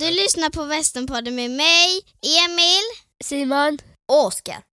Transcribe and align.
Du 0.00 0.10
lyssnar 0.10 0.50
på 0.50 0.64
Västernpodden 0.64 1.34
med 1.34 1.50
mig, 1.50 1.86
Emil 2.44 2.84
Simon. 3.24 3.78
Oskar. 4.12 4.69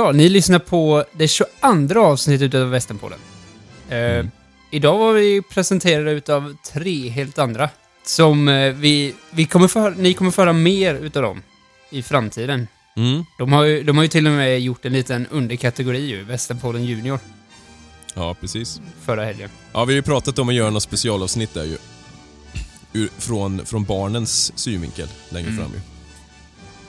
Ja, 0.00 0.12
ni 0.12 0.28
lyssnar 0.28 0.58
på 0.58 1.04
det 1.12 1.28
22 1.28 2.00
avsnittet 2.00 2.54
av 2.54 2.70
Västernpodden. 2.70 3.18
Eh, 3.88 4.26
Idag 4.70 4.98
var 4.98 5.12
vi 5.12 5.42
presenterade 5.42 6.10
utav 6.10 6.56
tre 6.72 7.08
helt 7.08 7.38
andra. 7.38 7.70
Som 8.06 8.48
eh, 8.48 8.72
vi, 8.72 9.14
vi 9.30 9.44
kommer 9.46 9.68
för, 9.68 9.90
ni 9.90 10.14
kommer 10.14 10.30
föra 10.30 10.52
mer 10.52 10.94
utav 10.94 11.22
dem 11.22 11.42
i 11.90 12.02
framtiden. 12.02 12.68
Mm. 12.96 13.24
De 13.38 13.52
har, 13.52 13.64
ju, 13.64 13.82
de 13.82 13.96
har 13.96 14.04
ju 14.04 14.08
till 14.08 14.26
och 14.26 14.32
med 14.32 14.60
gjort 14.60 14.84
en 14.84 14.92
liten 14.92 15.26
underkategori 15.30 16.06
ju, 16.06 16.24
Västernpodden 16.24 16.84
Junior, 16.84 17.18
Ja, 18.14 18.34
precis. 18.40 18.80
förra 19.04 19.24
helgen. 19.24 19.50
Ja, 19.72 19.84
vi 19.84 19.92
har 19.92 19.96
ju 19.96 20.02
pratat 20.02 20.38
om 20.38 20.48
att 20.48 20.54
göra 20.54 20.70
något 20.70 20.82
specialavsnitt 20.82 21.54
där 21.54 21.64
ju. 21.64 21.76
Ur, 22.92 23.08
från, 23.18 23.66
från 23.66 23.84
barnens 23.84 24.52
synvinkel 24.58 25.08
längre 25.28 25.48
Mm. 25.50 25.58
fram 25.62 25.72
ju. 25.74 25.80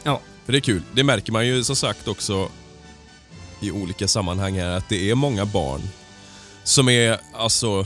Ja. 0.04 0.22
För 0.45 0.52
det 0.52 0.58
är 0.58 0.62
kul. 0.62 0.82
Det 0.94 1.04
märker 1.04 1.32
man 1.32 1.48
ju 1.48 1.64
som 1.64 1.76
sagt 1.76 2.08
också 2.08 2.50
i 3.62 3.72
olika 3.72 4.08
sammanhang 4.08 4.58
här 4.59 4.70
att 4.78 4.90
det 4.90 5.09
är 5.09 5.16
många 5.16 5.45
barn 5.45 5.81
som 6.64 6.90
är 6.90 7.20
alltså 7.34 7.86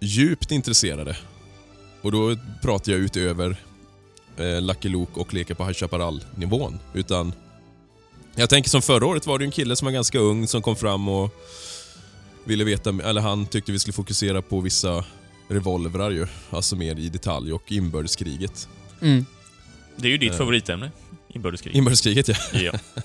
djupt 0.00 0.50
intresserade. 0.50 1.16
Och 2.02 2.12
då 2.12 2.36
pratar 2.62 2.92
jag 2.92 3.00
utöver 3.00 3.56
eh, 4.36 4.60
Lucky 4.62 4.88
Luke 4.88 5.20
och 5.20 5.34
Leka 5.34 5.54
på 5.54 5.64
High 5.64 5.74
Chaparral-nivån. 5.78 6.78
Utan 6.94 7.32
jag 8.34 8.50
tänker 8.50 8.70
som 8.70 8.82
förra 8.82 9.06
året 9.06 9.26
var 9.26 9.38
det 9.38 9.44
en 9.44 9.50
kille 9.50 9.76
som 9.76 9.86
var 9.86 9.92
ganska 9.92 10.18
ung 10.18 10.46
som 10.48 10.62
kom 10.62 10.76
fram 10.76 11.08
och 11.08 11.34
ville 12.44 12.64
veta, 12.64 12.90
eller 12.90 13.20
han 13.20 13.46
tyckte 13.46 13.72
vi 13.72 13.78
skulle 13.78 13.92
fokusera 13.92 14.42
på 14.42 14.60
vissa 14.60 15.04
revolvrar 15.48 16.10
ju. 16.10 16.26
Alltså 16.50 16.76
mer 16.76 16.98
i 16.98 17.08
detalj 17.08 17.52
och 17.52 17.72
inbördeskriget. 17.72 18.68
Mm. 19.02 19.26
Det 19.96 20.08
är 20.08 20.12
ju 20.12 20.18
ditt 20.18 20.32
Eh. 20.32 20.38
favoritämne. 20.38 20.90
Inbördeskrig. 21.28 21.76
Inbördeskriget 21.76 22.28
ja. 22.28 22.34
ja. 22.52 22.72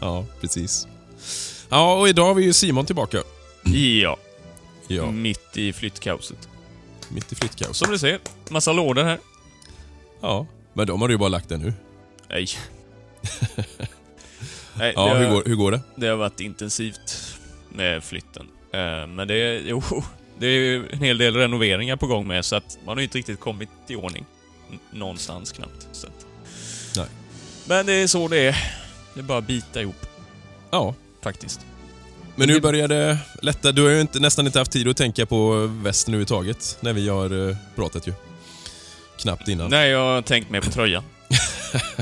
Ja, 0.00 0.24
precis. 0.40 0.86
Ja, 1.68 1.94
och 2.00 2.08
idag 2.08 2.24
har 2.26 2.34
vi 2.34 2.44
ju 2.44 2.52
Simon 2.52 2.86
tillbaka. 2.86 3.22
ja. 4.02 4.16
Ja, 4.88 5.10
Mitt 5.10 5.56
i 5.56 5.72
flyttkaoset. 5.72 6.48
mitt 7.08 7.32
i 7.32 7.34
flyttkaos. 7.34 7.78
Som 7.78 7.90
du 7.90 7.98
ser, 7.98 8.18
massa 8.48 8.72
lådor 8.72 9.02
här. 9.04 9.18
Ja, 10.20 10.46
men 10.72 10.86
de 10.86 11.00
har 11.00 11.08
du 11.08 11.14
ju 11.14 11.18
bara 11.18 11.28
lagt 11.28 11.48
där 11.48 11.56
nu. 11.58 11.72
Nej. 12.28 12.46
Nej, 14.76 14.92
Ja, 14.96 15.14
det, 15.14 15.18
hur 15.18 15.26
har, 15.26 15.34
går, 15.34 15.42
hur 15.46 15.54
går 15.56 15.70
det? 15.72 15.80
det 15.96 16.06
har 16.06 16.16
varit 16.16 16.40
intensivt 16.40 17.36
med 17.68 18.04
flytten. 18.04 18.46
Eh, 18.72 19.06
Men 19.06 19.28
det 19.28 19.34
är, 19.34 19.60
jo, 19.66 19.82
det 20.38 20.46
är 20.46 20.50
ju 20.50 20.88
en 20.90 20.98
hel 20.98 21.18
del 21.18 21.36
renoveringar 21.36 21.96
på 21.96 22.06
gång 22.06 22.26
med 22.26 22.44
så 22.44 22.56
att 22.56 22.78
man 22.86 22.88
har 22.96 23.00
ju 23.00 23.04
inte 23.04 23.18
riktigt 23.18 23.40
kommit 23.40 23.68
i 23.88 23.96
ordning. 23.96 24.24
Någonstans 24.90 25.52
knappt. 25.52 25.88
Så 25.92 26.06
att. 26.06 26.26
Nej. 26.96 27.06
Men 27.64 27.86
det 27.86 27.92
är 27.92 28.06
så 28.06 28.28
det 28.28 28.38
är. 28.38 28.72
Det 29.14 29.20
är 29.20 29.24
bara 29.24 29.38
att 29.38 29.46
bita 29.46 29.80
ihop, 29.82 30.06
Ja, 30.70 30.94
faktiskt. 31.24 31.60
men 32.36 32.48
nu 32.48 32.60
börjar 32.60 32.88
det 32.88 33.18
lätta. 33.42 33.72
Du 33.72 33.82
har 33.82 33.90
ju 33.90 34.00
inte, 34.00 34.20
nästan 34.20 34.46
inte 34.46 34.58
haft 34.58 34.72
tid 34.72 34.88
att 34.88 34.96
tänka 34.96 35.26
på 35.26 35.66
västen 35.66 36.14
överhuvudtaget 36.14 36.78
när 36.80 36.92
vi 36.92 37.08
har 37.08 37.48
eh, 37.48 37.56
pratat 37.74 38.06
ju. 38.08 38.12
Knappt 39.18 39.48
innan. 39.48 39.70
Nej, 39.70 39.90
jag 39.90 40.14
har 40.14 40.22
tänkt 40.22 40.50
mer 40.50 40.60
på 40.60 40.70
tröjan. 40.70 41.04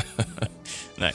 nej, 0.97 1.13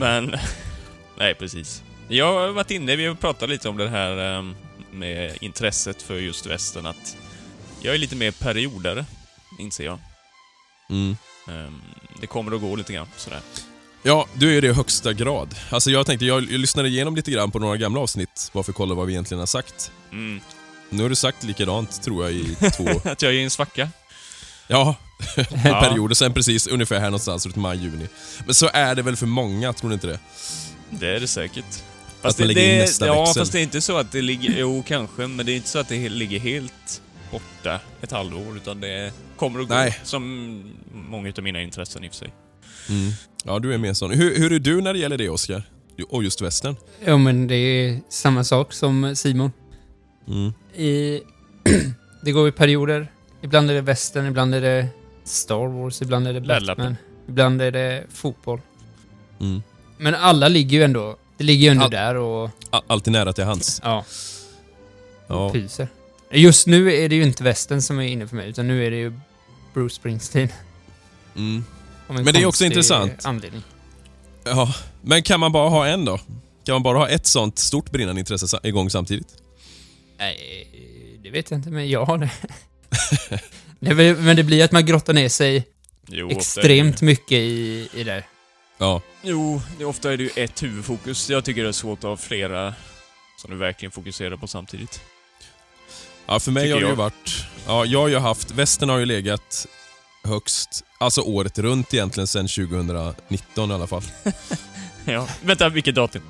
men... 0.00 0.36
Nej, 1.18 1.34
precis. 1.34 1.82
Jag 2.08 2.32
har 2.32 2.48
varit 2.48 2.70
inne, 2.70 2.96
vi 2.96 3.06
har 3.06 3.14
pratat 3.14 3.48
lite 3.48 3.68
om 3.68 3.76
det 3.76 3.88
här 3.88 4.16
ehm, 4.16 4.54
med 4.92 5.38
intresset 5.40 6.02
för 6.02 6.18
just 6.18 6.46
västern, 6.46 6.86
att 6.86 7.16
jag 7.80 7.94
är 7.94 7.98
lite 7.98 8.16
mer 8.16 8.30
periodare, 8.30 9.04
inser 9.58 9.84
jag. 9.84 9.98
Mm. 10.90 11.16
Ehm, 11.48 11.80
det 12.20 12.26
kommer 12.26 12.54
och 12.54 12.60
går 12.60 12.76
lite 12.76 12.92
grann, 12.92 13.08
sådär. 13.16 13.40
Ja, 14.06 14.26
du 14.34 14.56
är 14.56 14.62
det 14.62 14.68
i 14.68 14.72
högsta 14.72 15.12
grad. 15.12 15.54
Alltså 15.70 15.90
jag 15.90 16.06
tänkte, 16.06 16.24
jag, 16.26 16.42
lyssnade 16.42 16.88
igenom 16.88 17.16
lite 17.16 17.30
grann 17.30 17.50
på 17.50 17.58
några 17.58 17.76
gamla 17.76 18.00
avsnitt, 18.00 18.50
bara 18.52 18.64
för 18.64 18.72
att 18.72 18.76
kolla 18.76 18.94
vad 18.94 19.06
vi 19.06 19.12
egentligen 19.12 19.38
har 19.38 19.46
sagt. 19.46 19.92
Mm. 20.12 20.40
Nu 20.90 21.02
har 21.02 21.10
du 21.10 21.14
sagt 21.14 21.44
likadant, 21.44 22.02
tror 22.02 22.24
jag, 22.24 22.32
i 22.32 22.56
två... 22.76 22.84
Att 23.10 23.22
jag 23.22 23.32
är 23.32 23.36
i 23.36 23.42
en 23.42 23.50
svacka. 23.50 23.88
Ja, 24.66 24.94
Ja. 25.64 25.80
perioder. 25.80 26.14
Sen 26.14 26.32
precis 26.32 26.66
ungefär 26.66 27.00
här 27.00 27.06
någonstans 27.06 27.46
runt 27.46 27.56
maj, 27.56 27.78
juni. 27.78 28.08
Men 28.44 28.54
så 28.54 28.70
är 28.72 28.94
det 28.94 29.02
väl 29.02 29.16
för 29.16 29.26
många, 29.26 29.72
tror 29.72 29.90
du 29.90 29.94
inte 29.94 30.06
det? 30.06 30.18
Det 30.90 31.08
är 31.08 31.20
det 31.20 31.28
säkert. 31.28 31.82
Att 32.22 32.38
man 32.38 32.48
lägger 32.48 32.72
in 32.72 32.78
nästa 32.78 33.06
ja, 33.06 33.20
växel. 33.20 33.40
fast 33.40 33.52
det 33.52 33.58
är 33.58 33.62
inte 33.62 33.80
så 33.80 33.96
att 33.96 34.12
det 34.12 34.22
ligger... 34.22 34.58
Jo, 34.58 34.84
kanske, 34.88 35.26
men 35.26 35.46
det 35.46 35.52
är 35.52 35.56
inte 35.56 35.68
så 35.68 35.78
att 35.78 35.88
det 35.88 36.08
ligger 36.08 36.38
helt 36.38 37.02
borta 37.30 37.80
ett 38.00 38.10
halvår, 38.10 38.56
utan 38.56 38.80
det 38.80 39.12
kommer 39.36 39.60
och 39.60 39.68
går. 39.68 39.74
Nej. 39.74 40.00
Som 40.02 40.62
många 40.92 41.32
av 41.38 41.42
mina 41.44 41.62
intressen 41.62 42.04
i 42.04 42.08
och 42.08 42.12
för 42.12 42.18
sig. 42.18 42.32
Mm. 42.88 43.12
Ja, 43.44 43.58
du 43.58 43.74
är 43.74 43.78
mer 43.78 43.94
sån. 43.94 44.10
Hur, 44.10 44.38
hur 44.38 44.52
är 44.52 44.58
du 44.58 44.80
när 44.80 44.92
det 44.92 44.98
gäller 44.98 45.18
det, 45.18 45.28
Oskar? 45.28 45.62
Och 46.08 46.24
just 46.24 46.40
västern? 46.42 46.76
Ja, 47.04 47.16
men 47.16 47.46
det 47.46 47.54
är 47.54 48.00
samma 48.08 48.44
sak 48.44 48.72
som 48.72 49.16
Simon. 49.16 49.52
Mm. 50.28 50.52
I, 50.74 51.20
det 52.22 52.32
går 52.32 52.48
i 52.48 52.52
perioder. 52.52 53.12
Ibland 53.42 53.70
är 53.70 53.74
det 53.74 53.80
västern, 53.80 54.26
ibland 54.26 54.54
är 54.54 54.60
det 54.60 54.86
Star 55.24 55.66
Wars, 55.66 56.02
ibland 56.02 56.28
är 56.28 56.32
det. 56.32 56.40
Batman, 56.40 56.96
ibland 57.28 57.62
är 57.62 57.70
det 57.72 58.04
fotboll. 58.12 58.60
Mm. 59.40 59.62
Men 59.98 60.14
alla 60.14 60.48
ligger 60.48 60.78
ju 60.78 60.84
ändå, 60.84 61.16
det 61.36 61.44
ligger 61.44 61.64
ju 61.64 61.70
ändå 61.70 61.84
All- 61.84 61.90
där 61.90 62.14
och 62.14 62.50
Alltid 62.86 63.12
nära 63.12 63.32
till 63.32 63.44
hands. 63.44 63.80
ja, 63.84 64.04
Ja. 65.28 65.50
pyser. 65.52 65.88
Just 66.30 66.66
nu 66.66 66.92
är 66.94 67.08
det 67.08 67.16
ju 67.16 67.22
inte 67.22 67.44
västern 67.44 67.82
som 67.82 67.98
är 67.98 68.02
inne 68.06 68.26
för 68.26 68.36
mig, 68.36 68.48
utan 68.48 68.68
nu 68.68 68.86
är 68.86 68.90
det 68.90 68.96
ju 68.96 69.12
Bruce 69.74 69.94
Springsteen. 69.94 70.48
Mm. 71.36 71.64
Men 72.08 72.24
det 72.24 72.42
är 72.42 72.46
också 72.46 72.64
intressant. 72.64 73.24
Anledning. 73.26 73.62
ja. 74.44 74.74
Men 75.02 75.22
kan 75.22 75.40
man 75.40 75.52
bara 75.52 75.68
ha 75.68 75.86
en 75.86 76.04
då? 76.04 76.18
Kan 76.64 76.72
man 76.72 76.82
bara 76.82 76.98
ha 76.98 77.08
ett 77.08 77.26
sånt 77.26 77.58
stort 77.58 77.90
brinnande 77.90 78.20
intresse 78.20 78.60
igång 78.62 78.90
samtidigt? 78.90 79.28
Nej, 80.18 81.18
det 81.22 81.30
vet 81.30 81.50
jag 81.50 81.58
inte, 81.58 81.70
men 81.70 81.90
jag 81.90 82.04
har 82.04 82.18
det. 82.18 82.30
det 83.80 83.94
väl- 83.94 84.16
men 84.16 84.36
det 84.36 84.42
blir 84.42 84.64
att 84.64 84.72
man 84.72 84.86
grottar 84.86 85.12
ner 85.12 85.28
sig 85.28 85.66
Jo, 86.08 86.30
extremt 86.30 87.00
mycket 87.02 87.32
i, 87.38 87.88
i 87.94 88.04
det. 88.04 88.24
Ja. 88.78 89.00
Det, 89.22 89.28
jo, 89.30 89.60
det, 89.78 89.84
ofta 89.84 90.12
är 90.12 90.16
det 90.16 90.22
ju 90.22 90.30
ett 90.36 90.62
huvudfokus. 90.62 91.30
Jag 91.30 91.44
tycker 91.44 91.62
det 91.62 91.68
är 91.68 91.72
svårt 91.72 91.98
att 91.98 92.04
ha 92.04 92.16
flera 92.16 92.74
som 93.42 93.50
du 93.50 93.56
verkligen 93.56 93.92
fokuserar 93.92 94.36
på 94.36 94.46
samtidigt. 94.46 95.00
Ja, 96.26 96.40
för 96.40 96.50
mig 96.52 96.62
Tycker 96.62 96.74
har 96.74 96.80
det 96.80 96.86
ju 96.86 96.90
jag. 96.90 96.96
varit... 96.96 97.44
Ja, 97.66 97.84
jag 97.84 98.00
har 98.00 98.08
ju 98.08 98.18
haft... 98.18 98.50
Västern 98.50 98.88
har 98.88 98.98
ju 98.98 99.04
legat 99.04 99.66
högst, 100.24 100.84
alltså 100.98 101.20
året 101.20 101.58
runt 101.58 101.94
egentligen 101.94 102.26
sedan 102.26 102.48
2019 102.48 103.70
i 103.70 103.74
alla 103.74 103.86
fall. 103.86 104.02
Ja. 105.08 105.28
Vänta, 105.42 105.68
vilket 105.68 105.94
datum? 105.94 106.22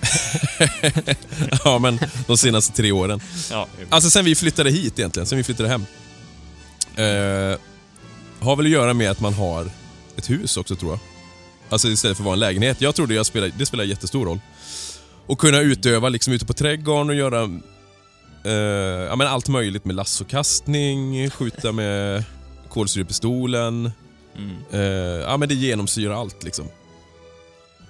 ja, 1.64 1.78
men 1.78 1.98
de 2.26 2.36
senaste 2.36 2.76
tre 2.76 2.92
åren. 2.92 3.20
Ja, 3.50 3.66
Alltså 3.90 4.10
sen 4.10 4.24
vi 4.24 4.34
flyttade 4.34 4.70
hit 4.70 4.98
egentligen, 4.98 5.26
sen 5.26 5.38
vi 5.38 5.44
flyttade 5.44 5.68
hem. 5.68 5.84
Eh, 6.96 7.58
har 8.40 8.56
väl 8.56 8.66
att 8.66 8.72
göra 8.72 8.94
med 8.94 9.10
att 9.10 9.20
man 9.20 9.34
har 9.34 9.70
ett 10.16 10.30
hus 10.30 10.56
också 10.56 10.76
tror 10.76 10.90
jag. 10.92 11.00
Alltså 11.68 11.88
istället 11.88 12.16
för 12.16 12.22
att 12.22 12.26
vara 12.26 12.32
en 12.34 12.40
lägenhet. 12.40 12.80
Jag 12.80 12.94
trodde 12.94 13.14
jag 13.14 13.26
spelade, 13.26 13.52
det 13.58 13.66
spelar 13.66 13.84
jättestor 13.84 14.26
roll. 14.26 14.40
Och 15.26 15.38
kunna 15.38 15.60
utöva 15.60 16.08
liksom 16.08 16.32
ute 16.32 16.46
på 16.46 16.52
trädgården 16.52 17.08
och 17.08 17.14
göra 17.14 17.42
eh, 18.44 18.52
ja, 19.08 19.16
men 19.16 19.26
allt 19.26 19.48
möjligt 19.48 19.84
med 19.84 19.96
lassokastning, 19.96 21.30
skjuta 21.30 21.72
med 21.72 22.24
kolsyrepistolen. 22.70 23.92
Mm. 24.36 24.56
Eh, 24.72 24.80
ja, 25.28 25.36
men 25.36 25.48
det 25.48 25.54
genomsyrar 25.54 26.14
allt 26.14 26.44
liksom. 26.44 26.68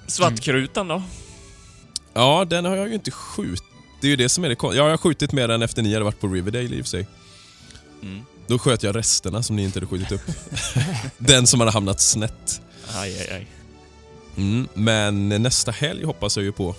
Svartkrutan 0.06 0.88
då? 0.88 1.02
Ja, 2.12 2.44
den 2.44 2.64
har 2.64 2.76
jag 2.76 2.88
ju 2.88 2.94
inte 2.94 3.10
skjutit. 3.10 3.64
Det 4.00 4.06
är 4.06 4.10
ju 4.10 4.16
det 4.16 4.28
som 4.28 4.44
är 4.44 4.48
det 4.48 4.56
Ja, 4.62 4.74
jag 4.74 4.90
har 4.90 4.96
skjutit 4.96 5.32
med 5.32 5.50
den 5.50 5.62
efter 5.62 5.82
ni 5.82 5.92
hade 5.92 6.04
varit 6.04 6.20
på 6.20 6.28
Riverdale 6.28 6.76
i 6.76 6.80
och 6.80 6.84
för 6.84 6.90
sig. 6.90 7.06
Mm. 8.02 8.22
Då 8.46 8.58
sköt 8.58 8.82
jag 8.82 8.96
resterna 8.96 9.42
som 9.42 9.56
ni 9.56 9.64
inte 9.64 9.76
hade 9.76 9.86
skjutit 9.86 10.12
upp. 10.12 10.22
den 11.18 11.46
som 11.46 11.60
hade 11.60 11.72
hamnat 11.72 12.00
snett. 12.00 12.60
Aj, 12.94 13.18
aj, 13.20 13.30
aj. 13.30 13.46
Mm, 14.36 14.68
men 14.74 15.28
nästa 15.28 15.72
helg 15.72 16.04
hoppas 16.04 16.36
jag 16.36 16.44
ju 16.44 16.52
på 16.52 16.74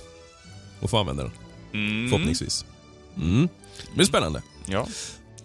att 0.81 0.89
få 0.89 0.98
använda 0.98 1.24
den. 1.24 1.31
Mm. 1.74 2.09
Förhoppningsvis. 2.09 2.65
Mm. 3.18 3.50
Det 3.88 3.95
blir 3.95 4.06
spännande. 4.06 4.42
Ja. 4.65 4.88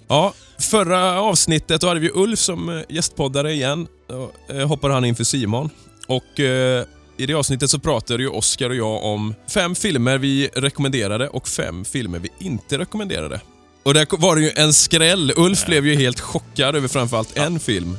Ja, 0.09 0.35
förra 0.59 1.21
avsnittet 1.21 1.81
då 1.81 1.89
hade 1.89 2.01
vi 2.01 2.11
Ulf 2.15 2.39
som 2.39 2.69
eh, 2.69 2.83
gästpoddare 2.89 3.53
igen. 3.53 3.87
Då 4.09 4.31
eh, 4.49 4.69
hoppade 4.69 4.95
han 4.95 5.05
in 5.05 5.17
för 5.17 5.25
Simon. 5.25 5.71
Och 6.07 6.41
eh, 6.41 6.85
i 7.17 7.27
det 7.27 7.35
avsnittet 7.35 7.71
så 7.71 7.79
pratade 7.79 8.23
ju 8.23 8.29
Oskar 8.29 8.71
och 8.71 8.77
jag 8.77 9.05
om 9.05 9.35
fem 9.49 9.75
filmer 9.75 10.19
vi 10.19 10.49
rekommenderade 10.55 11.29
och 11.29 11.49
fem 11.49 11.85
filmer 11.85 12.19
vi 12.19 12.29
inte 12.39 12.79
rekommenderade. 12.79 13.41
Och 13.83 13.95
där 13.95 14.07
var 14.19 14.37
det 14.37 14.43
ju 14.43 14.51
en 14.57 14.73
skräll. 14.73 15.33
Ulf 15.37 15.67
blev 15.67 15.87
ju 15.87 15.95
helt 15.97 16.21
chockad 16.21 16.77
över 16.77 16.89
framförallt 16.89 17.39
en 17.39 17.61
film. 17.61 17.99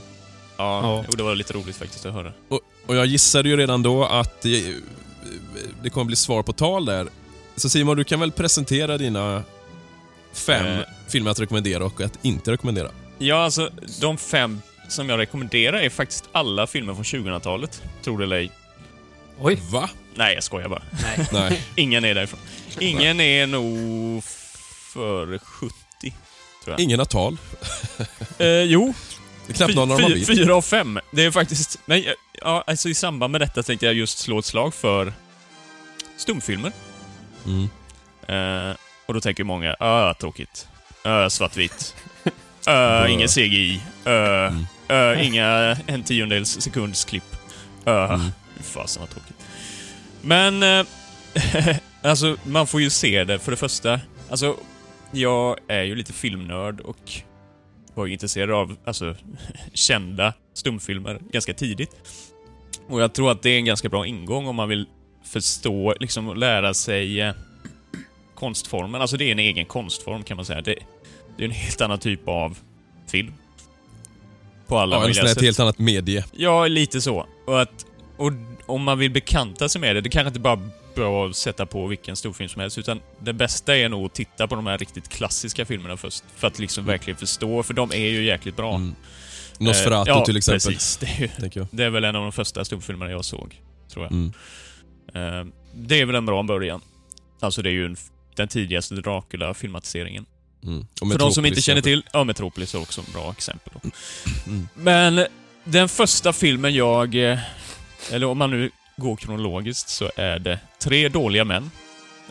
Ja, 0.58 1.04
Ja. 1.10 1.18
Det 1.18 1.24
var 1.24 1.36
lite 1.36 1.54
roligt 1.54 1.76
faktiskt 1.76 2.06
att 2.06 2.14
höra. 2.14 2.34
Och, 2.50 2.60
och 2.86 2.96
jag 2.96 3.06
gissade 3.06 3.50
ju 3.50 3.58
redan 3.58 3.84
då 3.84 4.06
att 4.06 4.42
det, 4.42 4.74
det 5.84 5.90
kommer 5.90 6.06
bli 6.06 6.16
svar 6.16 6.44
på 6.44 6.54
tal 6.54 6.86
där. 6.86 7.08
Så 7.56 7.70
Simon, 7.70 7.98
du 7.98 8.04
kan 8.04 8.20
väl 8.20 8.32
presentera 8.32 8.98
dina 8.98 9.44
fem 10.38 10.66
Eh. 10.66 10.80
filmer 11.08 11.32
att 11.32 11.40
rekommendera 11.40 11.86
och 11.86 12.02
att 12.02 12.20
inte 12.22 12.52
rekommendera? 12.52 12.92
Ja, 13.18 13.44
alltså 13.44 13.72
de 14.02 14.18
fem 14.18 14.62
som 14.90 15.10
jag 15.10 15.18
rekommenderar 15.20 15.78
är 15.78 15.90
faktiskt 15.90 16.30
alla 16.32 16.68
filmer 16.68 16.94
från 16.94 17.04
2000-talet. 17.04 17.82
Tror 18.04 18.18
det 18.18 18.24
eller 18.24 18.36
ej. 18.36 18.52
Oj. 19.40 19.60
Va? 19.72 19.90
Nej, 20.16 20.34
jag 20.34 20.44
skojar 20.44 20.70
bara. 20.70 20.82
Nej. 21.04 21.28
Nej. 21.34 21.64
Ingen 21.76 22.06
är 22.06 22.16
därifrån. 22.16 22.40
Ingen 22.80 23.20
är 23.22 23.48
nog 23.48 24.24
före 24.94 25.40
70. 25.40 25.74
Ingen 26.78 27.00
har 27.00 27.06
tal. 27.06 27.38
Eh, 28.40 28.48
jo, 28.48 28.94
Det 29.48 29.54
är 29.54 29.56
knappt 29.58 29.76
någon 29.76 29.92
av 29.92 30.02
dem 30.02 30.22
fyra 30.28 30.56
av 30.56 30.62
fem. 30.62 31.00
Det 31.12 31.24
är 31.24 31.32
faktiskt... 31.32 31.80
Nej, 31.86 32.14
ja, 32.42 32.64
alltså 32.68 32.90
i 32.90 32.94
samband 32.94 33.32
med 33.32 33.42
detta 33.42 33.64
tänkte 33.64 33.86
jag 33.86 33.96
just 33.96 34.18
slå 34.20 34.40
ett 34.40 34.46
slag 34.46 34.74
för 34.74 35.14
stumfilmer. 36.18 36.72
Mm. 37.46 37.70
Eh, 38.28 38.76
och 39.08 39.14
då 39.14 39.22
tänker 39.22 39.44
många, 39.44 39.76
öh, 39.80 40.14
tråkigt. 40.14 40.68
Öh, 41.06 41.28
svartvitt. 41.28 41.96
Öh, 42.68 43.12
ingen 43.12 43.28
CGI. 43.28 43.82
Öh, 44.06 44.48
Mm. 44.48 44.66
öh, 44.90 45.28
inga 45.28 45.78
en 45.88 46.04
tiondels 46.04 46.62
sekunds 46.62 47.06
klipp. 47.06 47.36
Öh, 47.86 48.14
Mm. 48.14 48.32
fasen 48.64 49.02
vad 49.02 49.10
tråkigt. 49.10 49.38
Men, 50.22 50.64
eh, 50.64 50.86
alltså 52.02 52.38
man 52.44 52.68
får 52.68 52.82
ju 52.82 52.90
se 52.90 53.24
det 53.24 53.40
för 53.40 53.52
det 53.52 53.58
första. 53.58 54.00
Alltså, 54.30 54.56
jag 55.12 55.58
är 55.68 55.84
ju 55.84 55.96
lite 55.96 56.14
filmnörd 56.14 56.80
och 56.80 57.12
var 57.94 58.06
ju 58.06 58.14
intresserad 58.14 58.52
av 58.52 58.76
alltså, 58.86 59.16
kända 59.74 60.34
stumfilmer 60.54 61.20
ganska 61.32 61.54
tidigt. 61.54 61.92
Och 62.90 63.02
jag 63.02 63.14
tror 63.14 63.32
att 63.32 63.42
det 63.42 63.50
är 63.50 63.58
en 63.58 63.66
ganska 63.66 63.90
bra 63.90 64.06
ingång 64.06 64.48
om 64.48 64.56
man 64.56 64.70
vill 64.70 64.86
förstå, 65.26 65.94
liksom 66.00 66.38
lära 66.38 66.74
sig 66.74 67.22
eh, 67.22 67.34
konstformen. 68.38 69.02
Alltså 69.02 69.18
det 69.18 69.26
är 69.26 69.32
en 69.32 69.40
egen 69.40 69.66
konstform 69.66 70.24
kan 70.24 70.36
man 70.38 70.46
säga. 70.46 70.62
Det, 70.62 70.76
det 71.38 71.44
är 71.44 71.46
en 71.46 71.52
helt 71.52 71.82
annan 71.82 72.00
typ 72.00 72.28
av 72.28 72.58
film. 73.12 73.34
På 74.68 74.78
alla 74.78 74.96
Ja, 74.96 75.00
möjliga 75.00 75.24
nästan 75.24 75.26
ett 75.32 75.34
sätt. 75.34 75.44
helt 75.44 75.60
annat 75.60 75.80
medie. 75.80 76.26
Ja, 76.32 76.68
lite 76.68 77.02
så. 77.02 77.26
Och, 77.46 77.62
att, 77.62 77.86
och 78.18 78.32
om 78.66 78.84
man 78.84 79.00
vill 79.00 79.12
bekanta 79.12 79.70
sig 79.70 79.82
med 79.82 79.96
det, 79.96 80.02
det 80.02 80.10
kanske 80.10 80.28
inte 80.28 80.40
bara 80.40 80.54
är 80.54 80.70
bra 80.96 81.28
att 81.28 81.36
sätta 81.36 81.66
på 81.66 81.88
vilken 81.88 82.16
storfilm 82.16 82.50
som 82.50 82.60
helst, 82.62 82.78
utan 82.78 83.00
det 83.20 83.34
bästa 83.34 83.78
är 83.78 83.90
nog 83.90 84.06
att 84.06 84.14
titta 84.14 84.48
på 84.48 84.56
de 84.56 84.68
här 84.68 84.78
riktigt 84.78 85.10
klassiska 85.10 85.66
filmerna 85.66 85.98
först. 85.98 86.24
För 86.36 86.48
att 86.48 86.60
liksom 86.60 86.86
verkligen 86.86 87.18
förstå, 87.18 87.64
för 87.64 87.74
de 87.74 87.92
är 87.92 87.98
ju 88.10 88.24
jäkligt 88.24 88.56
bra. 88.56 88.76
Mm. 88.76 88.96
Nosferatu 89.60 90.12
Eh, 90.12 90.18
ja, 90.18 90.26
till 90.26 90.38
exempel. 90.38 90.60
precis. 90.60 90.98
Det 90.98 91.06
är, 91.08 91.58
ju, 91.58 91.66
det 91.72 91.84
är 91.84 91.90
väl 91.90 92.04
en 92.04 92.16
av 92.16 92.22
de 92.24 92.32
första 92.32 92.66
storfilmerna 92.66 93.12
jag 93.12 93.26
såg, 93.26 93.62
tror 93.94 94.06
jag. 94.06 94.12
Mm. 94.12 94.34
Eh, 95.14 95.54
det 95.76 96.02
är 96.02 96.06
väl 96.06 96.16
en 96.16 96.26
bra 96.26 96.44
början. 96.44 96.82
Alltså 97.40 97.62
det 97.62 97.70
är 97.70 97.74
ju 97.74 97.86
en, 97.86 97.98
den 98.38 98.48
tidigaste 98.48 98.96
Dracula-filmatiseringen. 98.96 100.26
Mm. 100.64 100.86
För 101.12 101.20
de 101.20 101.32
som 101.32 101.46
inte 101.46 101.62
känner 101.62 101.82
till, 101.82 102.04
ja 102.14 102.24
Metropolis 102.24 102.76
är 102.76 102.82
också 102.82 103.02
ett 103.02 103.14
bra 103.14 103.32
exempel. 103.32 103.74
Mm. 104.48 104.68
Men 104.74 105.26
den 105.64 105.90
första 105.90 106.34
filmen 106.34 106.74
jag, 106.74 107.16
eh, 107.16 107.40
eller 108.12 108.28
om 108.28 108.38
man 108.38 108.52
nu 108.52 108.72
går 108.98 109.16
kronologiskt, 109.16 109.90
så 109.90 110.12
är 110.16 110.40
det 110.40 110.60
Tre 110.80 111.10
dåliga 111.10 111.46
män. 111.46 111.72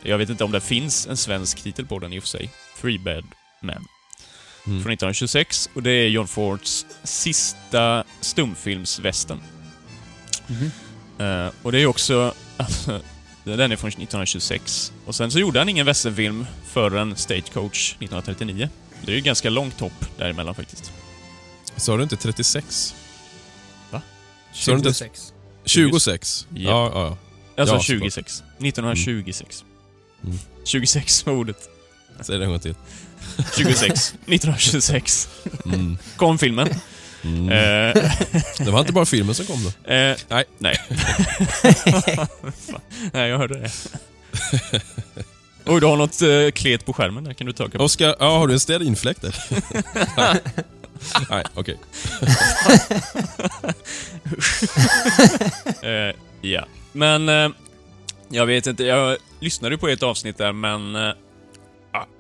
Jag 0.03 0.19
vet 0.19 0.31
inte 0.31 0.45
om 0.45 0.53
det 0.53 0.61
finns 0.61 1.07
en 1.07 1.17
svensk 1.17 1.63
titel 1.63 1.87
på 1.87 1.99
den 1.99 2.13
i 2.13 2.19
och 2.19 2.23
för 2.23 2.29
sig. 2.29 2.51
Three 2.81 2.99
Bad 2.99 3.25
Men. 3.61 3.77
Mm. 3.77 4.83
Från 4.83 4.93
1926 4.93 5.71
och 5.75 5.83
det 5.83 5.91
är 5.91 6.09
John 6.09 6.27
Fords 6.27 6.87
sista 7.05 8.05
stumfilmsvästen. 8.21 9.41
Mhm. 10.47 10.71
Eh, 11.19 11.53
och 11.63 11.73
det 11.73 11.81
är 11.81 11.87
också, 11.87 12.35
alltså, 12.57 13.01
den 13.57 13.73
är 13.73 13.77
från 13.77 13.89
1926. 13.89 14.93
Och 15.07 15.15
sen 15.15 15.31
så 15.31 15.39
gjorde 15.39 15.59
han 15.59 15.69
ingen 15.69 15.87
västernfilm 15.87 16.47
förrän 16.73 17.17
Stagecoach 17.17 17.91
1939. 17.93 18.69
Det 19.05 19.13
är 19.13 19.17
ju 19.17 19.21
ganska 19.23 19.51
långt 19.51 19.81
hopp 19.81 20.07
däremellan 20.19 20.55
faktiskt. 20.55 20.93
Sa 21.77 21.97
du 21.97 22.03
inte 22.03 22.17
36? 22.17 22.95
Va? 23.91 24.03
Sa 24.53 24.71
du 24.73 24.77
inte 24.79 24.89
26. 24.95 25.33
26? 25.65 26.47
Japp. 26.51 26.63
Ja, 26.63 26.91
ja, 26.95 27.01
ja. 27.01 27.17
Alltså 27.63 27.75
Ja, 27.75 27.81
såklart. 27.81 28.01
26. 28.03 28.43
1926. 28.59 29.65
Mm. 30.25 30.39
26 30.65 31.27
var 31.27 31.33
ordet. 31.33 31.69
Säg 32.21 32.39
det 32.39 32.45
en 32.45 32.51
gång 32.51 32.61
till. 32.61 32.75
26. 33.57 34.15
1926 34.27 35.29
Mm. 35.65 35.99
kom 36.17 36.39
filmen. 36.39 36.69
Mm. 37.27 37.49
Eh, 37.49 37.95
Det 38.59 38.71
var 38.71 38.81
inte 38.81 38.93
bara 38.93 39.07
filmen 39.07 39.35
som 39.35 39.47
kom 39.47 39.65
då. 39.65 39.93
eh, 39.93 40.17
Nej. 40.29 40.45
Nej. 40.59 40.77
Nej, 43.13 43.29
jag 43.31 43.39
hörde 43.39 43.59
det. 43.61 43.71
Oj, 45.65 45.81
du 45.81 45.87
har 45.87 45.97
något 45.97 46.23
eh, 46.23 46.51
klet 46.55 46.87
på 46.87 46.93
skärmen 46.93 47.25
där. 47.25 47.33
Kan 47.33 47.47
du 47.47 47.53
ta 47.53 47.65
upp? 47.65 47.81
Oskar, 47.81 48.17
ja, 48.19 48.39
har 48.39 48.47
du 48.47 48.53
en 48.55 48.61
stearinfläkt 48.61 49.23
där? 49.23 49.35
Nej. 51.31 51.45
Okej. 51.55 51.79
Eh, 55.83 56.15
ja. 56.51 56.67
Men, 56.93 57.29
eh, 57.29 57.49
jag 58.29 58.47
vet 58.47 58.67
inte. 58.67 58.85
Jag 58.85 59.17
lyssnade 59.41 59.79
på 59.79 59.89
ett 59.89 60.03
avsnitt 60.03 60.39
där, 60.39 60.53
men... 60.53 60.97
Eh, 60.97 61.13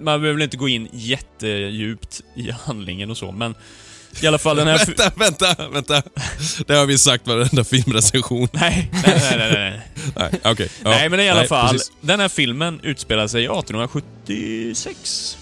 man 0.00 0.20
behöver 0.20 0.32
väl 0.32 0.42
inte 0.42 0.56
gå 0.56 0.68
in 0.68 0.88
jättedjupt 0.92 2.20
i 2.36 2.50
handlingen 2.50 3.10
och 3.10 3.16
så, 3.16 3.32
men... 3.32 3.54
I 4.20 4.26
alla 4.26 4.38
fall 4.38 4.56
den 4.56 4.66
här... 4.68 4.86
Vänta, 4.86 5.12
vänta, 5.16 5.68
vänta. 5.68 6.02
Det 6.66 6.74
har 6.74 6.86
vi 6.86 6.98
sagt 6.98 7.26
varenda 7.26 7.64
filmrecension. 7.64 8.48
Nej, 8.52 8.90
nej, 8.92 9.22
nej, 9.30 9.38
nej, 9.38 9.52
nej. 9.52 9.80
Nej, 10.16 10.40
okej. 10.44 10.68
Ja, 10.84 10.90
nej, 10.90 11.08
men 11.08 11.20
i 11.20 11.28
alla 11.28 11.40
nej, 11.40 11.48
fall. 11.48 11.72
precis. 11.72 11.92
Den 12.00 12.20
här 12.20 12.28
filmen 12.28 12.80
utspelar 12.82 13.26
sig 13.26 13.44
1876 13.44 15.38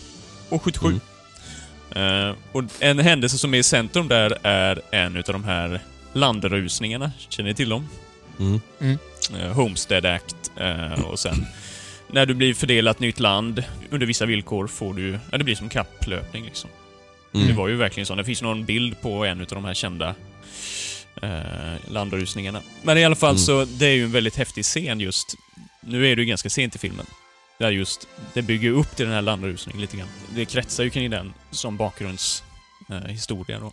och 0.48 0.62
77. 0.62 0.88
Mm. 0.88 2.28
Eh, 2.28 2.34
och 2.52 2.62
en 2.78 2.98
händelse 2.98 3.38
som 3.38 3.54
är 3.54 3.58
i 3.58 3.62
centrum 3.62 4.08
där 4.08 4.38
är 4.42 4.80
en 4.90 5.16
utav 5.16 5.32
de 5.32 5.44
här 5.44 5.80
landrusningarna. 6.12 7.12
Känner 7.28 7.50
ni 7.50 7.54
till 7.54 7.68
dem? 7.68 7.88
Mm. 8.38 8.60
Eh, 9.40 9.52
Homestead 9.52 10.06
Act 10.06 10.36
eh, 10.56 11.04
och 11.04 11.18
sen 11.18 11.46
när 12.14 12.26
du 12.26 12.34
blir 12.34 12.54
fördelat 12.54 13.00
nytt 13.00 13.20
land 13.20 13.64
under 13.90 14.06
vissa 14.06 14.26
villkor 14.26 14.66
får 14.66 14.94
du... 14.94 15.18
Ja, 15.30 15.38
det 15.38 15.44
blir 15.44 15.54
som 15.54 15.68
kapplöpning 15.68 16.44
liksom. 16.44 16.70
Mm. 17.34 17.46
Det 17.46 17.52
var 17.52 17.68
ju 17.68 17.76
verkligen 17.76 18.06
så. 18.06 18.14
Det 18.14 18.24
finns 18.24 18.42
någon 18.42 18.64
bild 18.64 19.00
på 19.00 19.24
en 19.24 19.40
utav 19.40 19.56
de 19.56 19.64
här 19.64 19.74
kända 19.74 20.14
eh, 21.22 21.74
landrusningarna. 21.88 22.60
Men 22.82 22.98
i 22.98 23.04
alla 23.04 23.14
fall 23.14 23.30
Mm. 23.30 23.38
så, 23.38 23.64
det 23.64 23.86
är 23.86 23.94
ju 23.94 24.04
en 24.04 24.12
väldigt 24.12 24.36
häftig 24.36 24.64
scen 24.64 25.00
just. 25.00 25.34
Nu 25.80 26.06
är 26.06 26.16
det 26.16 26.22
ju 26.22 26.26
ganska 26.28 26.50
sent 26.50 26.74
i 26.74 26.78
filmen. 26.78 27.06
Där 27.58 27.70
just, 27.70 28.08
det 28.34 28.42
bygger 28.42 28.70
upp 28.70 28.96
till 28.96 29.04
den 29.06 29.14
här 29.14 29.22
landrusningen 29.22 29.80
lite 29.80 29.96
grann. 29.96 30.08
Det 30.34 30.44
kretsar 30.44 30.84
ju 30.84 30.90
kring 30.90 31.10
den 31.10 31.34
som 31.50 31.76
bakgrundshistoria 31.76 33.56
eh, 33.56 33.62
då. 33.62 33.72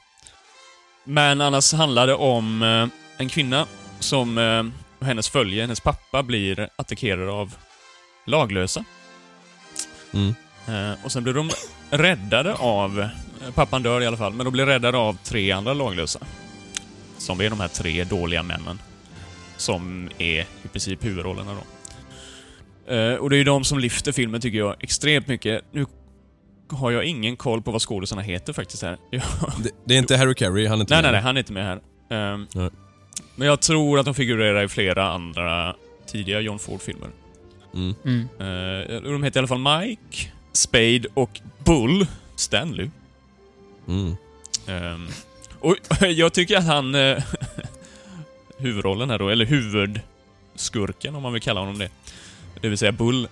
Men 1.03 1.41
annars 1.41 1.73
handlar 1.73 2.07
det 2.07 2.13
om 2.13 2.61
eh, 2.63 2.87
en 3.17 3.29
kvinna 3.29 3.67
som, 3.99 4.37
eh, 4.37 4.63
hennes 5.07 5.29
följe, 5.29 5.61
hennes 5.61 5.79
pappa, 5.79 6.23
blir 6.23 6.69
attackerad 6.75 7.29
av 7.29 7.55
laglösa. 8.27 8.85
Mm. 10.13 10.35
Eh, 10.67 11.05
och 11.05 11.11
sen 11.11 11.23
blir 11.23 11.33
de 11.33 11.49
räddade 11.89 12.53
av... 12.53 13.09
eh, 13.45 13.53
Pappan 13.53 13.83
dör 13.83 14.01
i 14.01 14.07
alla 14.07 14.17
fall, 14.17 14.33
men 14.33 14.45
de 14.45 14.53
blir 14.53 14.65
räddade 14.65 14.97
av 14.97 15.17
tre 15.23 15.51
andra 15.51 15.73
laglösa. 15.73 16.19
Som 17.17 17.41
är 17.41 17.49
de 17.49 17.59
här 17.59 17.67
tre 17.67 18.03
dåliga 18.03 18.43
männen. 18.43 18.79
Som 19.57 20.09
är 20.17 20.41
i 20.41 20.67
princip 20.71 21.05
huvudrollerna 21.05 21.51
då. 21.53 21.61
Eh, 22.93 23.15
och 23.15 23.29
det 23.29 23.35
är 23.35 23.37
ju 23.37 23.43
de 23.43 23.63
som 23.63 23.79
lyfter 23.79 24.11
filmen, 24.11 24.41
tycker 24.41 24.57
jag, 24.57 24.75
extremt 24.79 25.27
mycket. 25.27 25.63
Nu 25.71 25.85
har 26.69 26.91
jag 26.91 27.03
ingen 27.03 27.37
koll 27.37 27.61
på 27.61 27.71
vad 27.71 27.81
skådisarna 27.81 28.21
heter 28.21 28.53
faktiskt 28.53 28.83
här. 28.83 28.97
Det, 29.63 29.71
det 29.85 29.93
är 29.93 29.99
inte 29.99 30.17
Harry 30.17 30.35
Carey, 30.35 30.67
han 30.67 30.77
är 30.77 30.81
inte 30.81 30.93
nej, 30.93 31.03
med. 31.03 31.11
nej, 31.11 31.11
nej, 31.11 31.21
han 31.21 31.37
är 31.37 31.39
inte 31.39 31.53
med 31.53 31.65
här. 31.65 31.81
Nej. 32.53 32.69
Men 33.35 33.47
jag 33.47 33.61
tror 33.61 33.99
att 33.99 34.05
de 34.05 34.13
figurerar 34.13 34.63
i 34.63 34.67
flera 34.67 35.11
andra 35.11 35.75
tidiga 36.07 36.39
John 36.39 36.59
Ford-filmer. 36.59 37.09
Mm. 37.73 37.95
Mm. 38.05 38.21
Uh, 38.21 39.11
de 39.11 39.23
heter 39.23 39.37
i 39.37 39.39
alla 39.39 39.47
fall 39.47 39.81
Mike, 39.81 40.31
Spade 40.53 41.03
och 41.13 41.39
Bull 41.65 42.07
Stanley. 42.35 42.89
Mm. 43.91 44.15
Ehm, 44.67 45.07
och 45.59 45.75
jag 46.01 46.33
tycker 46.33 46.57
att 46.57 46.65
han... 46.65 46.95
eh, 46.95 47.23
huvudrollen 48.57 49.09
här 49.09 49.19
då, 49.19 49.29
eller 49.29 49.45
huvudskurken 49.45 51.15
om 51.15 51.23
man 51.23 51.33
vill 51.33 51.41
kalla 51.41 51.59
honom 51.59 51.79
det. 51.79 51.89
Det 52.61 52.69
vill 52.69 52.77
säga 52.77 52.91
Bull. 52.91 53.27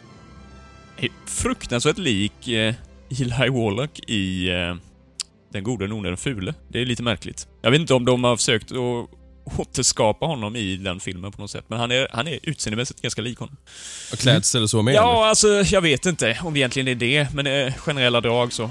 Är 0.97 1.09
fruktansvärt 1.25 1.97
lik 1.97 2.47
eh, 2.47 2.75
Eli 3.09 3.49
Wallach 3.49 3.99
i 4.07 4.49
eh, 4.49 4.75
Den 5.51 5.63
gode, 5.63 5.83
den 5.85 5.91
onde, 5.91 6.09
den 6.09 6.17
fule. 6.17 6.53
Det 6.67 6.81
är 6.81 6.85
lite 6.85 7.03
märkligt. 7.03 7.47
Jag 7.61 7.71
vet 7.71 7.79
inte 7.79 7.93
om 7.93 8.05
de 8.05 8.23
har 8.23 8.37
försökt 8.37 8.71
att 8.71 9.09
återskapa 9.59 10.25
honom 10.25 10.55
i 10.55 10.77
den 10.77 10.99
filmen 10.99 11.31
på 11.31 11.41
något 11.41 11.51
sätt, 11.51 11.65
men 11.67 11.79
han 11.79 11.91
är, 11.91 12.07
han 12.11 12.27
är 12.27 12.39
utseendemässigt 12.43 13.01
ganska 13.01 13.21
lik 13.21 13.39
honom. 13.39 13.57
Och 14.11 14.19
klädsel 14.19 14.63
och 14.63 14.69
så 14.69 14.81
med? 14.81 14.91
eller? 14.91 15.01
Ja, 15.01 15.29
alltså 15.29 15.47
jag 15.47 15.81
vet 15.81 16.05
inte 16.05 16.39
om 16.43 16.53
det 16.53 16.59
egentligen 16.59 16.87
är 16.87 16.95
det, 16.95 17.33
men 17.33 17.45
det 17.45 17.51
är 17.51 17.71
generella 17.71 18.21
drag 18.21 18.53
så. 18.53 18.69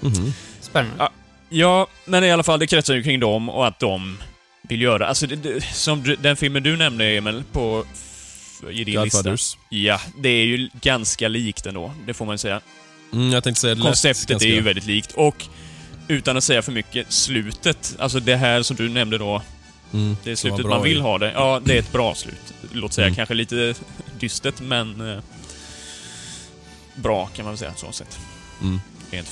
Mhm. 0.00 0.32
Spännande. 0.72 0.96
Ja. 0.98 1.10
Ja, 1.54 1.86
men 2.04 2.24
i 2.24 2.30
alla 2.32 2.42
fall, 2.42 2.58
det 2.58 2.66
kretsar 2.66 2.94
ju 2.94 3.02
kring 3.02 3.20
dem 3.20 3.48
och 3.48 3.66
att 3.66 3.78
de 3.80 4.18
vill 4.62 4.82
göra... 4.82 5.06
Alltså, 5.06 5.26
det, 5.26 5.36
det, 5.36 5.60
som 5.64 6.02
du, 6.02 6.16
den 6.16 6.36
filmen 6.36 6.62
du 6.62 6.76
nämnde, 6.76 7.04
Emil, 7.16 7.42
på... 7.52 7.84
I 8.70 8.84
din 8.84 9.02
lista. 9.02 9.36
Ja, 9.68 10.00
det 10.18 10.28
är 10.28 10.44
ju 10.44 10.68
ganska 10.80 11.28
likt 11.28 11.66
ändå, 11.66 11.94
det 12.06 12.14
får 12.14 12.26
man 12.26 12.38
säga. 12.38 12.60
Mm, 13.12 13.32
jag 13.32 13.44
tänkte 13.44 13.60
säga 13.60 13.74
det 13.74 13.82
Konceptet 13.82 14.28
ganska... 14.28 14.48
är 14.48 14.52
ju 14.52 14.60
väldigt 14.60 14.86
likt. 14.86 15.12
Och, 15.12 15.44
utan 16.08 16.36
att 16.36 16.44
säga 16.44 16.62
för 16.62 16.72
mycket, 16.72 17.12
slutet, 17.12 17.96
alltså 17.98 18.20
det 18.20 18.36
här 18.36 18.62
som 18.62 18.76
du 18.76 18.88
nämnde 18.88 19.18
då, 19.18 19.42
Mm, 19.94 20.16
det 20.24 20.30
är 20.30 20.36
slutet 20.36 20.66
man 20.66 20.80
i- 20.86 20.88
vill 20.88 21.00
ha 21.00 21.18
det. 21.18 21.32
Ja, 21.32 21.60
det 21.64 21.74
är 21.74 21.78
ett 21.78 21.92
bra 21.92 22.14
slut. 22.14 22.54
Låt 22.72 22.92
säga 22.92 23.06
Mm. 23.06 23.16
kanske 23.16 23.34
lite 23.34 23.74
dystert, 24.18 24.60
men... 24.60 25.10
Eh, 25.12 25.22
bra, 26.94 27.26
kan 27.26 27.44
man 27.44 27.52
väl 27.52 27.58
säga, 27.58 27.72
så 27.76 27.92
sätt. 27.92 28.18
Mm. 28.62 28.80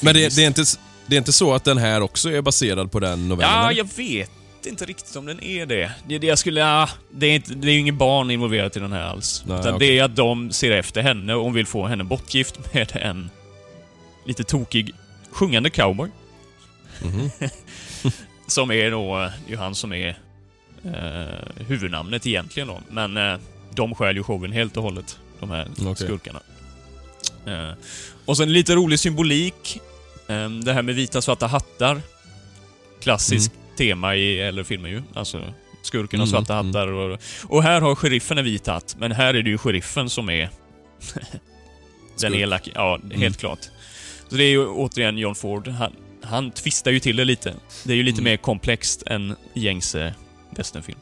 Men 0.00 0.14
det, 0.14 0.36
det, 0.36 0.42
är 0.42 0.46
inte, 0.46 0.64
det 1.10 1.16
är 1.16 1.18
inte 1.18 1.32
så 1.32 1.54
att 1.54 1.64
den 1.64 1.78
här 1.78 2.00
också 2.00 2.30
är 2.30 2.42
baserad 2.42 2.92
på 2.92 3.00
den 3.00 3.28
novellen? 3.28 3.54
Ja, 3.54 3.70
eller? 3.70 3.78
jag 3.78 3.88
vet 3.96 4.30
inte 4.66 4.84
riktigt 4.84 5.16
om 5.16 5.26
den 5.26 5.44
är 5.44 5.66
det. 5.66 5.92
Det, 6.06 6.18
det 6.18 6.26
jag 6.26 6.38
skulle... 6.38 6.60
Ja, 6.60 6.88
det, 7.10 7.26
är 7.26 7.34
inte, 7.34 7.54
det 7.54 7.68
är 7.68 7.72
ju 7.72 7.78
ingen 7.78 7.98
barn 7.98 8.30
involverat 8.30 8.76
i 8.76 8.80
den 8.80 8.92
här 8.92 9.02
alls. 9.02 9.44
Nej, 9.46 9.60
utan 9.60 9.74
okej. 9.74 9.88
det 9.88 9.98
är 9.98 10.04
att 10.04 10.16
de 10.16 10.52
ser 10.52 10.70
efter 10.70 11.02
henne 11.02 11.34
och 11.34 11.56
vill 11.56 11.66
få 11.66 11.86
henne 11.86 12.04
bortgift 12.04 12.58
med 12.74 12.92
en 12.94 13.30
lite 14.24 14.44
tokig 14.44 14.94
sjungande 15.30 15.70
cowboy. 15.70 16.10
Mhm. 17.02 17.30
Som 18.46 18.70
är 18.70 18.90
då, 18.90 19.30
det 19.46 19.52
är 19.52 19.56
han 19.56 19.74
som 19.74 19.92
är 19.92 20.18
eh, 20.84 21.64
huvudnamnet 21.66 22.26
egentligen 22.26 22.68
då. 22.68 22.80
Men 22.90 23.16
eh, 23.16 23.38
de 23.74 23.94
stjäl 23.94 24.16
ju 24.16 24.22
showen 24.22 24.52
helt 24.52 24.76
och 24.76 24.82
hållet, 24.82 25.18
de 25.40 25.50
här 25.50 25.68
Okej. 25.80 25.94
skurkarna. 25.96 26.40
Eh, 27.46 27.74
och 28.24 28.36
sen 28.36 28.52
lite 28.52 28.74
rolig 28.74 28.98
symbolik. 28.98 29.80
Eh, 30.30 30.50
det 30.50 30.72
här 30.72 30.82
med 30.82 30.94
vita 30.94 31.22
svarta 31.22 31.46
hattar. 31.46 32.02
Klassiskt 33.02 33.52
tema 33.76 34.16
i 34.16 34.40
äldre 34.40 34.64
filmer 34.64 34.88
ju. 34.88 35.02
Alltså, 35.14 35.54
skurken 35.82 36.20
har 36.20 36.26
Mm, 36.26 36.30
svarta 36.32 36.54
mm. 36.54 36.66
hattar 36.66 36.88
och, 36.92 37.18
och 37.44 37.62
här 37.62 37.80
har 37.80 37.94
sheriffen 37.94 38.38
en 38.38 38.44
vit 38.44 38.66
hatt, 38.66 38.96
men 38.98 39.12
här 39.12 39.34
är 39.34 39.42
det 39.42 39.50
ju 39.50 39.58
sheriffen 39.58 40.10
som 40.10 40.30
är 40.30 40.50
den 42.20 42.34
elaka. 42.34 42.70
Ja, 42.74 42.96
Mm. 43.04 43.20
helt 43.20 43.36
klart. 43.38 43.58
Så 44.28 44.36
det 44.36 44.44
är 44.44 44.48
ju 44.50 44.66
återigen 44.66 45.18
John 45.18 45.34
Ford. 45.34 45.68
Han, 45.68 45.92
han 46.22 46.50
twistar 46.50 46.90
ju 46.90 47.00
till 47.00 47.16
det 47.16 47.24
lite. 47.24 47.54
Det 47.84 47.92
är 47.92 47.96
ju 47.96 48.02
lite 48.02 48.20
Mm. 48.20 48.30
mer 48.30 48.36
komplext 48.36 49.02
än 49.06 49.36
gängse 49.54 50.14
westernfilm 50.56 50.98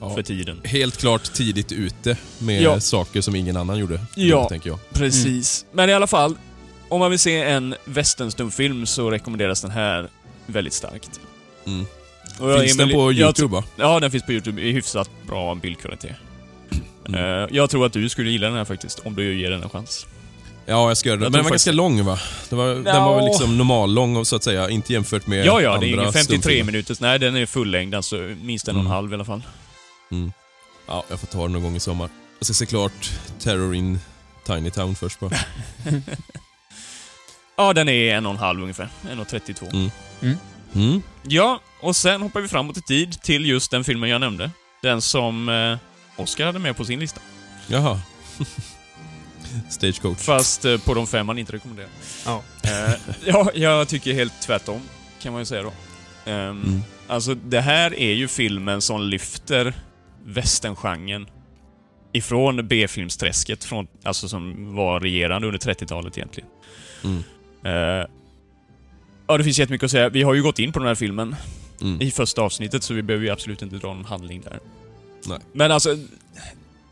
Ja. 0.00 0.14
för 0.14 0.22
tiden. 0.22 0.60
Helt 0.64 0.96
klart 0.96 1.32
tidigt 1.32 1.72
ute 1.72 2.16
med 2.38 2.62
Ja. 2.62 2.80
saker 2.80 3.20
som 3.20 3.36
ingen 3.36 3.56
annan 3.56 3.78
gjorde. 3.78 4.00
Ja. 4.16 4.48
Tänker 4.48 4.70
jag. 4.70 4.78
Precis. 4.92 5.66
Men 5.72 5.90
i 5.90 5.92
alla 5.92 6.06
fall, 6.06 6.36
om 6.92 7.00
man 7.00 7.10
vill 7.10 7.18
se 7.18 7.42
en 7.42 7.74
westernstumfilm 7.84 8.86
så 8.86 9.10
rekommenderas 9.10 9.62
den 9.62 9.70
här 9.70 10.08
väldigt 10.46 10.72
starkt. 10.74 11.20
Mm. 11.66 11.86
Finns 12.60 12.76
den 12.76 12.90
på 12.90 13.12
YouTube 13.12 13.52
va? 13.54 13.64
Ja, 13.76 14.00
den 14.00 14.10
finns 14.10 14.24
på 14.26 14.32
YouTube 14.32 14.62
i 14.62 14.72
hyfsat 14.72 15.10
bra 15.26 15.54
bildkvalitet. 15.54 16.16
Mm. 17.08 17.20
Eh, 17.42 17.48
jag 17.50 17.70
tror 17.70 17.86
att 17.86 17.92
du 17.92 18.08
skulle 18.08 18.30
gilla 18.30 18.46
den 18.46 18.56
här 18.56 18.64
faktiskt, 18.64 18.98
om 18.98 19.14
du 19.14 19.40
ger 19.40 19.50
den 19.50 19.62
en 19.62 19.68
chans. 19.68 20.06
Ja, 20.66 20.88
jag 20.88 20.96
ska 20.96 21.08
göra 21.08 21.16
det. 21.18 21.22
Men 21.24 21.32
den 21.32 21.42
var 21.44 21.50
faktiskt- 21.50 21.66
ganska 21.66 21.76
lång 21.76 22.04
va? 22.04 22.18
Det 22.50 22.56
var, 22.56 22.66
Den 22.74 23.02
var 23.04 23.16
väl 23.16 23.24
liksom 23.24 23.58
normallång 23.58 24.24
så 24.24 24.36
att 24.36 24.44
säga, 24.44 24.70
inte 24.70 24.92
jämfört 24.92 25.26
med 25.26 25.38
Ja, 25.46 25.60
ja, 25.60 25.68
det 25.70 25.74
andra 25.74 25.86
är 25.86 25.90
ingen 25.92 26.12
53 26.12 26.22
stumfilmer. 26.24 26.64
minuters. 26.72 27.00
Nej, 27.00 27.18
den 27.18 27.36
är 27.36 27.46
fullängd, 27.46 27.94
alltså 27.94 28.16
minst 28.42 28.68
en 28.68 28.74
och 28.76 28.80
en 28.80 28.86
Mm. 28.86 28.92
halv 28.92 29.10
i 29.12 29.14
alla 29.14 29.24
fall. 29.24 29.42
Mm. 30.10 30.32
Ja, 30.88 31.04
jag 31.10 31.20
får 31.20 31.26
ta 31.26 31.42
den 31.42 31.52
någon 31.52 31.62
gång 31.62 31.76
i 31.76 31.80
sommar. 31.80 32.08
Jag 32.38 32.44
ska 32.46 32.54
se 32.54 32.66
klart 32.66 33.10
Terror 33.38 33.74
in 33.74 33.98
Tiny 34.46 34.70
Town 34.70 34.94
först 34.94 35.20
bara. 35.20 35.30
Ja, 37.56 37.72
den 37.72 37.88
är 37.88 38.14
en 38.14 38.26
och 38.26 38.32
en 38.32 38.38
halv 38.38 38.60
ungefär. 38.62 38.88
1.32. 39.10 39.70
Mm. 39.74 39.90
Mm. 40.22 40.36
Mm. 40.74 41.02
Ja, 41.22 41.60
och 41.80 41.96
sen 41.96 42.22
hoppar 42.22 42.40
vi 42.40 42.48
framåt 42.48 42.76
i 42.78 42.82
tid 42.82 43.22
till 43.22 43.46
just 43.46 43.70
den 43.70 43.84
filmen 43.84 44.10
jag 44.10 44.20
nämnde. 44.20 44.50
Den 44.82 45.02
som 45.02 45.48
eh, 45.48 45.78
Oscar 46.22 46.46
hade 46.46 46.58
med 46.58 46.76
på 46.76 46.84
sin 46.84 47.00
lista. 47.00 47.20
Jaha. 47.66 48.00
Stagecoach. 49.70 50.18
Fast 50.18 50.64
eh, 50.64 50.78
på 50.78 50.94
de 50.94 51.06
fem 51.06 51.28
han 51.28 51.38
inte 51.38 51.52
rekommenderar. 51.52 51.88
Ja. 52.26 52.42
Eh, 52.64 52.94
ja, 53.24 53.50
jag 53.54 53.88
tycker 53.88 54.12
helt 54.14 54.42
tvärtom, 54.42 54.80
kan 55.22 55.32
man 55.32 55.40
ju 55.42 55.46
säga 55.46 55.62
då. 55.62 55.72
Ehm, 56.30 56.62
Mm. 56.62 56.82
Alltså, 57.08 57.34
det 57.34 57.60
här 57.60 57.98
är 57.98 58.12
ju 58.12 58.28
filmen 58.28 58.82
som 58.82 59.02
lyfter 59.02 59.74
westerngenren 60.24 61.26
ifrån 62.12 62.68
B-filmsträsket, 62.68 63.64
från, 63.64 63.86
alltså 64.04 64.28
som 64.28 64.74
var 64.74 65.00
regerande 65.00 65.46
under 65.46 65.58
30-talet 65.60 66.18
egentligen. 66.18 66.48
Mm. 67.04 67.24
Eh, 67.64 68.06
ja, 69.26 69.38
det 69.38 69.44
finns 69.44 69.58
jättemycket 69.58 69.84
att 69.84 69.90
säga. 69.90 70.08
Vi 70.08 70.22
har 70.22 70.34
ju 70.34 70.42
gått 70.42 70.58
in 70.58 70.72
på 70.72 70.78
den 70.78 70.88
här 70.88 70.94
filmen 70.94 71.36
Mm. 71.82 72.00
i 72.02 72.10
första 72.10 72.42
avsnittet, 72.42 72.82
så 72.82 72.94
vi 72.94 73.02
behöver 73.02 73.24
ju 73.26 73.30
absolut 73.32 73.62
inte 73.62 73.76
dra 73.76 73.94
någon 73.94 74.04
handling 74.04 74.40
där. 74.40 74.58
Nej. 75.26 75.38
Men 75.52 75.70
alltså, 75.72 75.96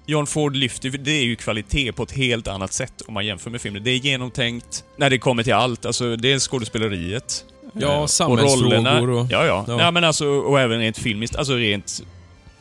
John 0.07 0.27
Ford 0.27 0.57
lyfter 0.57 0.91
det 0.91 1.11
är 1.11 1.25
ju 1.25 1.37
kvalitet 1.37 1.93
på 1.93 2.03
ett 2.03 2.13
helt 2.13 2.49
annat 2.49 2.73
sätt 2.73 3.03
om 3.07 3.15
man 3.15 3.27
jämför 3.27 3.51
med 3.51 3.61
filmen. 3.61 3.85
Det 3.85 3.91
är 3.91 3.97
genomtänkt 3.97 4.85
när 4.97 5.11
det 5.11 5.19
kommer 5.19 5.43
till 5.43 5.53
allt. 5.53 5.87
Alltså, 5.87 6.17
det 6.17 6.33
är 6.33 6.39
skådespeleriet. 6.39 7.45
Ja, 7.73 8.01
eh, 8.01 8.07
samhällsfrågor 8.07 9.11
och- 9.11 9.27
Ja, 9.31 9.47
ja. 9.47 9.65
ja. 9.69 9.77
ja. 9.81 9.91
men 9.91 10.05
alltså, 10.05 10.27
och 10.29 10.61
även 10.61 10.79
rent 10.79 10.99
filmiskt, 10.99 11.37
alltså 11.37 11.55
rent 11.55 12.03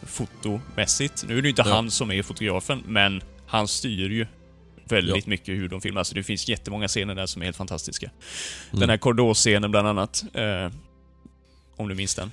fotomässigt. 0.07 1.25
Nu 1.27 1.37
är 1.37 1.41
det 1.41 1.45
ju 1.45 1.49
inte 1.49 1.63
Ja. 1.65 1.73
han 1.75 1.91
som 1.91 2.11
är 2.11 2.23
fotografen, 2.23 2.83
men 2.87 3.21
han 3.47 3.67
styr 3.67 4.09
ju 4.09 4.27
väldigt 4.91 5.15
Ja. 5.25 5.29
mycket 5.29 5.55
hur 5.55 5.69
de 5.69 5.81
filmar. 5.81 6.00
Alltså, 6.00 6.15
det 6.15 6.24
finns 6.24 6.48
jättemånga 6.48 6.88
scener 6.88 7.15
där 7.15 7.25
som 7.25 7.41
är 7.41 7.46
helt 7.46 7.58
fantastiska. 7.58 8.05
Mm. 8.69 8.79
Den 8.79 8.89
här 8.89 8.98
korridorscenen 8.98 9.72
bland 9.72 9.88
annat. 9.88 10.24
Eh, 10.34 10.72
om 11.75 11.88
du 11.89 11.96
minns 11.96 12.15
den. 12.15 12.31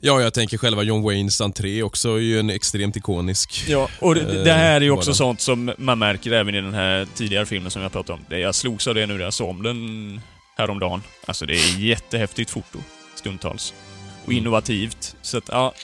Ja, 0.00 0.20
jag 0.20 0.34
tänker 0.34 0.58
själva 0.58 0.82
John 0.82 1.02
Waynes 1.02 1.40
entré 1.40 1.82
också 1.82 2.08
är 2.14 2.18
ju 2.18 2.38
en 2.40 2.50
extremt 2.50 2.96
ikonisk. 2.96 3.64
Ja, 3.68 3.88
och 4.00 4.14
det, 4.14 4.20
Eh, 4.20 4.44
det 4.44 4.52
här 4.52 4.76
är 4.76 4.80
ju 4.80 4.90
också 4.90 5.10
bara. 5.10 5.14
sånt 5.14 5.40
som 5.40 5.72
man 5.78 5.98
märker 5.98 6.32
även 6.32 6.54
i 6.54 6.60
den 6.60 6.74
här 6.74 7.06
tidigare 7.14 7.46
filmen 7.46 7.70
som 7.70 7.82
jag 7.82 7.92
pratade 7.92 8.18
om. 8.30 8.38
Jag 8.38 8.54
slogs 8.54 8.86
av 8.86 8.94
det 8.94 9.06
nu 9.06 9.14
när 9.14 9.24
jag 9.24 9.34
såg 9.34 9.48
om 9.50 9.62
den 9.62 10.20
häromdagen. 10.56 11.02
Alltså 11.26 11.46
det 11.46 11.54
är 11.54 11.78
jättehäftigt 11.80 12.50
foto, 12.50 12.78
stundtals. 13.14 13.74
Och 14.22 14.28
Mm. 14.28 14.38
innovativt. 14.38 15.16
Så 15.22 15.38
att, 15.38 15.48
ja... 15.48 15.74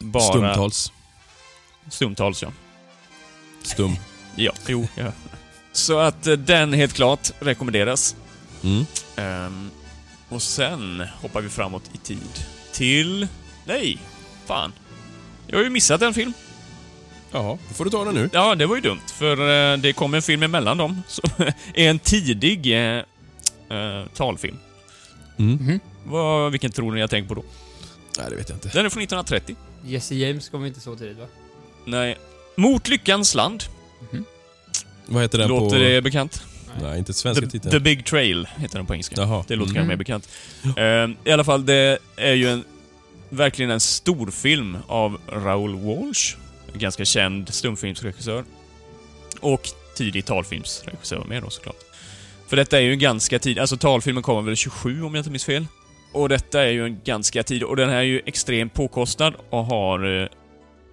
Bara... 0.00 0.22
Stundtals. 0.22 0.92
Stundtals, 1.90 2.42
ja. 2.42 2.52
Stum. 3.62 3.96
Ja, 4.36 4.52
jo, 4.68 4.88
ja. 4.94 5.12
Så 5.76 5.98
att 5.98 6.26
eh, 6.26 6.32
den 6.32 6.72
helt 6.72 6.92
klart 6.92 7.30
rekommenderas. 7.38 8.16
Mm. 8.64 8.86
Ehm, 9.16 9.70
och 10.28 10.42
sen 10.42 11.02
hoppar 11.20 11.40
vi 11.40 11.48
framåt 11.48 11.90
i 11.92 11.98
tid. 11.98 12.44
Till... 12.72 13.28
Nej! 13.64 13.98
Fan. 14.46 14.72
Jag 15.46 15.56
har 15.56 15.64
ju 15.64 15.70
missat 15.70 16.02
en 16.02 16.14
film. 16.14 16.32
Jaha, 17.32 17.58
då 17.68 17.74
får 17.74 17.84
du 17.84 17.90
ta 17.90 18.04
den 18.04 18.14
nu. 18.14 18.30
Ja, 18.32 18.54
det 18.54 18.66
var 18.66 18.76
ju 18.76 18.82
dumt, 18.82 19.00
för 19.06 19.72
eh, 19.72 19.78
det 19.78 19.92
kom 19.92 20.14
en 20.14 20.22
film 20.22 20.42
emellan 20.42 20.76
dem, 20.76 21.02
som 21.08 21.30
är 21.74 21.90
en 21.90 21.98
tidig 21.98 22.72
eh, 22.72 23.02
eh, 23.78 24.06
talfilm. 24.14 24.58
Mm. 25.38 25.54
Mhm. 25.54 25.80
Vad, 26.04 26.50
vilken 26.50 26.72
tror 26.72 26.92
ni 26.92 27.00
jag 27.00 27.10
tänker 27.10 27.28
på 27.28 27.34
då? 27.34 27.44
Nej, 28.18 28.26
det 28.30 28.36
vet 28.36 28.48
jag 28.48 28.56
inte. 28.56 28.68
Den 28.68 28.86
är 28.86 28.90
från 28.90 29.02
1930. 29.02 29.56
Jesse 29.84 30.14
James 30.14 30.48
kommer 30.48 30.66
inte 30.66 30.80
så 30.80 30.96
tidigt 30.96 31.18
va? 31.18 31.26
Nej. 31.84 32.18
Mot 32.56 32.88
lyckans 32.88 33.34
land. 33.34 33.64
Vad 35.06 35.22
heter 35.22 35.38
den 35.38 35.48
Låter 35.48 35.76
på... 35.76 35.82
det 35.82 36.02
bekant? 36.02 36.42
Nej, 36.82 36.98
inte 36.98 37.12
svenska 37.14 37.44
The, 37.44 37.50
titeln. 37.50 37.70
The 37.72 37.80
Big 37.80 38.04
Trail 38.06 38.48
heter 38.56 38.78
den 38.78 38.86
på 38.86 38.92
engelska. 38.94 39.14
Jaha. 39.18 39.44
Det 39.48 39.56
låter 39.56 39.70
Mm. 39.70 39.74
kanske 39.74 39.88
mer 39.88 39.96
bekant. 39.96 40.28
Eh, 40.76 41.30
I 41.30 41.32
alla 41.32 41.44
fall, 41.44 41.66
det 41.66 41.98
är 42.16 42.32
ju 42.32 42.48
en, 42.48 42.64
verkligen 43.28 43.70
en 43.70 43.80
stor 43.80 44.30
film 44.30 44.78
av 44.86 45.18
Raoul 45.32 45.74
Walsh. 45.74 46.36
En 46.72 46.78
ganska 46.78 47.04
känd 47.04 47.54
stumfilmsregissör. 47.54 48.44
Och 49.40 49.68
tidig 49.96 50.24
talfilmsregissör 50.24 51.24
med 51.28 51.42
då 51.42 51.50
såklart. 51.50 51.76
För 52.48 52.56
detta 52.56 52.76
är 52.78 52.82
ju 52.82 52.92
en 52.92 52.98
ganska 52.98 53.38
tid, 53.38 53.58
alltså 53.58 53.76
talfilmen 53.76 54.22
kommer 54.22 54.42
väl 54.42 54.56
27 54.56 55.02
om 55.02 55.14
jag 55.14 55.20
inte 55.20 55.30
minns 55.30 55.44
fel. 55.44 55.66
Och 56.12 56.28
detta 56.28 56.62
är 56.62 56.70
ju 56.70 56.84
en 56.84 57.00
ganska 57.04 57.42
tid, 57.42 57.62
och 57.62 57.76
den 57.76 57.88
här 57.88 57.96
är 57.96 58.02
ju 58.02 58.22
extremt 58.26 58.74
påkostad 58.74 59.34
och 59.50 59.64
har... 59.64 60.22
Eh, 60.22 60.28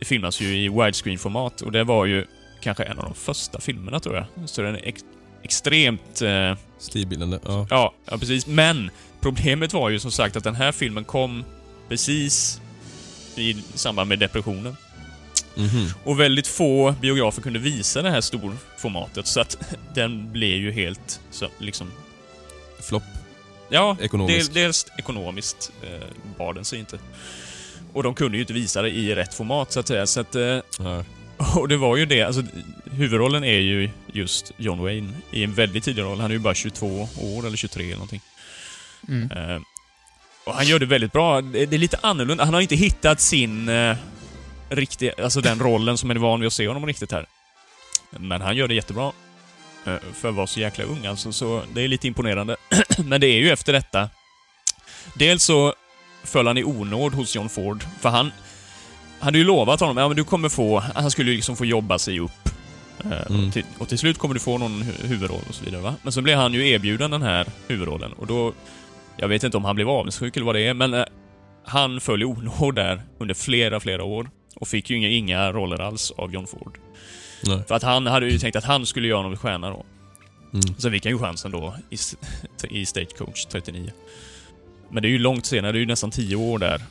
filmas 0.01 0.41
ju 0.41 0.57
i 0.57 0.69
widescreen-format 0.69 1.61
och 1.61 1.71
det 1.71 1.83
var 1.83 2.05
ju 2.05 2.25
kanske 2.63 2.83
en 2.83 2.99
av 2.99 3.05
de 3.05 3.13
första 3.13 3.61
filmerna 3.61 3.99
tror 3.99 4.15
jag. 4.15 4.49
Så 4.49 4.61
den 4.61 4.75
är 4.75 4.81
ex 4.83 5.03
extremt... 5.43 6.21
Eh, 6.21 6.55
Stilbildande. 6.77 7.39
Ja. 7.45 7.67
Ja, 7.69 7.93
ja 8.05 8.17
precis. 8.17 8.47
Men 8.47 8.91
problemet 9.21 9.73
var 9.73 9.89
ju 9.89 9.99
som 9.99 10.11
sagt 10.11 10.35
att 10.35 10.43
den 10.43 10.55
här 10.55 10.71
filmen 10.71 11.03
kom 11.03 11.43
precis 11.89 12.61
i 13.35 13.63
samband 13.73 14.09
med 14.09 14.19
depressionen. 14.19 14.77
Mhm. 15.55 15.89
Och 16.03 16.19
väldigt 16.19 16.47
få 16.47 16.95
biografer 17.01 17.41
kunde 17.41 17.59
visa 17.59 18.01
det 18.01 18.09
här 18.09 18.21
storformatet, 18.21 19.27
så 19.27 19.41
att 19.41 19.57
den 19.95 20.31
blev 20.31 20.57
ju 20.57 20.71
helt 20.71 21.21
så, 21.31 21.47
liksom... 21.57 21.91
Flopp. 22.81 23.03
Ja, 23.69 23.97
Ekonomiskt. 24.01 24.53
Del, 24.53 24.63
dels 24.63 24.85
ekonomiskt 24.97 25.71
eh, 25.83 26.07
bar 26.37 26.53
den 26.53 26.65
sig 26.65 26.79
inte. 26.79 26.99
Och 27.93 28.03
de 28.03 28.15
kunde 28.15 28.37
ju 28.37 28.41
inte 28.41 28.53
visa 28.53 28.81
det 28.81 28.89
i 28.89 29.15
rätt 29.15 29.33
format, 29.33 29.71
så 29.71 29.79
att 29.79 29.87
säga. 29.87 30.07
Så 30.07 30.19
att, 30.19 30.35
eh. 30.35 30.59
och 31.55 31.67
det 31.67 31.77
var 31.77 31.97
ju 31.97 32.05
det, 32.05 32.23
alltså 32.23 32.43
huvudrollen 32.91 33.43
är 33.43 33.59
ju 33.59 33.89
just 34.11 34.51
John 34.57 34.81
Wayne 34.81 35.13
i 35.31 35.43
en 35.43 35.53
väldigt 35.53 35.83
tidig 35.83 36.01
roll. 36.01 36.19
Han 36.19 36.31
är 36.31 36.35
ju 36.35 36.39
bara 36.39 36.53
22 36.53 37.07
år, 37.21 37.47
eller 37.47 37.57
23 37.57 37.83
eller 37.83 37.93
någonting. 37.93 38.21
Mm. 39.07 39.31
Eh, 39.31 39.61
och 40.43 40.53
han 40.53 40.65
gör 40.67 40.79
det 40.79 40.85
väldigt 40.85 41.11
bra. 41.11 41.41
Det, 41.41 41.65
det 41.65 41.75
är 41.75 41.79
lite 41.79 41.99
annorlunda. 42.01 42.45
Han 42.45 42.53
har 42.53 42.61
inte 42.61 42.75
hittat 42.75 43.21
sin 43.21 43.69
eh, 43.69 43.97
riktiga, 44.69 45.13
alltså 45.23 45.41
den 45.41 45.59
rollen 45.59 45.97
som 45.97 46.07
man 46.07 46.17
är 46.17 46.21
van 46.21 46.39
vid 46.39 46.47
att 46.47 46.53
se 46.53 46.67
honom 46.67 46.85
riktigt 46.85 47.11
här. 47.11 47.25
Men 48.09 48.41
han 48.41 48.55
gör 48.55 48.67
det 48.67 48.73
jättebra. 48.73 49.11
Eh, 49.85 49.97
för 50.13 50.29
att 50.29 50.35
vara 50.35 50.47
så 50.47 50.59
jäkla 50.59 50.83
ung 50.83 51.05
alltså, 51.05 51.31
så 51.31 51.63
det 51.73 51.81
är 51.81 51.87
lite 51.87 52.07
imponerande. 52.07 52.55
Men 52.97 53.21
det 53.21 53.27
är 53.27 53.37
ju 53.37 53.51
efter 53.51 53.73
detta. 53.73 54.09
Dels 55.15 55.43
så 55.43 55.73
föll 56.23 56.47
han 56.47 56.57
i 56.57 56.63
onåd 56.63 57.13
hos 57.13 57.35
John 57.35 57.49
Ford, 57.49 57.83
för 58.01 58.09
han 58.09 58.31
hade 59.23 59.37
ju 59.37 59.43
lovat 59.43 59.79
honom, 59.79 59.97
ja 59.97 60.07
men 60.07 60.17
du 60.17 60.23
kommer 60.23 60.49
få, 60.49 60.79
han 60.79 61.11
skulle 61.11 61.29
ju 61.31 61.35
liksom 61.35 61.55
få 61.55 61.65
jobba 61.65 61.99
sig 61.99 62.19
upp. 62.19 62.31
Eh, 63.05 63.11
Mm. 63.29 63.47
och, 63.47 63.53
till, 63.53 63.63
och 63.77 63.89
till 63.89 63.97
slut 63.99 64.17
kommer 64.17 64.33
du 64.33 64.39
få 64.39 64.57
någon 64.57 64.83
hu- 64.83 65.07
huvudroll 65.07 65.41
och 65.49 65.55
så 65.55 65.65
vidare 65.65 65.81
va. 65.81 65.95
Men 66.03 66.11
så 66.13 66.21
blev 66.21 66.37
han 66.37 66.53
ju 66.53 66.69
erbjuden 66.69 67.11
den 67.11 67.21
här 67.21 67.47
huvudrollen 67.67 68.13
och 68.13 68.27
då, 68.27 68.53
jag 69.17 69.27
vet 69.27 69.43
inte 69.43 69.57
om 69.57 69.65
han 69.65 69.75
blev 69.75 69.89
avundsjuk 69.89 70.35
eller 70.37 70.45
vad 70.45 70.55
det 70.55 70.67
är, 70.67 70.73
men 70.73 70.93
eh, 70.93 71.03
han 71.65 72.01
föll 72.01 72.21
i 72.21 72.25
onåd 72.25 72.75
där 72.75 73.01
under 73.19 73.33
flera, 73.33 73.79
flera 73.79 74.03
år. 74.03 74.29
Och 74.55 74.67
fick 74.67 74.89
ju 74.89 74.97
inga, 74.97 75.07
inga 75.09 75.51
roller 75.51 75.81
alls 75.81 76.11
av 76.11 76.33
John 76.33 76.47
Ford. 76.47 76.77
Nej. 77.43 77.59
För 77.67 77.75
att 77.75 77.83
han 77.83 78.07
hade 78.07 78.29
ju 78.29 78.39
tänkt 78.39 78.55
att 78.55 78.63
han 78.63 78.85
skulle 78.85 79.07
göra 79.07 79.21
någon 79.21 79.37
stjärna 79.37 79.69
då. 79.69 79.85
Mm. 80.53 80.75
Sen 80.77 80.91
fick 80.91 81.05
han 81.05 81.13
ju 81.13 81.19
chansen 81.19 81.51
då 81.51 81.75
i, 81.89 81.97
i 82.81 82.85
Stagecoach 82.85 83.45
39. 83.45 83.91
Men 84.91 85.01
det 85.03 85.07
är 85.07 85.11
ju 85.11 85.19
långt 85.19 85.45
senare, 85.45 85.71
det 85.71 85.77
är 85.77 85.79
ju 85.79 85.85
nästan 85.85 86.11
10 86.11 86.35
år 86.35 86.59
där, 86.59 86.81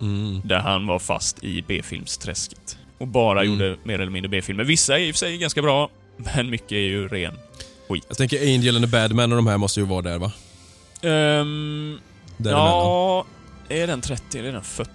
Mm. 0.00 0.40
där 0.44 0.58
han 0.58 0.86
var 0.86 0.98
fast 0.98 1.44
i 1.44 1.64
B-filmsträsket. 1.68 2.78
Och 2.98 3.08
bara 3.08 3.40
Mm. 3.42 3.52
gjorde 3.52 3.76
mer 3.84 3.98
eller 3.98 4.10
mindre 4.12 4.28
B-filmer. 4.28 4.64
Vissa 4.64 4.98
är 4.98 5.02
i 5.02 5.10
och 5.10 5.14
för 5.14 5.18
sig 5.18 5.38
ganska 5.38 5.62
bra, 5.62 5.90
men 6.16 6.50
mycket 6.50 6.72
är 6.72 6.76
ju 6.76 7.08
ren 7.08 7.34
skit. 7.88 8.04
Jag 8.08 8.16
tänker 8.16 8.40
Angel 8.54 8.76
and 8.76 8.84
the 8.84 8.90
Badman 8.90 9.32
och 9.32 9.36
de 9.36 9.46
här 9.46 9.58
måste 9.58 9.80
ju 9.80 9.86
vara 9.86 10.02
där 10.02 10.18
va? 10.18 10.32
Um, 11.02 12.00
ja, 12.38 13.24
är 13.68 13.86
den 13.86 14.00
30 14.00 14.38
eller 14.38 14.48
är 14.48 14.52
den 14.52 14.62
40? 14.64 14.90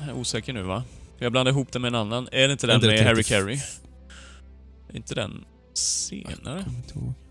Jag 0.00 0.08
är 0.08 0.12
osäker 0.12 0.52
nu 0.52 0.62
va? 0.62 0.82
Jag 1.18 1.32
blandar 1.32 1.52
ihop 1.52 1.72
den 1.72 1.82
med 1.82 1.88
en 1.88 1.94
annan. 1.94 2.28
Är 2.32 2.46
det 2.48 2.52
inte 2.52 2.66
den 2.66 2.80
med 2.80 3.04
Harry 3.06 3.22
30? 3.22 3.28
Carey? 3.28 3.58
Är 4.92 4.96
inte 4.96 5.14
den 5.14 5.44
senare? 5.74 6.64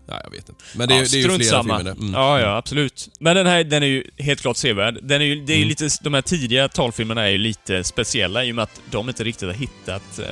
Ja, 0.06 0.20
jag 0.24 0.30
vet 0.30 0.48
inte. 0.48 0.64
Men 0.74 0.88
det, 0.88 0.94
är- 0.94 0.98
Ja, 0.98 1.04
det 1.10 1.16
är 1.16 1.22
ju 1.22 1.36
flera 1.36 1.50
samma. 1.50 1.76
filmer 1.78 1.94
där. 1.94 2.00
Mm. 2.00 2.14
Ja, 2.14 2.40
ja, 2.40 2.56
absolut. 2.56 3.10
Men 3.18 3.36
den 3.36 3.46
här, 3.46 3.64
den 3.64 3.82
är 3.82 3.86
ju 3.86 4.04
helt 4.18 4.40
klart 4.40 4.56
sevärd. 4.56 4.98
Den 5.02 5.20
är 5.20 5.24
ju, 5.26 5.44
det 5.44 5.52
är 5.52 5.56
Mm. 5.56 5.68
lite, 5.68 5.88
de 6.02 6.14
här 6.14 6.22
tidiga 6.22 6.68
talfilmerna 6.68 7.22
är 7.22 7.30
ju 7.30 7.38
lite 7.38 7.84
speciella 7.84 8.44
i 8.44 8.50
och 8.52 8.54
med 8.56 8.62
att 8.62 8.80
de 8.90 9.08
inte 9.08 9.24
riktigt 9.24 9.48
har 9.48 9.54
hittat 9.54 10.18
eh, 10.18 10.26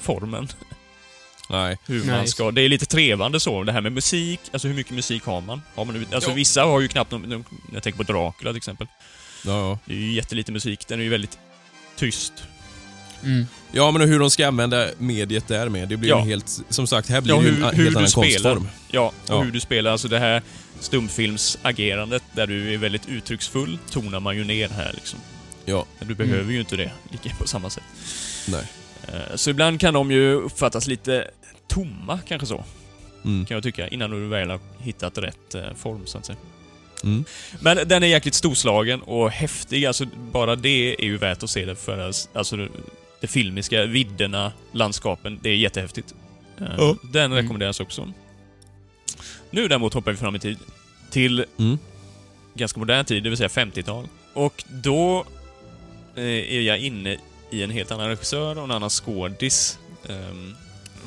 formen. 0.00 0.48
Nej. 1.50 1.78
Hur 1.86 1.98
Nej, 1.98 2.06
man 2.10 2.20
just 2.20 2.32
ska... 2.34 2.50
Det 2.50 2.62
är 2.62 2.68
lite 2.68 2.86
trevande 2.86 3.40
så, 3.40 3.62
det 3.64 3.72
här 3.72 3.80
med 3.80 3.92
musik. 3.92 4.40
Alltså 4.52 4.68
hur 4.68 4.74
mycket 4.74 4.92
musik 4.92 5.24
har 5.24 5.40
man? 5.40 5.62
Har 5.74 5.84
man 5.84 6.06
alltså 6.12 6.30
Ja. 6.30 6.34
vissa 6.34 6.62
har 6.64 6.80
ju 6.80 6.88
knappt 6.88 7.10
någon... 7.10 7.44
Jag 7.72 7.82
tänker 7.82 8.04
på 8.04 8.12
Dracula 8.12 8.50
till 8.50 8.56
exempel. 8.56 8.86
Ja, 9.46 9.50
ja. 9.52 9.78
Det 9.84 9.92
är 9.92 9.98
ju 9.98 10.12
jättelite 10.12 10.52
musik. 10.52 10.88
Den 10.88 10.98
är 11.00 11.04
ju 11.04 11.10
väldigt 11.10 11.38
tyst. 11.96 12.32
Mm. 13.24 13.46
ja, 13.72 13.90
men 13.90 14.08
hur 14.08 14.18
de 14.18 14.30
ska 14.30 14.48
använda 14.48 14.88
mediet 14.98 15.48
där 15.48 15.68
med. 15.68 15.88
Det 15.88 15.96
blir 15.96 16.10
Ja. 16.10 16.22
ju 16.24 16.28
helt... 16.30 16.60
Som 16.68 16.86
sagt, 16.86 17.08
här 17.08 17.20
blir 17.20 17.34
Ja, 17.34 17.40
det 17.40 17.46
hur- 17.48 17.56
en 17.64 17.74
hur 17.76 17.84
helt 17.84 17.90
du 17.90 17.96
annan 17.98 18.08
spelar. 18.10 18.26
konstform. 18.54 18.68
Ja, 18.90 19.06
och 19.06 19.14
Ja. 19.28 19.40
hur 19.42 19.52
du 19.52 19.60
spelar. 19.60 19.90
Alltså 19.90 20.08
det 20.08 20.18
här 20.18 20.42
stumfilmsagerandet 20.80 22.22
där 22.34 22.46
du 22.46 22.74
är 22.74 22.78
väldigt 22.78 23.08
uttrycksfull 23.08 23.78
tonar 23.90 24.20
man 24.20 24.36
ju 24.36 24.44
ner 24.44 24.68
här 24.68 24.92
liksom. 24.94 25.18
Ja. 25.64 25.84
Men 25.98 26.08
du 26.08 26.14
behöver 26.14 26.52
ju 26.52 26.60
inte 26.60 26.76
det 26.76 26.90
lika 27.10 27.36
på 27.36 27.48
samma 27.48 27.70
sätt. 27.70 27.84
Nej. 28.48 28.62
Eh, 29.08 29.36
Så 29.36 29.50
ibland 29.50 29.80
kan 29.80 29.94
de 29.94 30.10
ju 30.10 30.32
uppfattas 30.34 30.86
lite 30.86 31.30
tomma, 31.68 32.18
kanske 32.28 32.46
så, 32.46 32.64
Mm. 33.24 33.46
kan 33.46 33.54
jag 33.54 33.62
tycka, 33.64 33.88
innan 33.88 34.10
du 34.10 34.28
väl 34.28 34.50
har 34.50 34.60
hittat 34.78 35.18
rätt 35.18 35.54
eh, 35.54 35.74
form, 35.76 36.06
så 36.06 36.18
att 36.18 36.26
säga. 36.26 36.38
Mm. 37.04 37.24
Men 37.60 37.88
den 37.88 38.02
är 38.02 38.06
jäkligt 38.06 38.34
storslagen 38.34 39.02
och 39.02 39.30
häftig, 39.30 39.86
alltså 39.86 40.04
bara 40.32 40.56
det 40.56 40.96
är 40.98 41.04
ju 41.04 41.16
värt 41.16 41.42
att 41.42 41.50
se 41.50 41.64
det 41.64 41.76
för 41.76 42.12
alltså 42.34 42.68
det 43.20 43.26
filmiska, 43.26 43.84
vidderna, 43.84 44.52
landskapen, 44.72 45.38
det 45.42 45.48
är 45.50 45.56
jättehäftigt. 45.56 46.14
Eh, 46.60 46.66
Ja. 46.78 46.96
Den 47.12 47.32
rekommenderas 47.32 47.80
också. 47.80 48.12
Nu 49.50 49.68
däremot 49.68 49.94
hoppar 49.94 50.10
vi 50.10 50.16
fram 50.16 50.36
i 50.36 50.38
tid 50.38 50.58
till 51.10 51.44
Mm. 51.58 51.78
ganska 52.54 52.80
modern 52.80 53.04
tid, 53.04 53.22
det 53.22 53.28
vill 53.28 53.36
säga 53.38 53.48
50-tal. 53.48 54.08
Och 54.34 54.64
då 54.68 55.24
eh, 56.14 56.22
är 56.24 56.60
jag 56.60 56.78
inne 56.78 57.18
i 57.50 57.62
en 57.62 57.70
helt 57.70 57.90
annan 57.90 58.08
regissör 58.08 58.58
och 58.58 58.64
en 58.64 58.70
annan 58.70 58.90
skådis. 58.90 59.78
Um, 60.08 60.54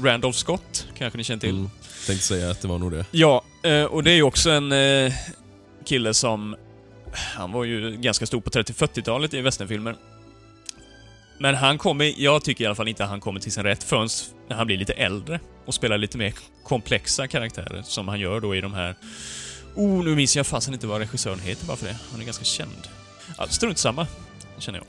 Randolph 0.04 0.38
Scott, 0.38 0.88
kanske 0.97 1.17
ni 1.17 1.24
känner 1.24 1.39
till? 1.39 1.50
Mm. 1.50 1.69
Tänkte 2.08 2.26
säga 2.28 2.52
att 2.52 2.62
det 2.62 2.67
var 2.67 2.78
nog 2.78 2.91
det. 2.91 3.06
Ja, 3.12 3.43
eh, 3.63 3.84
och 3.84 4.04
det 4.04 4.12
är 4.12 4.15
ju 4.15 4.24
också 4.24 4.50
en 4.52 4.74
kille 5.86 6.13
som... 6.13 6.56
Han 7.13 7.52
var 7.52 7.63
ju 7.63 7.97
ganska 7.97 8.26
stor 8.26 8.41
på 8.41 8.50
30-40-talet 8.50 9.34
i 9.34 9.41
westernfilmer. 9.41 9.95
Men 11.42 11.56
han 11.56 11.78
kommer, 11.78 12.14
jag 12.18 12.44
tycker 12.44 12.64
i 12.64 12.68
alla 12.68 12.76
fall 12.76 12.88
inte 12.88 13.04
han 13.04 13.20
kommer 13.20 13.40
till 13.40 13.52
sin 13.52 13.64
rätt 13.64 13.84
förrän 13.84 14.10
när 14.48 14.56
han 14.56 14.68
blir 14.68 14.78
lite 14.78 14.94
äldre 14.94 15.40
och 15.66 15.74
spelar 15.74 15.98
lite 15.98 16.18
mer 16.18 16.34
komplexa 16.64 17.28
karaktärer 17.28 17.82
som 17.82 18.08
han 18.08 18.20
gör 18.20 18.40
då 18.40 18.56
i 18.56 18.62
de 18.62 18.74
här... 18.74 18.96
Oh, 19.76 20.04
nu 20.04 20.16
minns 20.16 20.36
jag 20.36 20.48
fasen 20.48 20.74
inte 20.74 20.88
vad 20.88 21.00
regissören 21.02 21.40
heter 21.40 21.66
bara 21.66 21.78
för 21.78 21.86
det. 21.86 21.98
Han 22.12 22.22
är 22.22 22.26
ganska 22.26 22.44
känd. 22.44 22.88
Ja, 23.38 23.48
strunt 23.48 23.78
samma, 23.78 24.08
känner 24.58 24.82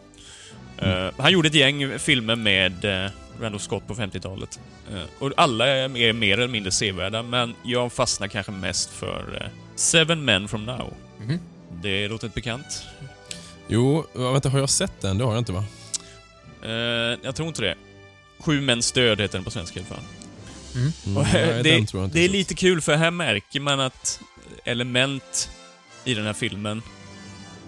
jag. 0.76 1.06
Eh, 1.06 1.12
han 1.18 1.32
gjorde 1.32 1.48
ett 1.48 1.54
gäng 1.54 1.98
filmer 1.98 2.36
med 2.36 2.84
uh, 2.84 3.10
Randolph 3.40 3.64
Scott 3.64 3.86
på 3.86 3.94
50-talet. 3.94 4.60
Eh, 4.92 5.02
och 5.18 5.32
alla 5.36 5.66
är 5.66 5.88
mer, 5.88 6.12
mer 6.12 6.38
eller 6.38 6.48
mindre 6.48 6.72
sevärda, 6.72 7.22
men 7.22 7.54
jag 7.62 7.92
fastnar 7.92 8.28
kanske 8.28 8.52
mest 8.52 8.90
för 8.90 9.50
Seven 9.76 10.24
Men 10.24 10.48
From 10.48 10.64
Now. 10.64 10.92
Mhm. 11.20 11.38
Det 11.82 12.08
låter 12.08 12.28
bekant. 12.28 12.84
Jo, 13.68 14.06
vänta, 14.12 14.48
har 14.48 14.58
jag 14.58 14.70
sett 14.70 15.00
den? 15.00 15.18
Det 15.18 15.24
har 15.24 15.32
jag 15.32 15.40
inte 15.40 15.52
va? 15.52 15.64
Eh, 16.62 17.18
jag 17.22 17.34
tror 17.36 17.48
inte 17.48 17.62
det. 17.62 17.74
Sju 18.38 18.60
Mäns 18.60 18.92
Död 18.92 19.20
heter 19.20 19.38
den 19.38 19.44
på 19.44 19.50
svenska 19.50 19.80
i 19.80 19.82
alla 19.88 19.96
fall. 19.96 20.04
Mm, 20.74 21.16
Och, 21.16 21.26
nej, 21.32 21.62
det, 21.62 22.08
det 22.12 22.24
är 22.24 22.28
lite 22.28 22.54
kul 22.54 22.80
för 22.80 22.94
här 22.96 23.10
märker 23.10 23.60
man 23.60 23.80
att 23.80 24.20
element 24.64 25.50
i 26.04 26.14
den 26.14 26.26
här 26.26 26.32
filmen 26.32 26.82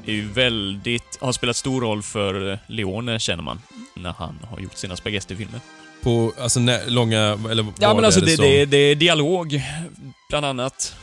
är 0.07 0.13
ju 0.13 0.29
väldigt, 0.29 1.19
har 1.21 1.33
spelat 1.33 1.57
stor 1.57 1.81
roll 1.81 2.03
för 2.03 2.53
eh, 2.53 2.59
Leone 2.67 3.19
känner 3.19 3.43
man, 3.43 3.63
när 3.95 4.13
han 4.19 4.39
har 4.51 4.61
gjort 4.61 4.77
sina 4.77 4.97
spagettifilmer. 4.97 5.61
På, 6.03 6.33
alltså 6.41 6.61
nä, 6.61 6.87
långa, 6.87 7.39
eller 7.51 7.67
Ja 7.79 7.95
men 7.95 8.05
alltså 8.05 8.21
det, 8.21 8.37
som- 8.37 8.45
det, 8.45 8.61
är- 8.61 8.67
det 8.67 8.77
är 8.77 8.95
dialog, 8.95 9.63
bland 10.29 10.47
annat. 10.47 10.95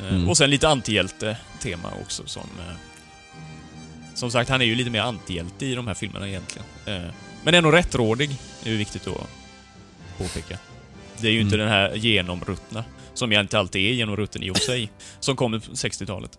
Eh, 0.00 0.08
Mm. 0.08 0.28
Och 0.28 0.36
sen 0.36 0.50
lite 0.50 0.68
antihjälte-tema 0.68 1.90
också 2.02 2.22
som... 2.26 2.42
Som 4.18 4.30
sagt, 4.30 4.50
han 4.50 4.60
är 4.60 4.64
ju 4.64 4.74
lite 4.74 4.90
mer 4.90 5.00
antihjälte 5.00 5.66
i 5.66 5.74
de 5.74 5.86
här 5.86 5.94
filmerna 5.94 6.28
egentligen. 6.28 6.66
Eh, 6.86 7.10
Men 7.44 7.54
ändå 7.54 7.70
rättrådig, 7.70 8.30
är 8.64 8.70
ju 8.70 8.76
viktigt 8.76 9.06
att 9.06 9.28
påpeka. 10.18 10.58
Det 11.20 11.28
är 11.28 11.32
ju 11.32 11.40
inte 11.40 11.54
Mm. 11.54 11.66
den 11.66 11.74
här 11.74 11.94
genomruttna, 11.94 12.84
som 13.14 13.32
jag 13.32 13.40
inte 13.40 13.58
alltid 13.58 13.90
är 13.90 13.94
genomrutten 13.94 14.42
i 14.42 14.50
och 14.50 14.56
för 14.56 14.64
sig, 14.64 14.90
som 15.20 15.36
kommer 15.36 15.58
på 15.58 15.72
60-talet. 15.72 16.38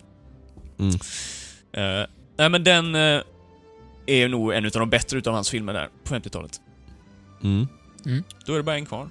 Mm. 0.79 0.93
Eh, 1.71 2.07
nej 2.37 2.49
men 2.49 2.63
den 2.63 2.95
eh, 2.95 3.21
är 4.05 4.27
nog 4.27 4.53
en 4.53 4.65
av 4.65 4.71
de 4.71 4.89
bättre 4.89 5.17
utav 5.17 5.33
hans 5.33 5.49
filmer 5.49 5.73
där, 5.73 5.89
på 6.03 6.15
50-talet. 6.15 6.61
Mm. 7.43 7.67
Då 8.45 8.53
är 8.53 8.57
det 8.57 8.63
bara 8.63 8.75
en 8.75 8.85
kvar. 8.85 9.09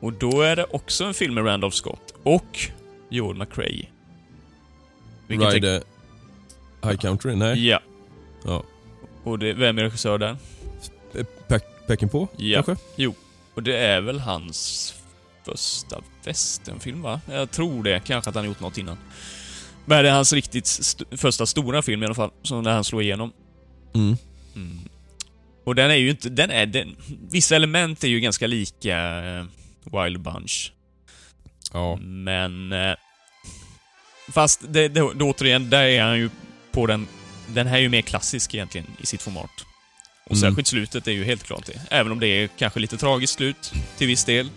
Och 0.00 0.12
då 0.12 0.42
är 0.42 0.56
det 0.56 0.64
också 0.64 1.04
en 1.04 1.14
film 1.14 1.34
med 1.34 1.46
Randolph 1.46 1.76
Scott 1.76 2.14
och 2.22 2.58
Joel 3.10 3.36
McRae. 3.36 3.86
Vilken 5.26 5.50
Ride 5.50 5.82
High 6.84 6.96
Country? 6.96 7.36
Nej? 7.36 7.68
Ja. 7.68 7.80
Ja. 8.44 8.64
Och 9.24 9.38
det, 9.38 9.52
vem 9.52 9.78
är 9.78 9.82
regissör 9.82 10.18
där? 10.18 10.36
Pack, 11.48 11.64
Peckinpah? 11.86 12.26
Ja. 12.36 12.62
Kanske? 12.62 12.84
Och 13.54 13.62
det 13.62 13.76
är 13.76 14.00
väl 14.00 14.20
hans 14.20 14.94
första 15.44 16.00
västernfilm, 16.24 17.02
va? 17.02 17.20
Jag 17.30 17.50
tror 17.50 17.82
det. 17.82 18.00
Kanske 18.04 18.28
att 18.28 18.36
han 18.36 18.44
gjort 18.44 18.60
något 18.60 18.78
innan. 18.78 18.98
Men 19.84 20.04
det 20.04 20.10
är 20.10 20.14
hans 20.14 20.32
riktigt 20.32 20.66
st 20.66 21.04
första 21.10 21.46
stora 21.46 21.82
film 21.82 22.02
i 22.02 22.06
alla 22.06 22.14
fall, 22.14 22.30
som 22.42 22.62
när 22.62 22.70
han 22.70 22.84
slår 22.84 23.02
igenom. 23.02 23.32
Mm. 23.94 24.16
Mm. 24.54 24.78
Och 25.64 25.74
den 25.74 25.90
är 25.90 25.94
ju 25.94 26.10
inte... 26.10 26.28
Den 26.28 26.50
är, 26.50 26.66
den, 26.66 26.96
vissa 27.30 27.56
element 27.56 28.04
är 28.04 28.08
ju 28.08 28.20
ganska 28.20 28.46
lika 28.46 29.24
eh, 29.24 29.44
Wild 29.84 30.20
Bunch. 30.20 30.72
Ja. 31.72 31.96
Men... 31.96 32.72
Eh, 32.72 32.94
fast 34.32 34.60
det, 34.68 34.88
det, 34.88 35.14
det, 35.14 35.24
återigen, 35.24 35.70
där 35.70 35.82
är 35.82 36.02
han 36.02 36.18
ju 36.18 36.30
på 36.78 36.86
den... 36.86 37.06
Den 37.46 37.66
här 37.66 37.76
är 37.76 37.80
ju 37.80 37.88
mer 37.88 38.02
klassisk 38.02 38.54
egentligen 38.54 38.86
i 39.02 39.06
sitt 39.06 39.22
format. 39.22 39.50
Och 40.26 40.36
Mm. 40.36 40.40
särskilt 40.40 40.66
slutet 40.68 41.06
är 41.08 41.12
ju 41.12 41.24
helt 41.24 41.42
klart 41.42 41.66
det. 41.66 41.80
Även 41.90 42.12
om 42.12 42.20
det 42.20 42.26
är 42.28 42.48
kanske 42.58 42.80
lite 42.80 42.96
tragiskt 42.96 43.32
slut, 43.32 43.72
till 43.96 44.06
viss 44.06 44.24
del. 44.24 44.50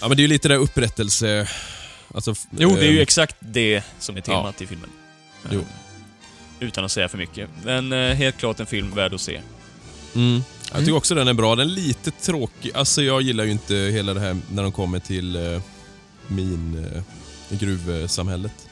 ja, 0.00 0.08
men 0.08 0.16
det 0.16 0.20
är 0.20 0.24
ju 0.24 0.28
lite 0.28 0.48
där 0.48 0.56
upprättelse... 0.56 1.48
Alltså, 2.14 2.34
Jo, 2.58 2.74
det 2.74 2.86
är 2.86 2.90
ju 2.90 2.96
eh, 2.96 3.02
exakt 3.02 3.36
det 3.40 3.82
som 3.98 4.16
är 4.16 4.20
temat 4.20 4.62
i 4.62 4.66
filmen. 4.66 4.90
Jo. 5.50 5.58
Eh, 5.60 5.64
Utan 6.60 6.84
att 6.84 6.92
säga 6.92 7.08
för 7.08 7.18
mycket. 7.18 7.50
Men 7.64 7.92
eh, 7.92 8.14
helt 8.14 8.36
klart 8.38 8.60
en 8.60 8.66
film 8.66 8.94
värd 8.94 9.14
att 9.14 9.20
se. 9.20 9.40
Mm. 10.14 10.42
Jag 10.72 10.80
tycker 10.80 10.94
också 10.96 11.14
den 11.14 11.28
är 11.28 11.34
bra. 11.34 11.54
Den 11.56 11.70
är 11.70 11.72
lite 11.72 12.10
tråkig. 12.10 12.72
Alltså 12.74 13.02
jag 13.02 13.22
gillar 13.22 13.44
ju 13.44 13.50
inte 13.50 13.74
hela 13.74 14.14
det 14.14 14.20
här 14.20 14.36
när 14.50 14.62
de 14.62 14.72
kommer 14.72 14.98
till 15.00 15.60
min 16.26 16.86
gruvsamhället. 17.50 18.67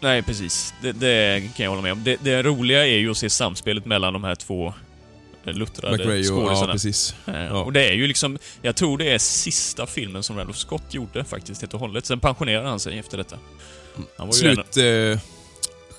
Nej, 0.00 0.22
precis. 0.22 0.74
Det, 0.82 0.92
det 0.92 1.42
kan 1.56 1.64
jag 1.64 1.70
hålla 1.70 1.82
med 1.82 1.92
om. 1.92 2.04
Det, 2.04 2.16
det 2.22 2.42
roliga 2.42 2.86
är 2.86 2.98
ju 2.98 3.10
att 3.10 3.16
se 3.16 3.30
samspelet 3.30 3.84
mellan 3.86 4.12
de 4.12 4.24
här 4.24 4.34
två 4.34 4.74
eh, 5.44 5.52
luttrade 5.54 5.96
McRae 5.98 6.18
och... 6.18 6.24
Ja, 6.24 6.44
skådisarna. 6.46 6.72
precis. 6.72 7.14
Eh, 7.26 7.34
Ja. 7.44 7.62
Och 7.62 7.72
det 7.72 7.88
är 7.88 7.92
ju 7.92 8.06
liksom, 8.06 8.38
jag 8.62 8.76
tror 8.76 8.98
det 8.98 9.10
är 9.10 9.18
sista 9.18 9.86
filmen 9.86 10.22
som 10.22 10.36
Randolph 10.36 10.58
Scott 10.60 10.94
gjorde 10.94 11.24
faktiskt 11.24 11.60
helt 11.60 11.74
och 11.74 11.80
hållet. 11.80 12.06
Sen 12.06 12.20
pensionerade 12.20 12.68
han 12.68 12.80
sig 12.80 12.98
efter 12.98 13.16
detta. 13.18 13.36
Var 14.16 14.26
ju 14.42 14.48
en- 14.48 14.54
Slut... 14.72 14.76
Uh, 14.76 15.18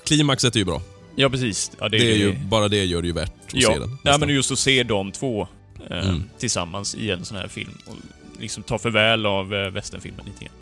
klimaxet 0.04 0.54
är 0.54 0.58
ju 0.58 0.64
bra. 0.64 0.82
Ja, 1.16 1.28
precis. 1.30 1.70
Ja, 1.80 1.88
Det 1.88 1.96
är 2.12 2.16
ju, 2.16 2.32
bara 2.38 2.68
det 2.68 2.84
gör 2.84 3.02
det 3.02 3.08
ju 3.08 3.14
värt 3.14 3.32
att 3.46 3.54
ja, 3.54 3.72
se 3.72 3.78
den. 3.78 3.98
ja, 4.02 4.18
men 4.18 4.28
just 4.28 4.50
att 4.52 4.58
se 4.58 4.82
de 4.82 5.12
två 5.12 5.48
eh, 5.90 6.08
Mm. 6.08 6.24
tillsammans 6.38 6.94
i 6.94 7.10
en 7.10 7.24
sån 7.24 7.36
här 7.36 7.48
film. 7.48 7.78
Och 7.86 7.96
liksom 8.40 8.62
ta 8.62 8.78
förväl 8.78 9.26
av 9.26 9.54
eh, 9.54 9.70
västernfilmen 9.70 10.26
lite 10.26 10.44
grann. 10.44 10.54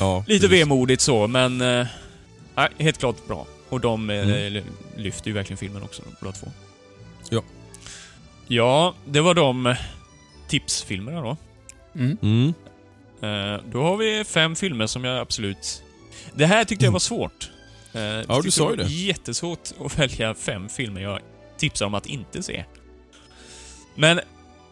ja, 0.00 0.24
Lite 0.28 0.48
precis. 0.48 0.60
vemodigt 0.62 1.02
så, 1.02 1.26
men... 1.26 1.60
Eh, 1.60 1.86
nej, 2.58 2.68
helt 2.78 2.98
klart 2.98 3.26
bra. 3.26 3.46
Och 3.68 3.80
de 3.80 4.10
eh, 4.10 4.28
Mm. 4.28 4.64
lyfter 4.96 5.26
ju 5.28 5.32
verkligen 5.34 5.58
filmen 5.58 5.82
också, 5.82 6.02
båda 6.20 6.32
två. 6.32 6.46
Ja. 7.30 7.42
Ja, 8.46 8.94
det 9.04 9.20
var 9.20 9.34
de 9.34 9.66
eh, 9.66 9.76
tipsfilmerna 10.48 11.20
då. 11.20 11.36
Mm. 11.94 12.16
Mm. 12.22 12.54
Eh, 13.22 13.60
då 13.70 13.82
har 13.82 13.96
vi 13.96 14.24
fem 14.24 14.56
filmer 14.56 14.86
som 14.86 15.04
jag 15.04 15.18
absolut... 15.18 15.82
Det 16.34 16.46
här 16.46 16.64
tyckte 16.64 16.84
jag 16.84 16.92
var 16.92 16.98
svårt. 16.98 17.50
Eh, 17.92 18.00
Ja, 18.02 18.40
du 18.44 18.50
sa 18.50 18.62
ju 18.70 18.76
var 18.76 18.76
det. 18.76 18.84
Jättesvårt 18.92 19.68
att 19.84 19.98
välja 19.98 20.34
fem 20.34 20.68
filmer 20.68 21.00
jag 21.00 21.20
tipsar 21.56 21.86
om 21.86 21.94
att 21.94 22.06
inte 22.06 22.42
se. 22.42 22.64
Men 23.94 24.20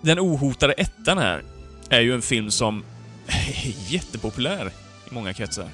Den 0.00 0.18
ohotade 0.20 0.72
ettan 0.72 1.18
här 1.18 1.42
är 1.90 2.00
ju 2.00 2.14
en 2.14 2.22
film 2.22 2.50
som 2.50 2.84
är 3.26 3.92
jättepopulär 3.92 4.70
i 5.10 5.14
många 5.14 5.34
kretsar. 5.34 5.68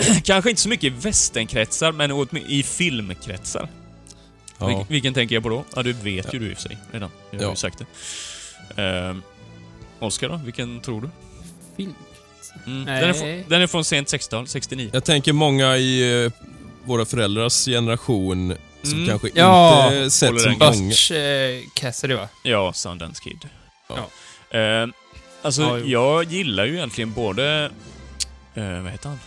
Kanske 0.24 0.50
inte 0.50 0.62
så 0.62 0.68
mycket 0.68 0.84
i 0.84 0.88
västernkretsar, 0.90 1.92
men 1.92 2.12
åt- 2.12 2.34
i 2.34 2.62
filmkretsar. 2.62 3.68
Ja. 4.58 4.66
Vil- 4.68 4.84
vilken 4.88 5.14
tänker 5.14 5.34
jag 5.34 5.42
på 5.42 5.48
då? 5.48 5.64
Ja, 5.76 5.82
du 5.82 5.92
vet 5.92 6.34
ju 6.34 6.38
du 6.38 6.50
i 6.50 6.52
och 6.52 6.56
för 6.58 6.62
sig 6.68 6.78
redan. 6.92 7.10
Du 7.30 7.36
har 7.36 7.44
Ja. 7.44 7.50
ju 7.50 7.56
sagt 7.56 7.82
det. 8.76 8.82
Uh, 9.10 9.16
Oskar 9.98 10.28
då? 10.28 10.36
Vilken 10.44 10.80
tror 10.80 11.00
du? 11.00 11.10
Film. 11.76 11.94
Mm. 12.66 12.82
Nej. 12.84 13.00
Den, 13.00 13.10
är 13.10 13.14
från, 13.14 13.44
den 13.48 13.62
är 13.62 13.66
från 13.66 13.84
sent 13.84 14.08
60-tal, 14.12 14.46
69. 14.48 14.90
Jag 14.92 15.04
tänker 15.04 15.32
många 15.32 15.76
i 15.76 16.24
eh, 16.24 16.32
våra 16.84 17.04
föräldrars 17.04 17.64
generation 17.64 18.54
som 18.82 18.92
Mm. 18.92 19.08
kanske 19.08 19.28
Ja, 19.34 19.94
inte 19.94 20.10
sett 20.10 20.40
så 20.40 20.50
många... 20.50 20.70
Butch 20.70 21.10
eh, 21.10 21.60
Cassidy 21.74 22.14
va? 22.14 22.28
Ja, 22.42 22.72
Sundance 22.72 23.22
Kid. 23.24 23.48
Ja. 23.88 24.58
Eh, 24.58 24.86
alltså, 25.42 25.78
jag 25.78 26.24
gillar 26.24 26.64
ju 26.64 26.74
egentligen 26.74 27.12
både... 27.12 27.70
eh, 28.54 28.82
vad 28.82 28.92
heter 28.92 29.08
han? 29.08 29.18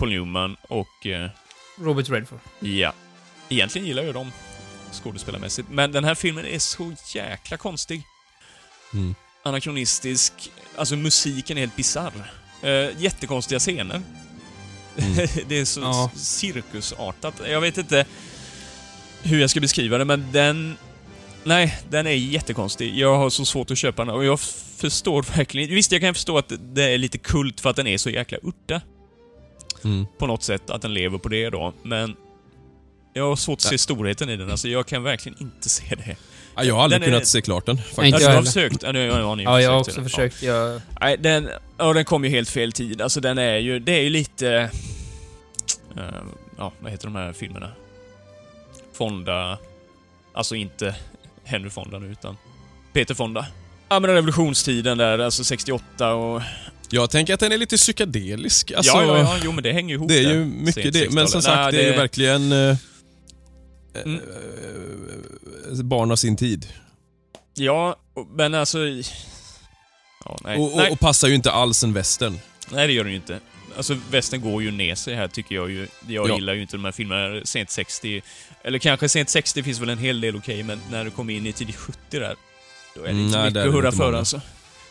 Paul 0.00 0.10
Newman 0.10 0.56
och... 0.68 1.06
eh, 1.06 1.30
Robert 1.78 2.08
Redford. 2.10 2.38
ja. 2.60 2.92
Egentligen 3.48 3.86
gillar 3.88 4.02
jag 4.02 4.14
dem 4.14 4.32
skådespelarmässigt. 4.92 5.68
Men 5.70 5.92
den 5.92 6.04
här 6.04 6.14
filmen 6.14 6.46
är 6.46 6.58
så 6.58 6.92
jäkla 7.14 7.56
konstig. 7.56 8.02
Mm. 8.94 9.14
Anakronistisk. 9.42 10.32
Alltså 10.76 10.96
musiken 10.96 11.56
är 11.56 11.60
helt 11.60 11.76
bisarr. 11.76 12.12
Uh, 12.64 12.90
jättekonstiga 13.02 13.58
scener. 13.58 14.02
Mm. 14.98 15.14
det 15.48 15.58
är 15.58 15.64
så 15.64 15.80
Ja. 15.80 16.10
cirkusartat. 16.14 17.34
Jag 17.48 17.60
vet 17.60 17.78
inte 17.78 18.06
hur 19.22 19.40
jag 19.40 19.50
ska 19.50 19.60
beskriva 19.60 19.98
det, 19.98 20.04
men 20.04 20.32
den... 20.32 20.76
Nej, 21.44 21.78
den 21.88 22.06
är 22.06 22.10
jättekonstig. 22.10 22.98
Jag 22.98 23.16
har 23.18 23.30
så 23.30 23.44
svårt 23.44 23.70
att 23.70 23.78
köpa 23.78 24.04
den 24.04 24.14
och 24.14 24.24
jag 24.24 24.40
förstår 24.76 25.22
verkligen... 25.36 25.70
Visst, 25.74 25.92
jag 25.92 26.00
kan 26.00 26.14
förstå 26.14 26.38
att 26.38 26.52
det 26.74 26.84
är 26.84 26.98
lite 26.98 27.18
kult 27.18 27.60
för 27.60 27.70
att 27.70 27.76
den 27.76 27.86
är 27.86 27.98
så 27.98 28.10
jäkla 28.10 28.38
udda 28.42 28.80
Mm. 29.84 30.06
på 30.18 30.26
något 30.26 30.42
sätt, 30.42 30.70
att 30.70 30.82
den 30.82 30.94
lever 30.94 31.18
på 31.18 31.28
det 31.28 31.50
då, 31.50 31.72
men... 31.82 32.16
Jag 33.12 33.28
har 33.28 33.36
svårt 33.36 33.56
att 33.58 33.62
se 33.62 33.78
storheten 33.78 34.30
i 34.30 34.36
den, 34.36 34.50
alltså 34.50 34.68
jag 34.68 34.86
kan 34.86 35.02
verkligen 35.02 35.38
inte 35.42 35.68
se 35.68 35.94
det. 35.94 36.16
Ja, 36.54 36.64
jag 36.64 36.74
har 36.74 36.82
aldrig 36.82 37.00
Den 37.00 37.08
är- 37.08 37.12
kunnat 37.12 37.26
se 37.28 37.40
klart 37.42 37.66
den. 37.66 37.76
Faktiskt. 37.76 37.98
Inte 37.98 38.14
Alltså, 38.16 38.28
jag 38.28 38.32
jag 38.34 38.38
har 38.40 38.44
försökt. 38.46 38.82
Ja, 38.82 38.92
nu- 38.92 39.06
ja, 39.06 39.34
ni 39.34 39.42
Ja, 39.42 39.60
jag 39.60 39.70
har 39.72 39.84
försökt 39.84 39.98
också 39.98 40.00
den. 40.00 40.10
försökt. 40.10 40.42
Jag... 40.42 40.74
Ja. 40.74 40.80
Nej, 41.00 41.16
den, 41.18 41.48
ja, 41.78 41.92
den 41.92 42.04
kom 42.04 42.24
ju 42.24 42.30
helt 42.30 42.48
fel 42.48 42.72
tid. 42.72 43.00
Alltså 43.02 43.20
den 43.20 43.38
är 43.38 43.56
ju, 43.56 43.78
det 43.78 43.92
är 43.92 44.02
ju 44.02 44.10
lite... 44.10 44.70
eh, 45.96 46.04
ja, 46.58 46.72
vad 46.80 46.90
heter 46.92 47.04
de 47.06 47.14
här 47.16 47.32
filmerna? 47.32 47.68
Fonda... 48.92 49.58
Alltså 50.32 50.54
inte 50.54 50.94
Henry 51.44 51.70
Fonda 51.70 51.98
nu, 51.98 52.06
utan 52.06 52.36
Peter 52.92 53.14
Fonda. 53.14 53.46
Ja, 53.88 54.00
men 54.00 54.10
revolutionstiden 54.10 54.98
där, 54.98 55.18
alltså 55.18 55.44
68 55.44 56.14
och... 56.14 56.42
Jag 56.90 57.10
tänker 57.10 57.34
att 57.34 57.40
den 57.40 57.52
är 57.52 57.58
lite 57.58 57.76
psykedelisk. 57.76 58.72
Alltså, 58.72 58.92
ja, 58.92 59.02
ja, 59.04 59.18
ja, 59.18 59.36
jo 59.44 59.52
men 59.52 59.62
det 59.64 59.72
hänger 59.72 59.94
ihop 59.94 60.08
Det 60.08 60.18
är 60.18 60.32
ju 60.32 60.44
mycket 60.44 60.92
det. 60.92 61.10
Men 61.12 61.28
som 61.28 61.40
60-talet. 61.40 61.44
sagt, 61.44 61.56
Nej, 61.56 61.72
det 61.82 61.88
är 61.88 61.92
ju 61.92 61.96
verkligen 61.98 62.52
eh, 62.52 62.76
Mm. 64.04 64.20
eh, 65.72 65.82
barn 65.84 66.10
av 66.12 66.16
sin 66.16 66.36
tid. 66.36 66.66
Ja, 67.54 67.96
men 68.36 68.54
alltså... 68.54 68.78
Ja, 70.24 70.38
nej. 70.44 70.58
Och, 70.58 70.70
och, 70.72 70.76
nej. 70.76 70.90
och 70.90 71.00
passar 71.00 71.28
ju 71.28 71.34
inte 71.34 71.50
alls 71.50 71.84
en 71.84 71.92
western. 71.92 72.38
Nej, 72.72 72.86
det 72.86 72.92
gör 72.92 73.04
den 73.04 73.12
ju 73.12 73.16
inte. 73.16 73.38
Alltså, 73.76 73.96
västern 74.10 74.40
går 74.40 74.62
ju 74.62 74.70
ner 74.70 74.94
sig 74.94 75.14
här, 75.14 75.28
tycker 75.28 75.54
jag 75.54 75.70
ju. 75.70 75.88
Jag 76.08 76.28
Ja. 76.28 76.34
gillar 76.34 76.54
ju 76.54 76.62
inte 76.62 76.76
de 76.76 76.84
här 76.84 76.92
filmerna 76.92 77.40
sent 77.44 77.70
60. 77.70 78.22
Eller 78.64 78.78
kanske 78.78 79.08
sent 79.08 79.28
60 79.28 79.62
finns 79.62 79.78
väl 79.80 79.88
en 79.88 79.98
hel 79.98 80.20
del 80.20 80.36
okej, 80.36 80.62
men 80.62 80.80
när 80.90 81.04
du 81.04 81.10
kommer 81.10 81.34
in 81.34 81.46
i 81.46 81.52
tidigt 81.52 81.76
70 81.76 81.98
där, 82.10 82.36
då 82.94 83.00
är 83.00 83.04
det 83.04 83.10
Mm, 83.10 83.24
inte 83.26 83.38
nej, 83.38 83.46
mycket 83.50 83.66
att 83.66 83.72
hurra 83.74 83.92
för 83.92 84.12
alltså. 84.12 84.40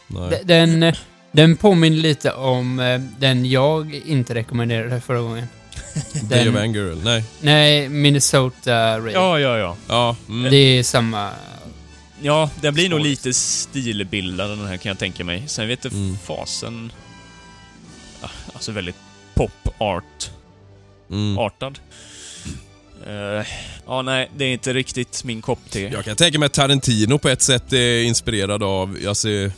Nej. 0.08 0.42
Den, 0.46 0.84
eh, 0.84 0.96
den 1.32 1.58
påminner 1.58 1.98
lite 1.98 2.32
om 2.34 2.80
eh, 2.80 3.02
den 3.20 3.46
jag 3.46 3.96
inte 3.96 4.36
rekommenderade 4.36 5.02
förra 5.02 5.20
gången. 5.20 5.48
Day 6.30 6.40
den- 6.46 6.56
of 6.56 6.62
Anger, 6.62 6.82
eller? 6.82 7.04
Nej. 7.04 7.24
Nej, 7.42 7.90
Minnesota 7.90 9.00
Ray. 9.00 9.14
Ja, 9.14 9.40
ja, 9.40 9.58
ja. 9.58 9.76
Ja. 9.88 10.16
Mm. 10.30 10.52
Det 10.52 10.58
är 10.58 10.84
samma... 10.84 11.32
Ja, 12.22 12.50
den 12.62 12.74
blir 12.74 12.90
nog 12.90 13.00
lite 13.00 13.34
stilbildad 13.34 14.50
den 14.50 14.68
här 14.68 14.78
kan 14.78 14.90
jag 14.90 15.00
tänka 15.00 15.24
mig. 15.24 15.44
Sen 15.48 15.68
vet 15.68 15.84
jag 15.84 15.94
Mm. 15.94 16.18
fasen... 16.26 16.92
Ja, 18.22 18.30
Alltså 18.54 18.72
väldigt 18.72 18.96
pop-art-artad. 19.34 21.80
Mm. 23.08 23.40
Eh, 23.40 23.46
ja, 23.86 24.02
nej, 24.02 24.30
det 24.38 24.46
är 24.46 24.54
inte 24.54 24.74
riktigt 24.74 25.24
min 25.24 25.42
kopp 25.42 25.60
te. 25.70 25.82
Jag 25.88 26.06
kan 26.06 26.16
tänka 26.16 26.40
mig 26.40 26.46
att 26.46 26.54
Tarantino 26.54 27.18
på 27.18 27.30
ett 27.30 27.42
sätt 27.42 27.74
är 27.74 28.04
inspirerad 28.04 28.64
av, 28.64 28.98
ser 29.18 29.52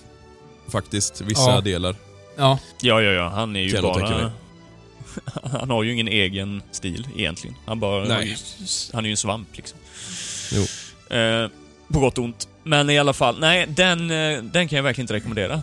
faktiskt 0.72 1.22
vissa 1.22 1.42
Ja. 1.52 1.62
delar. 1.62 1.96
Ja. 2.38 2.60
Ja, 2.82 3.02
ja, 3.02 3.12
ja. 3.12 3.30
Han 3.30 3.56
är 3.56 3.60
ju 3.60 3.72
Kan 3.72 3.82
tänka 3.94 4.00
bara... 4.10 4.32
Han 5.60 5.70
har 5.70 5.84
ju 5.84 5.94
ingen 5.94 6.08
egen 6.08 6.62
stil 6.72 7.08
egentligen. 7.18 7.56
Han 7.66 7.80
bara... 7.80 8.04
Nej. 8.04 8.10
Han 8.12 8.22
är 8.22 8.26
ju, 8.26 8.36
han 8.94 9.04
är 9.06 9.10
ju 9.10 9.12
en 9.12 9.18
svamp 9.18 9.48
liksom. 9.58 9.78
Jo. 10.52 10.62
Eh, 11.18 11.50
på 11.94 12.00
gott 12.00 12.18
och 12.18 12.24
ont. 12.24 12.48
Men 12.64 12.90
i 12.90 13.00
alla 13.00 13.14
fall, 13.14 13.40
nej, 13.40 13.66
den, 13.70 14.12
eh, 14.12 14.44
den 14.44 14.68
kan 14.68 14.76
jag 14.76 14.84
verkligen 14.84 15.04
inte 15.04 15.14
rekommendera. 15.14 15.54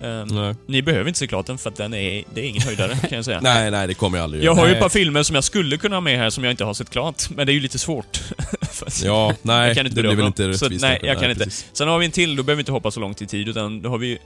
Eh, 0.00 0.24
Nej. 0.26 0.54
Ni 0.66 0.82
behöver 0.82 1.08
inte 1.08 1.18
se 1.18 1.26
klart 1.26 1.46
den 1.46 1.58
för 1.58 1.70
att 1.70 1.76
den 1.76 1.94
är, 1.94 2.24
det 2.34 2.40
är 2.40 2.44
ingen 2.48 2.62
höjdare 2.62 2.96
kan 2.96 3.16
jag 3.16 3.24
säga. 3.24 3.40
nej, 3.42 3.70
nej, 3.70 3.86
det 3.86 3.94
kommer 3.94 4.18
jag 4.18 4.24
aldrig 4.24 4.44
Jag 4.44 4.54
har 4.54 4.64
ju 4.66 4.70
ett 4.70 4.74
Nej. 4.76 4.82
par 4.82 4.88
filmer 4.88 5.22
som 5.22 5.34
jag 5.34 5.44
skulle 5.44 5.76
kunna 5.76 5.96
ha 5.96 6.00
med 6.00 6.18
här 6.18 6.30
som 6.30 6.44
jag 6.44 6.50
inte 6.50 6.64
har 6.64 6.74
sett 6.74 6.90
klart, 6.90 7.30
men 7.30 7.46
det 7.46 7.52
är 7.52 7.54
ju 7.54 7.60
lite 7.60 7.78
svårt. 7.78 8.20
Ja, 9.04 9.34
nej, 9.42 9.66
Jag 9.66 9.76
kan 9.76 9.86
inte 9.86 9.96
det 10.02 10.02
blir 10.08 10.16
väl 10.16 10.26
inte 10.26 10.54
Så, 10.54 10.64
rättvist. 10.64 10.82
nej, 10.82 11.00
jag 11.02 11.20
kan 11.20 11.30
inte. 11.30 11.44
precis. 11.44 11.66
Sen 11.72 11.88
har 11.88 11.98
vi 11.98 12.06
en 12.06 12.12
till, 12.12 12.36
då 12.36 12.42
behöver 12.42 12.56
vi 12.56 12.60
inte 12.60 12.72
hoppa 12.72 12.90
så 12.90 13.00
långt 13.00 13.22
i 13.22 13.26
tid, 13.26 13.48
utan 13.48 13.82
då 13.82 13.88
har 13.90 13.98
vi 13.98 14.18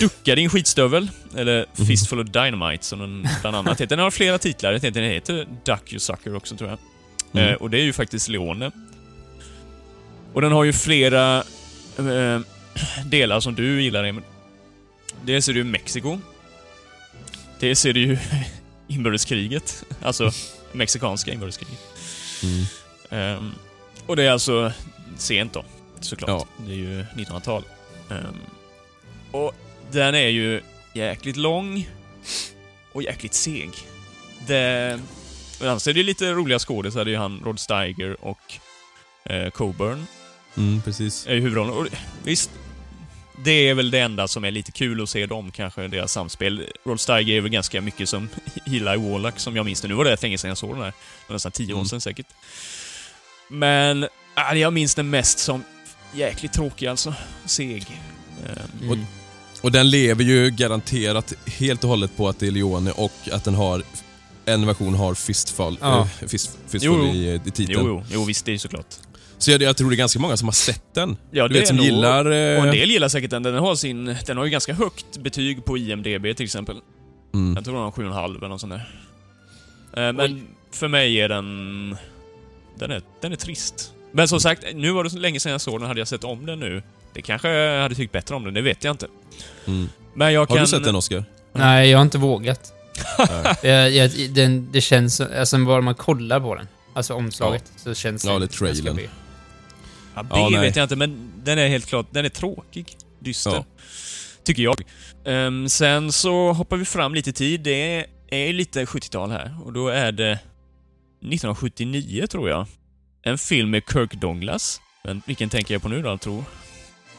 Ducka 0.00 0.34
din 0.34 0.50
skitstövel, 0.50 1.10
eller 1.36 1.66
Mhm. 1.76 1.86
Fistful 1.86 2.20
of 2.20 2.28
Dynamite 2.28 2.84
som 2.84 2.98
den 2.98 3.28
bland 3.40 3.56
annat 3.56 3.72
heter. 3.80 3.96
Den 3.96 3.98
har 4.04 4.10
flera 4.10 4.38
titlar, 4.38 4.72
den 4.78 5.04
heter, 5.04 5.46
Duck 5.64 5.92
You 5.92 6.00
Sucker 6.00 6.36
också 6.36 6.56
tror 6.56 6.70
jag. 6.70 6.78
Mm. 7.34 7.48
Eh, 7.48 7.54
och 7.54 7.70
det 7.70 7.78
är 7.78 7.82
ju 7.84 7.92
faktiskt 7.92 8.28
Leone. 8.28 8.70
Och 10.32 10.40
den 10.40 10.52
har 10.52 10.64
ju 10.64 10.72
flera 10.72 11.38
eh, 11.98 12.40
delar 13.04 13.40
som 13.40 13.54
du 13.54 13.82
gillar, 13.82 14.04
Emil. 14.04 14.22
dels 15.24 15.48
är 15.48 15.52
det 15.52 15.58
ju 15.58 15.64
Mexiko. 15.64 16.18
Dels 17.60 17.84
är 17.86 17.92
det 17.92 18.00
ju 18.00 18.18
inbördeskriget. 18.88 19.84
Alltså, 20.02 20.30
mexikanska 20.72 21.32
inbördeskriget. 21.32 21.80
Mm. 22.42 22.64
Ehm, 23.10 23.52
och 24.06 24.16
det 24.16 24.22
är 24.24 24.30
alltså 24.30 24.72
sent 25.16 25.52
då, 25.52 25.64
såklart. 26.00 26.30
Ja. 26.30 26.64
Det 26.66 26.72
är 26.72 26.76
ju 26.76 27.04
1900-tal. 27.16 27.62
Ehm, 28.10 28.36
och 29.30 29.52
den 29.92 30.14
är 30.14 30.28
ju 30.28 30.60
jäkligt 30.94 31.36
lång 31.36 31.88
och 32.92 33.02
jäkligt 33.02 33.34
seg. 33.34 33.70
Det... 34.46 35.00
Men 35.60 35.68
annars 35.70 35.88
är 35.88 35.94
det 35.94 36.02
lite 36.02 36.32
roliga 36.32 36.58
skådisar. 36.58 37.04
Det 37.04 37.08
är 37.10 37.12
ju 37.12 37.18
han 37.18 37.40
Rod 37.44 37.60
Steiger 37.60 38.24
och 38.24 38.54
eh, 39.24 39.50
Coburn 39.50 40.06
Mm, 40.56 40.82
precis. 40.82 41.26
är 41.26 41.34
ju 41.34 41.40
huvudrollen. 41.40 41.72
Och 41.74 41.86
visst, 42.24 42.50
det 43.44 43.50
är 43.68 43.74
väl 43.74 43.90
det 43.90 43.98
enda 43.98 44.28
som 44.28 44.44
är 44.44 44.50
lite 44.50 44.72
kul 44.72 45.02
att 45.02 45.08
se 45.08 45.26
dem, 45.26 45.50
kanske, 45.50 45.88
deras 45.88 46.12
samspel. 46.12 46.66
Rod 46.84 47.00
Steiger 47.00 47.36
är 47.36 47.40
väl 47.40 47.50
ganska 47.50 47.80
mycket 47.80 48.08
som 48.08 48.28
Eli 48.66 48.96
Wallach, 49.10 49.34
som 49.38 49.56
jag 49.56 49.64
minns 49.66 49.80
det. 49.80 49.88
Nu 49.88 49.94
var 49.94 50.04
det 50.04 50.22
länge 50.22 50.38
sedan 50.38 50.48
jag 50.48 50.58
såg 50.58 50.70
den 50.74 50.78
här. 50.82 50.90
Det 50.90 51.28
var 51.28 51.34
nästan 51.34 51.52
tio 51.52 51.72
år 51.72 51.78
Mm. 51.78 51.86
sedan 51.88 52.00
säkert. 52.00 52.26
Men, 53.48 54.02
äh, 54.02 54.58
jag 54.58 54.72
minns 54.72 54.94
den 54.94 55.10
mest 55.10 55.38
som 55.38 55.64
jäkligt 56.14 56.52
tråkig 56.52 56.86
alltså. 56.86 57.14
Seg. 57.44 58.00
Ehm, 58.46 58.58
Mm. 58.80 58.90
Och 58.90 58.96
den 59.70 59.90
lever 59.90 60.24
ju 60.24 60.50
garanterat 60.50 61.32
helt 61.46 61.84
och 61.84 61.90
hållet 61.90 62.16
på 62.16 62.28
att 62.28 62.38
det 62.38 62.46
är 62.46 62.50
Leone 62.50 62.90
och 62.90 63.12
att 63.32 63.44
den 63.44 63.54
har 63.54 63.82
en 64.44 64.66
version 64.66 64.94
har 64.94 65.14
Fistfall, 65.14 65.78
Ja. 65.80 66.00
eh, 66.20 66.28
fist, 66.28 66.58
fistful 66.68 66.80
Jo, 66.94 67.06
jo. 67.06 67.14
i, 67.14 67.34
i 67.46 67.50
titeln. 67.50 67.78
Jo, 67.80 67.86
jo, 67.86 68.04
jo, 68.10 68.24
visst, 68.24 68.44
det 68.44 68.52
är 68.52 68.58
såklart. 68.58 68.86
Så 69.38 69.50
jag, 69.50 69.62
jag 69.62 69.76
tror 69.76 69.90
det 69.90 69.94
är 69.94 69.98
ganska 69.98 70.18
många 70.18 70.36
som 70.36 70.48
har 70.48 70.52
sett 70.52 70.94
den. 70.94 71.16
Ja, 71.30 71.48
du 71.48 71.54
det 71.54 71.60
vet, 71.60 71.68
som 71.68 71.76
nog- 71.76 71.86
gillar... 71.86 72.24
Eh, 72.30 72.58
Och 72.60 72.64
en 72.66 72.70
del 72.74 72.90
gillar 72.90 73.08
säkert 73.08 73.30
den. 73.30 73.42
Den 73.42 73.54
har, 73.54 73.74
sin, 73.74 74.16
den 74.26 74.36
har 74.36 74.44
ju 74.44 74.50
ganska 74.50 74.74
högt 74.74 75.18
betyg 75.18 75.64
på 75.64 75.78
IMDB 75.78 76.36
till 76.36 76.44
exempel. 76.44 76.76
mm. 77.34 77.54
Jag 77.54 77.64
tror 77.64 77.74
den 77.74 77.82
har 77.84 77.90
7,5 77.90 78.36
eller 78.38 78.48
något 78.48 78.60
sånt 78.60 78.72
där. 78.72 78.88
Eh, 80.08 80.12
Men 80.12 80.20
Oj. 80.20 80.42
för 80.72 80.88
mig 80.88 81.20
är 81.20 81.28
den... 81.28 81.96
Den 82.78 82.90
är, 82.90 83.02
den 83.20 83.32
är 83.32 83.36
trist. 83.36 83.92
Men 84.12 84.28
som 84.28 84.40
sagt, 84.40 84.64
nu 84.74 84.90
var 84.90 85.04
det 85.04 85.10
så 85.10 85.18
länge 85.18 85.40
sedan 85.40 85.52
jag 85.52 85.60
såg 85.60 85.80
den. 85.80 85.88
Hade 85.88 86.00
jag 86.00 86.08
sett 86.08 86.24
om 86.24 86.46
den 86.46 86.60
nu, 86.60 86.82
det 87.14 87.22
kanske 87.22 87.48
jag 87.48 87.82
hade 87.82 87.94
tyckt 87.94 88.12
bättre 88.12 88.34
om 88.34 88.44
den. 88.44 88.54
Det 88.54 88.62
vet 88.62 88.84
jag 88.84 88.94
inte. 88.94 89.06
Mm. 89.66 89.88
Men 90.14 90.32
jag 90.32 90.40
Har 90.40 90.46
kan... 90.46 90.56
du 90.56 90.66
sett 90.66 90.84
den 90.84 90.96
Oscar? 90.96 91.24
Nej, 91.52 91.90
jag 91.90 91.98
har 91.98 92.02
inte 92.02 92.18
vågat. 92.18 92.72
Jag, 93.62 93.90
jag, 93.90 94.10
den, 94.30 94.72
det 94.72 94.80
känns... 94.80 95.20
Alltså, 95.20 95.58
bara 95.58 95.80
man 95.80 95.94
kollar 95.94 96.40
på 96.40 96.54
den, 96.54 96.68
alltså 96.94 97.14
omslaget, 97.14 97.72
så 97.76 97.94
känns 97.94 98.24
Ja, 98.24 98.30
det... 98.30 98.36
eller 98.36 98.46
ganska 98.46 98.64
trailern. 98.64 98.98
Ja, 100.14 100.22
det 100.22 100.28
Ja, 100.30 100.48
nej. 100.48 100.60
vet 100.60 100.76
jag 100.76 100.84
inte, 100.84 100.96
men 100.96 101.32
den 101.44 101.58
är 101.58 101.68
helt 101.68 101.86
klart... 101.86 102.06
Den 102.10 102.24
är 102.24 102.28
tråkig. 102.28 102.96
Dyster. 103.18 103.50
Ja. 103.50 103.64
Tycker 104.44 104.62
jag. 104.62 104.76
Ehm, 105.24 105.68
sen 105.68 106.12
så 106.12 106.52
hoppar 106.52 106.76
vi 106.76 106.84
fram 106.84 107.14
lite 107.14 107.32
tid. 107.32 107.60
Det 107.60 108.06
är 108.28 108.52
lite 108.52 108.84
70-tal 108.84 109.30
här. 109.30 109.56
Och 109.64 109.72
då 109.72 109.88
är 109.88 110.12
det 110.12 110.32
1979, 110.32 112.26
tror 112.26 112.48
jag. 112.48 112.66
En 113.22 113.38
film 113.38 113.70
med 113.70 113.82
Kirk 113.92 114.14
Douglas. 114.14 114.80
Men 115.04 115.22
vilken 115.26 115.48
tänker 115.48 115.74
jag 115.74 115.82
på 115.82 115.88
nu 115.88 116.02
då, 116.02 116.18
tror? 116.18 116.44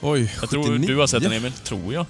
Oj, 0.04 0.32
Jag 0.42 0.50
tror 0.50 0.64
79? 0.64 0.88
du 0.88 0.96
har 0.98 1.08
sett 1.08 1.24
den 1.24 1.32
Emil, 1.32 1.52
tror 1.52 1.94
jag. 1.94 2.06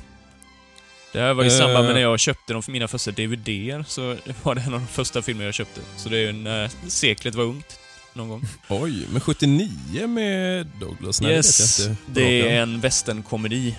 Det 1.13 1.19
här 1.19 1.33
var 1.33 1.43
i 1.43 1.49
samband 1.49 1.73
med 1.83 1.89
Eh. 1.89 1.93
när 1.93 2.01
jag 2.01 2.19
köpte 2.19 2.53
de 2.53 2.63
för 2.63 2.71
mina 2.71 2.87
första 2.87 3.11
DVDer, 3.11 3.85
så 3.87 4.15
var 4.43 4.55
det 4.55 4.61
en 4.61 4.73
av 4.73 4.79
de 4.79 4.87
första 4.87 5.21
filmer 5.21 5.45
jag 5.45 5.53
köpte. 5.53 5.81
Så 5.97 6.09
det 6.09 6.17
är 6.17 6.21
ju 6.21 6.31
när 6.31 6.69
seklet 6.87 7.35
var 7.35 7.43
ungt, 7.43 7.79
någon 8.13 8.29
gång. 8.29 8.43
Oj, 8.69 9.07
men 9.11 9.21
79 9.21 10.07
med 10.07 10.67
Douglas? 10.79 11.21
Nej, 11.21 11.31
yes, 11.35 11.77
det 11.77 11.95
det 12.07 12.41
är 12.49 12.61
en 12.61 12.79
westernkomedi. 12.81 13.75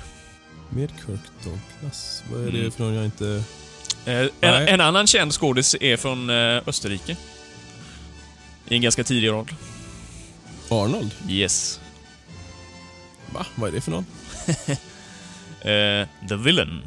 Med 0.70 0.90
Kirk 1.06 1.20
Douglas? 1.44 2.22
Vad 2.32 2.40
är 2.48 2.50
det 2.52 2.58
Mm. 2.58 2.70
för 2.70 2.84
någon 2.84 2.94
jag 2.94 3.04
inte... 3.04 3.42
Eh, 4.06 4.26
en, 4.40 4.68
en 4.68 4.80
annan 4.80 5.06
känd 5.06 5.32
skådis 5.32 5.76
är 5.80 5.96
från 5.96 6.30
eh, 6.30 6.62
Österrike. 6.66 7.16
I 8.68 8.74
en 8.74 8.82
ganska 8.82 9.04
tidig 9.04 9.28
roll. 9.28 9.54
Arnold? 10.68 11.10
Yes. 11.28 11.80
Va? 13.34 13.46
Vad 13.54 13.68
är 13.68 13.72
det 13.74 13.80
för 13.80 13.90
någon? 13.90 14.06
Eh, 15.60 16.08
The 16.28 16.36
Villain. 16.36 16.82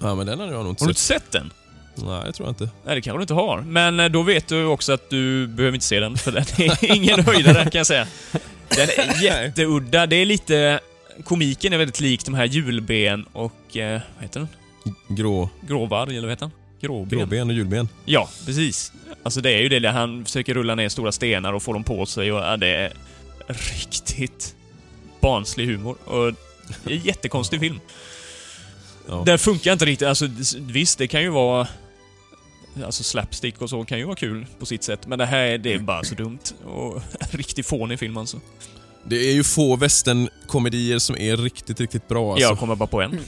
Ja, 0.00 0.14
men 0.14 0.26
den 0.26 0.40
har 0.40 0.46
jag 0.46 0.62
nog 0.64 0.72
inte 0.72 0.82
Har 0.84 0.88
du 0.88 0.90
inte 0.90 1.00
sett. 1.00 1.32
den? 1.32 1.52
Nej, 1.94 2.22
det 2.26 2.32
tror 2.32 2.48
jag 2.48 2.50
inte. 2.50 2.68
Nej, 2.84 2.94
det 2.94 3.00
kanske 3.00 3.18
du 3.18 3.22
inte 3.22 3.34
har. 3.34 3.60
Men 3.60 4.00
eh, 4.00 4.08
då 4.08 4.22
vet 4.22 4.48
du 4.48 4.64
också 4.64 4.92
att 4.92 5.10
du 5.10 5.46
behöver 5.46 5.74
inte 5.76 5.86
se 5.86 6.00
den, 6.00 6.16
för 6.16 6.32
den 6.32 6.42
är 6.58 6.84
ingen 6.96 7.24
höjdare 7.24 7.62
kan 7.70 7.78
jag 7.78 7.86
säga. 7.86 8.06
Den 8.68 8.88
är 8.96 9.22
jätteudda. 9.22 10.06
Det 10.06 10.16
är 10.16 10.26
lite... 10.26 10.80
Komiken 11.24 11.72
är 11.72 11.78
väldigt 11.78 12.00
lik 12.00 12.24
de 12.24 12.34
här 12.34 12.44
julben 12.44 13.24
och... 13.32 13.76
Eh, 13.76 14.00
vad 14.16 14.22
heter 14.22 14.40
den? 14.40 14.48
Grå, 15.16 15.50
Gråvarg, 15.68 16.10
eller 16.10 16.28
vad 16.28 16.30
heter 16.30 16.46
den? 16.46 16.54
Gråben. 16.80 17.18
gråben 17.18 17.48
och 17.48 17.54
julben. 17.54 17.88
Ja, 18.04 18.28
precis. 18.46 18.92
Alltså 19.22 19.40
det 19.40 19.50
är 19.52 19.60
ju 19.60 19.68
det 19.68 19.78
där 19.78 19.92
han 19.92 20.24
försöker 20.24 20.54
rulla 20.54 20.74
ner 20.74 20.88
stora 20.88 21.12
stenar 21.12 21.52
och 21.52 21.62
få 21.62 21.72
dem 21.72 21.84
på 21.84 22.06
sig 22.06 22.32
och 22.32 22.40
ja, 22.40 22.56
det 22.56 22.68
är 22.68 22.92
riktigt 23.46 24.54
barnslig 25.20 25.66
humor. 25.66 25.96
Och 26.04 26.32
det 26.84 26.92
är 26.92 26.96
en 26.96 27.02
jättekonstig 27.02 27.60
film. 27.60 27.80
Ja. 29.08 29.22
Den 29.26 29.38
funkar 29.38 29.72
inte 29.72 29.84
riktigt. 29.84 30.08
Alltså 30.08 30.28
visst, 30.58 30.98
det 30.98 31.06
kan 31.08 31.22
ju 31.22 31.28
vara... 31.28 31.68
Alltså 32.84 33.02
slapstick 33.04 33.62
och 33.62 33.70
så 33.70 33.84
kan 33.84 33.98
ju 33.98 34.04
vara 34.04 34.16
kul 34.16 34.46
på 34.58 34.66
sitt 34.66 34.82
sätt, 34.82 35.06
men 35.06 35.18
det 35.18 35.26
här 35.26 35.38
är- 35.42 35.58
det 35.58 35.72
är 35.74 35.78
bara 35.78 36.04
så 36.04 36.14
dumt. 36.14 36.38
Och 36.66 37.02
riktigt 37.30 37.66
fånig 37.66 37.98
film 37.98 38.16
alltså. 38.16 38.40
Det 39.04 39.16
är 39.16 39.32
ju 39.32 39.44
få 39.44 39.76
westernkomedier 39.76 40.98
som 40.98 41.16
är 41.16 41.36
riktigt, 41.36 41.80
riktigt 41.80 42.08
bra 42.08 42.32
alltså. 42.32 42.48
Jag 42.48 42.58
kommer 42.58 42.74
bara 42.74 42.86
på 42.86 43.00
en. 43.02 43.18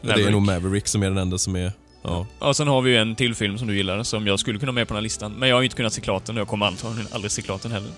det 0.00 0.12
är 0.12 0.30
nog 0.30 0.42
Maverick 0.42 0.88
som 0.88 1.02
är 1.02 1.08
den 1.08 1.18
enda 1.18 1.38
som 1.38 1.56
är... 1.56 1.72
Ja. 2.02 2.26
Och 2.38 2.56
sen 2.56 2.68
har 2.68 2.82
vi 2.82 2.90
ju 2.90 2.96
en 2.96 3.16
till 3.16 3.34
film 3.34 3.58
som 3.58 3.68
du 3.68 3.76
gillar, 3.76 4.02
som 4.02 4.26
jag 4.26 4.40
skulle 4.40 4.58
kunna 4.58 4.70
ha 4.72 4.74
med 4.74 4.88
på 4.88 4.94
den 4.94 4.96
här 4.98 5.02
listan. 5.02 5.32
Men 5.32 5.48
jag 5.48 5.56
har 5.56 5.60
ju 5.62 5.66
inte 5.66 5.76
kunnat 5.76 5.92
se 5.92 6.00
klart 6.00 6.24
den 6.26 6.36
och 6.36 6.40
jag 6.40 6.48
kommer 6.48 6.66
antagligen 6.66 7.08
aldrig 7.12 7.30
se 7.30 7.42
klart 7.42 7.62
den 7.62 7.72
heller. 7.72 7.90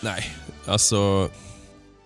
Nej, 0.00 0.34
alltså... 0.66 1.28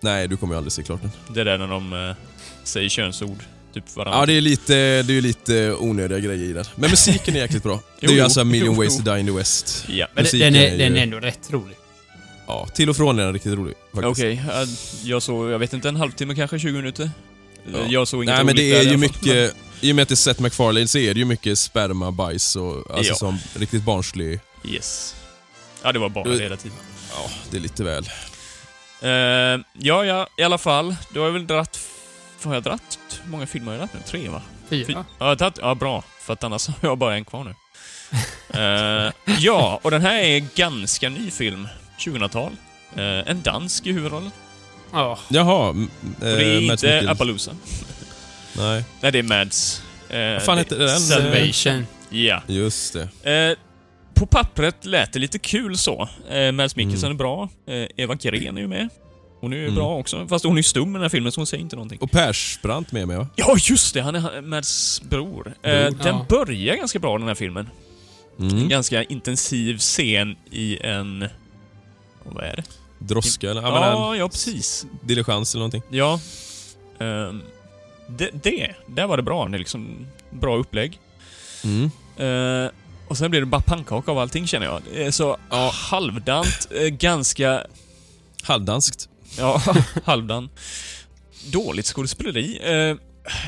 Nej, 0.04 0.28
du 0.28 0.36
kommer 0.36 0.54
ju 0.54 0.58
aldrig 0.58 0.72
se 0.72 0.82
klart 0.82 1.00
den. 1.02 1.10
Det 1.34 1.40
är 1.40 1.44
där 1.44 1.58
när 1.58 1.68
de 1.68 1.92
eh, 1.92 2.16
säger 2.64 2.88
könsord, 2.88 3.38
typ 3.74 3.96
varandra. 3.96 4.20
Ja, 4.20 4.26
det 4.26 4.32
är 4.32 4.40
lite, 4.40 4.72
det 5.02 5.12
är 5.12 5.14
ju 5.14 5.20
lite 5.20 5.72
onödiga 5.78 6.18
grejer 6.18 6.44
i 6.44 6.52
den. 6.52 6.64
Men 6.76 6.90
musiken 6.90 7.36
är 7.36 7.40
jäkligt 7.40 7.62
bra. 7.62 7.80
Det 8.00 8.06
är 8.06 8.10
ju 8.10 8.16
Jo, 8.18 8.24
alltså 8.24 8.40
A 8.40 8.44
Million 8.44 8.74
jo, 8.74 8.80
Ways 8.80 8.94
jo. 8.98 9.04
to 9.04 9.10
Die 9.14 9.20
in 9.20 9.26
the 9.26 9.32
West. 9.32 9.84
Ja, 9.88 10.06
Men 10.14 10.22
Musiken 10.22 10.52
den 10.52 10.62
är 10.62 10.66
är, 10.66 10.72
ju- 10.72 10.78
den 10.78 10.96
är 10.96 11.02
ändå 11.02 11.20
rätt 11.20 11.50
rolig. 11.50 11.76
Ja, 12.46 12.68
till 12.74 12.90
och 12.90 12.96
från 12.96 13.18
är 13.18 13.24
den 13.24 13.32
riktigt 13.32 13.52
rolig. 13.54 13.74
Faktiskt. 13.94 14.06
Okej, 14.18 14.42
eh, 14.48 14.68
jag 15.02 15.22
såg, 15.22 15.50
jag 15.50 15.58
vet 15.58 15.72
inte, 15.72 15.88
en 15.88 15.96
halvtimme 15.96 16.34
kanske, 16.34 16.58
20 16.58 16.72
minuter? 16.72 17.10
Ja. 17.72 17.78
Jag 17.88 18.08
såg 18.08 18.24
inget 18.24 18.34
Nej, 18.34 18.44
men 18.44 18.54
roligt 18.54 18.56
det 18.56 18.70
är 18.70 18.74
där 18.74 18.80
i 18.80 18.84
ju 18.84 18.90
alla 19.04 19.08
fall. 19.08 19.20
mycket... 19.34 19.56
I 19.80 19.92
och 19.92 19.96
med 19.96 20.02
att 20.02 20.08
det 20.08 20.12
är 20.14 20.16
Seth 20.16 20.42
MacFarlane 20.42 20.88
så 20.88 20.98
är 20.98 21.14
det 21.14 21.18
ju 21.20 21.24
mycket 21.26 21.58
sperma, 21.58 22.10
bajs 22.12 22.56
och... 22.56 22.90
Alltså 22.96 23.12
Ja. 23.12 23.16
som 23.16 23.38
riktigt 23.54 23.82
barnslig... 23.82 24.40
Yes. 24.68 25.14
Ja, 25.82 25.92
det 25.92 25.98
var 25.98 26.08
bara 26.08 26.24
Du- 26.24 26.36
det 26.36 26.42
hela 26.42 26.56
tiden. 26.56 26.76
Ja, 27.10 27.30
det 27.50 27.56
är 27.56 27.60
lite 27.60 27.84
väl. 27.84 28.08
Eh, 29.04 29.60
ja, 29.72 30.04
ja, 30.04 30.28
i 30.36 30.42
alla 30.42 30.58
fall. 30.58 30.96
Du 31.12 31.20
har 31.20 31.30
väl 31.30 31.46
dratt... 31.46 31.78
Har 32.42 32.54
jag 32.54 32.62
dratt? 32.62 32.98
Hur 33.24 33.30
många 33.30 33.46
filmer 33.46 33.72
har 33.72 33.78
jag 33.78 33.80
dratt 33.88 33.94
nu? 33.94 34.00
Tre, 34.06 34.28
va? 34.28 34.42
Fy- 34.68 34.84
Fyra. 34.84 34.96
Ja, 34.98 35.14
jag 35.18 35.26
har 35.26 35.36
tagit, 35.36 35.58
ja, 35.62 35.74
bra. 35.74 36.04
För 36.20 36.32
att 36.32 36.44
annars 36.44 36.68
har 36.68 36.74
jag 36.80 36.98
bara 36.98 37.14
en 37.16 37.24
kvar 37.24 37.44
nu. 37.44 37.54
Eh, 38.60 39.12
ja, 39.38 39.80
och 39.82 39.90
den 39.90 40.02
här 40.02 40.18
är 40.18 40.38
ganska 40.56 41.08
ny 41.08 41.30
film. 41.30 41.68
2000-tal. 41.98 42.52
Eh, 42.96 43.02
en 43.30 43.42
dansk 43.42 43.86
i 43.86 43.92
huvudrollen. 43.92 44.30
Ja. 44.92 45.18
Jaha, 45.28 45.74
det 46.20 46.26
är 46.28 46.60
inte. 46.60 47.04
Appaloosa. 47.10 47.50
Nej, 48.56 48.84
Nej, 49.00 49.12
det 49.12 49.18
är 49.18 49.22
Mads. 49.22 49.82
Eh, 50.08 50.32
Vad 50.32 50.42
fan 50.42 50.58
heter 50.58 50.78
den? 50.78 51.00
Salvation. 51.00 51.86
Ja. 52.08 52.42
just 52.46 52.92
det. 52.92 53.56
På 54.14 54.26
pappret 54.26 54.84
lät 54.84 55.12
det 55.12 55.18
lite 55.18 55.38
kul 55.38 55.78
så. 55.78 56.08
Eh, 56.30 56.52
Mads 56.52 56.76
Mikkelsen 56.76 57.06
Mm. 57.10 57.16
är 57.16 57.18
bra. 57.18 57.48
Eh, 57.66 57.86
Eva 57.96 58.14
Green 58.14 58.56
är 58.56 58.60
ju 58.60 58.68
med. 58.68 58.88
Hon 59.40 59.52
är 59.52 59.56
ju 59.56 59.62
Mm. 59.62 59.74
bra 59.74 59.96
också. 59.98 60.26
Fast 60.26 60.44
hon 60.44 60.52
är 60.52 60.56
ju 60.56 60.62
stum 60.62 60.90
i 60.90 60.92
den 60.92 61.02
här 61.02 61.08
filmen, 61.08 61.32
så 61.32 61.40
hon 61.40 61.46
säger 61.46 61.62
inte 61.62 61.76
någonting. 61.76 61.98
Och 62.00 62.10
Persbrandt 62.10 62.92
med 62.92 63.08
mig 63.08 63.16
va? 63.16 63.28
Ja, 63.36 63.56
just 63.58 63.94
det! 63.94 64.00
Han 64.02 64.14
är 64.14 64.40
Mads 64.40 65.02
bror. 65.02 65.54
Eh, 65.62 65.70
den 65.72 65.94
ja. 66.04 66.26
börjar 66.28 66.76
ganska 66.76 66.98
bra, 66.98 67.18
den 67.18 67.28
här 67.28 67.34
filmen. 67.34 67.68
En 68.38 68.50
Mm. 68.50 68.68
ganska 68.68 69.02
intensiv 69.04 69.78
scen 69.78 70.36
i 70.50 70.78
en... 70.82 71.28
Vad 72.24 72.44
är 72.44 72.56
det? 72.56 72.62
Droska 72.98 73.50
eller? 73.50 73.62
Ja, 73.62 73.90
Ja, 73.90 74.16
ja, 74.16 74.28
precis. 74.28 74.86
en 74.92 74.98
diligens 75.08 75.54
eller 75.54 75.60
någonting. 75.60 75.82
Ja. 75.90 76.20
Ehm, 76.98 77.42
det, 78.08 78.30
det, 78.42 78.74
där 78.86 79.06
var 79.06 79.16
det 79.16 79.22
bra. 79.22 79.48
Det 79.48 79.56
är 79.56 79.58
liksom 79.58 80.06
bra 80.30 80.56
upplägg. 80.56 80.98
Mm. 81.64 81.90
Eh, 82.16 82.70
och 83.08 83.18
sen 83.18 83.30
blir 83.30 83.40
det 83.40 83.46
bara 83.46 83.60
pannkaka 83.60 84.10
av 84.10 84.18
allting 84.18 84.46
känner 84.46 84.66
jag. 84.66 84.82
Det 84.92 85.04
är 85.04 85.10
så 85.10 85.36
halvdant, 85.72 86.68
eh, 86.70 86.86
ganska... 86.86 87.66
Halvdanskt. 88.42 89.08
Ja, 89.38 89.62
halvdan. 90.04 90.48
Dåligt 91.50 91.86
skådespeleri. 91.86 92.60
Uh, 92.66 92.98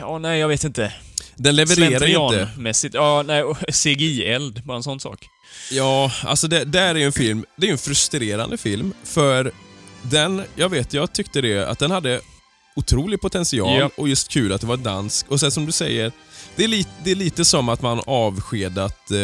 ja, 0.01 0.19
nej, 0.19 0.40
jag 0.40 0.49
vet 0.49 0.64
inte. 0.64 0.92
Den 1.37 1.57
levererar 1.57 1.87
inte. 1.87 2.07
Slentrianmässigt. 2.07 2.95
Ja, 2.95 3.23
nej, 3.27 3.45
CGI-eld, 3.69 4.62
bara 4.64 4.77
en 4.77 4.83
sån 4.83 5.01
sak. 5.01 5.29
Ja, 5.71 6.12
alltså 6.25 6.49
det 6.49 6.64
där 6.64 6.95
är 6.95 6.99
ju 6.99 7.05
en 7.05 7.12
film, 7.12 7.45
det 7.57 7.66
är 7.66 7.69
ju 7.69 7.73
en 7.73 7.79
frustrerande 7.79 8.57
film 8.57 8.95
för 9.05 9.53
den, 10.03 10.42
jag 10.55 10.69
vet, 10.69 10.95
jag 10.95 11.12
tyckte 11.12 11.40
det, 11.40 11.69
att 11.69 11.79
den 11.79 11.90
hade 11.90 12.21
otrolig 12.77 13.21
potential 13.21 13.79
Ja. 13.81 13.91
och 13.97 14.09
just 14.09 14.29
kul 14.29 14.53
att 14.53 14.61
det 14.61 14.67
var 14.67 14.77
dansk. 14.77 15.27
Och 15.29 15.41
sen 15.41 15.51
som 15.51 15.67
du 15.67 15.73
säger, 15.73 16.12
det 16.57 16.65
är, 16.65 16.69
li, 16.69 16.87
det 17.05 17.11
är 17.11 17.15
lite 17.15 17.45
som 17.45 17.69
att 17.69 17.83
man 17.83 18.01
avskedat 18.07 19.11
eh, 19.11 19.19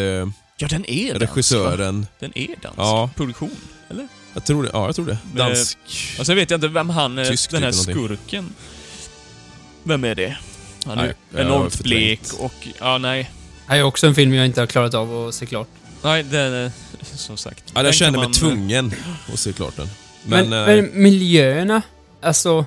Ja, 0.57 0.69
den 0.69 0.91
är 0.91 1.09
dansk, 1.15 1.23
regissören. 1.23 2.07
Den 2.19 2.33
är 2.39 2.47
dansk. 2.63 2.79
Ja. 2.79 3.11
Produktion, 3.17 3.57
eller? 3.91 4.09
Jag 4.35 4.45
tror 4.45 4.63
det. 4.63 4.71
Ja, 4.73 4.87
jag 4.87 4.97
tror 4.97 5.07
det. 5.07 5.19
Men, 5.35 5.37
Dansk. 5.37 5.79
Och 6.19 6.27
sen 6.27 6.37
vet 6.37 6.51
jag 6.51 6.57
inte 6.59 6.69
vem 6.69 6.91
han, 6.91 7.19
eh, 7.19 7.29
Tysk 7.29 7.51
den 7.51 7.63
här 7.63 7.73
typ 7.73 7.81
skurken... 7.83 8.55
Vem 9.83 10.05
är 10.05 10.15
det? 10.15 10.37
Han 10.87 10.99
är 10.99 11.15
Nej, 11.31 11.43
enormt 11.45 11.81
blek 11.83 12.21
och... 12.39 12.55
Ja, 12.81 12.99
nej. 12.99 13.31
Det 13.69 13.75
är 13.75 13.83
också 13.83 14.07
en 14.07 14.15
film 14.15 14.35
jag 14.35 14.47
inte 14.47 14.61
har 14.61 14.67
klarat 14.67 14.95
av 14.95 15.29
att 15.29 15.35
se 15.35 15.47
klart. 15.47 15.69
Nej, 16.03 16.23
den 16.23 16.53
är... 16.53 16.73
Som 17.15 17.37
sagt. 17.37 17.65
Ja, 17.75 17.83
jag 17.85 17.95
kände 17.95 18.17
kan 18.17 18.21
mig 18.21 18.29
man- 18.29 18.33
tvungen 18.33 18.95
att 19.33 19.39
se 19.39 19.53
klart 19.53 19.77
den. 19.77 19.89
Men, 20.25 20.49
Men, 20.49 20.65
men, 20.65 20.79
eh, 20.79 20.91
miljöerna, 20.93 21.83
alltså... 22.23 22.67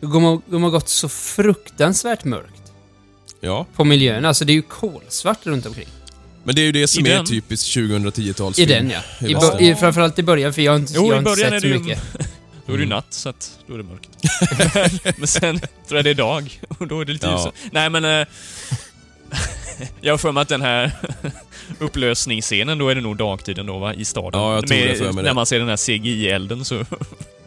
De 0.00 0.22
har, 0.24 0.40
de 0.46 0.62
har 0.62 0.70
gått 0.70 0.88
så 0.88 1.08
fruktansvärt 1.08 2.24
mörkt 2.24 2.72
ja. 3.40 3.66
på 3.76 3.84
miljöerna. 3.84 4.28
Alltså 4.28 4.44
det 4.44 4.52
är 4.52 4.54
ju 4.54 4.62
kolsvart 4.62 5.46
runt 5.46 5.66
omkring. 5.66 5.88
Men 6.44 6.54
det 6.54 6.60
är 6.60 6.64
ju 6.64 6.72
det 6.72 6.86
som 6.88 7.06
I 7.06 7.10
är 7.10 7.16
den? 7.16 7.26
typiskt 7.26 7.76
2010-talsfilm. 7.76 8.60
I 8.60 8.64
den 8.64 8.90
ja. 8.90 9.26
i 9.28 9.34
bo- 9.34 9.58
i, 9.60 9.74
framförallt 9.74 10.18
i 10.18 10.22
början, 10.22 10.52
för 10.54 10.62
jag 10.62 10.72
har 10.72 10.78
inte, 10.78 10.92
Jo, 10.96 11.02
jag 11.02 11.08
har 11.08 11.14
i 11.14 11.18
inte 11.18 11.30
början 11.30 11.50
sett 11.50 11.52
är 11.52 11.60
så 11.60 11.66
det 11.66 11.72
ju- 11.72 11.78
mycket. 11.78 12.02
Då 12.66 12.72
är 12.74 12.76
det 12.78 12.82
ju 12.82 12.86
Mm. 12.86 12.96
natt, 12.96 13.06
så 13.10 13.28
att 13.28 13.58
då 13.66 13.74
är 13.74 13.78
det 13.78 13.84
mörkt. 13.84 14.10
men 15.18 15.26
sen 15.28 15.58
tror 15.58 15.98
jag 15.98 16.04
det 16.04 16.10
är 16.10 16.14
dag, 16.14 16.60
och 16.78 16.86
då 16.86 17.00
är 17.00 17.04
det 17.04 17.12
lite 17.12 17.26
Ja. 17.26 17.32
ljusare. 17.36 17.52
Nej, 17.72 17.90
men... 17.90 18.04
Eh, 18.04 18.26
jag 20.00 20.12
har 20.12 20.18
för 20.18 20.32
mig 20.32 20.40
att 20.42 20.48
den 20.48 20.62
här 20.62 20.90
upplösningsscenen, 21.78 22.78
då 22.78 22.88
är 22.88 22.94
det 22.94 23.00
nog 23.00 23.16
dagtiden 23.16 23.66
då, 23.66 23.78
va? 23.78 23.94
I 23.94 24.04
staden. 24.04 24.40
Ja, 24.40 24.54
jag 24.54 24.66
tror 24.66 24.78
det, 24.78 24.94
för 24.96 25.04
mig 25.04 25.14
När 25.14 25.22
det. 25.22 25.34
man 25.34 25.46
ser 25.46 25.58
den 25.58 25.68
här 25.68 25.76
CGI-elden 25.76 26.64
så 26.64 26.84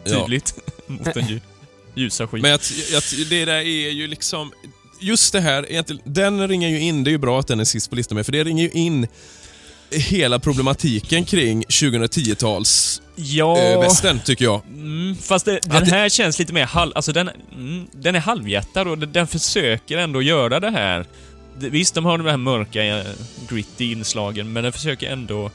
Ja. 0.04 0.20
tydligt 0.20 0.54
mot 0.86 1.04
den 1.14 1.24
lju- 1.24 1.40
ljusa 1.94 2.26
skyn. 2.26 2.42
Men 2.42 2.50
jag, 2.50 2.60
jag, 2.92 3.02
det 3.28 3.44
där 3.44 3.52
är 3.54 3.90
ju 3.90 4.06
liksom... 4.06 4.52
Just 5.00 5.32
det 5.32 5.40
här, 5.40 5.66
den 6.04 6.48
ringer 6.48 6.68
ju 6.68 6.80
in, 6.80 7.04
det 7.04 7.10
är 7.10 7.12
ju 7.12 7.18
bra 7.18 7.40
att 7.40 7.46
den 7.46 7.60
är 7.60 7.64
sist 7.64 7.90
på 7.90 7.96
listan 7.96 8.16
med, 8.16 8.24
för 8.26 8.32
det 8.32 8.44
ringer 8.44 8.64
ju 8.64 8.70
in 8.70 9.06
hela 9.90 10.38
problematiken 10.38 11.24
kring 11.24 11.64
2010-tals 11.64 13.02
ja... 13.16 13.58
eh, 13.58 13.80
västern, 13.80 14.20
tycker 14.24 14.44
jag. 14.44 14.62
Mm, 14.66 15.16
fast 15.16 15.44
det, 15.44 15.58
den 15.62 15.72
Att 15.76 15.84
det- 15.84 15.90
här 15.90 16.08
känns 16.08 16.38
lite 16.38 16.52
mer 16.52 16.64
halv... 16.64 16.92
Alltså 16.94 17.12
den, 17.12 17.30
mm, 17.54 17.86
den 17.92 18.14
är 18.14 18.20
halvhjärtad 18.20 18.88
och 18.88 18.98
den, 18.98 19.26
försöker 19.26 19.98
ändå 19.98 20.22
göra 20.22 20.60
det 20.60 20.70
här. 20.70 21.06
Visst, 21.58 21.94
de 21.94 22.04
har 22.04 22.18
de 22.18 22.26
här 22.26 22.36
mörka, 22.36 22.84
eh, 22.98 23.04
gritty 23.48 23.92
inslagen, 23.92 24.52
men 24.52 24.62
den 24.62 24.72
försöker 24.72 25.10
ändå 25.10 25.50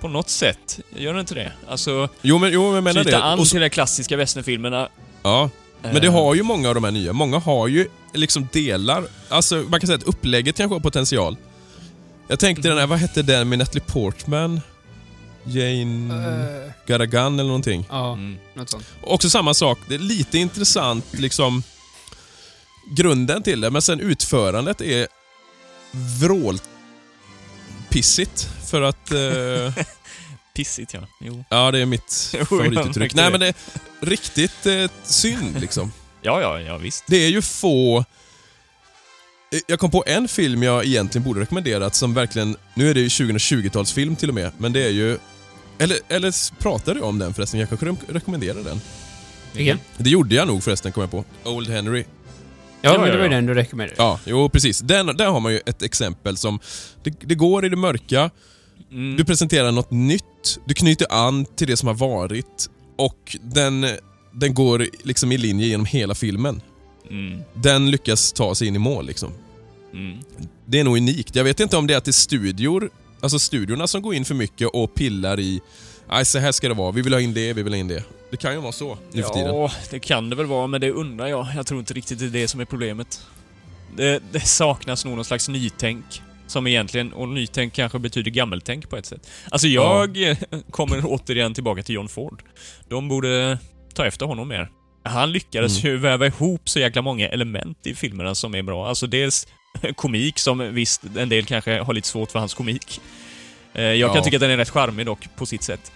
på 0.00 0.08
något 0.08 0.30
sätt, 0.30 0.80
gör 0.96 1.12
den 1.12 1.20
inte 1.20 1.34
det? 1.34 1.52
Alltså, 1.68 2.08
Jo, 2.22 2.38
men, 2.38 2.52
jo, 2.52 2.62
men 2.66 2.74
jag 2.74 2.84
menar 2.84 3.02
knyta 3.02 3.18
det. 3.18 3.24
an 3.24 3.38
Och 3.38 3.46
så, 3.46 3.50
till 3.52 3.60
de 3.60 3.70
klassiska 3.70 4.16
westernfilmerna. 4.16 4.88
ja. 5.22 5.50
Men 5.82 5.94
det 6.02 6.08
har 6.08 6.34
ju 6.34 6.42
många 6.42 6.68
av 6.68 6.74
de 6.74 6.84
här 6.84 6.90
nya. 6.90 7.12
Många 7.12 7.38
har 7.38 7.68
ju 7.68 7.88
liksom 8.14 8.48
delar, 8.52 9.04
alltså 9.28 9.54
man 9.68 9.80
kan 9.80 9.86
säga 9.86 9.96
att 9.98 10.02
upplägget 10.02 10.56
kanske 10.56 10.74
har 10.74 10.80
potential. 10.80 11.36
Jag 12.28 12.38
tänkte 12.38 12.68
den 12.68 12.78
här, 12.78 12.86
vad 12.86 12.98
hette 12.98 13.22
den 13.22 13.48
med 13.48 13.58
Natalie 13.58 13.82
Portman? 13.86 14.60
Jane 15.44 16.14
Eh, 16.14 16.70
Garagan 16.86 17.34
eller 17.34 17.44
någonting. 17.48 17.86
ja, 17.90 18.12
Mm. 18.12 18.38
något 18.54 18.70
sånt. 18.70 18.84
Också 19.02 19.30
samma 19.30 19.54
sak, 19.54 19.78
det 19.88 19.94
är 19.94 19.98
lite 19.98 20.38
intressant 20.38 21.04
liksom 21.18 21.62
grunden 22.96 23.42
till 23.42 23.60
det, 23.60 23.70
men 23.70 23.82
sen 23.82 24.00
utförandet 24.00 24.80
är 24.80 25.06
vrålpissigt. 26.20 28.48
För 28.70 28.82
att... 28.82 29.10
Eh, 29.12 29.18
Pissigt, 30.54 30.94
ja. 30.94 31.00
Jo. 31.20 31.44
ja, 31.48 31.70
det 31.70 31.78
är 31.78 31.86
mitt 31.86 32.34
favorituttryck. 32.48 33.14
Nej, 33.14 33.30
men 33.30 33.40
det 33.40 33.46
är 33.48 33.54
riktigt 34.00 34.66
eh, 34.66 34.90
synd 35.04 35.60
liksom. 35.60 35.92
Ja, 36.24 36.40
ja, 36.40 36.60
ja, 36.60 36.76
visst. 36.76 37.04
Det 37.06 37.16
är 37.16 37.28
ju 37.28 37.42
få... 37.42 37.98
Eh, 37.98 39.60
Jag 39.66 39.78
kom 39.80 39.90
på 39.90 40.04
en 40.06 40.28
film 40.28 40.62
jag 40.62 40.84
egentligen 40.84 41.24
borde 41.24 41.40
rekommenderat 41.40 41.94
som 41.94 42.14
verkligen... 42.14 42.56
Nu 42.74 42.90
är 42.90 42.94
det 42.94 43.00
ju 43.00 43.08
2020-talsfilm 43.08 44.16
till 44.16 44.28
och 44.28 44.34
med, 44.34 44.50
men 44.58 44.72
det 44.72 44.82
är 44.84 44.90
ju... 44.90 45.18
Eller, 45.78 45.98
eller 46.08 46.58
pratade 46.58 46.98
jag 47.00 47.08
om 47.08 47.18
den 47.18 47.34
förresten? 47.34 47.60
Jag 47.60 47.68
kanske 47.68 47.86
re- 47.86 47.96
rekommenderar 48.08 48.62
den. 48.64 48.80
Vilken? 49.52 49.80
Det 49.96 50.10
gjorde 50.10 50.34
jag 50.34 50.46
nog 50.46 50.64
förresten, 50.64 50.92
kom 50.92 51.00
jag 51.00 51.10
på. 51.10 51.24
Old 51.50 51.68
Henry. 51.68 52.04
Ja, 52.80 52.92
Ja, 52.92 53.00
men 53.00 53.10
det 53.10 53.16
var 53.16 53.24
ju 53.24 53.30
den 53.30 53.46
du 53.46 53.54
rekommenderade. 53.54 54.02
Ja, 54.02 54.20
jo 54.24 54.48
precis. 54.48 54.78
Den, 54.78 55.06
där 55.16 55.26
har 55.26 55.40
man 55.40 55.52
ju 55.52 55.60
ett 55.66 55.82
exempel 55.82 56.36
som... 56.36 56.60
Det, 57.02 57.10
det 57.20 57.34
går 57.34 57.64
i 57.64 57.68
det 57.68 57.76
mörka, 57.76 58.30
Mm. 58.92 59.16
du 59.16 59.24
presenterar 59.24 59.72
något 59.72 59.90
nytt, 59.90 60.60
du 60.64 60.74
knyter 60.74 61.06
an 61.10 61.44
till 61.44 61.66
det 61.66 61.76
som 61.76 61.86
har 61.86 61.94
varit 61.94 62.70
och 62.96 63.36
den, 63.42 63.86
den 64.32 64.54
går 64.54 64.86
liksom 65.02 65.32
i 65.32 65.38
linje 65.38 65.66
genom 65.66 65.86
hela 65.86 66.14
filmen. 66.14 66.60
Mm. 67.10 67.40
Den 67.54 67.90
lyckas 67.90 68.32
ta 68.32 68.54
sig 68.54 68.68
in 68.68 68.76
i 68.76 68.78
mål 68.78 69.06
liksom. 69.06 69.32
Mm. 69.92 70.18
Det 70.66 70.80
är 70.80 70.84
nog 70.84 70.96
unikt. 70.96 71.36
Jag 71.36 71.44
vet 71.44 71.60
inte 71.60 71.76
om 71.76 71.86
det 71.86 71.94
är 71.94 71.98
att 71.98 72.04
det 72.04 72.10
är 72.10 72.12
studior, 72.12 72.90
alltså 73.20 73.38
studiorna 73.38 73.86
som 73.86 74.02
går 74.02 74.14
in 74.14 74.24
för 74.24 74.34
mycket 74.34 74.68
och 74.68 74.94
pillar 74.94 75.40
i 75.40 75.60
Nej, 76.08 76.24
så 76.24 76.38
här 76.38 76.52
ska 76.52 76.68
det 76.68 76.74
vara. 76.74 76.90
Vi 76.90 77.02
vill 77.02 77.12
ha 77.12 77.20
in 77.20 77.34
det, 77.34 77.52
vi 77.52 77.62
vill 77.62 77.72
ha 77.72 77.78
in 77.78 77.88
det. 77.88 78.04
Det 78.30 78.36
kan 78.36 78.52
ju 78.52 78.58
vara 78.58 78.72
så 78.72 78.98
nu 79.12 79.22
för 79.22 79.30
tiden. 79.30 79.54
Ja, 79.54 79.70
det 79.90 79.98
kan 79.98 80.30
det 80.30 80.36
väl 80.36 80.46
vara, 80.46 80.66
men 80.66 80.80
det 80.80 80.90
undrar 80.90 81.26
jag. 81.26 81.46
Jag 81.56 81.66
tror 81.66 81.80
inte 81.80 81.94
riktigt 81.94 82.18
det 82.18 82.24
är 82.24 82.28
det 82.28 82.48
som 82.48 82.60
är 82.60 82.64
problemet. 82.64 83.20
Det, 83.96 84.22
det 84.32 84.40
saknas 84.40 85.04
nog 85.04 85.14
någon 85.16 85.24
slags 85.24 85.48
nytänk. 85.48 86.22
Som 86.52 86.66
egentligen, 86.66 87.12
och 87.12 87.28
nytänk 87.28 87.72
kanske 87.72 87.98
betyder 87.98 88.30
gammeltänk 88.30 88.88
på 88.90 88.96
ett 88.96 89.06
sätt. 89.06 89.30
Alltså 89.50 89.68
jag 89.68 90.22
eh, 90.30 90.36
kommer 90.70 91.00
återigen 91.04 91.54
tillbaka 91.54 91.82
till 91.82 91.94
John 91.94 92.08
Ford. 92.08 92.42
De 92.88 93.08
borde 93.08 93.58
ta 93.94 94.06
efter 94.06 94.26
honom 94.26 94.48
mer. 94.48 94.70
Han 95.04 95.32
lyckades 95.32 95.78
Mm. 95.84 95.92
ju 95.94 95.98
väva 95.98 96.26
ihop 96.26 96.68
så 96.68 96.78
jäkla 96.80 97.02
många 97.02 97.28
element 97.28 97.86
i 97.86 97.94
filmerna 97.94 98.34
som 98.34 98.54
är 98.54 98.62
bra. 98.62 98.88
Alltså 98.88 99.06
dels 99.06 99.46
komik, 99.96 100.38
som 100.38 100.74
visst, 100.74 101.02
en 101.16 101.28
del 101.28 101.44
kanske 101.44 101.80
har 101.80 101.94
lite 101.94 102.08
svårt 102.08 102.30
för 102.30 102.38
hans 102.38 102.54
komik. 102.54 103.00
Eh, 103.74 103.82
Jag 103.82 104.10
kan 104.10 104.16
Ja. 104.18 104.24
tycka 104.24 104.36
att 104.36 104.40
den 104.40 104.50
är 104.50 104.56
rätt 104.56 104.70
charmig 104.70 105.06
dock, 105.06 105.28
på 105.36 105.46
sitt 105.46 105.62
sätt. 105.62 105.92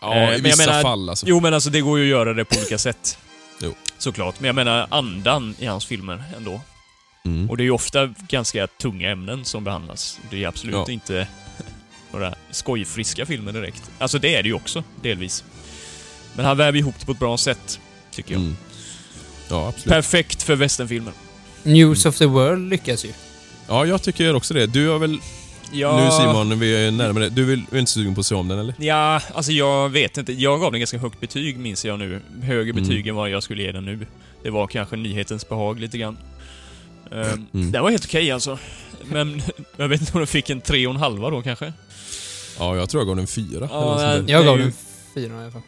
Ja, 0.00 0.14
Eh, 0.16 0.22
i 0.28 0.32
men 0.32 0.42
vissa 0.42 0.66
menar- 0.70 0.82
fall 0.82 1.08
alltså. 1.10 1.26
Jo, 1.28 1.40
men 1.40 1.54
alltså 1.54 1.70
det 1.70 1.80
går 1.80 1.98
ju 1.98 2.04
att 2.04 2.10
göra 2.10 2.34
det 2.34 2.44
på 2.44 2.56
olika 2.58 2.78
sätt. 2.78 3.18
Jo. 3.62 3.74
Såklart. 3.98 4.40
Men 4.40 4.46
jag 4.46 4.54
menar 4.54 4.86
andan 4.90 5.54
i 5.58 5.66
hans 5.66 5.86
filmer 5.86 6.24
ändå. 6.36 6.60
Mm. 7.26 7.50
Och 7.50 7.56
det 7.56 7.62
är 7.62 7.64
ju 7.64 7.70
ofta 7.70 8.14
ganska 8.28 8.66
tunga 8.66 9.10
ämnen 9.10 9.44
som 9.44 9.64
behandlas. 9.64 10.20
Det 10.30 10.44
är 10.44 10.48
absolut 10.48 10.74
Ja. 10.74 10.90
inte 10.92 11.28
några 12.12 12.34
skojfriska 12.50 13.26
filmer 13.26 13.52
direkt. 13.52 13.90
Alltså 13.98 14.18
det 14.18 14.34
är 14.34 14.42
det 14.42 14.48
ju 14.48 14.54
också, 14.54 14.84
delvis. 15.02 15.44
Men 16.34 16.44
han 16.44 16.56
väver 16.56 16.78
ihop 16.78 16.94
det 17.00 17.06
på 17.06 17.12
ett 17.12 17.18
bra 17.18 17.36
sätt, 17.38 17.80
tycker 18.10 18.32
jag. 18.32 18.40
Mm. 18.42 18.56
Ja, 19.50 19.68
absolut. 19.68 19.88
Perfekt 19.92 20.42
för 20.42 20.56
westernfilmer. 20.56 21.12
News 21.62 22.06
of 22.06 22.18
the 22.18 22.26
World 22.26 22.70
lyckas 22.70 23.04
ju. 23.04 23.12
Ja, 23.68 23.86
jag 23.86 24.02
tycker 24.02 24.34
också 24.36 24.54
det. 24.54 24.66
Du 24.66 24.88
har 24.88 24.98
väl... 24.98 25.18
Ja, 25.72 26.04
Nu 26.04 26.10
Simon, 26.10 26.58
vi 26.58 26.86
är 26.86 26.90
närmare. 26.90 27.28
Du 27.28 27.44
vill, 27.44 27.62
är 27.72 27.78
inte 27.78 27.90
sugen 27.90 28.14
på 28.14 28.20
att 28.20 28.26
se 28.26 28.34
om 28.34 28.48
den 28.48 28.58
eller? 28.58 28.74
Ja, 28.78 29.20
alltså 29.34 29.52
jag 29.52 29.88
vet 29.88 30.16
inte. 30.18 30.32
Jag 30.32 30.60
gav 30.60 30.72
den 30.72 30.80
ganska 30.80 30.98
högt 30.98 31.20
betyg, 31.20 31.58
minns 31.58 31.84
jag 31.84 31.98
nu. 31.98 32.20
Högre 32.42 32.70
Mm. 32.70 32.82
betyg 32.82 33.06
än 33.06 33.14
vad 33.14 33.30
jag 33.30 33.42
skulle 33.42 33.62
ge 33.62 33.72
den 33.72 33.84
nu. 33.84 34.06
Det 34.42 34.50
var 34.50 34.66
kanske 34.66 34.96
nyhetens 34.96 35.48
behag 35.48 35.80
lite 35.80 35.98
grann. 35.98 36.18
Um, 37.10 37.46
Mm. 37.52 37.72
Den 37.72 37.82
var 37.82 37.90
helt 37.90 38.04
okej 38.04 38.30
alltså. 38.30 38.58
Men 39.04 39.42
jag 39.76 39.88
vet 39.88 40.00
inte 40.00 40.12
om 40.12 40.18
den 40.20 40.26
fick 40.26 40.50
en 40.50 40.60
tre 40.60 40.86
och 40.86 40.94
en 40.94 41.00
halva 41.00 41.30
då 41.30 41.42
kanske. 41.42 41.72
Ja, 42.58 42.76
jag 42.76 42.88
tror 42.90 43.00
jag 43.00 43.06
gav 43.06 43.16
den 43.16 43.26
fyra. 43.26 43.60
där. 43.66 44.14
Jag 44.16 44.26
Det 44.26 44.32
är 44.32 44.44
gav 44.44 44.58
den 44.58 44.72
fyra 45.14 45.34
i 45.34 45.42
alla 45.42 45.50
fall. 45.50 45.62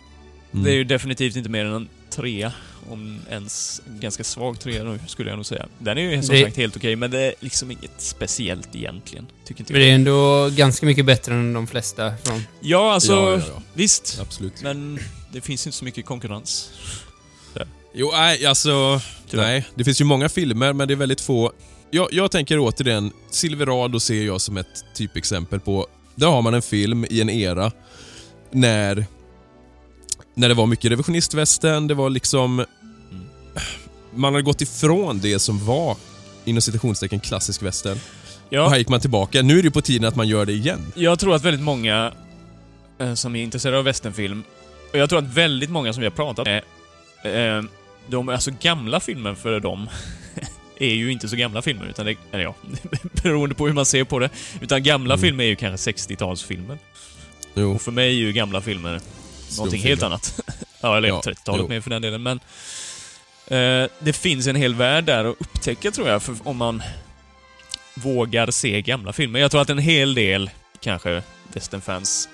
Mm. 0.53 0.65
Det 0.65 0.71
är 0.71 0.75
ju 0.75 0.85
definitivt 0.85 1.37
inte 1.37 1.49
mer 1.51 1.65
än 1.65 1.73
en 1.75 1.89
trea. 2.11 2.53
Om 2.91 3.21
ens 3.31 3.83
en 3.87 4.01
ganska 4.01 4.25
svag 4.25 4.61
trea 4.61 4.85
nu, 4.85 4.99
skulle 5.07 5.31
jag 5.31 5.37
nog 5.37 5.47
säga. 5.47 5.67
Den 5.79 5.99
är 5.99 6.03
ju 6.03 6.23
som 6.23 6.35
Det- 6.35 6.45
sagt 6.45 6.57
helt 6.57 6.77
okej, 6.77 6.97
men 6.97 7.11
det 7.11 7.21
är 7.21 7.35
liksom 7.41 7.71
inget 7.71 7.91
speciellt 7.99 8.69
egentligen. 8.77 9.27
Tycker 9.45 9.61
inte 9.61 9.73
Men 9.73 9.81
det 9.81 9.87
jag. 9.87 9.91
är 9.91 9.95
ändå 9.95 10.49
ganska 10.57 10.87
mycket 10.87 11.07
bättre 11.07 11.35
än 11.35 11.53
de 11.53 11.67
flesta 11.67 12.13
från... 12.25 12.43
Ja, 12.61 12.93
alltså... 12.93 13.13
Ja, 13.13 13.31
ja, 13.33 13.43
ja. 13.55 13.63
Visst. 13.75 14.19
Absolut. 14.23 14.63
Men 14.63 14.99
det 15.33 15.41
finns 15.41 15.67
inte 15.67 15.77
så 15.79 15.85
mycket 15.85 16.07
konkurrens. 16.07 16.71
Jo, 17.93 18.11
nej, 18.13 18.47
alltså... 18.47 19.01
Tyvärr. 19.31 19.45
Nej, 19.45 19.67
det 19.75 19.85
finns 19.85 20.01
ju 20.01 20.05
många 20.05 20.29
filmer, 20.29 20.73
men 20.73 20.89
det 20.89 20.95
är 20.95 20.97
väldigt 20.97 21.21
få. 21.21 21.53
Jag, 21.91 22.09
jag 22.13 22.31
tänker 22.31 22.59
återigen, 22.59 23.13
Silverado 23.31 24.01
ser 24.01 24.25
jag 24.25 24.41
som 24.41 24.57
ett 24.57 24.85
typexempel 24.95 25.61
på... 25.61 25.87
Där 26.15 26.27
har 26.27 26.43
man 26.43 26.55
en 26.55 26.63
film 26.63 27.07
i 27.11 27.21
en 27.21 27.31
era 27.31 27.73
när... 28.51 29.07
När 30.35 30.49
det 30.49 30.55
var 30.55 30.67
mycket 30.67 30.91
revisionistvästern, 30.91 31.87
det 31.87 31.95
var 31.95 32.11
liksom... 32.11 32.65
Man 34.15 34.33
hade 34.33 34.43
gått 34.43 34.61
ifrån 34.61 35.21
det 35.21 35.39
som 35.39 35.67
var, 35.67 35.97
inom 36.45 36.63
citationstecken, 36.63 37.21
klassisk 37.21 37.63
västern. 37.63 37.99
Och 38.49 38.53
Ja, 38.55 38.69
här 38.69 38.79
gick 38.79 38.89
man 38.89 39.01
tillbaka. 39.01 39.43
Nu 39.43 39.53
är 39.53 39.57
det 39.57 39.67
ju 39.67 39.71
på 39.71 39.81
tiden 39.81 40.09
att 40.09 40.17
man 40.17 40.29
gör 40.29 40.47
det 40.47 40.53
igen. 40.53 40.93
jag 40.95 41.19
tror 41.19 41.35
att 41.35 41.45
väldigt 41.45 41.63
många 41.63 42.13
eh, 42.99 43.15
som 43.15 43.37
är 43.37 43.43
intresserade 43.43 43.79
av 43.79 43.85
westernfilm, 43.85 44.43
och 44.93 44.99
jag 44.99 45.09
tror 45.09 45.19
att 45.19 45.35
väldigt 45.35 45.71
många 45.71 45.93
som 45.93 46.01
vi 46.01 46.07
har 46.07 46.15
pratat 46.15 46.47
med, 46.47 46.63
eh, 47.23 47.63
de, 48.09 48.29
alltså 48.29 48.51
gamla 48.61 49.01
filmer 49.01 49.35
för 49.35 49.61
dem, 49.61 49.89
är 50.81 50.95
ju 50.95 51.13
inte 51.13 51.29
så 51.29 51.37
gamla 51.37 51.63
filmer, 51.63 51.87
utan 51.87 52.07
det, 52.07 52.15
eller 52.33 52.45
ja, 52.45 52.55
beroende 53.23 53.55
på 53.55 53.67
hur 53.67 53.75
man 53.75 53.87
ser 53.87 54.05
på 54.05 54.19
det. 54.19 54.31
Utan 54.61 54.83
gamla 54.83 55.15
Mm. 55.15 55.23
filmer 55.23 55.45
är 55.45 55.49
ju 55.49 55.57
kanske 55.57 55.91
60-talsfilmer. 55.91 56.79
Jo. 57.55 57.75
Och 57.75 57.83
för 57.83 57.93
mig 57.93 58.09
är 58.09 58.13
ju 58.13 58.33
gamla 58.33 58.61
filmer 58.61 59.01
någonting 59.57 59.83
helt 59.83 60.03
annat. 60.03 60.41
ja, 60.81 60.97
eller 60.97 61.09
ja, 61.09 61.23
Ja, 61.25 61.31
30-talet 61.33 61.61
jo. 61.63 61.69
med 61.69 61.83
för 61.85 61.91
den 61.91 62.03
delen, 62.03 62.23
men... 62.23 62.41
Eh, 63.47 63.89
det 63.99 64.13
finns 64.13 64.47
en 64.47 64.57
hel 64.57 64.75
värld 64.75 65.05
där 65.05 65.25
att 65.25 65.37
upptäcka 65.41 65.91
tror 65.91 66.09
jag, 66.09 66.23
för 66.23 66.37
om 66.45 66.57
man 66.57 66.83
vågar 67.95 68.51
se 68.51 68.83
gamla 68.83 69.13
filmer. 69.13 69.41
Jag 69.41 69.51
tror 69.51 69.61
att 69.63 69.71
en 69.71 69.79
hel 69.79 70.15
del, 70.15 70.51
kanske, 70.81 71.23
westernfans 71.53 72.29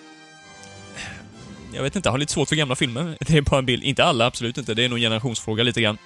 jag 1.74 1.82
vet 1.82 1.96
inte, 1.96 2.10
har 2.10 2.18
lite 2.18 2.32
svårt 2.32 2.48
för 2.48 2.56
gamla 2.56 2.76
filmer. 2.76 3.16
Det 3.26 3.36
är 3.36 3.42
bara 3.42 3.58
en 3.58 3.66
bild. 3.66 3.82
Inte 3.84 4.04
alla, 4.04 4.26
absolut 4.26 4.58
inte. 4.58 4.74
Det 4.74 4.84
är 4.84 4.88
nog 4.88 4.98
en 4.98 5.02
generationsfråga 5.02 5.62
lite 5.62 5.80
grann. 5.80 5.98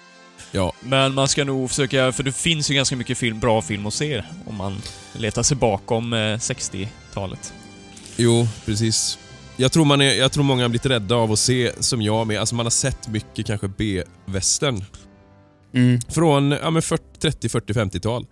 Ja, 0.53 0.73
Men 0.81 1.14
man 1.14 1.29
ska 1.29 1.45
nog 1.45 1.69
försöka, 1.71 2.12
för 2.12 2.23
det 2.23 2.33
finns 2.33 2.71
ju 2.71 2.75
ganska 2.75 2.97
mycket 2.97 3.19
film, 3.19 3.41
bra 3.41 3.62
film 3.62 3.87
att 3.87 3.95
se 3.95 4.23
om 4.47 4.55
man 4.57 4.83
letar 5.12 5.43
sig 5.43 5.57
bakom 5.57 6.12
eh, 6.12 6.16
60-talet. 6.19 7.53
jo, 8.16 8.49
precis. 8.66 9.19
Jag 9.57 9.73
tror, 9.73 9.85
man 9.85 10.01
är, 10.01 10.14
jag 10.14 10.33
tror 10.33 10.45
många 10.45 10.64
har 10.64 10.69
blivit 10.69 10.87
rädda 10.87 11.14
av 11.14 11.33
att 11.33 11.39
se, 11.39 11.73
som 11.81 12.03
jag 12.03 12.27
med, 12.27 12.41
alltså 12.41 12.55
man 12.55 12.66
har 12.66 12.71
sett 12.71 13.09
mycket 13.09 13.47
kanske 13.47 13.69
B-västern. 13.69 14.85
Mm. 15.73 16.01
Från 16.09 16.51
ja, 16.51 16.71
men 16.71 16.83
40, 16.83 17.05
30, 17.21 17.49
40, 17.49 17.73
50-tal. 17.73 18.27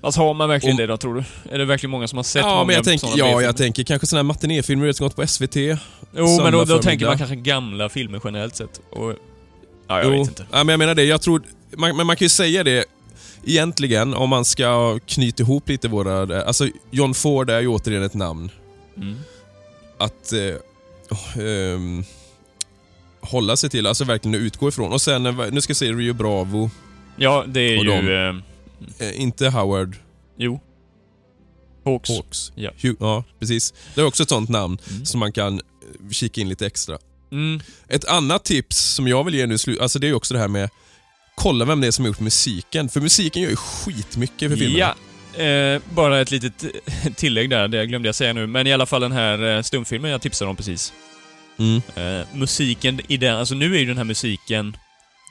Alltså 0.00 0.20
har 0.20 0.34
man 0.34 0.48
verkligen 0.48 0.72
Om- 0.74 0.78
det 0.78 0.86
då, 0.86 0.96
tror 0.96 1.14
du? 1.14 1.52
Är 1.54 1.58
det 1.58 1.64
verkligen 1.64 1.90
många 1.90 2.08
som 2.08 2.16
har 2.16 2.22
sett 2.24 2.42
Ja, 2.42 2.48
många 2.48 2.64
men 2.64 2.74
jag 2.74 2.84
tänker, 2.84 3.06
sådana 3.06 3.18
ja, 3.18 3.24
B-filmer? 3.24 3.42
jag 3.42 3.56
tänker 3.56 3.84
kanske 3.84 4.06
sådana 4.06 4.18
här 4.22 4.26
matinéfilmer 4.34 4.92
som 4.92 5.06
gått 5.06 5.16
på 5.16 5.26
SVT. 5.26 5.56
Jo, 5.56 5.78
men 6.42 6.52
då, 6.52 6.64
då 6.64 6.78
tänker 6.82 7.06
man 7.06 7.18
kanske 7.18 7.36
gamla 7.36 7.88
filmer 7.88 8.20
generellt 8.24 8.56
sett. 8.56 8.80
Och, 8.90 9.10
ja, 9.88 9.98
jag 9.98 10.04
Jo, 10.04 10.10
vet 10.10 10.28
inte. 10.28 10.46
Ja, 10.52 10.64
men 10.64 10.68
jag 10.68 10.78
menar 10.78 10.94
det, 10.94 11.04
jag 11.04 11.22
tror... 11.22 11.42
Man, 11.76 11.96
men 11.96 12.06
man 12.06 12.16
kan 12.16 12.24
ju 12.24 12.28
säga 12.28 12.64
det 12.64 12.84
egentligen 13.44 14.14
om 14.14 14.28
man 14.28 14.44
ska 14.44 14.98
knyta 15.06 15.42
ihop 15.42 15.68
lite 15.68 15.88
våra... 15.88 16.42
Alltså, 16.44 16.68
John 16.90 17.14
Ford 17.14 17.50
är 17.50 17.60
ju 17.60 17.68
återigen 17.68 18.02
ett 18.02 18.14
namn. 18.14 18.50
Mm. 18.96 19.16
Att 19.98 20.32
eh, 20.32 20.38
oh, 21.10 21.44
ehm, 21.46 22.04
hålla 23.26 23.56
sig 23.56 23.70
till, 23.70 23.86
alltså 23.86 24.04
verkligen 24.04 24.34
utgå 24.40 24.68
ifrån. 24.68 24.92
Och 24.92 25.00
sen, 25.02 25.26
eh, 25.26 25.34
nu 25.52 25.60
ska 25.60 25.70
jag 25.70 25.76
säga 25.76 25.92
Rio 25.92 26.12
Bravo, 26.14 26.70
Ja, 27.16 27.44
det 27.48 27.60
är 27.60 27.78
Och 27.78 27.84
ju... 27.84 27.90
de- 27.90 28.42
Eh, 28.98 29.08
eh, 29.08 29.20
inte 29.20 29.48
Howard 29.48 29.96
jo. 30.38 30.60
Hawks. 31.84 32.10
Hawks. 32.10 32.52
Ja. 32.54 32.70
Ja, 33.00 33.24
precis. 33.40 33.74
Det 33.94 34.00
är 34.00 34.04
också 34.04 34.22
ett 34.22 34.28
sånt 34.28 34.48
namn 34.48 34.78
Mm. 34.90 35.04
som 35.06 35.20
man 35.20 35.32
kan 35.32 35.54
eh, 35.54 36.10
kika 36.10 36.40
in 36.40 36.48
lite 36.48 36.66
extra. 36.66 36.98
Mm. 37.32 37.60
Ett 37.88 38.04
annat 38.04 38.44
tips 38.44 38.76
som 38.94 39.08
jag 39.08 39.24
vill 39.24 39.34
ge 39.34 39.46
nu, 39.46 39.56
alltså 39.80 39.98
det 39.98 40.08
är 40.08 40.14
också 40.14 40.34
det 40.34 40.40
här 40.40 40.48
med 40.48 40.70
Kolla 41.36 41.64
vem 41.64 41.80
det 41.80 41.86
är 41.86 41.90
som 41.90 42.04
har 42.04 42.08
gjort 42.08 42.20
musiken, 42.20 42.88
för 42.88 43.00
musiken 43.00 43.42
gör 43.42 43.50
ju 43.50 43.56
skitmycket 43.56 44.50
för 44.50 44.56
filmerna. 44.56 44.94
Ja. 45.36 45.42
Eh, 45.42 45.80
bara 45.94 46.20
ett 46.20 46.30
litet 46.30 46.64
tillägg 47.16 47.50
där, 47.50 47.68
det 47.68 47.86
glömde 47.86 48.08
jag 48.08 48.14
säga 48.14 48.32
nu. 48.32 48.46
Men 48.46 48.66
i 48.66 48.72
alla 48.72 48.86
fall 48.86 49.00
den 49.00 49.12
här 49.12 49.62
stumfilmen 49.62 50.10
jag 50.10 50.22
tipsade 50.22 50.50
om 50.50 50.56
precis. 50.56 50.92
Mm. 51.58 51.82
Eh, 51.96 52.26
musiken 52.34 53.00
i 53.08 53.16
den, 53.16 53.36
alltså 53.36 53.54
nu 53.54 53.74
är 53.74 53.78
ju 53.78 53.86
den 53.86 53.96
här 53.96 54.04
musiken, 54.04 54.76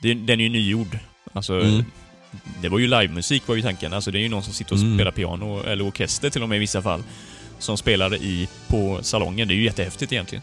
det, 0.02 0.14
den 0.14 0.40
är 0.40 0.44
ju 0.44 0.50
nygjord. 0.50 0.98
Alltså, 1.32 1.60
Mm. 1.60 1.84
det 2.62 2.68
var 2.68 2.78
ju 2.78 2.86
livemusik 2.86 3.48
var 3.48 3.54
ju 3.54 3.62
tanken. 3.62 3.92
Alltså 3.92 4.10
det 4.10 4.18
är 4.18 4.22
ju 4.22 4.28
någon 4.28 4.42
som 4.42 4.52
sitter 4.52 4.72
och 4.72 4.78
Mm. 4.78 4.96
spelar 4.96 5.10
piano, 5.12 5.62
eller 5.64 5.88
orkester 5.88 6.30
till 6.30 6.42
och 6.42 6.48
med 6.48 6.56
i 6.56 6.58
vissa 6.58 6.82
fall, 6.82 7.02
som 7.58 7.76
spelar 7.76 8.14
i, 8.14 8.48
på 8.68 8.98
salongen. 9.02 9.48
Det 9.48 9.54
är 9.54 9.56
ju 9.56 9.64
jättehäftigt 9.64 10.12
egentligen. 10.12 10.42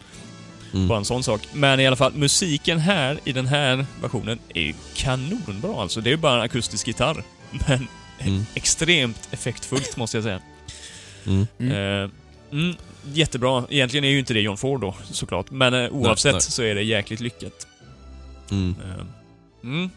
Mm. 0.73 0.87
Bara 0.87 0.97
en 0.97 1.05
sån 1.05 1.23
sak. 1.23 1.41
Men 1.53 1.79
i 1.79 1.87
alla 1.87 1.95
fall, 1.95 2.13
musiken 2.15 2.79
här, 2.79 3.19
i 3.23 3.31
den 3.31 3.47
här 3.47 3.85
versionen, 4.01 4.39
är 4.53 4.61
ju 4.61 4.73
kanonbra 4.95 5.81
alltså. 5.81 6.01
Det 6.01 6.09
är 6.09 6.11
ju 6.11 6.17
bara 6.17 6.35
en 6.35 6.41
akustisk 6.41 6.87
gitarr. 6.87 7.23
Men 7.67 7.87
Mm. 8.19 8.45
extremt 8.53 9.27
effektfullt, 9.31 9.97
måste 9.97 10.17
jag 10.17 10.23
säga. 10.23 10.39
Mm. 11.25 11.47
Mm. 11.59 11.71
Eh, 11.71 12.09
mm, 12.51 12.75
jättebra. 13.13 13.65
Egentligen 13.69 14.03
är 14.03 14.09
ju 14.09 14.19
inte 14.19 14.33
det 14.33 14.41
John 14.41 14.57
Ford 14.57 14.81
då, 14.81 14.95
såklart. 15.03 15.51
Men 15.51 15.73
eh, 15.73 15.91
oavsett 15.91 16.33
nej. 16.33 16.41
så 16.41 16.61
är 16.61 16.75
det 16.75 16.83
jäkligt 16.83 17.19
lyckat. 17.19 17.67
Mm. 18.51 18.75
Eh, 18.83 19.05
mm. 19.63 19.89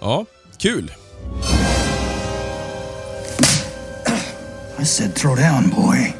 Ja, 0.00 0.26
kul. 0.58 0.92
I 4.78 4.84
said 4.84 5.14
throw 5.14 5.36
down, 5.36 5.70
boy. 5.70 6.14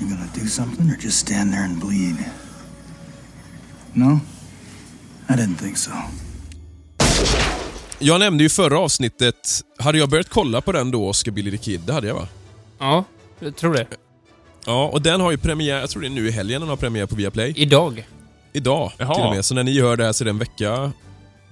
You 0.00 0.08
gonna 0.08 0.28
do 0.34 0.46
something 0.46 0.90
or 0.90 0.96
just 0.96 1.18
stand 1.18 1.52
there 1.52 1.64
and 1.64 1.80
bleed? 1.80 2.16
No? 3.94 4.20
I 5.28 5.36
didn't 5.36 5.56
think 5.56 5.76
so. 5.76 5.92
Jag 8.02 8.20
nämnde 8.20 8.42
ju 8.44 8.48
förra 8.50 8.78
avsnittet, 8.78 9.62
hade 9.78 9.98
jag 9.98 10.08
börjat 10.08 10.28
kolla 10.28 10.60
på 10.60 10.72
den 10.72 10.90
då, 10.90 11.08
Oscar 11.08 11.32
Billy 11.32 11.50
the 11.50 11.56
Kid? 11.56 11.80
Det 11.86 11.92
hade 11.92 12.06
jag 12.06 12.14
va? 12.14 12.28
Ja, 12.78 13.04
jag 13.40 13.56
tror 13.56 13.74
det. 13.74 13.86
Ja, 14.66 14.86
och 14.88 15.02
den 15.02 15.20
har 15.20 15.30
ju 15.30 15.36
premiär, 15.38 15.80
jag 15.80 15.90
tror 15.90 16.02
det 16.02 16.08
är 16.08 16.10
nu 16.10 16.28
i 16.28 16.30
helgen 16.30 16.60
den 16.60 16.70
har 16.70 16.76
premiär 16.76 17.06
på 17.06 17.14
Viaplay. 17.14 17.52
Idag. 17.56 18.06
Idag 18.52 18.92
Jaha. 18.98 19.14
till 19.14 19.24
och 19.24 19.34
med, 19.34 19.44
så 19.44 19.54
när 19.54 19.62
ni 19.64 19.80
hör 19.80 19.96
det 19.96 20.04
här 20.04 20.12
så 20.12 20.22
är 20.22 20.24
det 20.24 20.30
en 20.30 20.38
vecka 20.38 20.92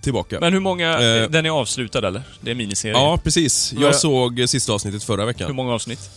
tillbaka. 0.00 0.40
Men 0.40 0.52
hur 0.52 0.60
många... 0.60 0.92
Eh. 1.22 1.30
den 1.30 1.46
är 1.46 1.50
avslutad 1.50 1.98
eller? 2.08 2.22
Det 2.40 2.50
är 2.50 2.54
miniserie. 2.54 2.92
ja, 2.94 3.18
precis. 3.24 3.72
Men- 3.72 3.82
Jag 3.82 3.94
såg 3.94 4.44
sista 4.48 4.72
avsnittet 4.72 5.04
förra 5.04 5.20
Hur 5.20 5.26
veckan. 5.26 5.56
många 5.56 5.72
avsnitt? 5.74 6.10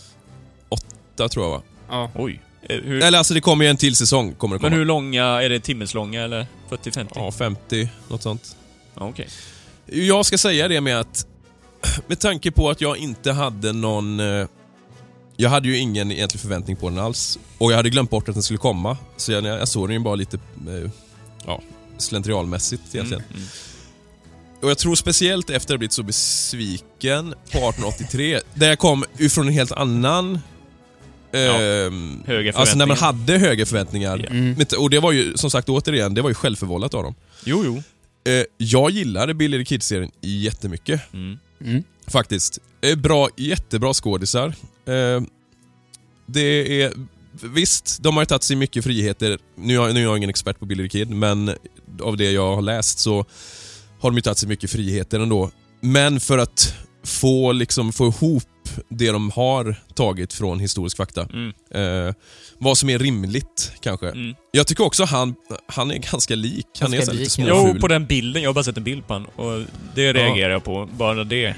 Åtta 0.68 1.28
tror 1.28 1.44
jag 1.44 1.50
va? 1.52 1.62
Ja. 1.88 2.10
Oj. 2.14 2.40
Eh, 2.68 2.76
Hur, 2.76 3.02
Eller 3.02 3.18
alltså 3.18 3.34
det 3.34 3.40
kommer 3.40 3.64
ju 3.64 3.70
en 3.70 3.76
till 3.76 3.96
säsong. 3.96 4.34
Kommer 4.34 4.56
det 4.56 4.58
komma. 4.60 4.70
men 4.70 4.78
hur 4.78 4.84
långa? 4.86 5.24
Är 5.24 5.48
det 5.48 5.60
timmeslånga 5.60 6.22
eller 6.24 6.46
40-50? 6.70 7.06
Ja, 7.14 7.32
50, 7.32 7.88
något 8.08 8.22
sånt. 8.22 8.56
Ja, 8.94 9.08
Okej. 9.08 9.28
Jag 9.86 10.26
ska 10.26 10.38
säga 10.38 10.68
det 10.68 10.80
med 10.80 11.00
att, 11.00 11.26
med 12.06 12.18
tanke 12.20 12.50
på 12.50 12.70
att 12.70 12.80
jag 12.80 12.96
inte 12.96 13.32
hade 13.32 13.72
någon... 13.72 14.20
eh, 14.20 14.46
Jag 15.36 15.50
hade 15.50 15.68
ju 15.68 15.78
ingen 15.78 16.10
egentlig 16.12 16.40
förväntning 16.40 16.76
på 16.76 16.88
den 16.88 16.98
alls. 16.98 17.38
Och 17.58 17.72
jag 17.72 17.76
hade 17.76 17.90
glömt 17.90 18.10
bort 18.10 18.28
att 18.28 18.34
den 18.34 18.42
skulle 18.42 18.58
komma. 18.58 18.96
Så 19.16 19.32
jag, 19.32 19.44
jag 19.44 19.68
såg 19.68 19.88
den 19.88 19.94
ju 19.94 20.00
bara 20.00 20.14
lite 20.14 20.36
eh, 20.68 20.90
ja, 21.46 21.60
slentrianmässigt 21.98 22.82
egentligen. 22.94 23.22
Mm, 23.30 23.36
mm. 23.36 23.48
Och 24.62 24.70
jag 24.70 24.78
tror 24.78 24.94
speciellt 24.94 25.50
efter 25.50 25.66
att 25.66 25.70
jag 25.70 25.78
blivit 25.78 25.92
så 25.92 26.02
besviken 26.02 27.30
på 27.30 27.58
1883, 27.58 28.40
där 28.54 28.68
jag 28.68 28.78
kom 28.78 29.04
ifrån 29.18 29.46
en 29.48 29.52
helt 29.54 29.72
annan... 29.72 30.38
ehm, 31.32 32.22
Höga 32.26 32.52
Alltså 32.54 32.76
när 32.78 32.86
man 32.86 32.96
hade 32.96 33.38
höga 33.38 33.66
förväntningar. 33.66 34.18
Ja. 34.18 34.30
Mm. 34.30 34.56
Och 34.78 34.90
det 34.90 35.00
var 35.00 35.12
ju, 35.12 35.36
som 35.36 35.50
sagt 35.50 35.68
återigen, 35.68 36.14
det 36.14 36.22
var 36.22 36.30
ju 36.30 36.34
självförvållat 36.34 36.94
av 36.94 37.02
dem. 37.02 37.14
Jo, 37.44 37.62
jo. 37.64 37.82
Eh, 38.28 38.44
jag 38.58 38.90
gillade 38.90 39.34
Billy 39.34 39.58
the 39.58 39.64
Kid-serien 39.64 40.10
jättemycket. 40.20 41.12
Mm. 41.12 41.38
Mm. 41.60 41.82
Faktiskt. 42.06 42.58
Eh, 42.80 42.96
Bra, 42.96 43.28
jättebra 43.36 43.94
skådisar. 43.94 44.46
Eh, 44.86 45.22
det 46.26 46.82
är... 46.82 46.92
Visst, 47.42 48.02
de 48.02 48.16
har 48.16 48.24
tagit 48.24 48.42
sig 48.42 48.56
mycket 48.56 48.84
friheter. 48.84 49.38
Nu 49.56 49.76
är, 49.76 49.92
nu 49.92 50.00
är 50.00 50.04
jag 50.04 50.16
ingen 50.16 50.30
expert 50.30 50.58
på 50.58 50.66
Billy 50.66 50.82
the 50.82 50.88
Kid, 50.88 51.10
men 51.10 51.54
av 52.00 52.16
det 52.16 52.30
jag 52.30 52.54
har 52.54 52.62
läst 52.62 52.98
så 52.98 53.24
har 54.00 54.10
de 54.10 54.16
ju 54.16 54.20
tagit 54.22 54.38
sig 54.38 54.48
mycket 54.48 54.70
friheter 54.70 55.20
ändå. 55.20 55.50
Men 55.80 56.20
för 56.20 56.38
att 56.38 56.74
få, 57.04 57.52
liksom, 57.52 57.92
få 57.92 58.06
ihop 58.06 58.44
det 58.88 59.10
de 59.10 59.30
har 59.30 59.76
tagit 59.94 60.32
från 60.32 60.60
historisk 60.60 60.96
fakta. 60.96 61.28
Mm. 61.32 61.52
Eh, 62.08 62.14
vad 62.58 62.78
som 62.78 62.90
är 62.90 62.98
rimligt, 62.98 63.72
kanske. 63.80 64.08
Mm. 64.08 64.34
Jag 64.52 64.66
tycker 64.66 64.84
också 64.84 65.04
han, 65.04 65.34
han 65.66 65.90
är 65.90 65.98
ganska 66.12 66.34
lik. 66.34 66.66
Han 66.80 66.92
är 66.92 66.96
Ganska 66.96 67.06
så 67.06 67.12
lite 67.12 67.22
lik, 67.22 67.30
småful. 67.30 67.72
Jo, 67.74 67.80
på 67.80 67.88
den 67.88 68.06
bilden. 68.06 68.42
Jag 68.42 68.48
har 68.48 68.54
bara 68.54 68.64
sett 68.64 68.76
en 68.76 68.84
bild 68.84 69.06
på 69.06 69.12
han 69.12 69.24
och 69.24 69.62
det 69.94 70.12
reagerar 70.12 70.50
jag 70.50 70.64
på. 70.64 70.88
Bara 70.92 71.24
det 71.24 71.54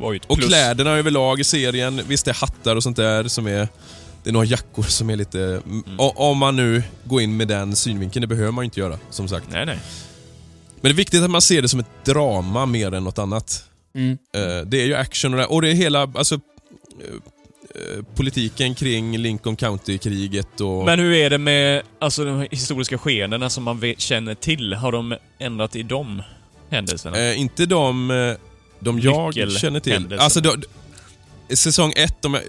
var 0.00 0.12
ju 0.12 0.16
ett 0.16 0.24
Och 0.26 0.36
plus. 0.36 0.48
kläderna 0.48 0.90
överlag 0.90 1.40
i 1.40 1.44
serien, 1.44 2.00
visst 2.08 2.24
det 2.24 2.30
är 2.30 2.34
hattar 2.34 2.76
och 2.76 2.82
sånt 2.82 2.96
där 2.96 3.28
som 3.28 3.46
är... 3.46 3.68
Det 4.22 4.30
är 4.30 4.32
några 4.32 4.46
jackor 4.46 4.82
som 4.82 5.10
är 5.10 5.16
lite... 5.16 5.40
Mm. 5.40 5.84
Om 5.98 6.38
man 6.38 6.56
nu 6.56 6.82
går 7.04 7.22
in 7.22 7.36
med 7.36 7.48
den 7.48 7.76
synvinkeln, 7.76 8.20
det 8.20 8.26
behöver 8.26 8.52
man 8.52 8.62
ju 8.62 8.64
inte 8.64 8.80
göra, 8.80 8.98
som 9.10 9.28
sagt. 9.28 9.46
Nej, 9.50 9.66
nej. 9.66 9.78
Men 10.80 10.82
det 10.82 10.94
är 10.94 10.96
viktigt 10.96 11.22
att 11.22 11.30
man 11.30 11.42
ser 11.42 11.62
det 11.62 11.68
som 11.68 11.80
ett 11.80 12.04
drama 12.04 12.66
mer 12.66 12.94
än 12.94 13.04
något 13.04 13.18
annat. 13.18 13.67
Mm. 13.94 14.18
Eh, 14.34 14.66
Det 14.66 14.80
är 14.82 14.86
ju 14.86 14.94
action 14.94 15.34
och 15.34 15.40
det, 15.40 15.46
och 15.46 15.62
det 15.62 15.68
är 15.70 15.74
hela, 15.74 16.02
alltså... 16.14 16.34
eh, 16.34 17.14
eh, 17.74 18.04
Politiken 18.14 18.74
kring 18.74 19.18
Lincoln 19.18 19.56
County-kriget 19.56 20.60
och... 20.60 20.84
Men 20.84 20.98
hur 20.98 21.12
är 21.12 21.30
det 21.30 21.38
med 21.38 21.82
alltså, 21.98 22.24
de 22.24 22.46
historiska 22.50 22.98
skeendena 22.98 23.50
som 23.50 23.64
man 23.64 23.80
vet, 23.80 24.00
känner 24.00 24.34
till? 24.34 24.72
Har 24.74 24.92
de 24.92 25.16
ändrat 25.38 25.76
i 25.76 25.82
de 25.82 26.22
händelserna? 26.70 27.18
Eh, 27.18 27.40
inte 27.40 27.66
de, 27.66 28.36
de 28.80 29.00
jag 29.00 29.34
känner 29.34 29.80
till. 29.80 30.18
Alltså, 30.18 30.40
då, 30.40 30.56
säsong 31.56 31.92
ett, 31.96 32.22
de 32.22 32.34
är, 32.34 32.42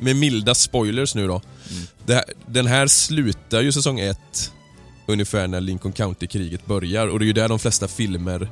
med 0.00 0.16
milda 0.16 0.54
spoilers 0.54 1.14
nu 1.14 1.26
då. 1.26 1.42
Mm. 1.70 1.86
Det, 2.06 2.24
den 2.46 2.66
här 2.66 2.86
slutar 2.86 3.60
ju 3.62 3.72
säsong 3.72 4.00
ett 4.00 4.52
ungefär 5.06 5.46
när 5.46 5.60
Lincoln 5.60 5.92
County-kriget 5.92 6.66
börjar 6.66 7.06
och 7.06 7.18
det 7.18 7.24
är 7.24 7.26
ju 7.26 7.32
där 7.32 7.48
de 7.48 7.58
flesta 7.58 7.88
filmer 7.88 8.48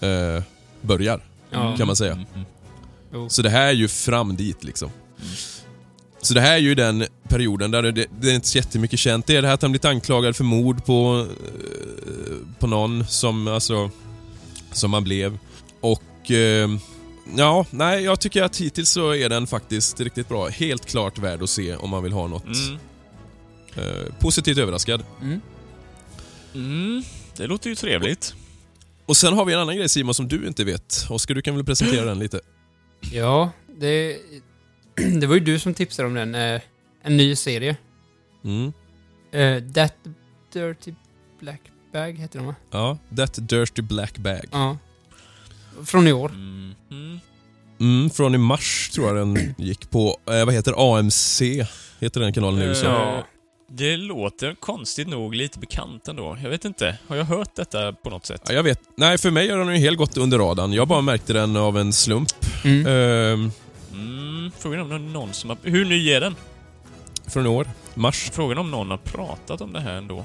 eh, 0.00 0.42
börjar, 0.80 1.20
Ja. 1.50 1.76
kan 1.76 1.86
man 1.86 1.96
säga. 1.96 2.12
Mm, 2.12 2.26
mm. 2.34 2.46
Jo. 3.12 3.28
Så 3.28 3.42
det 3.42 3.50
här 3.50 3.66
är 3.66 3.72
ju 3.72 3.88
fram 3.88 4.36
dit 4.36 4.64
liksom. 4.64 4.90
Mm. 5.22 5.30
Så 6.22 6.34
det 6.34 6.40
här 6.40 6.52
är 6.54 6.58
ju 6.58 6.74
den 6.74 7.06
perioden 7.28 7.70
där 7.70 7.82
det, 7.82 8.06
det 8.20 8.30
är 8.30 8.34
inte 8.34 8.48
så 8.48 8.58
jättemycket 8.58 8.98
känt. 8.98 9.26
Det 9.26 9.36
är 9.36 9.42
det 9.42 9.48
här 9.48 9.54
att 9.54 9.62
han 9.62 9.70
blivit 9.70 9.84
anklagad 9.84 10.36
för 10.36 10.44
mord 10.44 10.84
på, 10.84 11.26
eh, 12.06 12.58
på 12.58 12.66
någon 12.66 13.06
som, 13.06 13.48
alltså, 13.48 13.90
som 14.72 14.92
han 14.92 15.04
blev. 15.04 15.38
Och 15.80 16.30
eh, 16.30 16.68
ja, 17.36 17.66
nej, 17.70 18.02
jag 18.04 18.20
tycker 18.20 18.42
att 18.42 18.56
hittills 18.56 18.90
så 18.90 19.14
är 19.14 19.28
den 19.28 19.46
faktiskt 19.46 20.00
riktigt 20.00 20.28
bra. 20.28 20.48
Helt 20.48 20.86
klart 20.86 21.18
värd 21.18 21.42
att 21.42 21.50
se 21.50 21.76
om 21.76 21.90
man 21.90 22.02
vill 22.02 22.12
ha 22.12 22.26
något 22.26 22.44
Mm. 22.44 22.78
eh, 23.76 24.12
positivt 24.18 24.58
överraskad. 24.58 25.04
Mm. 25.22 25.40
Mm, 26.54 27.02
det 27.36 27.46
låter 27.46 27.70
ju 27.70 27.76
trevligt. 27.76 28.34
Och 29.08 29.16
sen 29.16 29.32
har 29.34 29.44
vi 29.44 29.52
en 29.52 29.58
annan 29.60 29.76
grej 29.76 29.88
Simon 29.88 30.14
som 30.14 30.28
du 30.28 30.46
inte 30.46 30.64
vet. 30.64 31.06
Oskar, 31.10 31.34
du 31.34 31.42
kan 31.42 31.54
väl 31.54 31.64
presentera 31.64 32.04
den 32.04 32.18
lite? 32.18 32.40
Ja, 33.12 33.50
det... 33.78 34.16
Det 35.20 35.26
var 35.26 35.34
ju 35.34 35.40
du 35.40 35.58
som 35.58 35.74
tipsade 35.74 36.08
om 36.08 36.14
den. 36.14 36.34
eh, 36.34 36.60
En 37.02 37.16
ny 37.16 37.36
serie. 37.36 37.76
Mm. 38.44 38.72
Eh, 39.32 39.72
That 39.72 39.94
Dirty 40.52 40.92
Black 41.40 41.60
Bag 41.92 42.12
heter 42.18 42.38
den 42.38 42.46
va? 42.46 42.54
Ja, 42.70 42.98
That 43.16 43.48
Dirty 43.48 43.82
Black 43.82 44.18
Bag. 44.18 44.44
Ja. 44.52 44.78
Från 45.84 46.06
i 46.08 46.12
år. 46.12 46.28
Mm. 46.30 46.74
Mm. 46.90 47.20
Mm, 47.80 48.10
från 48.10 48.34
i 48.34 48.38
mars 48.38 48.90
tror 48.94 49.06
jag 49.06 49.16
den 49.16 49.54
gick 49.58 49.90
på, 49.90 50.16
eh, 50.26 50.44
vad 50.44 50.54
heter 50.54 50.96
AMC? 50.98 51.42
Heter 52.00 52.20
den 52.20 52.32
kanalen 52.32 52.62
i 52.62 52.64
USA? 52.64 52.86
Ja. 52.86 53.26
Det 53.70 53.96
låter 53.96 54.54
konstigt 54.54 55.08
nog 55.08 55.34
lite 55.34 55.58
bekant 55.58 56.08
ändå. 56.08 56.38
Jag 56.42 56.50
vet 56.50 56.64
inte. 56.64 56.98
Har 57.08 57.16
jag 57.16 57.24
hört 57.24 57.54
detta 57.54 57.92
på 57.92 58.10
något 58.10 58.26
sätt? 58.26 58.42
Ja, 58.48 58.54
jag 58.54 58.62
vet. 58.62 58.80
Nej, 58.96 59.18
för 59.18 59.30
mig 59.30 59.50
har 59.50 59.58
den 59.58 59.68
ju 59.74 59.80
helt 59.80 59.98
gått 59.98 60.16
under 60.16 60.38
radarn. 60.38 60.72
Jag 60.72 60.88
bara 60.88 61.00
märkte 61.00 61.32
den 61.32 61.56
av 61.56 61.78
en 61.78 61.92
slump. 61.92 62.28
Mm. 62.64 62.86
Ehm, 62.86 63.50
Mm, 63.92 64.50
frågan 64.58 64.80
om 64.80 64.88
det 64.88 64.94
är 64.94 64.98
någon 64.98 65.32
som 65.32 65.50
har... 65.50 65.58
Hur 65.62 65.84
ny 65.84 66.10
är 66.10 66.20
den? 66.20 66.36
från 67.26 67.46
i 67.46 67.48
år. 67.48 67.66
Mars. 67.94 68.30
Frågan 68.32 68.58
om 68.58 68.70
någon 68.70 68.90
har 68.90 68.96
pratat 68.98 69.60
om 69.60 69.72
det 69.72 69.80
här 69.80 69.92
ändå. 69.94 70.24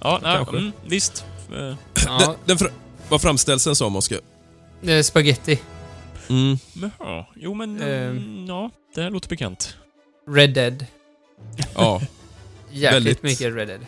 Ja, 0.00 0.20
nej, 0.22 0.44
mm, 0.52 0.72
visst. 0.86 1.24
Eh, 1.52 1.56
Den, 1.58 1.74
Ja, 2.06 2.34
den 2.44 2.58
fra- 2.58 2.70
vad 3.08 3.22
framställs 3.22 3.64
den 3.64 3.76
som, 3.76 3.96
Oskar? 3.96 4.18
det 4.80 4.92
är 4.92 5.02
spaghetti. 5.02 5.60
Mm. 6.28 6.58
ja, 6.98 7.26
jo 7.36 7.54
men... 7.54 7.82
Ehm. 7.82 8.10
mm, 8.10 8.46
ja, 8.48 8.70
det 8.94 9.02
här 9.02 9.10
låter 9.10 9.28
bekant. 9.28 9.76
Red 10.30 10.54
Dead. 10.54 10.86
Ja, 11.74 12.00
Jäkligt 12.70 12.92
Väldigt. 12.96 13.22
mycket 13.22 13.54
Red 13.54 13.68
Dead. 13.68 13.80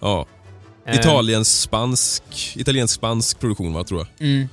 ja. 0.00 0.26
Eh, 0.86 0.96
Italiensk-spansk 0.98 2.22
italiensk-spansk 2.56 3.40
produktion, 3.40 3.72
va, 3.72 3.84
tror 3.84 4.00
jag. 4.18 4.28
Mm. 4.28 4.48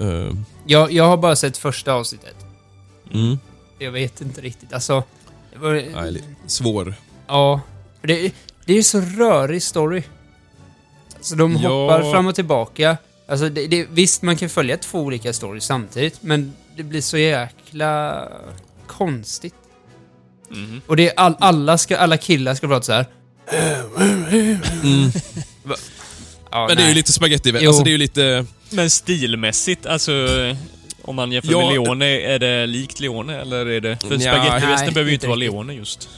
Ehm, 0.00 0.44
Jag, 0.66 0.92
jag 0.92 1.04
har 1.08 1.16
bara 1.16 1.36
sett 1.36 1.56
första 1.56 1.92
avsnittet. 1.92 2.36
mm. 3.14 3.38
Jag 3.78 3.90
vet 3.92 4.20
inte 4.20 4.40
riktigt. 4.40 4.72
Alltså... 4.72 5.02
Det 5.52 5.58
var, 5.58 5.72
Nej, 6.02 6.22
svår. 6.46 6.94
Ja. 7.26 7.60
Det, 8.02 8.32
det 8.64 8.78
är 8.78 8.82
så 8.82 9.00
rörig 9.00 9.62
story. 9.62 10.02
Så 11.20 11.34
de 11.34 11.56
Ja. 11.56 11.68
hoppar 11.68 12.12
fram 12.12 12.26
och 12.26 12.34
tillbaka. 12.34 12.96
Alltså 13.28 13.48
det, 13.48 13.66
det, 13.66 13.86
visst, 13.90 14.22
man 14.22 14.36
kan 14.36 14.48
följa 14.48 14.76
två 14.76 14.98
olika 15.00 15.32
stories 15.32 15.64
samtidigt, 15.64 16.22
men 16.22 16.52
det 16.76 16.82
blir 16.82 17.00
så 17.00 17.18
jäkla 17.18 18.28
konstigt. 18.86 19.54
Mhm. 20.50 20.80
Och 20.86 20.96
det 20.96 21.08
är 21.08 21.12
all, 21.16 21.34
alla, 21.40 21.78
ska, 21.78 21.96
alla 21.96 22.16
killar 22.16 22.54
ska 22.54 22.66
prata 22.68 22.82
så 22.82 22.92
här. 22.92 23.06
Mm. 24.82 25.10
Ja, 26.50 26.66
Men 26.68 26.76
det 26.76 26.82
är 26.82 26.84
ju 26.84 26.84
nej. 26.86 26.94
lite 26.94 27.12
spaghetti 27.12 27.52
Jo. 27.60 27.68
Alltså 27.68 27.84
det 27.84 27.90
är 27.90 27.92
ju 27.92 27.98
lite... 27.98 28.46
Men 28.70 28.90
stilmässigt, 28.90 29.86
alltså... 29.86 30.12
Om 31.02 31.16
man 31.16 31.32
jämför 31.32 31.52
Ja, 31.52 31.60
med 31.60 31.72
Leone, 31.72 32.06
är 32.20 32.38
det 32.38 32.66
likt 32.66 33.00
Leone 33.00 33.40
eller 33.40 33.66
är 33.66 33.80
det... 33.80 33.98
För 34.02 34.16
Nja, 34.16 34.32
spagettivästen 34.34 34.84
nej, 34.86 34.94
behöver 34.94 35.10
ju 35.10 35.14
inte 35.14 35.26
inte 35.26 35.26
vara 35.26 35.36
riktigt. 35.36 35.52
Leone 35.52 35.74
just. 35.74 36.08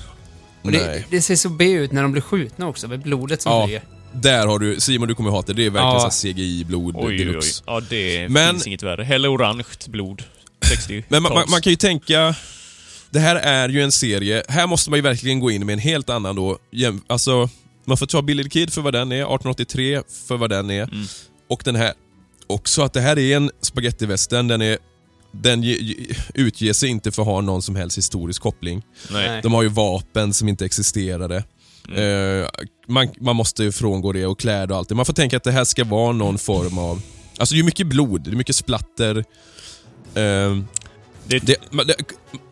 Och 0.62 0.72
det, 0.72 0.86
Nej. 0.86 1.06
det 1.10 1.22
ser 1.22 1.36
så 1.36 1.48
B 1.48 1.64
ut 1.64 1.92
när 1.92 2.02
de 2.02 2.12
blir 2.12 2.22
skjutna 2.22 2.66
också, 2.68 2.88
med 2.88 3.02
blodet 3.02 3.42
som 3.42 3.52
Ja. 3.52 3.64
flyger. 3.66 3.82
Där 4.12 4.46
har 4.46 4.58
du, 4.58 4.80
Simon 4.80 5.08
du 5.08 5.14
kommer 5.14 5.30
hata 5.30 5.52
det. 5.52 5.62
Det 5.62 5.66
är 5.66 5.70
verkligen 5.70 5.94
Ja. 5.94 6.10
så 6.10 6.26
här 6.28 6.32
CGI-blod 6.34 6.96
Oj, 6.96 7.02
oj, 7.06 7.12
oj. 7.12 7.18
deluxe. 7.18 7.62
Ja, 7.66 7.80
det 7.88 8.28
Men- 8.28 8.54
finns 8.54 8.66
inget 8.66 8.82
värre. 8.82 9.04
Hellre 9.04 9.28
orange 9.28 9.64
blod. 9.86 10.22
60 10.64 11.04
Men 11.08 11.22
man, 11.22 11.32
man, 11.34 11.44
man 11.50 11.62
kan 11.62 11.70
ju 11.70 11.76
tänka... 11.76 12.34
Det 13.12 13.20
här 13.20 13.36
är 13.36 13.68
ju 13.68 13.82
en 13.82 13.92
serie, 13.92 14.42
här 14.48 14.66
måste 14.66 14.90
man 14.90 14.96
ju 14.96 15.02
verkligen 15.02 15.40
gå 15.40 15.50
in 15.50 15.66
med 15.66 15.72
en 15.72 15.78
helt 15.78 16.10
annan 16.10 16.36
då. 16.36 16.58
Alltså, 17.06 17.48
man 17.84 17.96
får 17.96 18.06
ta 18.06 18.22
Billy 18.22 18.42
the 18.42 18.48
Kid 18.48 18.72
för 18.72 18.80
vad 18.80 18.92
den 18.92 19.12
är, 19.12 19.16
1883 19.16 20.02
för 20.28 20.36
vad 20.36 20.50
den 20.50 20.70
är. 20.70 20.82
Mm. 20.82 21.06
Och 21.48 21.62
den 21.64 21.76
här 21.76 21.92
också, 22.46 22.82
att 22.82 22.92
det 22.92 23.00
här 23.00 23.18
är 23.18 23.36
en 23.36 23.50
spagettivästern, 23.60 24.48
den 24.48 24.62
är... 24.62 24.78
Den 25.34 25.62
ge, 25.62 25.76
ge, 25.76 26.14
utger 26.34 26.72
sig 26.72 26.88
inte 26.88 27.12
för 27.12 27.22
att 27.22 27.28
ha 27.28 27.40
någon 27.40 27.62
som 27.62 27.76
helst 27.76 27.98
historisk 27.98 28.42
koppling. 28.42 28.82
Nej. 29.10 29.40
De 29.42 29.54
har 29.54 29.62
ju 29.62 29.68
vapen 29.68 30.34
som 30.34 30.48
inte 30.48 30.64
existerade. 30.64 31.44
Eh, 31.96 32.48
man, 32.88 33.08
man 33.20 33.36
måste 33.36 33.64
ju 33.64 33.72
frångå 33.72 34.12
det 34.12 34.26
och 34.26 34.40
kläder 34.40 34.70
och 34.70 34.76
allt 34.76 34.88
det. 34.88 34.94
Man 34.94 35.06
får 35.06 35.12
tänka 35.12 35.36
att 35.36 35.44
det 35.44 35.52
här 35.52 35.64
ska 35.64 35.84
vara 35.84 36.12
någon 36.12 36.38
form 36.38 36.78
av... 36.78 37.02
Alltså 37.38 37.54
det 37.54 37.60
är 37.60 37.64
mycket 37.64 37.86
blod, 37.86 38.20
det 38.20 38.30
är 38.30 38.36
mycket 38.36 38.56
splatter. 38.56 39.24
Eh, 40.14 40.58
Det, 41.40 41.56
det, 41.70 41.84
det, 41.84 41.94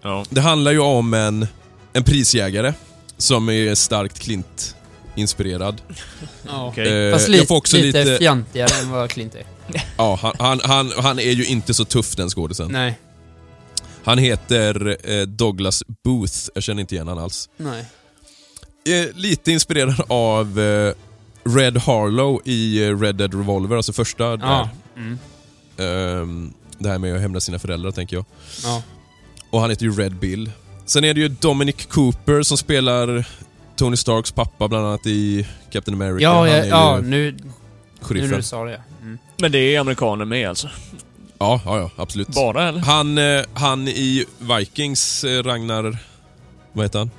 ja. 0.02 0.24
det 0.30 0.40
handlar 0.40 0.72
ju 0.72 0.78
om 0.78 1.14
en, 1.14 1.46
en 1.92 2.04
prisjägare 2.04 2.74
som 3.16 3.48
är 3.48 3.74
starkt 3.74 4.18
Klint-inspirerad. 4.18 5.82
Ja. 6.46 6.68
Okej. 6.68 7.06
Eh, 7.06 7.12
Fast 7.12 7.28
jag 7.28 7.32
lite, 7.32 7.46
får 7.46 7.56
också 7.56 7.76
lite, 7.76 8.04
lite... 8.04 8.18
fjantigare 8.18 8.80
än 8.82 8.90
vad 8.90 9.10
Clint 9.10 9.34
är. 9.34 9.46
Ja, 9.96 10.18
han, 10.22 10.32
han, 10.38 10.60
han, 10.64 10.92
han 10.96 11.18
är 11.18 11.32
ju 11.32 11.44
inte 11.46 11.74
så 11.74 11.84
tuff 11.84 12.16
den 12.16 12.30
skådisen. 12.30 12.68
Nej. 12.72 12.98
Han 14.04 14.18
heter 14.18 14.96
eh, 15.10 15.22
Douglas 15.22 15.82
Booth, 16.04 16.34
jag 16.54 16.62
känner 16.62 16.80
inte 16.80 16.94
igen 16.94 17.08
han 17.08 17.18
alls. 17.18 17.48
Nej. 17.56 17.84
Eh, 18.84 19.06
lite 19.14 19.52
inspirerad 19.52 20.02
av 20.08 20.60
eh, 20.60 20.94
Red 21.44 21.76
Harlow 21.76 22.40
i 22.44 22.84
eh, 22.84 23.00
Red 23.00 23.16
Dead 23.16 23.34
Revolver, 23.34 23.76
alltså 23.76 23.92
första 23.92 24.24
Ja. 24.24 24.70
Mm. 24.96 25.18
där. 25.76 26.59
Det 26.80 26.88
här 26.88 26.98
med 26.98 27.14
att 27.14 27.20
hämna 27.20 27.40
sina 27.40 27.58
föräldrar, 27.58 27.90
tänker 27.90 28.16
jag. 28.16 28.24
Ja. 28.64 28.82
Och 29.50 29.60
han 29.60 29.70
heter 29.70 29.84
ju 29.84 29.92
Red 29.92 30.14
Bill. 30.16 30.50
Sen 30.86 31.04
är 31.04 31.14
det 31.14 31.20
ju 31.20 31.28
Dominic 31.28 31.86
Cooper 31.86 32.42
som 32.42 32.56
spelar 32.58 33.24
Tony 33.76 33.96
Starks 33.96 34.32
pappa, 34.32 34.68
bland 34.68 34.86
annat 34.86 35.06
i 35.06 35.46
Captain 35.70 35.94
America. 36.02 36.22
Ja, 36.22 36.38
Han 36.38 36.48
ja, 36.48 36.64
ja 36.64 37.00
nu, 37.02 37.32
nu 37.32 37.50
sheriffen. 38.00 38.36
du 38.36 38.42
sa 38.42 38.64
det. 38.64 38.70
ja. 38.72 38.78
Mm. 39.02 39.18
Men 39.38 39.52
det 39.52 39.58
är 39.58 39.80
amerikaner 39.80 40.24
med 40.24 40.48
alltså? 40.48 40.68
Ja, 41.38 41.60
ja, 41.64 41.78
ja, 41.78 41.90
absolut. 41.96 42.28
Bara 42.28 42.68
eller? 42.68 42.80
Han, 42.80 43.18
eh, 43.18 43.42
han 43.54 43.88
i 43.88 44.24
Vikings, 44.38 45.24
eh, 45.24 45.42
Ragnar... 45.42 45.98
Vad 46.72 46.84
heter 46.84 46.98
han? 46.98 47.10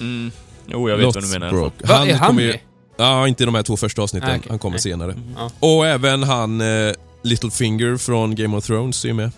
Mm. 0.00 0.30
Jo, 0.66 0.88
jag 0.90 0.96
vet 0.96 1.14
vad 1.14 1.24
du 1.24 1.28
menar. 1.28 1.52
Lothbrok. 1.52 1.88
Va, 1.88 2.06
är 2.06 2.14
han 2.14 2.28
kommer 2.28 2.42
ju? 2.42 2.58
Ja, 2.96 3.28
inte 3.28 3.42
i 3.42 3.46
de 3.46 3.54
här 3.54 3.62
två 3.62 3.76
första 3.76 4.02
avsnitten. 4.02 4.30
Ah, 4.30 4.36
okej. 4.36 4.46
Han 4.48 4.58
kommer 4.58 4.74
Nej. 4.74 4.80
senare. 4.80 5.14
Ja. 5.36 5.50
Och 5.60 5.86
även 5.86 6.22
han 6.22 6.60
eh, 6.60 6.92
Littlefinger 7.22 7.96
från 7.96 8.34
Game 8.34 8.56
of 8.56 8.66
Thrones 8.66 9.04
är 9.04 9.08
ju 9.08 9.14
med. 9.14 9.30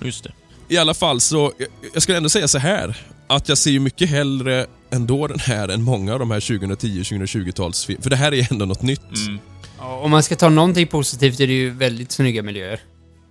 Just 0.00 0.24
det. 0.24 0.32
I 0.68 0.76
alla 0.76 0.94
fall 0.94 1.20
så, 1.20 1.52
jag, 1.58 1.68
jag 1.94 2.02
skulle 2.02 2.16
ändå 2.16 2.28
säga 2.28 2.48
så 2.48 2.58
här 2.58 3.06
att 3.26 3.48
jag 3.48 3.58
ser 3.58 3.70
ju 3.70 3.80
mycket 3.80 4.08
hellre 4.10 4.66
ändå 4.90 5.26
den 5.26 5.38
här 5.38 5.68
än 5.68 5.82
många 5.82 6.12
av 6.12 6.18
de 6.18 6.30
här 6.30 6.40
2010-2020-talsfilmerna. 6.40 8.02
För 8.02 8.10
det 8.10 8.16
här 8.16 8.34
är 8.34 8.52
ändå 8.52 8.64
något 8.64 8.82
nytt. 8.82 9.16
Mm. 9.26 9.38
Ja, 9.78 9.98
Om 9.98 10.10
man 10.10 10.22
ska 10.22 10.36
ta 10.36 10.48
någonting 10.48 10.86
positivt 10.86 11.40
är 11.40 11.46
det 11.46 11.52
ju 11.52 11.70
väldigt 11.70 12.12
snygga 12.12 12.42
miljöer. 12.42 12.80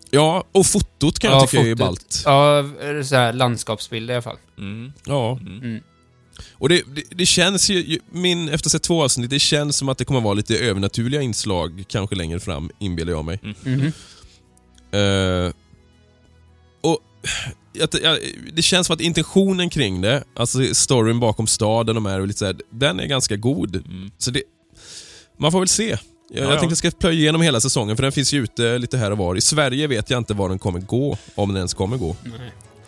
Ja, 0.10 0.44
och 0.52 0.66
fotot 0.66 1.20
kan 1.20 1.32
jag 1.32 1.50
tycka 1.50 1.64
är 1.64 1.66
fotot. 1.66 1.78
ballt. 1.80 2.22
Ja, 2.26 2.64
så 3.04 3.16
här 3.16 3.34
landskapsbilder 3.34 4.14
i 4.14 4.16
alla 4.16 4.22
fall. 4.22 4.38
Mm. 4.58 4.94
Ja. 5.06 5.40
Mm. 5.42 5.82
Och 6.54 6.70
det, 6.70 6.84
det, 6.96 7.04
det 7.10 7.26
känns 7.26 7.70
ju, 7.70 8.00
min, 8.12 8.50
efter 8.50 8.70
sett 8.70 8.84
två 8.84 9.04
avsnitt, 9.04 9.30
det 9.30 9.40
känns 9.40 9.78
som 9.78 9.90
att 9.90 9.98
det 9.98 10.06
kommer 10.06 10.22
vara 10.22 10.34
lite 10.34 10.58
övernaturliga 10.58 11.22
inslag 11.22 11.84
kanske 11.88 12.16
längre 12.16 12.40
fram, 12.40 12.72
inbillar 12.80 13.12
jag 13.12 13.26
mig. 13.26 13.40
Mhm. 13.64 13.92
Eh, 14.92 15.54
och 16.82 17.00
att, 17.84 17.96
ja, 18.04 18.18
det 18.54 18.62
känns 18.62 18.88
som 18.88 18.94
att 18.94 19.02
intentionen 19.02 19.70
kring 19.70 20.02
det, 20.02 20.24
alltså 20.36 20.74
storyn 20.74 21.20
bakom 21.20 21.48
staden 21.48 21.98
och 21.98 22.04
de 22.04 22.10
här, 22.10 22.20
och 22.20 22.28
lite 22.28 22.40
så 22.40 22.46
här, 22.46 22.56
den 22.70 23.00
är 23.00 23.06
ganska 23.06 23.36
god. 23.36 23.76
Mm. 23.76 24.12
Så 24.18 24.32
det, 24.32 24.44
man 25.40 25.52
får 25.52 25.60
väl 25.60 25.68
se. 25.68 25.90
Jag, 25.90 26.00
Ja, 26.34 26.42
jag 26.42 26.46
ja. 26.46 26.50
tänkte 26.60 26.72
jag 26.72 26.78
ska 26.78 26.92
plöja 26.92 27.20
igenom 27.20 27.42
hela 27.42 27.60
säsongen, 27.60 27.96
för 27.96 28.04
den 28.04 28.12
finns 28.12 28.34
ju 28.34 28.44
ute 28.44 28.78
lite 28.78 28.98
här 28.98 29.12
och 29.12 29.18
var. 29.18 29.36
I 29.36 29.42
Sverige 29.42 29.88
vet 29.88 30.10
jag 30.10 30.18
inte 30.18 30.34
var 30.34 30.50
den 30.50 30.60
kommer 30.60 30.80
gå, 30.80 31.18
om 31.36 31.50
den 31.50 31.58
ens 31.58 31.74
kommer 31.74 31.98
gå. 31.98 32.16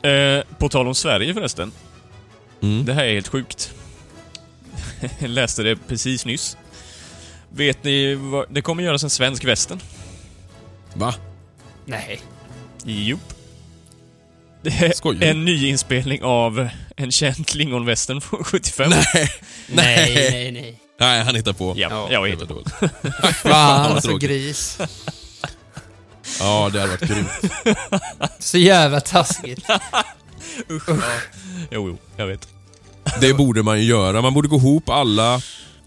Nej. 0.01 0.37
Eh, 0.37 0.43
på 0.59 0.69
tal 0.69 0.87
om 0.87 0.95
Sverige 0.95 1.33
förresten. 1.33 1.71
Mm. 2.63 2.85
Det 2.85 2.93
här 2.93 3.03
är 3.03 3.13
helt 3.13 3.27
sjukt. 3.27 3.71
Jag 5.19 5.29
läste 5.29 5.63
det 5.63 5.75
precis 5.87 6.25
nyss. 6.25 6.57
Vet 7.49 7.83
ni 7.83 8.15
vad... 8.15 8.45
Det 8.49 8.61
kommer 8.61 8.83
göras 8.83 9.03
en 9.03 9.09
svensk 9.09 9.43
västern. 9.45 9.79
Va? 10.93 11.15
Nej. 11.85 12.21
Jo. 12.85 13.19
Det 14.61 14.69
är 14.69 14.91
Skojar 14.93 15.21
en 15.21 15.45
ny 15.45 15.67
inspelning 15.67 16.23
av 16.23 16.69
en 16.95 17.11
känd 17.11 17.47
klingonvästern 17.47 18.21
från 18.21 18.43
75. 18.43 18.89
Nej. 19.15 19.29
Nej, 19.67 20.13
nej, 20.31 20.51
nej. 20.51 20.79
Nej, 20.99 21.23
han 21.23 21.35
hittar 21.35 21.53
på. 21.53 21.73
Ja, 21.77 22.07
Ja, 22.11 22.27
jag 22.27 22.37
var 22.37 22.45
dåligt. 22.45 22.69
Fan, 23.35 23.93
vad 23.93 24.03
så 24.03 24.07
tråkigt. 24.09 24.29
gris. 24.29 24.77
Ja, 26.39 26.69
det 26.73 26.79
hade 26.81 26.91
varit 26.91 27.01
grymt. 27.09 27.29
Så 28.39 28.57
jävla 28.57 29.01
taskigt. 29.01 29.65
Usch. 30.69 30.89
Ja. 30.89 30.95
Jo, 31.71 31.87
jo, 31.89 31.97
jag 32.17 32.27
vet. 32.27 32.47
Det 33.21 33.33
borde 33.33 33.63
man 33.63 33.79
ju 33.79 33.85
göra. 33.85 34.21
Man 34.21 34.33
borde 34.33 34.47
gå 34.47 34.55
ihop 34.55 34.89
alla, 34.89 35.41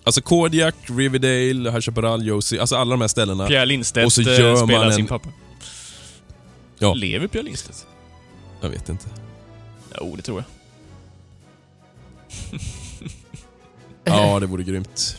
alltså 0.04 0.20
Kodiak, 0.22 0.74
Riverdale, 0.86 1.70
High 1.70 1.80
Chaparral, 1.80 2.26
Josie, 2.26 2.60
alltså 2.60 2.76
alla 2.76 2.90
de 2.90 3.00
här 3.00 3.08
ställena. 3.08 3.46
Pierre 3.46 3.66
Lindstedt 3.66 4.06
Och 4.06 4.12
så 4.12 4.20
eh, 4.20 4.40
gör 4.40 4.56
man 4.56 4.66
spelar 4.68 4.86
en- 4.86 4.94
sin 4.94 5.06
pappa. 5.06 5.28
Ja. 6.78 6.94
Lever 6.94 7.26
Pierre 7.26 7.44
Lindstedt? 7.44 7.86
Jag 8.60 8.68
vet 8.68 8.88
inte. 8.88 9.06
Jo, 10.00 10.16
det 10.16 10.22
tror 10.22 10.38
jag. 10.38 10.44
Ja, 14.04 14.40
det 14.40 14.46
vore 14.46 14.62
grymt. 14.62 15.16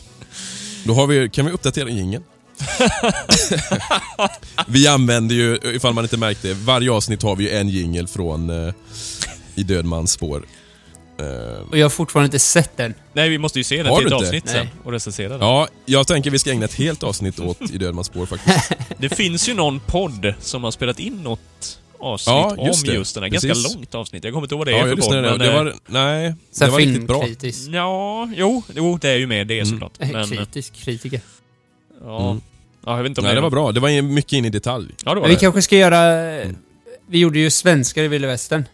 Då 0.84 0.94
har 0.94 1.06
vi, 1.06 1.28
kan 1.30 1.46
vi 1.46 1.52
uppdatera 1.52 1.88
jingeln. 1.88 2.24
vi 4.66 4.86
använder 4.88 5.34
ju, 5.34 5.58
ifall 5.74 5.94
man 5.94 6.04
inte 6.04 6.16
märkte, 6.16 6.54
varje 6.54 6.90
avsnitt 6.90 7.22
har 7.22 7.36
vi 7.36 7.44
ju 7.44 7.50
en 7.50 7.68
jingel 7.68 8.08
från 8.08 8.66
eh, 8.66 8.72
I 9.54 9.62
Dödmans 9.62 10.12
spår. 10.12 10.46
Eh, 11.20 11.68
Och 11.70 11.78
jag 11.78 11.84
har 11.84 11.90
fortfarande 11.90 12.26
inte 12.26 12.38
sett 12.38 12.76
den. 12.76 12.94
Nej, 13.12 13.28
vi 13.28 13.38
måste 13.38 13.58
ju 13.58 13.64
se 13.64 13.76
den 13.76 13.86
Har 13.86 13.98
till 14.00 14.10
du 14.10 14.16
ett 14.16 14.22
inte? 14.22 14.26
avsnitt 14.26 14.48
sen 14.48 14.64
Nej. 14.64 14.74
och 14.84 14.92
recensera 14.92 15.28
den. 15.28 15.40
ja, 15.40 15.68
jag 15.86 16.06
tänker 16.06 16.30
vi 16.30 16.38
ska 16.38 16.50
ägna 16.50 16.64
ett 16.64 16.74
helt 16.74 17.02
avsnitt 17.02 17.40
åt 17.40 17.70
I 17.70 17.78
Dödmans 17.78 18.06
spår 18.06 18.26
faktiskt. 18.26 18.72
Det 18.98 19.08
finns 19.08 19.48
ju 19.48 19.54
någon 19.54 19.80
podd 19.80 20.34
som 20.40 20.64
har 20.64 20.70
spelat 20.70 20.98
in 20.98 21.22
något 21.22 21.78
avsnitt 22.00 22.34
Ja, 22.34 22.66
just 22.66 22.82
om 22.82 22.88
det. 22.88 22.94
just 22.94 23.14
den 23.14 23.22
här. 23.22 23.30
Precis. 23.30 23.48
Ganska 23.48 23.74
långt 23.78 23.94
avsnitt. 23.94 24.24
Jag 24.24 24.32
kommer 24.32 24.44
inte 24.46 24.54
ihåg 24.54 24.58
vad 24.58 24.66
det 24.66 24.72
är 24.72 24.76
ja, 24.76 24.82
för 24.82 24.88
jag 24.88 24.98
podd, 24.98 25.04
lyssnade. 25.14 25.30
men... 25.30 25.38
Det 25.38 25.46
eh, 25.48 25.54
var, 25.54 25.74
nej, 25.86 26.34
Så 26.52 26.58
det 26.58 26.64
här 26.64 26.72
var 26.72 26.78
riktigt 26.78 27.06
bra. 27.06 27.22
filmkritisk. 27.24 27.68
Ja, 27.72 28.28
jo, 28.36 28.62
jo, 28.74 28.98
det 29.00 29.08
är 29.08 29.16
ju 29.16 29.26
med 29.26 29.46
det 29.46 29.54
Mm. 29.60 29.66
såklart. 29.70 29.92
Eh, 29.98 30.08
Men, 30.12 30.32
eh, 30.32 30.38
Kritisk 30.38 30.74
kritiker. 30.74 31.20
Ja. 32.04 32.30
Mm. 32.30 32.40
ja, 32.86 32.96
jag 32.96 33.02
vet 33.02 33.10
inte 33.10 33.20
om 33.20 33.24
Nej, 33.26 33.34
det 33.34 33.40
var 33.40 33.50
bra. 33.50 33.72
Det 33.72 33.80
var 33.80 34.02
mycket 34.02 34.32
in 34.32 34.44
i 34.44 34.50
detalj. 34.50 34.88
Ja, 35.04 35.10
det 35.10 35.14
var 35.14 35.20
Men 35.20 35.28
vi 35.28 35.34
det. 35.34 35.40
kanske 35.40 35.62
ska 35.62 35.76
göra... 35.76 36.32
eh, 36.40 36.48
Vi 37.06 37.18
gjorde 37.18 37.38
ju 37.38 37.50
svenskar 37.50 38.02
i 38.02 38.08
Vilda 38.08 38.28
Västern. 38.28 38.64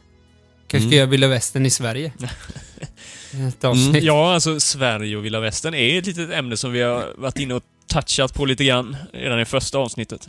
Kanske 0.66 0.88
ska 0.88 0.96
Mm. 0.96 0.98
göra 0.98 1.06
Vilda 1.10 1.28
Västern 1.28 1.66
i 1.66 1.70
Sverige. 1.70 2.12
Ett 3.48 3.64
avsnitt. 3.64 4.04
Ja, 4.04 4.34
alltså 4.34 4.60
Sverige 4.60 5.16
och 5.16 5.24
Vilda 5.24 5.40
Västern 5.40 5.74
är 5.74 5.98
ett 5.98 6.06
litet 6.06 6.30
ämne 6.32 6.56
som 6.56 6.72
vi 6.72 6.82
har 6.82 7.12
varit 7.16 7.38
inne 7.38 7.54
och 7.54 7.62
touchat 7.86 8.34
på 8.34 8.44
lite 8.44 8.64
grann 8.64 8.96
redan 9.12 9.40
i 9.40 9.44
första 9.44 9.78
avsnittet. 9.78 10.28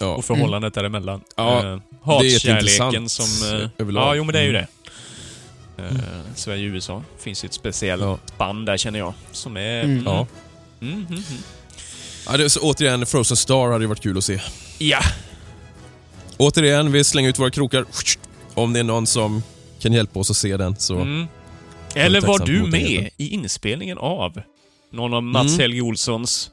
Ja. 0.00 0.06
Och 0.14 0.24
förhållandet 0.24 0.74
däremellan. 0.74 1.20
Ja, 1.36 1.62
det 1.62 1.68
är 1.68 1.76
ett 1.76 1.82
Hatkärleken 2.02 2.56
intressant 2.56 3.10
som... 3.10 3.56
eh, 3.60 3.68
överlag. 3.78 4.02
Ja, 4.08 4.14
jo 4.14 4.24
men 4.24 4.32
det 4.32 4.38
är 4.38 4.42
ju 4.44 4.48
Mm. 4.50 4.64
det. 5.76 5.82
Eh, 5.82 6.20
Sverige 6.34 6.68
och 6.68 6.74
USA 6.74 7.02
finns 7.18 7.44
ju 7.44 7.46
ett 7.46 7.52
speciellt 7.54 8.02
Ja. 8.02 8.18
band 8.38 8.66
där 8.66 8.76
känner 8.76 8.98
jag. 8.98 9.12
Som 9.32 9.56
är... 9.56 9.84
Mm. 9.84 10.02
Ja. 10.06 10.26
Mm, 10.80 10.94
mm, 10.94 11.06
mm. 11.06 11.22
Ja, 12.30 12.36
det, 12.36 12.50
så 12.50 12.60
återigen, 12.60 13.06
Frozen 13.06 13.36
Star 13.36 13.72
hade 13.72 13.84
ju 13.84 13.88
varit 13.88 14.00
kul 14.02 14.18
att 14.18 14.24
se. 14.24 14.40
Ja. 14.78 14.98
Återigen, 16.36 16.92
vi 16.92 17.04
slänger 17.04 17.28
ut 17.28 17.38
våra 17.38 17.50
krokar. 17.50 17.84
Om 18.54 18.72
det 18.72 18.78
är 18.80 18.84
någon 18.84 19.06
som 19.06 19.42
kan 19.80 19.92
hjälpa 19.92 20.20
oss 20.20 20.30
att 20.30 20.36
se 20.36 20.56
den 20.56 20.76
så... 20.76 20.96
Mm. 20.96 21.26
Eller 21.94 22.20
var 22.20 22.38
du 22.46 22.62
med 22.62 23.10
i 23.16 23.28
inspelningen 23.28 23.98
av 23.98 24.40
någon 24.92 25.14
av 25.14 25.22
Mats 25.22 25.46
Mm. 25.46 25.60
Helge 25.60 25.80
Olssons 25.80 26.50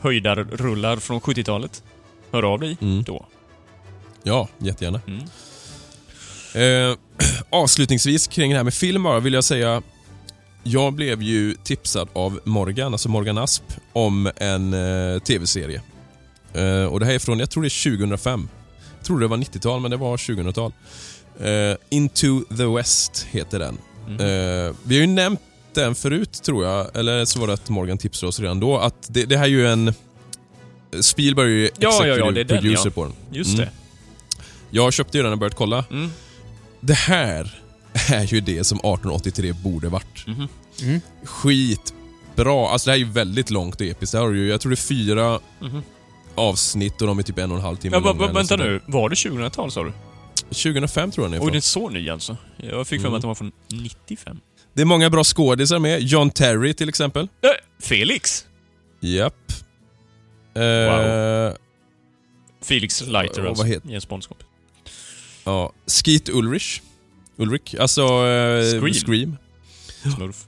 höjdarrullar 0.00 0.96
från 0.96 1.20
70-talet? 1.20 1.82
Hör 2.32 2.42
av 2.42 2.60
dig 2.60 2.76
Mm. 2.80 3.02
då. 3.02 3.26
Ja, 4.22 4.48
jättegärna. 4.58 5.00
Mm. 5.06 5.22
Eh, 6.90 6.96
avslutningsvis 7.50 8.26
kring 8.26 8.50
det 8.50 8.56
här 8.56 8.64
med 8.64 8.74
film 8.74 9.22
vill 9.22 9.32
jag 9.34 9.44
säga 9.44 9.82
jag 10.66 10.92
blev 10.92 11.22
ju 11.22 11.54
tipsad 11.54 12.08
av 12.12 12.40
Morgan, 12.44 12.92
alltså 12.92 13.08
Morgan 13.08 13.38
Asp, 13.38 13.62
om 13.92 14.30
en 14.36 14.74
eh, 14.74 15.18
tv-serie. 15.18 15.82
Eh, 16.54 16.84
och 16.84 17.00
det 17.00 17.06
här 17.06 17.14
är 17.14 17.18
från, 17.18 17.38
jag 17.38 17.50
tror 17.50 17.62
det 17.62 17.66
är 17.68 17.96
2005. 17.98 18.48
Jag 18.98 19.06
trodde 19.06 19.24
det 19.24 19.28
var 19.28 19.36
90-tal, 19.36 19.80
men 19.80 19.90
det 19.90 19.96
var 19.96 20.16
2000-tal. 20.16 20.72
Eh, 21.40 21.76
Into 21.88 22.44
the 22.56 22.64
West 22.64 23.26
heter 23.30 23.58
den. 23.58 23.78
Mm. 24.08 24.20
Eh, 24.20 24.74
vi 24.82 24.94
har 24.94 25.00
ju 25.00 25.06
nämnt 25.06 25.40
den 25.74 25.94
förut, 25.94 26.32
tror 26.42 26.64
jag. 26.64 26.96
Eller 26.96 27.24
så 27.24 27.40
var 27.40 27.46
det 27.46 27.52
att 27.52 27.68
Morgan 27.68 27.98
tipsade 27.98 28.28
oss 28.28 28.40
redan 28.40 28.60
då. 28.60 28.78
Att 28.78 29.06
det, 29.08 29.24
det 29.24 29.36
här 29.36 29.44
är 29.44 29.48
ju 29.48 29.66
en... 29.68 29.94
Spielberg 31.00 31.46
är 31.52 31.56
ju 31.56 31.70
Ja, 31.78 32.06
ja, 32.06 32.16
ja, 32.16 32.30
det 32.30 32.40
är 32.40 32.44
den, 32.44 32.58
producer 32.58 32.86
ja. 32.86 32.90
på 32.90 33.04
den. 33.04 33.12
Just 33.30 33.54
Mm. 33.54 33.64
det. 33.66 33.70
Jag 34.70 34.92
köpte 34.92 35.16
ju 35.18 35.22
den 35.22 35.32
och 35.32 35.38
börjat 35.38 35.54
kolla. 35.54 35.84
Mm. 35.90 36.10
Det 36.80 36.94
här 36.94 37.62
är 38.08 38.24
ju 38.34 38.40
det 38.40 38.64
som 38.64 38.78
1883 38.78 39.52
borde 39.52 39.88
varit. 39.88 40.26
Mhm. 40.26 40.48
Mm. 40.82 41.00
Skitbra. 41.24 42.68
Alltså 42.68 42.86
det 42.86 42.92
här 42.92 42.96
är 43.00 43.04
ju 43.04 43.12
väldigt 43.12 43.50
långt 43.50 43.80
och 43.80 43.86
episkt. 43.86 44.12
Det 44.12 44.18
här 44.18 44.32
ju, 44.32 44.48
jag 44.48 44.60
tror 44.60 44.70
det 44.70 44.74
är 44.74 44.76
fyra 44.76 45.40
Mhm. 45.60 45.82
avsnitt 46.34 47.00
och 47.00 47.06
de 47.08 47.18
är 47.18 47.22
typ 47.22 47.38
en 47.38 47.50
och 47.50 47.56
en 47.56 47.62
halv 47.64 47.76
timme 47.76 47.96
Ja, 47.96 48.00
långa 48.00 48.32
vänta 48.32 48.56
nu. 48.56 48.80
Var 48.86 49.08
det 49.08 49.14
2000-tal 49.16 49.70
sa 49.72 49.82
du? 49.84 49.92
2005 50.50 51.10
tror 51.10 51.24
jag 51.24 51.32
den 51.32 51.34
är 51.34 51.38
Oj, 51.38 51.42
ifrån. 51.42 51.46
den 51.52 51.56
är 51.56 51.60
så 51.60 51.88
ny 51.90 52.08
alltså. 52.10 52.36
Jag 52.56 52.86
fick 52.86 53.00
för 53.00 53.08
mig 53.08 53.08
Mm. 53.08 53.14
att 53.16 53.22
den 53.22 53.28
var 53.28 53.34
från 53.34 53.52
95. 53.72 54.40
Det 54.74 54.80
är 54.82 54.86
många 54.86 55.10
bra 55.10 55.24
skådisar 55.24 55.78
med. 55.78 56.02
John 56.02 56.30
Terry 56.30 56.74
till 56.74 56.88
exempel. 56.88 57.22
Äh, 57.42 57.50
Felix! 57.82 58.46
Japp. 59.00 59.34
Eh, 60.54 60.62
Wow. 60.62 61.56
Felix 62.64 63.00
Leiter 63.06 63.44
alltså. 63.44 63.66
Jens 63.66 64.08
Bonds 64.08 64.26
kompis. 64.26 64.46
Ja, 65.44 65.72
Skeet 65.86 66.28
Ulrich. 66.28 66.80
Ulrich, 67.36 67.74
alltså 67.80 68.02
eh, 68.02 68.80
Scream. 68.80 68.94
Scream. 68.94 69.36
Smurf. 70.16 70.46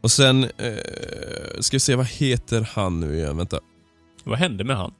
Och 0.00 0.10
sen, 0.12 0.44
eh, 0.44 0.50
ska 1.60 1.76
vi 1.76 1.80
se, 1.80 1.94
vad 1.94 2.06
heter 2.06 2.68
han 2.72 3.00
nu 3.00 3.14
igen? 3.16 3.36
Vänta. 3.36 3.60
Vad 4.24 4.38
hände 4.38 4.64
med 4.64 4.76
han? 4.76 4.92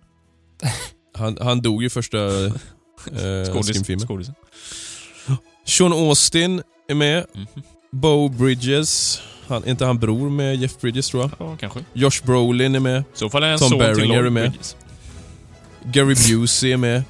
Han, 1.17 1.39
han 1.41 1.63
dog 1.63 1.83
ju 1.83 1.91
första 1.91 2.47
eh. 2.47 2.53
Scream-filmen. 3.63 4.07
Skådisen. 4.07 4.35
Sean 5.67 5.93
Austin 5.93 6.63
är 6.89 6.95
med. 6.95 7.27
Mhm. 7.35 7.47
Bo 7.93 8.29
Bridges. 8.29 9.21
Han, 9.47 9.65
är 9.65 9.71
inte 9.71 9.85
han 9.85 9.99
bror 9.99 10.31
med 10.31 10.57
Jeff 10.57 10.81
Bridges 10.81 11.09
tror 11.09 11.23
jag? 11.23 11.31
Ja, 11.39 11.57
kanske. 11.61 11.85
Josh 11.93 12.25
Brolin 12.25 12.75
är 12.75 12.81
med. 12.81 13.01
I 13.01 13.05
så 13.15 13.31
fall 13.31 13.43
är 13.43 13.51
han 13.51 13.59
Tom 13.59 13.69
son 13.69 13.79
till 13.95 14.09
Lloyd 14.09 14.27
är 14.27 14.31
med. 14.31 14.51
Bridges. 14.51 14.77
Gary 15.85 16.15
Busey 16.15 16.73
är 16.73 16.77
med. 16.77 17.03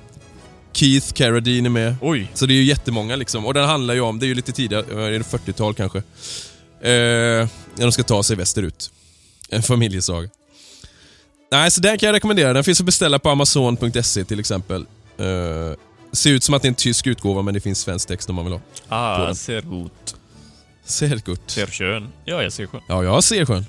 Keith 0.75 1.13
Carradine 1.13 1.69
är 1.69 1.71
med. 1.71 1.97
Oj. 2.01 2.31
Så 2.35 2.47
det 2.47 2.53
är 2.55 2.57
ju 2.57 2.65
jättemånga 2.65 3.17
liksom. 3.17 3.47
Och 3.47 3.55
den 3.55 3.69
handlar 3.69 3.95
ju 3.95 4.01
om, 4.01 4.19
det 4.19 4.27
är 4.27 4.29
ju 4.29 4.35
lite 4.35 4.53
tidigare, 4.53 4.85
eh, 4.91 4.99
är 4.99 5.11
det 5.11 5.19
40-tal 5.19 5.75
kanske? 5.75 5.99
Eh, 5.99 6.03
när 7.75 7.83
de 7.83 7.93
ska 7.93 8.03
ta 8.03 8.23
sig 8.23 8.37
västerut. 8.37 8.91
En 9.49 9.63
familjesaga. 9.63 10.29
Nej, 11.53 11.71
så 11.71 11.81
den 11.81 11.99
kan 11.99 12.07
jag 12.07 12.15
rekommendera. 12.15 12.53
Den 12.53 12.65
finns 12.65 12.81
att 12.81 12.87
beställa 12.87 13.19
på 13.19 13.31
Amazon.se 13.31 14.25
till 14.25 14.41
exempel. 14.41 14.87
Eh, 15.19 15.27
ser 16.13 16.31
ut 16.31 16.45
som 16.45 16.55
att 16.55 16.63
det 16.63 16.67
är 16.67 16.71
en 16.71 16.75
tysk 16.75 17.07
utgåva 17.07 17.43
men 17.43 17.55
det 17.55 17.61
finns 17.61 17.81
svensk 17.81 18.09
text 18.09 18.29
om 18.29 18.35
man 18.37 18.45
vill 18.45 18.53
ha. 18.55 18.61
Ah, 18.89 19.35
ser 19.35 19.63
gut. 19.63 20.17
Ser 20.85 21.17
gott. 21.17 21.51
Ser 21.51 21.67
skön. 21.67 22.09
Ja, 22.25 22.43
jag 22.43 22.53
ser 22.53 22.67
skön. 22.67 22.81
Ja, 22.89 23.05
jag 23.05 23.25
ser 23.25 23.45
sjön. 23.47 23.67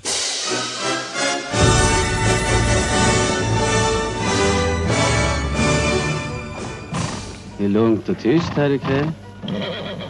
Det 7.58 7.64
är 7.64 7.68
lugnt 7.68 8.08
och 8.08 8.18
tyst 8.18 8.48
här 8.48 8.70
ikväll. 8.70 9.10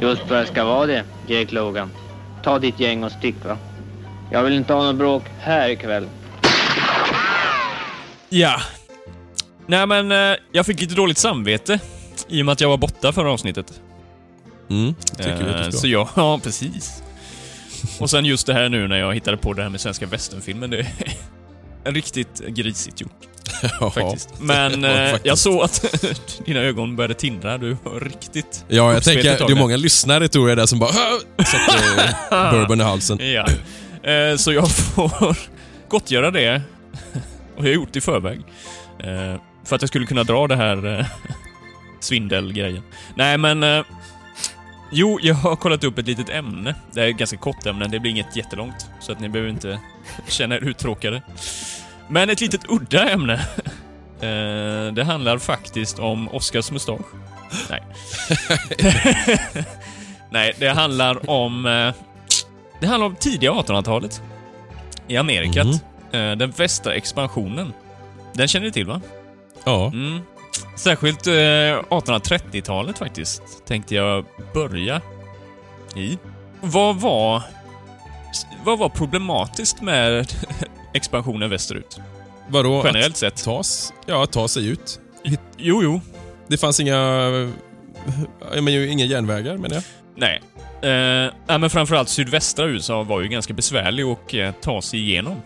Just 0.00 0.22
vad 0.30 0.38
det 0.38 0.46
ska 0.46 0.64
vara 0.64 0.86
det, 0.86 1.04
Jake 1.26 1.54
Logan. 1.54 1.90
Ta 2.42 2.58
ditt 2.58 2.80
gäng 2.80 3.04
och 3.04 3.12
stick 3.12 3.44
va. 3.44 3.58
Jag 4.32 4.42
vill 4.42 4.52
inte 4.52 4.72
ha 4.72 4.84
något 4.84 4.96
bråk 4.96 5.22
här 5.40 5.68
ikväll. 5.68 6.08
Ja. 8.28 8.60
Nej 9.66 9.86
men, 9.86 10.12
eh, 10.12 10.36
jag 10.52 10.66
fick 10.66 10.80
lite 10.80 10.94
dåligt 10.94 11.18
samvete. 11.18 11.80
I 12.28 12.42
och 12.42 12.46
med 12.46 12.52
att 12.52 12.60
jag 12.60 12.68
var 12.68 12.76
borta 12.76 13.12
förra 13.12 13.32
avsnittet. 13.32 13.80
Mm, 14.70 14.94
tycker 15.16 15.44
vi 15.44 15.50
att 15.50 15.56
Eh, 15.60 15.64
du 15.64 15.72
ska. 15.72 15.80
Så 15.80 15.86
jag, 15.86 16.08
ja 16.16 16.40
precis. 16.42 17.02
Och 18.00 18.10
sen 18.10 18.24
just 18.24 18.46
det 18.46 18.54
här 18.54 18.68
nu 18.68 18.88
när 18.88 18.96
jag 18.96 19.14
hittade 19.14 19.36
på 19.36 19.52
det 19.52 19.62
här 19.62 19.70
med 19.70 19.80
svenska 19.80 20.06
västernfilmen. 20.06 20.70
Det 20.70 20.86
är 21.84 21.92
riktigt 21.92 22.42
grisigt 22.46 23.00
gjort 23.00 23.28
Ja, 23.80 23.90
faktiskt. 23.90 24.34
Men 24.40 24.84
eh, 24.84 25.10
faktiskt. 25.10 25.26
jag 25.26 25.38
såg 25.38 25.62
att 25.62 26.00
dina 26.44 26.60
ögon 26.60 26.96
började 26.96 27.14
tindra. 27.14 27.58
Du 27.58 27.76
var 27.84 28.00
riktigt... 28.00 28.64
Ja, 28.68 28.92
jag 28.92 29.02
tänker, 29.04 29.36
tag 29.36 29.48
det 29.48 29.52
är 29.52 29.56
många 29.58 29.76
lyssnare 29.76 30.28
tror 30.28 30.48
jag 30.48 30.58
där 30.58 30.66
som 30.66 30.78
bara 30.78 30.90
"Hö!" 30.92 31.44
sätter 31.44 32.52
bourbon 32.52 32.80
i 32.80 32.84
halsen. 32.84 33.18
Ja. 33.32 33.46
Eh, 34.10 34.36
så 34.36 34.52
jag 34.52 34.70
får 34.70 35.36
gottgöra 35.88 36.30
det. 36.30 36.62
Och 37.56 37.64
jag 37.64 37.68
har 37.68 37.74
gjort 37.74 37.92
det 37.92 37.98
i 37.98 38.00
förväg. 38.00 38.40
Eh, 38.98 39.40
för 39.64 39.76
att 39.76 39.82
jag 39.82 39.88
skulle 39.88 40.06
kunna 40.06 40.24
dra 40.24 40.46
det 40.46 40.56
här 40.56 40.98
eh, 40.98 41.06
svindelgrejen. 42.00 42.82
Nej, 43.14 43.38
men... 43.38 43.62
Eh, 43.62 43.82
jo, 44.92 45.18
jag 45.22 45.34
har 45.34 45.56
kollat 45.56 45.84
upp 45.84 45.98
ett 45.98 46.06
litet 46.06 46.28
ämne. 46.28 46.74
Det 46.92 47.00
är 47.00 47.08
ett 47.08 47.16
ganska 47.16 47.36
kort 47.36 47.66
ämne, 47.66 47.88
det 47.88 48.00
blir 48.00 48.10
inget 48.10 48.36
jättelångt. 48.36 48.86
Så 49.00 49.12
att 49.12 49.20
ni 49.20 49.28
behöver 49.28 49.50
inte 49.50 49.80
känna 50.28 50.54
er 50.54 50.60
uttråkade. 50.64 51.22
Men 52.08 52.30
ett 52.30 52.40
litet 52.40 52.64
udda 52.68 53.10
ämne. 53.10 53.40
Eh, 54.16 54.92
det 54.92 55.04
handlar 55.04 55.38
faktiskt 55.38 55.98
om 55.98 56.28
Oscars 56.28 56.70
mustasch. 56.70 57.06
Nej. 57.70 57.82
Nej, 60.30 60.54
det 60.58 60.68
handlar 60.68 61.30
om... 61.30 61.66
Eh, 61.66 61.94
det 62.80 62.86
handlar 62.86 63.06
om 63.06 63.16
tidiga 63.16 63.50
1800-talet. 63.50 64.22
I 65.08 65.16
Amerikat. 65.16 65.66
Mhm. 65.66 66.20
Eh, 66.20 66.36
den 66.36 66.50
västra 66.50 66.94
expansionen. 66.94 67.72
Den 68.32 68.48
känner 68.48 68.66
ni 68.66 68.72
till 68.72 68.86
va? 68.86 69.00
Ja. 69.64 69.86
Mm. 69.86 70.20
Särskilt 70.76 71.26
eh, 71.26 71.32
1830-talet 71.32 72.98
faktiskt, 72.98 73.42
tänkte 73.66 73.94
jag 73.94 74.24
börja 74.54 75.00
i. 75.96 76.18
Vad 76.60 77.00
var... 77.00 77.42
Vad 78.64 78.78
var 78.78 78.88
problematiskt 78.88 79.82
med 79.82 80.26
expansionen 80.96 81.50
västerut? 81.50 81.98
Vadå? 82.48 82.82
Generellt 82.84 83.12
att 83.12 83.16
sett. 83.16 83.44
Tas, 83.44 83.92
ja, 84.06 84.26
ta 84.26 84.48
sig 84.48 84.68
ut. 84.68 85.00
Jo, 85.56 85.82
jo. 85.82 86.00
Det 86.48 86.56
fanns 86.56 86.80
inga... 86.80 86.96
Jag 88.54 88.64
menar 88.64 88.70
ju 88.70 88.88
inga 88.88 89.04
järnvägar 89.04 89.56
menar 89.56 89.74
jag. 89.74 89.82
Nej. 90.16 90.42
Eh, 90.82 91.32
ja, 91.46 91.58
men 91.58 91.70
framförallt 91.70 92.08
sydvästra 92.08 92.66
USA 92.66 93.02
var 93.02 93.20
ju 93.20 93.28
ganska 93.28 93.54
besvärlig 93.54 94.02
att 94.02 94.34
eh, 94.34 94.50
ta 94.60 94.82
sig 94.82 95.00
igenom. 95.00 95.36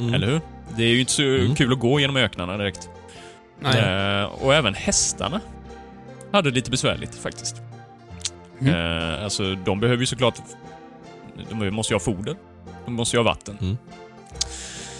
Mm. 0.00 0.14
Eller 0.14 0.26
hur? 0.26 0.40
Det 0.76 0.82
är 0.82 0.88
ju 0.88 1.00
inte 1.00 1.12
så 1.12 1.22
Mm. 1.22 1.54
kul 1.54 1.72
att 1.72 1.78
gå 1.78 2.00
genom 2.00 2.16
öknarna 2.16 2.56
direkt. 2.56 2.88
Nej. 3.60 3.78
Eh, 4.20 4.24
och 4.24 4.54
även 4.54 4.74
hästarna 4.74 5.40
hade 6.32 6.50
lite 6.50 6.70
besvärligt 6.70 7.14
faktiskt. 7.14 7.56
Mm. 8.60 8.74
Eh, 8.74 9.24
alltså, 9.24 9.54
de 9.54 9.80
behöver 9.80 10.00
ju 10.00 10.06
såklart... 10.06 10.34
De 11.50 11.70
måste 11.70 11.92
ju 11.92 11.94
ha 11.94 12.00
foder. 12.00 12.36
De 12.84 12.94
måste 12.94 13.16
ju 13.16 13.22
ha 13.22 13.24
vatten. 13.24 13.78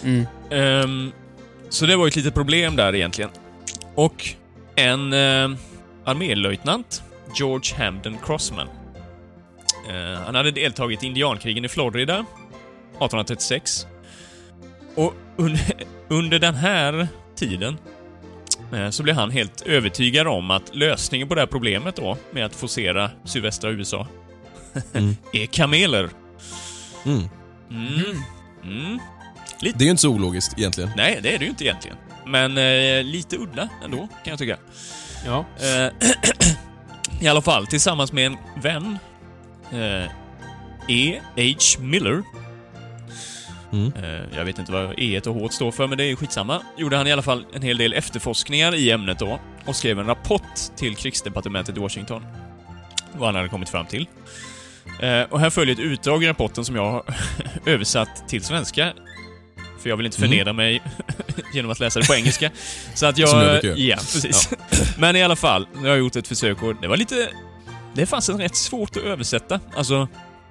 Mm. 0.03 0.25
Ehm, 0.51 1.11
så 1.69 1.85
det 1.85 1.95
var 1.95 2.05
ju 2.05 2.09
ett 2.09 2.15
litet 2.15 2.33
problem 2.33 2.75
där 2.75 2.95
egentligen. 2.95 3.31
Och 3.95 4.29
en 4.75 5.13
uh, 5.13 5.55
armélöjtnant, 6.05 7.03
George 7.35 7.75
Hamden 7.77 8.17
Crossman. 8.25 8.67
Eh, 9.89 10.21
han 10.25 10.35
hade 10.35 10.51
deltagit 10.51 11.03
i 11.03 11.07
indiankrigen 11.07 11.65
i 11.65 11.69
Florida 11.69 12.13
1836. 12.13 13.87
Och 14.95 15.13
under, 15.35 15.61
under 16.07 16.39
den 16.39 16.55
här 16.55 17.07
tiden 17.35 17.77
eh, 18.73 18.89
så 18.89 19.03
blev 19.03 19.15
han 19.15 19.31
helt 19.31 19.61
övertygad 19.61 20.27
om 20.27 20.51
att 20.51 20.75
lösningen 20.75 21.27
på 21.27 21.35
det 21.35 21.41
här 21.41 21.47
problemet 21.47 21.95
då, 21.95 22.17
med 22.31 22.45
att 22.45 22.55
forcera 22.55 23.11
sydvästra 23.25 23.69
USA, 23.71 24.07
Mm. 24.93 25.15
är 25.33 25.45
kameler. 25.45 26.09
Mm. 27.05 27.29
Mm. 28.63 28.99
Mm. 29.69 29.77
Det 29.77 29.83
är 29.83 29.85
ju 29.85 29.91
inte 29.91 30.01
så 30.01 30.09
ologiskt 30.09 30.59
egentligen. 30.59 30.91
Nej, 30.97 31.19
det 31.23 31.35
är 31.35 31.39
det 31.39 31.45
ju 31.45 31.49
inte 31.49 31.63
egentligen. 31.63 31.97
Men 32.25 32.57
eh, 32.57 33.03
lite 33.03 33.37
udda 33.37 33.69
ändå, 33.83 33.97
kan 33.97 34.31
jag 34.31 34.39
tycka. 34.39 34.57
Ja. 35.25 35.45
Eh, 35.59 35.91
I 37.21 37.27
alla 37.27 37.41
fall, 37.41 37.67
tillsammans 37.67 38.11
med 38.11 38.25
en 38.25 38.37
vän, 38.61 38.97
eh, 39.71 40.09
E. 40.87 41.21
H. 41.35 41.81
Miller. 41.81 42.23
Mm. 43.73 43.93
Eh, 44.03 44.37
jag 44.37 44.45
vet 44.45 44.59
inte 44.59 44.71
vad 44.71 44.93
E 44.97 45.21
och 45.25 45.35
H 45.35 45.49
står 45.49 45.71
för, 45.71 45.87
men 45.87 45.97
det 45.97 46.03
är 46.03 46.15
skitsamma. 46.15 46.61
Gjorde 46.77 46.97
han 46.97 47.07
i 47.07 47.11
alla 47.11 47.21
fall 47.21 47.45
en 47.53 47.61
hel 47.61 47.77
del 47.77 47.93
efterforskningar 47.93 48.75
i 48.75 48.91
ämnet 48.91 49.19
då 49.19 49.39
och 49.65 49.75
skrev 49.75 49.99
en 49.99 50.05
rapport 50.05 50.57
till 50.75 50.95
krigsdepartementet 50.95 51.77
i 51.77 51.79
Washington. 51.79 52.25
Vad 53.13 53.27
han 53.27 53.35
hade 53.35 53.49
kommit 53.49 53.69
fram 53.69 53.85
till. 53.85 54.07
Eh, 54.99 55.21
och 55.21 55.39
här 55.39 55.49
följer 55.49 55.75
ett 55.75 55.79
utdrag 55.79 56.23
i 56.23 56.27
rapporten 56.27 56.65
som 56.65 56.75
jag 56.75 56.91
har 56.91 57.03
översatt 57.65 58.27
till 58.27 58.43
svenska. 58.43 58.93
För 59.83 59.89
jag 59.89 59.97
vill 59.97 60.05
inte 60.05 60.17
Mm. 60.17 60.29
förnedra 60.29 60.53
mig 60.53 60.81
genom 61.53 61.71
att 61.71 61.79
läsa 61.79 61.99
det 61.99 62.07
på 62.07 62.15
engelska. 62.15 62.51
Så 62.95 63.05
att 63.05 63.17
jag... 63.17 63.29
Som 63.29 63.39
jag 63.39 63.61
brukar. 63.61 63.77
Ja, 63.81 63.95
precis. 63.95 64.49
Men 64.97 65.15
i 65.15 65.23
alla 65.23 65.35
fall, 65.35 65.67
nu 65.75 65.81
har 65.81 65.87
jag 65.87 65.97
gjort 65.99 66.15
ett 66.15 66.27
försök 66.27 66.63
och 66.63 66.75
det 66.81 66.87
var 66.87 66.97
lite... 66.97 67.29
Det 67.95 68.05
fanns 68.05 68.29
en 68.29 68.37
rätt 68.41 68.55
svårt 68.55 68.97
att 68.97 69.03
översätta. 69.03 69.59
Alltså, 69.77 70.07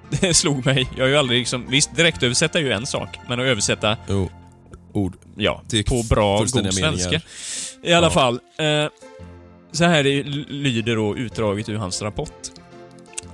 det 0.09 0.33
slog 0.33 0.65
mig. 0.65 0.87
Jag 0.97 1.03
har 1.03 1.09
ju 1.09 1.17
aldrig 1.17 1.39
liksom... 1.39 1.65
Visst, 1.69 1.95
direktöversätta 1.95 2.59
är 2.59 2.63
ju 2.63 2.71
en 2.71 2.85
sak, 2.85 3.09
men 3.27 3.39
att 3.39 3.45
översätta, 3.45 3.97
Jo. 4.09 4.29
Ord. 4.93 5.15
ja, 5.37 5.63
på 5.87 6.03
bra, 6.09 6.37
god 6.39 6.49
svenska. 6.49 6.85
meningar. 6.91 7.21
I 7.83 7.93
alla 7.93 8.07
Ja. 8.07 8.11
fall. 8.11 8.39
Eh, 8.59 8.85
så 9.71 9.83
här 9.85 10.07
är- 10.07 10.23
lyder 10.53 10.95
då 10.95 11.17
utdraget 11.17 11.69
ur 11.69 11.75
hans 11.75 12.01
rapport. 12.01 12.41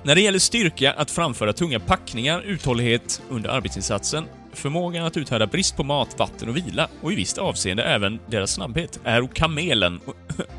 När 0.02 0.14
det 0.14 0.20
gäller 0.20 0.38
styrka 0.38 0.92
att 0.92 1.10
framföra 1.10 1.52
tunga 1.52 1.80
packningar, 1.80 2.40
uthållighet 2.46 3.22
under 3.30 3.50
arbetsinsatsen, 3.50 4.24
förmågan 4.52 5.06
att 5.06 5.16
uthärda 5.16 5.46
brist 5.46 5.76
på 5.76 5.84
mat, 5.84 6.18
vatten 6.18 6.48
och 6.48 6.56
vila 6.56 6.88
och 7.00 7.12
i 7.12 7.14
visst 7.14 7.38
avseende 7.38 7.82
även 7.82 8.18
deras 8.26 8.52
snabbhet, 8.52 9.00
är 9.04 9.26
kamelen 9.26 10.00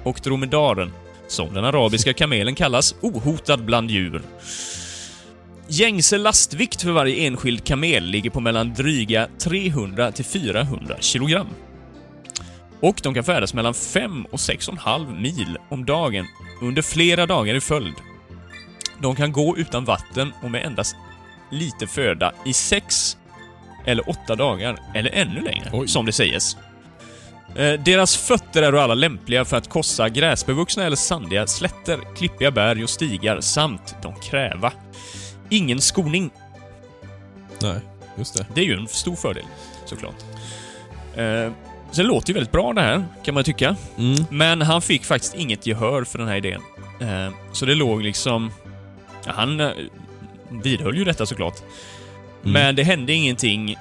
och 0.03 0.19
dromedaren, 0.23 0.91
som 1.27 1.53
den 1.53 1.65
arabiska 1.65 2.13
kamelen 2.13 2.55
kallas, 2.55 2.95
ohotad 3.01 3.65
bland 3.65 3.91
djur. 3.91 4.21
Gängse 5.67 6.17
lastvikt 6.17 6.81
för 6.81 6.91
varje 6.91 7.27
enskild 7.27 7.63
kamel 7.63 8.03
ligger 8.03 8.29
på 8.29 8.39
mellan 8.39 8.73
dryga 8.73 9.27
300 9.37 10.11
till 10.11 10.25
400 10.25 10.95
kilogram. 10.99 11.47
Och 12.79 12.99
de 13.03 13.13
kan 13.13 13.23
färdas 13.23 13.53
mellan 13.53 13.73
5 13.73 14.25
och 14.25 14.39
6,5 14.39 15.21
mil 15.21 15.57
om 15.69 15.85
dagen 15.85 16.25
under 16.61 16.81
flera 16.81 17.25
dagar 17.25 17.55
i 17.55 17.61
följd. 17.61 17.95
De 18.99 19.15
kan 19.15 19.31
gå 19.31 19.57
utan 19.57 19.85
vatten 19.85 20.33
och 20.43 20.51
med 20.51 20.65
endast 20.65 20.95
lite 21.51 21.87
föda 21.87 22.33
i 22.45 22.53
6 22.53 23.17
eller 23.85 24.09
8 24.09 24.35
dagar, 24.35 24.77
eller 24.95 25.09
ännu 25.13 25.41
längre, 25.41 25.69
Oj. 25.73 25.87
som 25.87 26.05
det 26.05 26.11
sägs. 26.11 26.57
Eh, 27.55 27.73
Deras 27.73 28.17
fötter 28.17 28.63
är 28.63 28.73
alla 28.73 28.93
lämpliga 28.93 29.45
för 29.45 29.57
att 29.57 29.69
korsa 29.69 30.09
gräsbevuxna 30.09 30.83
eller 30.83 30.95
sandiga 30.95 31.47
slätter, 31.47 31.99
klippiga 32.17 32.51
berg 32.51 32.83
och 32.83 32.89
stigar 32.89 33.41
samt 33.41 33.95
de 34.01 34.15
kräva. 34.15 34.73
Ingen 35.49 35.81
skoning. 35.81 36.31
Nej, 37.61 37.79
just 38.17 38.37
det. 38.37 38.45
Det 38.53 38.61
är 38.61 38.65
ju 38.65 38.73
en 38.73 38.87
stor 38.87 39.15
fördel, 39.15 39.45
såklart. 39.85 40.15
Eh, 41.15 41.51
det 41.95 42.03
låter 42.03 42.29
ju 42.29 42.33
väldigt 42.33 42.51
bra 42.51 42.73
det 42.73 42.81
här, 42.81 43.05
kan 43.23 43.33
man 43.33 43.43
tycka. 43.43 43.75
Mm. 43.97 44.25
Men 44.29 44.61
han 44.61 44.81
fick 44.81 45.05
faktiskt 45.05 45.35
inget 45.35 45.65
gehör 45.67 46.03
för 46.03 46.17
den 46.17 46.27
här 46.27 46.35
idén. 46.35 46.61
Eh, 47.01 47.33
så 47.51 47.65
det 47.65 47.75
låg 47.75 48.01
liksom... 48.01 48.51
Ja, 49.25 49.31
han 49.35 49.59
eh, 49.59 49.69
vidhöll 50.49 50.97
ju 50.97 51.03
detta 51.03 51.25
såklart. 51.25 51.55
Mm. 52.43 52.53
Men 52.53 52.75
det 52.75 52.83
hände 52.83 53.13
ingenting 53.13 53.75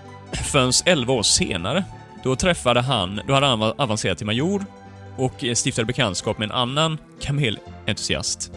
förrän 0.45 0.73
11 0.85 1.13
år 1.13 1.23
senare. 1.23 1.85
Då 2.25 2.37
träffade 2.37 2.81
han... 2.81 3.21
Då 3.27 3.35
hade 3.35 3.47
han 3.47 3.63
av- 3.63 3.75
avancerat 3.79 4.19
till 4.19 4.27
major 4.27 4.65
och 5.17 5.45
eh, 5.45 5.55
stiftade 5.55 5.87
bekantskap 5.87 6.39
med 6.39 6.47
en 6.47 6.53
annan 6.57 6.99
kamelentusiast. 7.21 8.53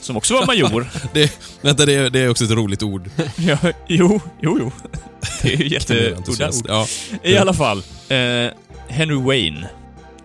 Som 0.00 0.16
också 0.16 0.34
var 0.34 0.46
major. 0.46 0.86
Det, 1.12 1.38
vänta, 1.60 1.86
det 1.86 1.94
är, 1.94 2.10
det 2.10 2.20
är 2.20 2.28
också 2.30 2.44
ett 2.44 2.50
roligt 2.50 2.82
ord. 2.82 3.10
ja, 3.36 3.58
jo, 3.86 4.20
jo, 4.40 4.58
jo. 4.60 4.72
Det 5.42 5.54
är 5.54 5.56
ju 5.58 5.68
jätteudda 5.68 6.48
ord. 6.48 6.66
Ja. 6.68 6.86
I 7.22 7.36
alla 7.36 7.54
fall. 7.54 7.78
Eh, 8.08 8.50
Henry 8.88 9.16
Wayne 9.22 9.68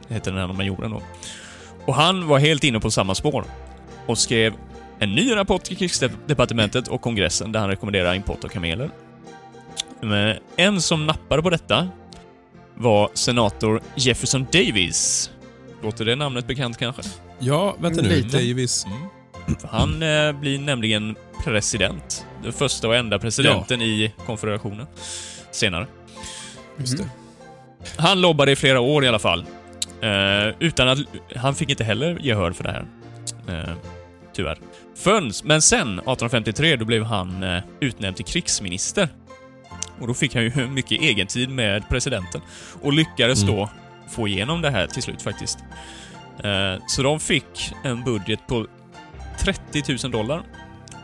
hette 0.10 0.30
den 0.30 0.40
här 0.40 0.48
majoren 0.48 0.92
då. 0.92 1.02
Och 1.86 1.96
han 1.96 2.28
var 2.28 2.40
helt 2.40 2.64
inne 2.64 2.80
på 2.80 2.92
samma 2.92 3.16
spår. 3.16 3.46
Och 4.06 4.18
skrev 4.18 4.54
en 5.02 5.16
ny 5.16 5.36
rapport 5.36 5.64
till 5.64 5.78
krigsdepartementet 5.78 6.88
och 6.88 7.02
kongressen 7.02 7.52
där 7.52 7.60
han 7.60 7.70
rekommenderar 7.70 8.14
import 8.14 8.44
av 8.44 8.48
kameler. 8.48 8.90
Men 10.02 10.38
en 10.56 10.82
som 10.82 11.08
nappade 11.08 11.42
på 11.42 11.50
detta 11.50 11.90
var 12.76 13.10
senator 13.14 13.82
Jefferson 13.96 14.48
Davis. 14.52 15.32
Låter 15.84 16.06
det 16.06 16.16
namnet 16.16 16.48
bekant 16.48 16.78
kanske? 16.78 17.02
ja, 17.40 17.76
vänta 17.80 18.02
nu. 18.02 18.10
Lite. 18.10 18.38
Davis. 18.38 18.86
Han 19.64 20.04
eh, 20.04 20.32
blir 20.32 20.60
nämligen 20.60 21.16
president. 21.44 22.26
Den 22.44 22.54
första 22.54 22.88
och 22.88 22.96
enda 22.96 23.20
presidenten 23.20 23.82
i 23.82 24.14
konfederationen. 24.26 24.88
Senare. 25.52 25.88
Just 26.78 26.98
det. 26.98 27.10
Han 27.98 28.22
lobbade 28.22 28.52
i 28.52 28.56
flera 28.56 28.80
år 28.80 29.06
i 29.06 29.08
alla 29.08 29.20
fall. 29.20 29.46
Eh, 30.02 30.56
utan 30.60 30.88
att... 30.88 31.00
Han 31.36 31.56
fick 31.56 31.70
inte 31.70 31.84
heller 31.84 32.18
gehör 32.22 32.52
för 32.52 32.64
det 32.64 32.72
här. 32.72 32.86
Eh, 33.48 33.74
tyvärr. 34.34 34.58
Förrän, 34.96 35.32
men 35.44 35.62
sen, 35.62 35.88
1853, 35.94 36.76
då 36.76 36.86
blev 36.86 37.04
han 37.04 37.44
eh, 37.44 37.64
utnämnd 37.80 38.16
till 38.16 38.26
krigsminister. 38.26 39.10
Och 40.00 40.08
då 40.08 40.14
fick 40.14 40.36
han 40.36 40.44
ju 40.44 40.68
mycket 40.70 41.02
egentid 41.02 41.50
med 41.50 41.90
presidenten. 41.90 42.42
Och 42.82 42.94
lyckades 42.94 43.44
Mm. 43.44 43.56
då 43.56 43.70
få 44.10 44.28
igenom 44.28 44.62
det 44.62 44.70
här 44.70 44.88
till 44.88 45.04
slut 45.04 45.22
faktiskt. 45.22 45.60
Eh, 46.44 46.84
så 46.88 47.04
de 47.04 47.20
fick 47.20 47.72
en 47.84 48.04
budget 48.04 48.48
på 48.48 48.68
30 49.40 49.98
000 50.04 50.12
dollar. 50.12 50.44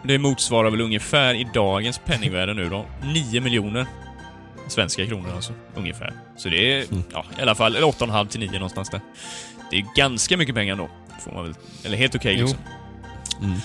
Det 0.03 0.17
motsvarar 0.17 0.69
väl 0.69 0.81
ungefär 0.81 1.33
i 1.33 1.47
dagens 1.53 2.01
penningvärde 2.05 2.53
nu 2.53 2.69
då, 2.69 2.85
9 3.03 3.41
miljoner 3.41 3.85
svenska 4.67 5.05
kronor 5.05 5.31
alltså, 5.35 5.53
ungefär. 5.75 6.13
Så 6.37 6.49
det 6.49 6.73
är, 6.73 6.85
Mm. 6.91 7.03
ja, 7.13 7.25
i 7.39 7.41
alla 7.41 7.55
fall, 7.55 7.75
eller 7.75 7.87
8,5 7.87 8.27
till 8.27 8.39
9 8.39 8.51
någonstans 8.51 8.89
där. 8.89 9.01
Det 9.71 9.77
är 9.77 9.85
ganska 9.95 10.37
mycket 10.37 10.55
pengar 10.55 10.75
då, 10.75 10.89
får 11.23 11.31
man 11.31 11.43
väl, 11.43 11.53
eller 11.85 11.97
helt 11.97 12.15
okej 12.15 12.35
Jo. 12.39 12.45
liksom. 12.45 12.63
Mm. 13.41 13.57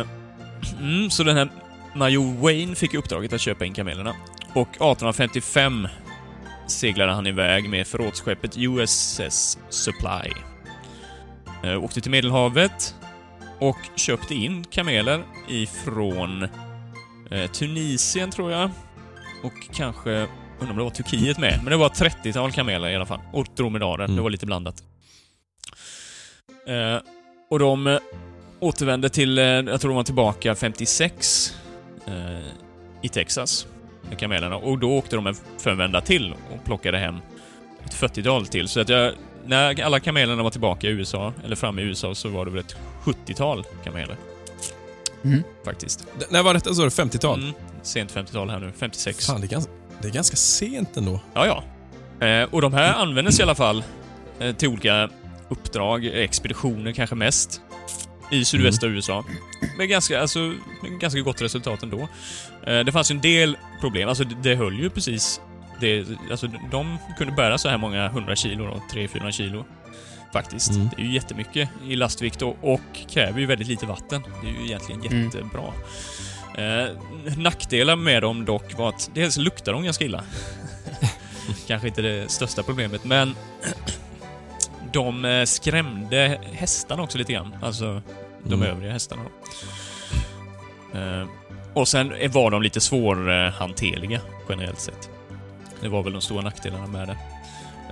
Eh, 0.00 0.06
mm, 0.80 1.10
så 1.10 1.22
den 1.22 1.36
här 1.36 1.48
Major 1.94 2.34
Wayne 2.42 2.74
fick 2.74 2.94
uppdraget 2.94 3.32
att 3.32 3.40
köpa 3.40 3.64
in 3.64 3.74
kamelerna. 3.74 4.14
Och 4.54 4.68
1855 4.68 5.88
seglade 6.66 7.12
han 7.12 7.26
iväg 7.26 7.68
med 7.68 7.86
förrådsskeppet 7.86 8.56
USS 8.56 9.58
Supply. 9.68 10.32
Eh, 11.64 11.84
åkte 11.84 12.00
till 12.00 12.10
Medelhavet 12.10 12.94
och 13.58 13.78
köpte 13.96 14.34
in 14.34 14.64
kameler 14.64 15.24
ifrån 15.48 16.42
eh, 17.30 17.50
Tunisien, 17.50 18.30
tror 18.30 18.52
jag. 18.52 18.70
Och 19.44 19.52
kanske, 19.74 20.10
undrar 20.58 20.70
om 20.70 20.76
det 20.76 20.82
var 20.84 20.90
Turkiet 20.90 21.38
med, 21.38 21.60
men 21.62 21.70
det 21.70 21.76
var 21.76 21.86
ett 21.86 22.00
30-tal 22.00 22.52
kameler 22.52 22.88
i 22.88 22.96
alla 22.96 23.06
fall. 23.06 23.20
Och 23.32 23.46
dromedarer, 23.56 24.04
Mm. 24.04 24.16
det 24.16 24.22
var 24.22 24.30
lite 24.30 24.46
blandat. 24.46 24.82
Eh, 26.68 26.98
och 27.50 27.58
de 27.58 27.98
återvände 28.60 29.08
till, 29.08 29.38
eh, 29.38 29.44
jag 29.44 29.80
tror 29.80 29.88
de 29.90 29.96
var 29.96 30.04
tillbaka 30.04 30.54
56 30.54 31.54
eh, 32.06 32.12
i 33.02 33.08
Texas 33.08 33.66
med 34.08 34.18
kamelerna. 34.18 34.56
Och 34.56 34.78
då 34.78 34.90
åkte 34.98 35.16
de 35.16 35.26
en 35.26 35.34
förvända 35.58 36.00
till 36.00 36.32
och 36.32 36.64
plockade 36.64 36.98
hem 36.98 37.16
ett 37.84 37.94
40-tal 37.94 38.46
till. 38.46 38.68
Så 38.68 38.80
att 38.80 38.88
jag, 38.88 39.12
när 39.46 39.82
alla 39.82 40.00
kamelerna 40.00 40.42
var 40.42 40.50
tillbaka 40.50 40.86
i 40.86 40.90
USA, 40.90 41.32
eller 41.44 41.56
framme 41.56 41.82
i 41.82 41.84
USA, 41.84 42.14
så 42.14 42.28
var 42.28 42.44
det 42.44 42.50
väl 42.50 42.60
ett 42.60 42.76
70-tal 43.04 43.64
kameler. 43.84 44.16
Mm. 45.24 45.42
Faktiskt. 45.64 46.06
D- 46.18 46.26
När 46.30 46.42
var 46.42 46.54
detta? 46.54 46.74
Så 46.74 46.82
50-tal? 46.88 47.40
Mm, 47.42 47.52
sent 47.82 48.14
50-tal 48.14 48.50
här 48.50 48.58
nu, 48.58 48.72
56. 48.78 49.26
Fan, 49.26 49.40
det 49.40 49.46
är, 49.46 49.48
ganska, 49.48 49.72
Det 50.02 50.08
är 50.08 50.12
ganska 50.12 50.36
sent 50.36 50.96
ändå. 50.96 51.20
Ja, 51.34 51.46
ja. 51.46 52.26
Eh, 52.26 52.48
och 52.50 52.62
de 52.62 52.72
här 52.72 52.94
användes 52.94 53.40
i 53.40 53.42
alla 53.42 53.54
fall 53.54 53.82
eh, 54.38 54.54
till 54.54 54.68
olika 54.68 55.08
uppdrag, 55.48 56.04
expeditioner 56.06 56.92
kanske 56.92 57.16
mest, 57.16 57.60
i 58.30 58.44
sydvästra 58.44 58.88
USA. 58.88 59.24
Med 59.78 59.88
ganska, 59.88 60.20
alltså, 60.20 60.38
med 60.82 61.00
ganska 61.00 61.20
gott 61.20 61.42
resultat 61.42 61.82
ändå. 61.82 62.08
Eh, 62.66 62.80
det 62.80 62.92
fanns 62.92 63.10
ju 63.10 63.14
en 63.14 63.20
del 63.20 63.56
problem, 63.80 64.08
alltså 64.08 64.24
det, 64.24 64.54
höll 64.54 64.78
ju 64.78 64.90
precis. 64.90 65.40
Det, 65.80 66.06
alltså, 66.30 66.46
de 66.70 66.98
kunde 67.18 67.32
bära 67.32 67.58
så 67.58 67.68
här 67.68 67.78
många 67.78 68.08
hundra 68.08 68.36
kilo 68.36 68.64
då, 68.66 68.82
300-400 68.92 69.30
kilo. 69.30 69.64
Faktiskt. 70.32 70.70
Mm. 70.70 70.88
Det 70.96 71.02
är 71.02 71.06
ju 71.06 71.12
jättemycket 71.12 71.68
i 71.88 71.96
lastvikt 71.96 72.42
och, 72.42 72.56
och 72.60 72.80
kräver 73.08 73.40
ju 73.40 73.46
väldigt 73.46 73.68
lite 73.68 73.86
vatten. 73.86 74.22
Det 74.42 74.48
är 74.48 74.52
ju 74.60 74.66
egentligen 74.66 75.00
Mm. 75.00 75.24
jättebra. 75.24 75.72
Eh, 76.54 76.88
nackdelar 77.36 77.96
med 77.96 78.22
dem 78.22 78.44
dock 78.44 78.78
var 78.78 78.88
att 78.88 79.10
dels 79.14 79.36
luktar 79.36 79.72
de 79.72 79.84
ganska 79.84 80.04
illa. 80.04 80.24
Kanske 81.66 81.88
inte 81.88 82.02
det 82.02 82.30
största 82.30 82.62
problemet, 82.62 83.04
men 83.04 83.34
de 84.92 85.24
eh, 85.24 85.44
skrämde 85.44 86.40
hästarna 86.52 87.02
också 87.02 87.18
lite 87.18 87.32
grann. 87.32 87.54
Alltså 87.62 88.02
de 88.44 88.54
Mm. 88.54 88.68
övriga 88.76 88.92
hästarna. 88.92 89.22
Eh, 90.94 91.28
och 91.74 91.88
sen 91.88 92.12
var 92.32 92.50
de 92.50 92.62
lite 92.62 92.80
svårhanterliga 92.80 94.20
generellt 94.48 94.80
sett. 94.80 95.10
Det 95.80 95.88
var 95.88 96.02
väl 96.02 96.12
de 96.12 96.22
stora 96.22 96.42
nackdelarna 96.42 96.86
med 96.86 97.08
det. 97.08 97.16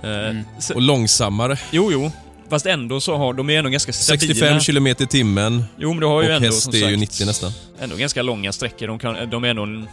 Eh, 0.09 0.29
Mm. 0.29 0.43
så, 0.59 0.75
Och 0.75 0.81
långsammare. 0.81 1.57
jo, 1.71 1.91
jo. 1.91 2.11
Fast 2.49 2.65
ändå 2.65 3.01
så 3.01 3.17
har 3.17 3.33
de 3.33 3.49
är 3.49 3.57
ändå 3.57 3.69
ganska 3.69 3.93
stabila. 3.93 4.19
65 4.19 4.59
kilometer 4.59 5.03
i 5.03 5.07
timmen. 5.07 5.63
Jo, 5.77 5.89
men 5.89 5.99
du 5.99 6.05
har 6.05 6.21
ju 6.21 6.27
och 6.29 6.33
ändå 6.35 6.45
häst 6.47 6.61
som 6.63 6.73
är 6.73 6.77
ju 6.77 6.83
sagt, 6.83 6.99
90 6.99 7.25
nästan. 7.25 7.51
Ändå 7.79 7.95
ganska 7.95 8.21
långa 8.21 8.51
sträckor. 8.51 8.87
De, 8.87 8.99
kan, 8.99 9.29
de 9.29 9.43
är 9.43 9.47
ändå 9.47 9.87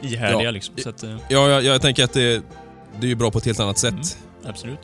ihärdiga 0.00 0.42
Ja. 0.42 0.50
liksom. 0.50 0.74
Så 0.78 0.88
att, 0.88 1.02
Ja, 1.28 1.48
jag, 1.48 1.64
jag 1.64 1.82
tänker 1.82 2.04
att 2.04 2.12
det, 2.12 2.42
det 3.00 3.06
är 3.06 3.08
ju 3.08 3.14
bra 3.14 3.30
på 3.30 3.38
ett 3.38 3.44
helt 3.46 3.60
annat 3.60 3.78
sätt. 3.78 3.92
Mm. 3.92 4.04
Absolut. 4.50 4.78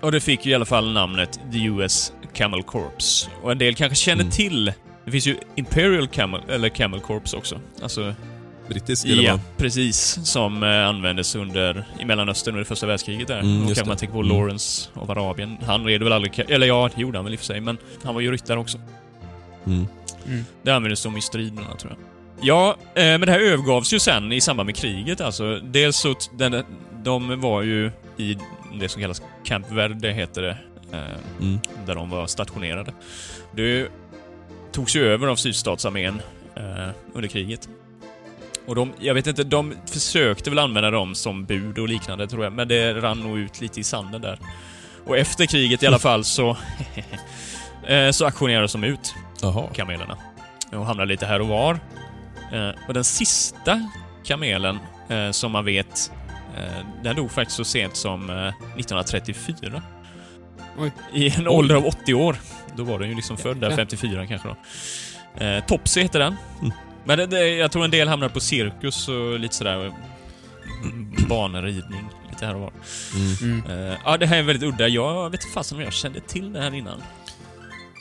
Och 0.00 0.12
det 0.12 0.20
fick 0.20 0.46
ju 0.46 0.52
i 0.52 0.54
alla 0.54 0.64
fall 0.64 0.92
namnet 0.92 1.40
The 1.52 1.64
US 1.64 2.12
Camel 2.32 2.62
Corps. 2.62 3.28
Och 3.42 3.52
en 3.52 3.58
del 3.58 3.74
kanske 3.74 3.96
känner 3.96 4.22
Mm. 4.22 4.30
till... 4.32 4.72
Det 5.04 5.10
finns 5.12 5.26
ju 5.26 5.36
Imperial 5.56 6.08
Camel, 6.08 6.40
eller 6.48 6.68
Camel 6.68 7.00
Corps 7.00 7.34
också. 7.34 7.60
Alltså, 7.82 8.14
Brittisk 8.68 9.06
eller 9.06 9.22
ja, 9.22 9.40
precis. 9.56 10.18
Som 10.24 10.62
eh, 10.62 10.88
användes 10.88 11.34
under, 11.34 11.84
i 12.00 12.04
Mellanöstern 12.04 12.54
under 12.54 12.64
första 12.64 12.86
världskriget 12.86 13.28
där. 13.28 13.38
Mm, 13.40 13.56
och 13.62 13.68
just 13.68 13.74
kanske 13.74 13.88
man 13.88 13.96
tänker 13.96 14.12
på 14.14 14.20
Mm. 14.20 14.36
Lawrence 14.36 14.88
av 14.94 15.10
Arabien. 15.10 15.56
Han 15.66 15.84
red 15.84 16.02
väl 16.02 16.12
aldrig... 16.12 16.38
Eller 16.50 16.66
ja, 16.66 16.90
det 16.94 17.00
gjorde 17.02 17.18
han 17.18 17.24
väl 17.24 17.32
i 17.34 17.36
och 17.36 17.40
för 17.40 17.46
sig, 17.46 17.60
men 17.60 17.78
han 18.04 18.14
var 18.14 18.20
ju 18.20 18.32
ryttare 18.32 18.58
också. 18.58 18.78
Mm. 19.66 19.86
Det 20.62 20.70
användes 20.70 21.02
de 21.02 21.16
i 21.16 21.20
striderna, 21.20 21.74
tror 21.78 21.92
jag. 21.92 21.98
Ja, 22.48 22.76
eh, 22.94 23.02
men 23.04 23.20
det 23.20 23.32
här 23.32 23.40
övergavs 23.40 23.92
ju 23.92 23.98
sen 23.98 24.32
i 24.32 24.40
samband 24.40 24.66
med 24.66 24.76
kriget 24.76 25.20
alltså. 25.20 25.60
Dels 25.62 25.96
så... 25.96 26.14
Den, 26.38 26.64
de 27.04 27.40
var 27.40 27.62
ju 27.62 27.90
i 28.16 28.36
det 28.78 28.88
som 28.88 29.02
kallas 29.02 29.22
Camp 29.44 29.70
Verde, 29.70 30.10
heter 30.12 30.42
det. 30.42 30.56
Eh, 30.92 30.98
Mm. 31.40 31.58
där 31.86 31.94
de 31.94 32.10
var 32.10 32.26
stationerade. 32.26 32.92
Det 33.52 33.88
togs 34.72 34.96
ju 34.96 35.04
över 35.06 35.26
av 35.28 35.36
sydstatsarmén 35.36 36.22
eh, 36.56 36.88
under 37.14 37.28
kriget. 37.28 37.68
Och 38.66 38.74
de, 38.74 38.92
jag 39.00 39.14
vet 39.14 39.26
inte, 39.26 39.44
de 39.44 39.74
försökte 39.86 40.50
väl 40.50 40.58
använda 40.58 40.90
dem 40.90 41.14
som 41.14 41.44
bud 41.44 41.78
och 41.78 41.88
liknande 41.88 42.26
tror 42.28 42.44
jag, 42.44 42.52
men 42.52 42.68
det 42.68 42.94
rann 42.94 43.18
nog 43.20 43.38
ut 43.38 43.60
lite 43.60 43.80
i 43.80 43.84
sanden 43.84 44.20
där. 44.20 44.38
Och 45.06 45.18
efter 45.18 45.46
kriget 45.46 45.82
i 45.82 45.86
alla 45.86 45.98
fall 45.98 46.24
så... 46.24 46.56
eh, 47.86 48.10
så 48.10 48.24
auktionerades 48.24 48.72
de 48.72 48.84
ut 48.84 49.14
Jaha. 49.42 49.66
kamelerna. 49.74 50.16
Och 50.72 50.86
hamnade 50.86 51.08
lite 51.08 51.26
här 51.26 51.40
och 51.40 51.48
var. 51.48 51.78
Och 52.88 52.94
den 52.94 53.04
sista 53.04 53.90
kamelen 54.24 54.78
som 55.32 55.52
man 55.52 55.64
vet, 55.64 56.12
den 57.02 57.16
dog 57.16 57.30
faktiskt 57.30 57.56
så 57.56 57.64
sent 57.64 57.96
som 57.96 58.30
eh, 58.30 58.36
1934. 58.36 59.82
Oj. 60.78 60.92
I 61.14 61.30
en 61.36 61.48
ålder 61.48 61.74
av 61.74 61.86
80 61.86 62.14
år. 62.14 62.36
Då 62.76 62.84
var 62.84 62.98
den 62.98 63.08
ju 63.08 63.14
liksom 63.14 63.36
född 63.36 63.56
där, 63.56 63.70
Jäklar. 63.70 63.76
54 63.76 64.26
kanske 64.26 64.48
då. 64.48 64.56
Eh, 65.44 65.64
Topsy 65.64 66.02
heter 66.02 66.18
den. 66.18 66.36
Mm. 66.60 66.72
Men 67.04 67.18
det, 67.18 67.26
det, 67.26 67.48
jag 67.48 67.72
tror 67.72 67.84
en 67.84 67.90
del 67.90 68.08
hamnar 68.08 68.28
på 68.28 68.40
cirkus 68.40 69.08
och 69.08 69.38
lite 69.38 69.54
sådär 69.54 69.92
banridning, 71.28 72.08
lite 72.30 72.46
här 72.46 72.54
och 72.54 72.60
var. 72.60 72.72
Mm. 73.14 73.62
Mm. 73.64 73.90
Eh, 73.90 73.98
ja, 74.04 74.16
det 74.16 74.26
här 74.26 74.38
är 74.38 74.42
väldigt 74.42 74.68
udda. 74.68 74.88
Jag 74.88 75.30
vet 75.30 75.44
inte 75.44 75.54
fasen 75.54 75.78
om 75.78 75.84
jag 75.84 75.92
kände 75.92 76.20
till 76.20 76.52
det 76.52 76.60
här 76.60 76.74
innan. 76.74 77.02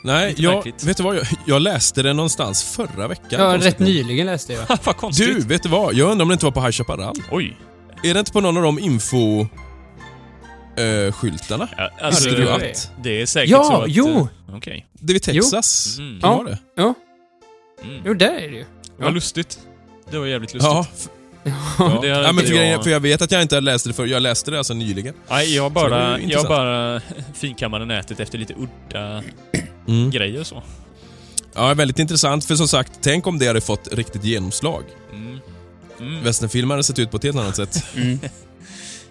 Nej, 0.03 0.29
Lite 0.29 0.41
jag, 0.41 0.55
märkligt. 0.55 0.83
vet 0.83 0.97
du 0.97 1.03
vad? 1.03 1.15
Jag, 1.15 1.27
jag 1.45 1.61
läste 1.61 2.03
det 2.03 2.13
någonstans 2.13 2.63
förra 2.75 3.07
veckan. 3.07 3.41
Ja, 3.41 3.57
rätt 3.57 3.79
nyligen 3.79 4.25
läste 4.25 4.53
jag. 4.53 4.65
Vad 4.83 4.97
konstigt. 4.97 5.27
Du, 5.27 5.47
vet 5.47 5.63
du 5.63 5.69
vad? 5.69 5.93
Jag 5.93 6.11
undrar 6.11 6.23
om 6.23 6.29
det 6.29 6.33
inte 6.33 6.45
var 6.45 6.51
på 6.51 6.61
High 6.61 6.71
Chaparral. 6.71 7.15
Oj. 7.31 7.57
Är 8.03 8.13
det 8.13 8.19
inte 8.19 8.31
på 8.31 8.41
någon 8.41 8.57
av 8.57 8.63
de 8.63 8.79
info... 8.79 9.41
eh, 10.77 11.11
skyltarna? 11.13 11.67
Ja, 11.77 11.89
alltså, 12.01 12.29
Hörde 12.29 12.41
du 12.41 12.45
det- 12.45 12.53
att 12.71 12.91
Det 13.03 13.21
är 13.21 13.25
säkert 13.25 13.49
Ja, 13.51 13.63
så 13.63 13.81
att... 13.81 13.85
jo. 13.89 14.07
eh, 14.49 14.55
Okej. 14.55 14.85
det 14.93 15.11
är 15.11 15.13
vid 15.13 15.23
Texas? 15.23 15.97
Mm. 15.99 16.21
Kan 16.21 16.31
Ja. 16.31 16.43
det? 16.43 16.57
Ja, 16.75 16.93
Mm. 17.83 18.01
jo 18.05 18.13
där 18.13 18.27
är 18.33 18.49
det 18.51 18.57
ju. 18.57 18.65
Vad 18.99 19.13
lustigt. 19.13 19.59
Det 20.11 20.17
var 20.19 20.25
jävligt 20.25 20.53
lustigt. 20.53 20.71
Ja, 20.71 20.85
Ja, 21.43 21.51
ja. 21.79 21.99
det 22.01 22.07
ja 22.07 22.31
men 22.31 22.45
för, 22.45 22.53
jag- 22.53 22.83
för 22.83 22.89
jag 22.91 22.99
vet 22.99 23.21
att 23.21 23.31
jag 23.31 23.41
inte 23.41 23.55
hade 23.55 23.65
läst 23.65 23.87
det 23.87 23.93
för 23.93 24.05
Jag 24.05 24.21
läste 24.21 24.51
det 24.51 24.57
alltså 24.57 24.73
nyligen. 24.73 25.13
Nej, 25.29 25.55
jag 25.55 25.71
bara, 25.71 26.19
jag 26.19 26.47
bara 26.47 27.01
finkammade 27.33 27.85
nätet 27.85 28.19
efter 28.19 28.37
lite 28.37 28.53
udda 28.53 29.23
Mm. 29.87 30.11
grejer 30.11 30.39
och 30.39 30.47
så. 30.47 30.63
Ja, 31.55 31.73
väldigt 31.73 31.99
intressant. 31.99 32.45
För 32.45 32.55
som 32.55 32.67
sagt, 32.67 32.91
tänk 33.01 33.27
om 33.27 33.39
det 33.39 33.47
hade 33.47 33.61
fått 33.61 33.87
riktigt 33.93 34.23
genomslag. 34.23 34.83
Mm. 35.99 36.23
Västernfilmer 36.23 36.75
hade 36.75 36.83
sett 36.83 36.99
ut 36.99 37.11
på 37.11 37.17
ett 37.17 37.23
helt 37.23 37.37
annat 37.37 37.55
sätt. 37.55 37.83
Mm. 37.95 38.19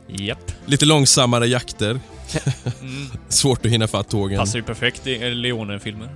Japp. 0.08 0.52
Lite 0.66 0.84
långsammare 0.84 1.46
jakter. 1.46 2.00
Mm. 2.80 3.06
Svårt 3.28 3.66
att 3.66 3.72
hinna 3.72 3.88
fatt 3.88 4.08
tågen. 4.08 4.38
Passar 4.38 4.58
ju 4.58 4.62
perfekt 4.62 5.06
i 5.06 5.34
Leone-filmer. 5.34 6.08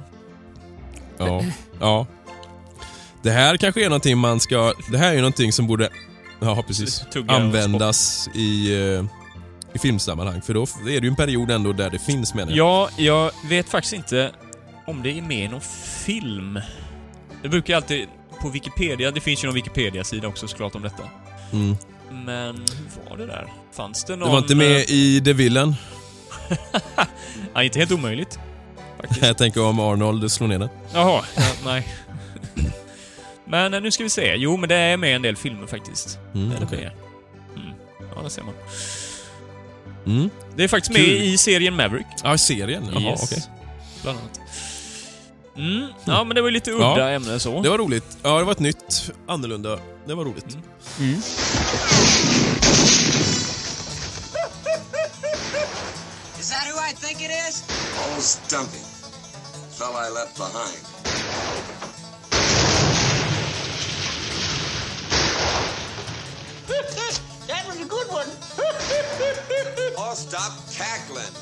Ja. 1.18 1.44
ja. 1.80 2.06
Det 3.22 3.30
här 3.30 3.56
kanske 3.56 3.84
är 3.84 3.88
någonting 3.88 4.18
man 4.18 4.40
ska... 4.40 4.74
Det 4.90 4.98
här 4.98 5.08
är 5.08 5.12
ju 5.12 5.20
någonting 5.20 5.52
som 5.52 5.66
borde... 5.66 5.88
Ja, 6.40 6.64
precis. 6.66 7.04
Tugga 7.12 7.34
Användas 7.34 8.28
i, 8.34 8.74
eh, 8.74 9.04
i 9.72 9.78
filmsammanhang. 9.78 10.42
För 10.42 10.54
då 10.54 10.62
är 10.62 10.84
det 10.84 10.92
ju 10.92 11.08
en 11.08 11.16
period 11.16 11.50
ändå 11.50 11.72
där 11.72 11.90
det 11.90 11.98
finns 11.98 12.34
menar 12.34 12.52
jag. 12.52 12.58
Ja, 12.58 12.90
jag 12.96 13.30
vet 13.48 13.68
faktiskt 13.68 13.94
inte 13.94 14.30
om 14.86 15.02
det 15.02 15.18
är 15.18 15.22
med 15.22 15.44
i 15.44 15.48
någon 15.48 15.60
film. 16.04 16.60
Det 17.42 17.48
brukar 17.48 17.76
alltid... 17.76 18.08
På 18.42 18.48
Wikipedia, 18.48 19.10
det 19.10 19.20
finns 19.20 19.44
ju 19.44 19.46
någon 19.48 19.54
Wikipedia-sida 19.54 20.28
också 20.28 20.48
såklart 20.48 20.74
om 20.74 20.82
detta. 20.82 21.02
Mm. 21.52 21.76
Men 22.10 22.54
hur 22.56 23.10
var 23.10 23.16
det 23.16 23.26
där? 23.26 23.52
Fanns 23.72 24.04
det 24.04 24.16
någon... 24.16 24.30
var 24.32 24.38
inte 24.38 24.54
med 24.54 24.84
i 24.88 25.20
The 25.24 25.32
Villain. 25.32 25.74
Ja, 27.54 27.62
inte 27.62 27.78
helt 27.78 27.92
omöjligt. 27.92 28.38
Faktiskt. 29.00 29.22
Jag 29.22 29.38
tänker 29.38 29.62
om 29.64 29.80
Arnold 29.80 30.32
slår 30.32 30.48
ner 30.48 30.58
den. 30.58 30.68
Jaha, 30.94 31.24
ja, 31.36 31.42
nej. 31.64 31.88
Men 33.44 33.74
eh, 33.74 33.80
nu 33.80 33.90
ska 33.90 34.02
vi 34.04 34.10
se. 34.10 34.34
Jo, 34.36 34.56
men 34.56 34.68
det 34.68 34.74
är 34.74 34.96
med 34.96 35.16
en 35.16 35.22
del 35.22 35.36
filmer 35.36 35.66
faktiskt. 35.66 36.18
Mm, 36.34 36.50
det 36.50 36.56
okej. 36.66 36.78
med. 36.78 36.92
Mm. 37.64 37.74
Ja, 38.16 38.22
det 38.22 38.30
ser 38.30 38.42
man. 38.42 38.54
Mm. 40.06 40.30
Det 40.56 40.64
är 40.64 40.68
faktiskt 40.68 40.92
med 40.92 41.04
Kul. 41.04 41.22
i 41.22 41.36
serien 41.38 41.76
Maverick. 41.76 42.06
Ja, 42.24 42.38
serien. 42.38 42.88
Jaha, 42.92 43.02
Yes. 43.02 43.22
okej. 43.32 43.42
Bland 44.02 44.18
annat. 44.18 44.40
Mm. 45.60 45.86
Ja, 46.04 46.24
men 46.24 46.34
det 46.34 46.40
var 46.42 46.48
ju 46.48 46.52
lite 46.54 46.72
udda 46.72 46.98
Ja. 46.98 47.08
ämne 47.08 47.40
så. 47.40 47.60
Det 47.62 47.68
var 47.68 47.78
roligt. 47.78 48.16
Ja, 48.22 48.38
det 48.38 48.44
var 48.44 48.52
ett 48.52 48.58
nytt, 48.58 49.10
annorlunda. 49.28 49.78
Det 50.06 50.14
var 50.14 50.24
roligt. 50.24 50.54
Mm. 50.98 51.12
Mm. 51.12 51.22
Is 56.38 56.48
that 56.50 56.64
who 56.72 56.78
I 56.80 56.92
think 56.94 57.20
it 57.22 57.30
is? 57.48 57.64
Old 58.12 58.22
Stumpy. 58.22 58.78
Fella 59.78 60.06
I 60.06 60.10
left 60.10 60.36
behind. 60.36 61.90
that 67.48 67.64
was 67.66 67.80
a 67.80 67.84
good 67.84 68.08
one. 68.08 68.28
Oh, 70.02 70.14
stop 70.14 70.52
cackling. 70.72 71.34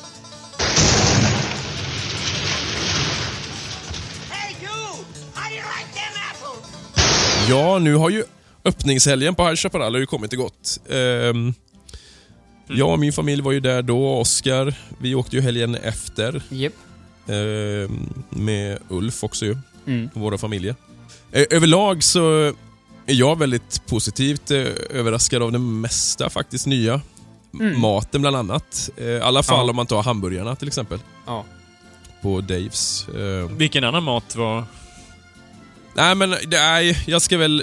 Ja, 7.49 7.79
nu 7.79 7.95
har 7.95 8.11
ju 8.11 8.25
öppningshelgen 8.65 9.35
på 9.35 9.45
High 9.47 9.57
Chaparral 9.57 9.95
har 9.95 10.01
ju 10.01 10.07
kommit 10.07 10.33
och 10.33 10.39
gått. 10.39 10.79
Ehm, 10.91 11.55
Jag 12.67 12.91
och 12.93 12.99
min 12.99 13.13
familj 13.13 13.43
var 13.43 13.53
ju 13.53 13.61
där 13.61 13.83
då. 13.83 14.17
Oskar, 14.19 14.75
vi 14.99 15.15
åkte 15.15 15.37
ju 15.37 15.43
helgen 15.43 15.75
efter. 15.75 16.43
Japp. 16.49 16.73
ehm, 17.29 18.09
med 18.31 18.79
Ulf 18.89 19.25
också 19.25 19.45
ju. 19.45 19.57
Mm. 19.87 20.11
våra 20.15 20.39
familjer. 20.39 20.75
Överlag 21.33 22.03
så 22.05 22.43
är 23.07 23.15
jag 23.15 23.39
väldigt 23.39 23.87
positivt 23.87 24.51
eh, 24.51 24.67
överraskad 24.91 25.43
av 25.43 25.53
det 25.53 25.59
mesta 25.59 26.31
faktiskt 26.31 26.67
nya. 26.67 27.01
Mm. 27.55 27.81
Maten 27.81 28.21
bland 28.21 28.37
annat. 28.37 28.91
Eh, 28.97 29.05
I 29.07 29.21
alla 29.21 29.43
fall 29.43 29.67
Ja. 29.67 29.71
om 29.71 29.77
man 29.77 29.87
tar 29.87 30.03
hamburgarna 30.03 30.57
till 30.57 30.69
exempel. 30.69 30.99
Ja. 31.27 31.45
På 32.23 32.41
Daves. 32.41 33.09
Eh, 33.09 33.51
Vilken 33.57 33.85
annan 33.85 34.03
mat 34.03 34.37
var... 34.37 34.65
Nej 35.95 36.15
men 36.15 36.31
det 36.47 36.57
är, 36.57 37.03
jag 37.11 37.23
ska 37.23 37.39
väl 37.39 37.63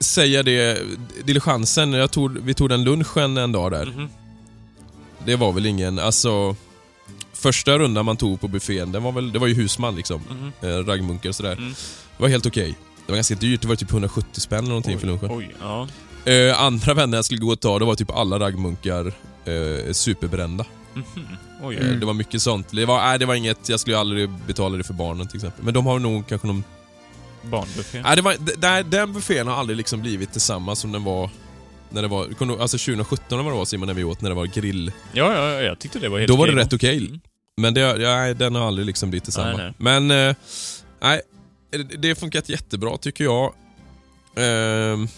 säga 0.00 0.42
det, 0.42 0.82
diligensen, 1.24 1.92
jag 1.92 2.10
tog, 2.10 2.38
vi 2.38 2.54
tog 2.54 2.68
den 2.68 2.84
lunchen 2.84 3.36
en 3.36 3.52
dag 3.52 3.70
där. 3.72 3.86
Mhm. 3.86 4.08
Det 5.24 5.36
var 5.36 5.52
väl 5.52 5.66
ingen, 5.66 5.98
alltså... 5.98 6.56
Första 7.32 7.78
rundan 7.78 8.04
man 8.04 8.16
tog 8.16 8.40
på 8.40 8.48
buffén, 8.48 8.92
den 8.92 9.02
var 9.02 9.12
väl, 9.12 9.32
det 9.32 9.38
var 9.38 9.46
ju 9.46 9.54
husman 9.54 9.96
liksom. 9.96 10.20
Mhm. 10.30 10.52
Eh, 10.70 10.84
raggmunkar 10.86 11.28
och 11.28 11.34
sådär. 11.34 11.52
Mm. 11.52 11.70
Det 12.16 12.22
var 12.22 12.28
helt 12.28 12.46
okej. 12.46 12.74
Det 13.06 13.12
var 13.12 13.16
ganska 13.16 13.34
dyrt, 13.34 13.62
det 13.62 13.68
var 13.68 13.76
typ 13.76 13.90
170 13.92 14.40
spänn 14.40 14.58
eller 14.58 14.68
någonting 14.68 14.98
för 14.98 15.06
lunchen. 15.06 15.28
Oj, 15.32 15.54
ja. 15.60 15.88
Eh, 16.32 16.60
andra 16.62 16.94
vänner 16.94 17.18
jag 17.18 17.24
skulle 17.24 17.40
gå 17.40 17.52
och 17.52 17.60
ta, 17.60 17.78
det 17.78 17.84
var 17.84 17.94
typ 17.94 18.10
alla 18.10 18.38
raggmunkar 18.40 19.06
eh, 19.44 19.92
superbrända. 19.92 20.64
Mhm. 20.94 21.04
Oj, 21.62 21.76
Eh, 21.76 21.86
Det 21.86 22.06
var 22.06 22.14
mycket 22.14 22.42
sånt. 22.42 22.66
Det 22.70 22.84
var, 22.84 22.98
nej, 23.06 23.18
det 23.18 23.26
var 23.26 23.34
inget, 23.34 23.68
jag 23.68 23.80
skulle 23.80 23.98
aldrig 23.98 24.30
betala 24.30 24.76
det 24.76 24.84
för 24.84 24.94
barnen 24.94 25.26
till 25.28 25.36
exempel. 25.36 25.64
Men 25.64 25.74
de 25.74 25.86
har 25.86 25.98
nog 25.98 26.28
kanske 26.28 26.46
någon... 26.46 26.64
barnbuffé. 27.46 28.02
Nej, 28.02 28.16
det 28.16 28.22
var, 28.22 28.34
d- 28.40 28.52
där, 28.58 28.82
den 28.82 29.12
buffén 29.12 29.46
har 29.46 29.54
aldrig 29.54 29.76
liksom 29.76 30.00
blivit 30.00 30.32
detsamma 30.32 30.76
som 30.76 30.92
den 30.92 31.04
var 31.04 31.30
när 31.90 32.02
det 32.02 32.08
var, 32.08 32.24
alltså 32.60 32.78
2017 32.78 33.24
eller 33.30 33.42
vad 33.42 33.52
det 33.52 33.58
var 33.58 33.64
Simon, 33.64 33.86
när 33.86 33.94
vi 33.94 34.04
åt, 34.04 34.20
när 34.20 34.30
det 34.30 34.36
var 34.36 34.46
grill. 34.46 34.92
Ja, 35.12 35.32
ja, 35.34 35.48
ja, 35.52 35.60
jag 35.60 35.78
tyckte 35.78 35.98
det 35.98 36.08
var 36.08 36.18
helt 36.18 36.28
Då 36.28 36.36
var 36.36 36.46
det 36.46 36.52
okej 36.52 36.64
rätt 36.64 36.72
okej. 36.72 36.98
Mm. 36.98 37.20
Men 37.56 37.74
det, 37.74 37.80
ja, 37.80 37.94
nej, 38.16 38.34
den 38.34 38.54
har 38.54 38.66
aldrig 38.66 38.86
liksom 38.86 39.10
blivit 39.10 39.24
detsamma. 39.24 39.56
Nej, 39.56 39.72
Men, 39.78 40.10
eh, 40.10 40.34
nej, 41.02 41.20
det 41.98 42.08
har 42.08 42.14
funkat 42.14 42.48
jättebra 42.48 42.96
tycker 42.96 43.24
jag. 43.24 43.52
Ehm, 44.36 45.08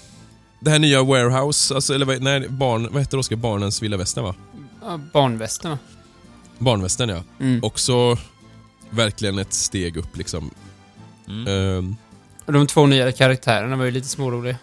det 0.60 0.70
här 0.70 0.78
nya 0.78 1.02
warehouse, 1.02 1.74
alltså, 1.74 1.94
eller 1.94 2.06
vad- 2.06 2.22
nej, 2.22 2.48
barn, 2.48 2.88
vad 2.92 3.02
heter 3.02 3.10
det 3.16 3.20
Oskar? 3.20 3.36
Barnens 3.36 3.82
vilda 3.82 3.96
västern 3.96 4.24
va? 4.24 4.34
Ja, 4.82 5.00
barnvästen 5.12 5.70
va? 5.70 5.78
Barnvästern 6.58 7.08
ja. 7.08 7.22
Mm. 7.40 7.64
Också 7.64 8.18
verkligen 8.90 9.38
ett 9.38 9.52
steg 9.54 9.96
upp 9.96 10.16
liksom. 10.16 10.50
Mm. 11.28 11.46
Och 11.46 12.07
de 12.52 12.66
två 12.66 12.86
nya 12.86 13.12
karaktärerna 13.12 13.76
var 13.76 13.84
ju 13.84 13.90
lite 13.90 14.08
småroliga. 14.08 14.56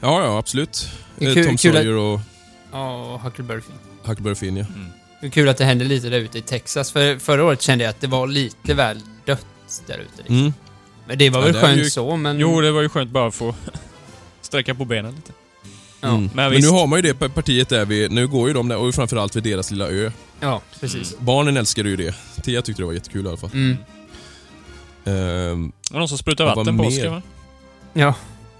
ja, 0.00 0.24
ja 0.24 0.38
absolut. 0.38 0.88
Eh, 1.18 1.34
kul- 1.34 1.44
Tom 1.46 1.56
kul 1.56 1.70
att- 1.76 1.82
Sawyer 1.82 1.96
och 1.96 2.20
Ja, 2.72 3.14
och 3.14 3.20
Huckleberry 3.20 3.60
Finn. 3.60 3.74
Huckleberry 4.04 4.34
Finn 4.34 4.56
ja. 4.56 4.64
Det 5.20 5.26
är 5.26 5.30
kul 5.30 5.48
att 5.48 5.56
det 5.56 5.64
händer 5.64 5.86
lite 5.86 6.08
där 6.08 6.18
ute 6.18 6.38
i 6.38 6.42
Texas. 6.42 6.90
För 6.92 7.18
förra 7.18 7.44
året 7.44 7.62
kände 7.62 7.84
jag 7.84 7.90
att 7.90 8.00
det 8.00 8.06
var 8.06 8.26
lite 8.26 8.74
väl 8.74 9.00
dött 9.26 9.46
där 9.86 9.98
ute. 9.98 10.16
Liksom. 10.16 10.36
Mm. 10.38 10.52
Men 11.06 11.18
det 11.18 11.30
var 11.30 11.38
Ja, 11.40 11.44
väl 11.44 11.52
det 11.52 11.58
är 11.58 11.62
skönt 11.62 11.78
ju- 11.80 11.90
så, 11.90 12.16
men... 12.16 12.38
Jo, 12.40 12.60
det 12.60 12.70
var 12.72 12.82
ju 12.82 12.88
skönt 12.88 13.10
bara 13.10 13.28
att 13.28 13.34
få 13.34 13.54
sträcka 14.40 14.74
på 14.74 14.84
benen 14.84 15.14
lite. 15.14 15.32
Ja, 16.00 16.08
Mm. 16.08 16.30
men 16.34 16.52
Men, 16.52 16.60
nu 16.60 16.68
har 16.68 16.86
man 16.86 16.98
ju 16.98 17.02
det 17.02 17.14
pa- 17.14 17.28
partiet 17.28 17.68
där 17.68 17.84
vi, 17.84 18.08
nu 18.08 18.26
går 18.28 18.48
ju 18.48 18.54
de 18.54 18.68
där, 18.68 18.76
och 18.76 18.94
framförallt 18.94 19.36
vid 19.36 19.42
deras 19.42 19.70
lilla 19.70 19.88
ö. 19.88 20.10
ja 20.40 20.62
precis. 20.80 21.18
Barnen 21.18 21.56
älskade 21.56 21.88
ju 21.88 21.96
det. 21.96 22.14
Tia 22.42 22.62
tyckte 22.62 22.82
det 22.82 22.86
var 22.86 22.92
jättekul 22.92 23.24
i 23.24 23.28
alla 23.28 23.36
fall. 23.36 23.50
Ehm, 25.04 25.72
Det 25.88 25.92
var 25.92 25.98
någon 25.98 26.08
som 26.08 26.18
sprutade 26.18 26.50
Ja, 26.50 26.54
vatten 26.54 26.78
på? 26.78 26.84
Oskar 26.84 27.08
va? 27.08 27.22
Ja. 27.92 28.14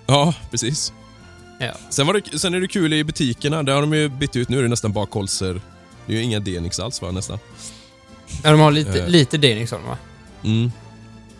ja, 0.06 0.34
precis. 0.50 0.92
Ja. 1.60 1.72
Sen, 1.90 2.06
var 2.06 2.14
det, 2.14 2.38
sen 2.38 2.54
är 2.54 2.60
det 2.60 2.68
kul 2.68 2.92
i 2.92 3.04
butikerna, 3.04 3.62
där 3.62 3.74
har 3.74 3.80
de 3.80 3.94
ju 3.94 4.08
bytt 4.08 4.36
ut, 4.36 4.48
nu 4.48 4.58
är 4.58 4.62
det 4.62 4.68
nästan 4.68 4.92
bara 4.92 5.06
kolser. 5.06 5.60
Det 6.06 6.12
är 6.12 6.16
ju 6.16 6.22
inga 6.22 6.40
Denix 6.40 6.80
alls 6.80 7.02
va, 7.02 7.10
nästan. 7.10 7.38
ja, 8.44 8.50
de 8.50 8.60
har 8.60 8.70
lite, 8.70 9.00
Eh. 9.02 9.08
lite 9.08 9.38
Denix 9.38 9.70
har 9.70 9.78
de 9.78 9.86
va? 9.88 9.98
Mm. 10.44 10.72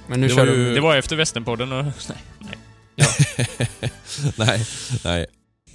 Men 0.06 0.20
nu 0.20 0.28
Det 0.28 0.34
kör 0.34 0.46
var 0.46 0.52
de... 0.52 0.58
ju- 0.60 0.74
Det 0.74 0.80
var 0.80 0.96
efter 0.96 1.16
Västernpodden 1.16 1.72
och... 1.72 1.84
Nej, 2.08 2.18
nej. 2.96 3.90
nej, 4.36 4.66
nej. 5.04 5.26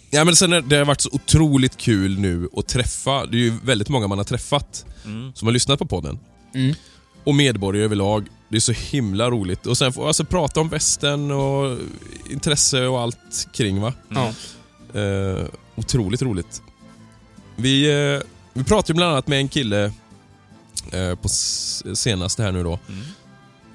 Ja, 0.10 0.24
men 0.24 0.36
sen 0.36 0.54
är, 0.54 0.62
det 0.62 0.76
har 0.78 0.86
varit 0.86 1.02
så 1.02 1.10
otroligt 1.12 1.78
kul 1.78 2.20
nu 2.20 2.50
att 2.58 2.68
träffa, 2.68 3.26
det 3.26 3.38
är 3.38 3.42
ju 3.42 3.54
väldigt 3.64 3.90
många 3.90 4.08
man 4.08 4.18
har 4.18 4.26
träffat 4.26 4.86
Mm. 5.06 5.34
som 5.36 5.48
har 5.48 5.54
lyssnat 5.54 5.80
på 5.80 5.86
podden. 5.86 6.20
Mm. 6.56 6.76
Och 7.24 7.36
medborgare 7.36 7.86
överlag. 7.86 8.26
Det 8.50 8.56
är 8.56 8.62
så 8.62 8.72
himla 8.72 9.30
roligt. 9.30 9.66
Och 9.66 9.78
sen 9.78 9.94
få 9.94 10.08
alltså, 10.08 10.26
prata 10.26 10.62
om 10.62 10.70
västern 10.70 11.32
och 11.32 11.78
intresse 12.30 12.88
och 12.88 13.00
allt 13.00 13.48
kring 13.54 13.82
va. 13.82 13.94
Ja. 14.10 14.34
Eh, 15.00 15.46
otroligt 15.76 16.22
roligt. 16.22 16.62
Vi, 17.56 17.90
eh, 18.16 18.22
vi 18.54 18.64
pratade 18.64 18.94
ju 18.94 18.96
bland 18.96 19.12
annat 19.12 19.28
med 19.28 19.40
en 19.40 19.48
kille 19.48 19.92
eh, 20.92 21.16
på 21.16 21.30
senaste 21.96 22.44
här 22.44 22.52
nu 22.52 22.64
då. 22.64 22.80
Mm. 22.90 23.02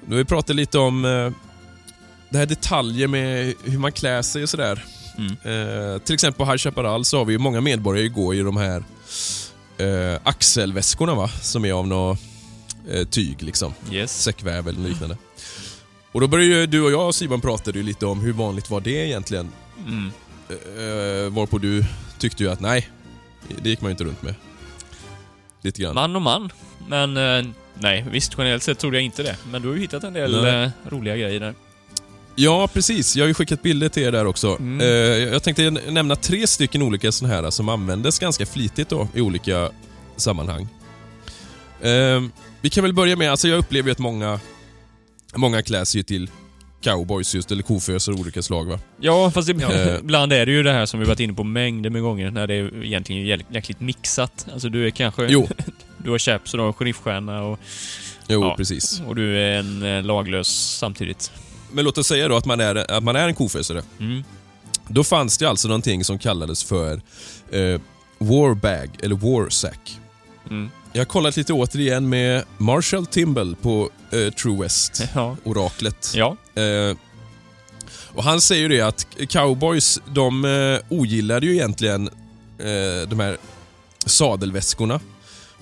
Då 0.05 0.15
vi 0.15 0.25
pratade 0.25 0.53
lite 0.53 0.77
om 0.77 1.05
eh, 1.05 1.31
det 2.29 2.37
här 2.37 2.45
detaljer 2.45 3.07
med 3.07 3.53
hur 3.63 3.79
man 3.79 3.91
klär 3.91 4.21
sig 4.21 4.43
och 4.43 4.49
sådär. 4.49 4.85
Mm. 5.17 5.31
Eh, 5.31 5.97
till 5.97 6.13
exempel 6.13 6.45
på 6.45 6.51
High 6.51 6.57
Chaparral 6.57 7.05
så 7.05 7.17
har 7.17 7.25
vi 7.25 7.33
ju 7.33 7.39
många 7.39 7.61
medborgare 7.61 8.07
går 8.07 8.35
i 8.35 8.39
de 8.39 8.57
här 8.57 8.83
eh, 9.77 10.19
axelväskorna 10.23 11.15
va, 11.15 11.27
som 11.27 11.65
är 11.65 11.73
av 11.73 11.87
något 11.87 12.19
eh, 12.89 13.07
tyg 13.07 13.43
liksom. 13.43 13.73
Yes. 13.91 14.23
Säckväv 14.23 14.67
eller 14.67 14.89
liknande. 14.89 15.17
Och 16.11 16.21
då 16.21 16.27
började 16.27 16.55
ju 16.55 16.65
du 16.65 16.81
och 16.81 16.91
jag 16.91 17.13
Simon 17.13 17.41
pratade 17.41 17.77
ju 17.77 17.83
lite 17.83 18.05
om 18.05 18.19
hur 18.19 18.33
vanligt 18.33 18.69
var 18.69 18.81
det 18.81 19.07
egentligen? 19.07 19.51
Mm. 19.87 20.11
Eh, 20.49 21.33
varpå 21.33 21.57
du 21.57 21.85
tyckte 22.19 22.43
ju 22.43 22.51
att 22.51 22.59
nej, 22.59 22.89
det 23.61 23.69
gick 23.69 23.81
man 23.81 23.89
ju 23.89 23.91
inte 23.91 24.03
runt 24.03 24.21
med. 24.21 24.35
Lite 25.61 25.81
grann. 25.81 25.95
Man 25.95 26.15
och 26.15 26.21
man. 26.21 26.49
Men 26.87 27.17
eh, 27.17 27.45
nej, 27.79 28.05
visst 28.11 28.33
generellt 28.37 28.63
sett 28.63 28.79
trodde 28.79 28.97
jag 28.97 29.03
inte 29.03 29.23
det. 29.23 29.37
Men 29.51 29.61
du 29.61 29.67
har 29.67 29.75
ju 29.75 29.81
hittat 29.81 30.03
en 30.03 30.13
del 30.13 30.41
Nej. 30.41 30.63
eh, 30.63 30.69
roliga 30.89 31.17
grejer 31.17 31.39
där. 31.39 31.53
Ja, 32.35 32.67
precis. 32.73 33.15
Jag 33.15 33.23
har 33.23 33.27
ju 33.27 33.33
skickat 33.33 33.61
bilder 33.61 33.89
till 33.89 34.03
er 34.03 34.11
där 34.11 34.25
också. 34.25 34.47
Mm. 34.59 34.81
Eh, 34.81 34.87
jag 35.33 35.43
tänkte 35.43 35.69
nämna 35.69 36.15
tre 36.15 36.47
stycken 36.47 36.81
olika 36.81 37.11
sådana 37.11 37.35
här 37.35 37.49
som 37.49 37.69
användes 37.69 38.19
ganska 38.19 38.45
flitigt 38.45 38.89
då 38.89 39.07
i 39.13 39.21
olika 39.21 39.69
sammanhang. 40.15 40.67
Eh, 41.81 42.21
vi 42.61 42.69
kan 42.69 42.83
väl 42.83 42.93
börja 42.93 43.15
med, 43.15 43.31
alltså 43.31 43.47
jag 43.47 43.57
upplever 43.59 43.87
ju 43.89 43.91
att 43.91 43.99
många, 43.99 44.39
många 45.35 45.61
klär 45.61 45.85
sig 45.85 45.99
ju 45.99 46.03
till 46.03 46.29
cowboys 46.81 47.35
just, 47.35 47.51
eller 47.51 47.63
koföser 47.63 48.11
av 48.11 48.19
olika 48.19 48.41
slag 48.41 48.65
va. 48.65 48.79
Ja, 48.99 49.31
fast 49.31 49.49
Eh. 49.49 49.95
ibland 49.99 50.33
är 50.33 50.45
det 50.45 50.51
ju 50.51 50.63
det 50.63 50.71
här 50.71 50.85
som 50.85 50.99
vi 50.99 51.05
varit 51.05 51.19
inne 51.19 51.33
på 51.33 51.43
mängder 51.43 51.89
med 51.89 52.01
gånger, 52.01 52.31
när 52.31 52.47
det 52.47 52.53
är 52.55 52.83
egentligen 52.83 53.23
jä- 53.39 53.45
jäkligt 53.49 53.79
mixat. 53.79 54.45
Alltså 54.53 54.69
du 54.69 54.85
är 54.87 54.89
kanske... 54.91 55.25
Jo, 55.29 55.47
Du 56.03 56.09
har 56.11 56.19
chaps 56.19 56.53
och 56.53 56.57
du 56.57 56.63
har 56.63 56.73
sheriffstjärna 56.73 57.43
och, 57.43 57.59
jo 58.27 58.41
Ja. 58.43 58.55
precis. 58.57 59.01
och 59.07 59.15
du 59.15 59.37
är 59.39 59.57
en 59.59 59.83
eh, 59.83 60.03
laglös 60.03 60.77
samtidigt. 60.77 61.31
Men 61.71 61.85
låt 61.85 61.97
oss 61.97 62.07
säga 62.07 62.27
då 62.27 62.35
att 62.35 62.45
man 62.45 62.59
är, 62.59 62.91
att 62.91 63.03
man 63.03 63.15
är 63.15 63.27
en 63.27 63.35
kofösare. 63.35 63.81
Mm. 63.99 64.23
Då 64.87 65.03
fanns 65.03 65.37
det 65.37 65.45
alltså 65.49 65.67
någonting 65.67 66.03
som 66.03 66.19
kallades 66.19 66.63
för 66.63 66.93
eh, 67.51 67.81
war 68.17 68.53
bag, 68.53 68.89
eller 69.03 69.15
war 69.15 69.49
sack. 69.49 69.99
Mm. 70.49 70.69
Jag 70.93 70.99
har 71.01 71.05
kollat 71.05 71.37
lite 71.37 71.53
återigen 71.53 72.09
med 72.09 72.43
Marshall 72.57 73.05
Timble 73.05 73.55
på 73.61 73.89
eh, 74.11 74.33
True 74.33 74.61
West, 74.63 75.03
Ja. 75.15 75.37
oraklet. 75.43 76.13
Ja. 76.15 76.37
Eh, 76.55 76.97
och 78.13 78.23
han 78.23 78.41
säger 78.41 78.61
ju 78.61 78.67
det 78.67 78.81
att 78.81 79.07
cowboys, 79.29 79.99
de 80.13 80.45
eh, 80.45 80.79
ogillade 80.97 81.45
ju 81.45 81.53
egentligen 81.53 82.07
eh, 82.59 83.07
de 83.09 83.19
här 83.19 83.37
sadelväskorna 84.05 84.99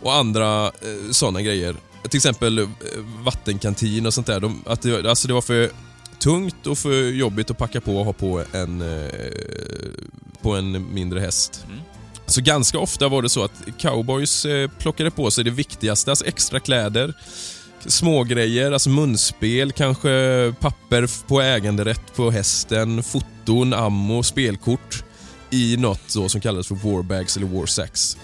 och 0.02 0.14
andra 0.16 0.66
eh, 0.66 1.12
sådana 1.12 1.42
grejer. 1.42 1.76
Till 2.10 2.18
exempel 2.18 2.60
eh, 2.60 2.68
vattenkantin 3.24 4.06
och 4.06 4.14
sånt 4.14 4.28
där. 4.28 4.40
De, 4.40 4.64
att 4.66 4.82
det, 4.82 5.10
alltså 5.10 5.28
det 5.28 5.34
var 5.34 5.42
för 5.42 5.70
tungt 6.20 6.68
och 6.68 6.78
för 6.78 7.04
jobbigt 7.04 7.52
att 7.52 7.58
packa 7.58 7.82
på 7.82 7.98
och 8.00 8.06
ha 8.06 8.14
på 8.14 8.44
en, 8.54 8.82
eh, 8.82 9.10
på 10.42 10.56
en 10.56 10.94
mindre 10.94 11.20
häst. 11.20 11.66
Mm. 11.68 11.80
Så 12.30 12.42
ganska 12.42 12.80
ofta 12.80 13.08
var 13.08 13.22
det 13.22 13.30
så 13.30 13.44
att 13.44 13.52
cowboys 13.78 14.46
eh, 14.46 14.70
plockade 14.80 15.12
på 15.12 15.32
sig 15.32 15.44
det 15.44 15.50
viktigaste, 15.52 16.12
alltså 16.12 16.26
extra 16.26 16.60
kläder, 16.60 17.14
smågrejer, 17.86 18.72
alltså 18.72 18.90
munspel, 18.90 19.72
kanske 19.72 20.10
papper 20.60 21.28
på 21.28 21.42
äganderätt 21.42 22.16
på 22.16 22.32
hästen, 22.32 23.04
foton, 23.04 23.74
ammo, 23.74 24.24
spelkort 24.24 25.04
i 25.50 25.78
något 25.78 26.02
så 26.08 26.30
som 26.30 26.42
kallades 26.42 26.68
för 26.68 26.76
warbags 26.76 27.38
eller 27.38 27.48
warsacks. 27.48 28.18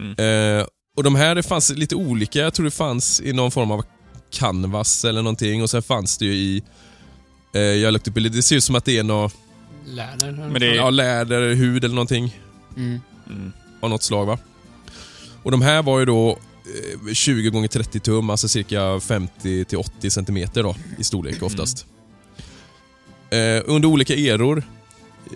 Mm. 0.00 0.58
Eh, 0.58 0.66
och 0.96 1.02
de 1.02 1.14
här 1.14 1.34
det 1.34 1.42
fanns 1.42 1.70
lite 1.70 1.94
olika, 1.94 2.38
jag 2.38 2.54
tror 2.54 2.64
det 2.64 2.70
fanns 2.70 3.20
i 3.20 3.32
någon 3.32 3.50
form 3.50 3.70
av 3.70 3.84
canvas 4.30 5.04
eller 5.04 5.22
någonting 5.22 5.62
och 5.62 5.70
sen 5.70 5.82
fanns 5.82 6.18
det 6.18 6.24
ju 6.24 6.32
i 6.34 6.62
eh, 7.54 7.60
jag 7.60 7.86
har 7.86 7.92
lagt 7.92 8.08
upp 8.08 8.14
det 8.14 8.42
ser 8.42 8.56
ut 8.56 8.64
som 8.64 8.74
att 8.74 8.84
det 8.84 8.98
är 8.98 9.02
något, 9.02 9.34
Läder. 9.86 10.32
Men 10.32 10.60
det 10.60 10.66
är- 10.66 10.74
ja, 10.74 10.90
läder, 10.90 11.54
hud 11.54 11.84
eller 11.84 11.94
någonting 11.94 12.38
Mm. 12.76 13.00
Mm. 13.30 13.52
av 13.80 13.90
något 13.90 14.02
slag 14.02 14.26
va. 14.26 14.38
Och 15.42 15.50
de 15.50 15.62
här 15.62 15.82
var 15.82 15.98
ju 15.98 16.04
då 16.04 16.38
eh, 17.08 17.12
20 17.12 17.50
gånger 17.50 17.68
30 17.68 18.00
tum, 18.00 18.30
alltså 18.30 18.48
cirka 18.48 19.00
50 19.00 19.64
till 19.64 19.78
80 19.78 20.10
centimeter 20.10 20.62
då 20.62 20.76
i 20.98 21.04
storlek 21.04 21.42
oftast. 21.42 21.86
Eh, 23.30 23.62
under 23.66 23.88
olika 23.88 24.14
eror, 24.14 24.62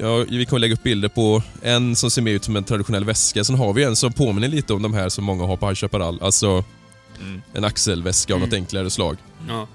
ja, 0.01 0.17
vi 0.29 0.47
kommer 0.47 0.61
lägga 0.61 0.75
upp 0.75 0.83
bilder 0.83 1.09
på 1.09 1.43
en 1.63 1.97
som 1.97 2.11
ser 2.11 2.23
mer 2.23 2.33
ut 2.33 2.45
som 2.45 2.57
en 2.57 2.65
traditionell 2.65 3.05
väska, 3.05 3.45
sen 3.45 3.57
har 3.57 3.73
vi 3.73 3.83
en 3.85 3.97
som 3.97 4.13
påminner 4.13 4.49
lite 4.49 4.73
om 4.75 4.83
de 4.83 4.95
här 4.95 5.09
som 5.09 5.25
många 5.25 5.45
har 5.45 5.57
på 5.57 5.67
High 5.69 5.75
Chaparral, 5.77 6.19
alltså 6.23 6.65
Mm. 7.21 7.43
en 7.55 7.65
axelväska 7.65 8.35
av 8.35 8.41
något 8.41 8.53
enklare 8.53 8.91
slag. 8.91 9.17
Ja. 9.49 9.69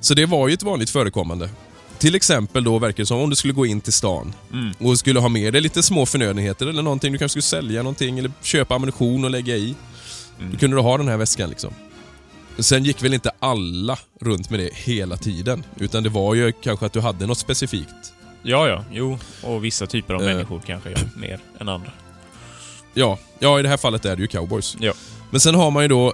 Så 0.00 0.14
det 0.14 0.26
var 0.26 0.48
ju 0.48 0.54
ett 0.54 0.62
vanligt 0.62 0.90
förekommande. 0.90 1.50
Till 1.98 2.14
exempel 2.14 2.64
då 2.64 2.78
verkar 2.78 2.96
det 3.02 3.06
som 3.06 3.20
om 3.20 3.30
du 3.30 3.36
skulle 3.36 3.52
gå 3.52 3.66
in 3.66 3.80
till 3.80 3.92
stan 3.92 4.34
Mm. 4.52 4.72
och 4.78 4.98
skulle 4.98 5.20
ha 5.20 5.28
med 5.28 5.52
dig 5.52 5.60
lite 5.62 5.82
små 5.82 6.06
förnödenheter 6.06 6.66
eller 6.66 6.82
någonting. 6.82 7.12
Du 7.12 7.18
kanske 7.18 7.42
skulle 7.42 7.62
sälja 7.62 7.82
någonting 7.82 8.18
eller 8.18 8.30
köpa 8.42 8.74
ammunition 8.74 9.24
och 9.24 9.30
lägga 9.30 9.56
i. 9.56 9.74
Mm. 10.38 10.52
Då 10.52 10.58
kunde 10.58 10.76
du 10.76 10.80
ha 10.80 10.98
den 10.98 11.08
här 11.08 11.16
väskan 11.16 11.50
liksom. 11.50 11.70
Sen 12.58 12.84
gick 12.84 13.02
väl 13.04 13.14
inte 13.14 13.30
alla 13.38 13.98
runt 14.20 14.50
med 14.50 14.60
det 14.60 14.70
hela 14.74 15.16
tiden. 15.16 15.64
Utan 15.76 16.02
det 16.02 16.08
var 16.08 16.34
ju 16.34 16.52
kanske 16.52 16.86
att 16.86 16.92
du 16.92 17.00
hade 17.00 17.26
något 17.26 17.38
specifikt 17.38 18.12
Ja, 18.42 18.68
ja. 18.68 18.84
Jo. 18.92 19.18
Och 19.42 19.64
vissa 19.64 19.86
typer 19.86 20.14
av 20.14 20.20
Eh. 20.22 20.26
människor 20.26 20.60
kanske 20.66 20.90
gör 20.90 21.08
mer 21.16 21.38
än 21.60 21.68
andra. 21.68 21.90
Ja, 22.94 23.18
ja, 23.38 23.58
i 23.58 23.62
det 23.62 23.68
här 23.68 23.76
fallet 23.76 24.04
är 24.04 24.16
det 24.16 24.22
ju 24.22 24.28
cowboys. 24.28 24.76
Ja. 24.80 24.92
Men 25.30 25.40
sen 25.40 25.54
har 25.54 25.70
man 25.70 25.82
ju 25.84 25.88
då 25.88 26.12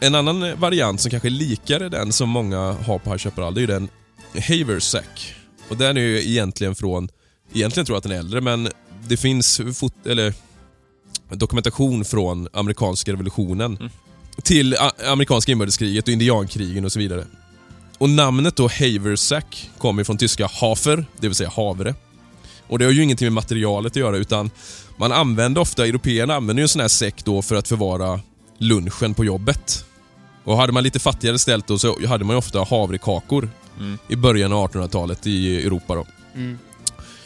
en 0.00 0.14
annan 0.14 0.60
variant 0.60 1.00
som 1.00 1.10
kanske 1.10 1.28
är 1.28 1.30
likare 1.30 1.88
den 1.88 2.12
som 2.12 2.28
många 2.28 2.72
har 2.72 2.98
på 2.98 3.10
High 3.10 3.18
Chaparral. 3.22 3.54
Det 3.54 3.58
är 3.58 3.62
ju 3.62 3.66
den 3.66 3.88
Haversack. 4.34 5.34
Och 5.68 5.76
den 5.76 5.96
är 5.96 6.00
ju 6.00 6.28
egentligen 6.28 6.74
från, 6.74 7.08
egentligen 7.52 7.86
tror 7.86 7.94
jag 7.94 7.98
att 7.98 8.02
den 8.02 8.12
är 8.12 8.16
äldre, 8.16 8.40
men 8.40 8.68
det 9.08 9.16
finns 9.16 9.60
fot, 9.74 10.06
eller, 10.06 10.34
dokumentation 11.30 12.04
från 12.04 12.48
amerikanska 12.52 13.12
revolutionen 13.12 13.76
Mm. 13.76 13.90
till 14.42 14.76
amerikanska 15.06 15.52
inbördeskriget 15.52 16.08
och 16.08 16.12
indiankrigen 16.12 16.84
och 16.84 16.92
så 16.92 16.98
vidare. 16.98 17.24
Och 17.98 18.10
namnet 18.10 18.56
då 18.56 18.62
Haversack 18.68 19.70
kommer 19.78 20.04
från 20.04 20.18
tyska 20.18 20.50
Hafer, 20.60 21.04
det 21.20 21.28
vill 21.28 21.34
säga 21.34 21.50
havre. 21.50 21.94
Och 22.66 22.78
det 22.78 22.84
har 22.84 22.92
ju 22.92 23.02
ingenting 23.02 23.26
med 23.26 23.32
materialet 23.32 23.92
att 23.92 23.96
göra 23.96 24.16
utan 24.16 24.50
man 24.96 25.12
använde 25.12 25.60
ofta, 25.60 25.86
européerna 25.86 26.34
använde 26.34 26.62
ju 26.62 26.64
en 26.64 26.68
sån 26.68 26.80
här 26.80 26.88
säck 26.88 27.24
då 27.24 27.42
för 27.42 27.54
att 27.54 27.68
förvara 27.68 28.20
lunchen 28.58 29.14
på 29.14 29.24
jobbet. 29.24 29.84
Och 30.44 30.56
hade 30.56 30.72
man 30.72 30.82
lite 30.82 30.98
fattigare 30.98 31.38
ställt 31.38 31.66
då 31.66 31.78
så 31.78 32.06
hade 32.06 32.24
man 32.24 32.36
ofta 32.36 32.64
havrekakor 32.64 33.50
Mm. 33.80 33.98
i 34.08 34.16
början 34.16 34.52
av 34.52 34.70
1800-talet 34.70 35.26
i 35.26 35.66
Europa 35.66 35.94
då. 35.94 36.06
Mm. 36.34 36.58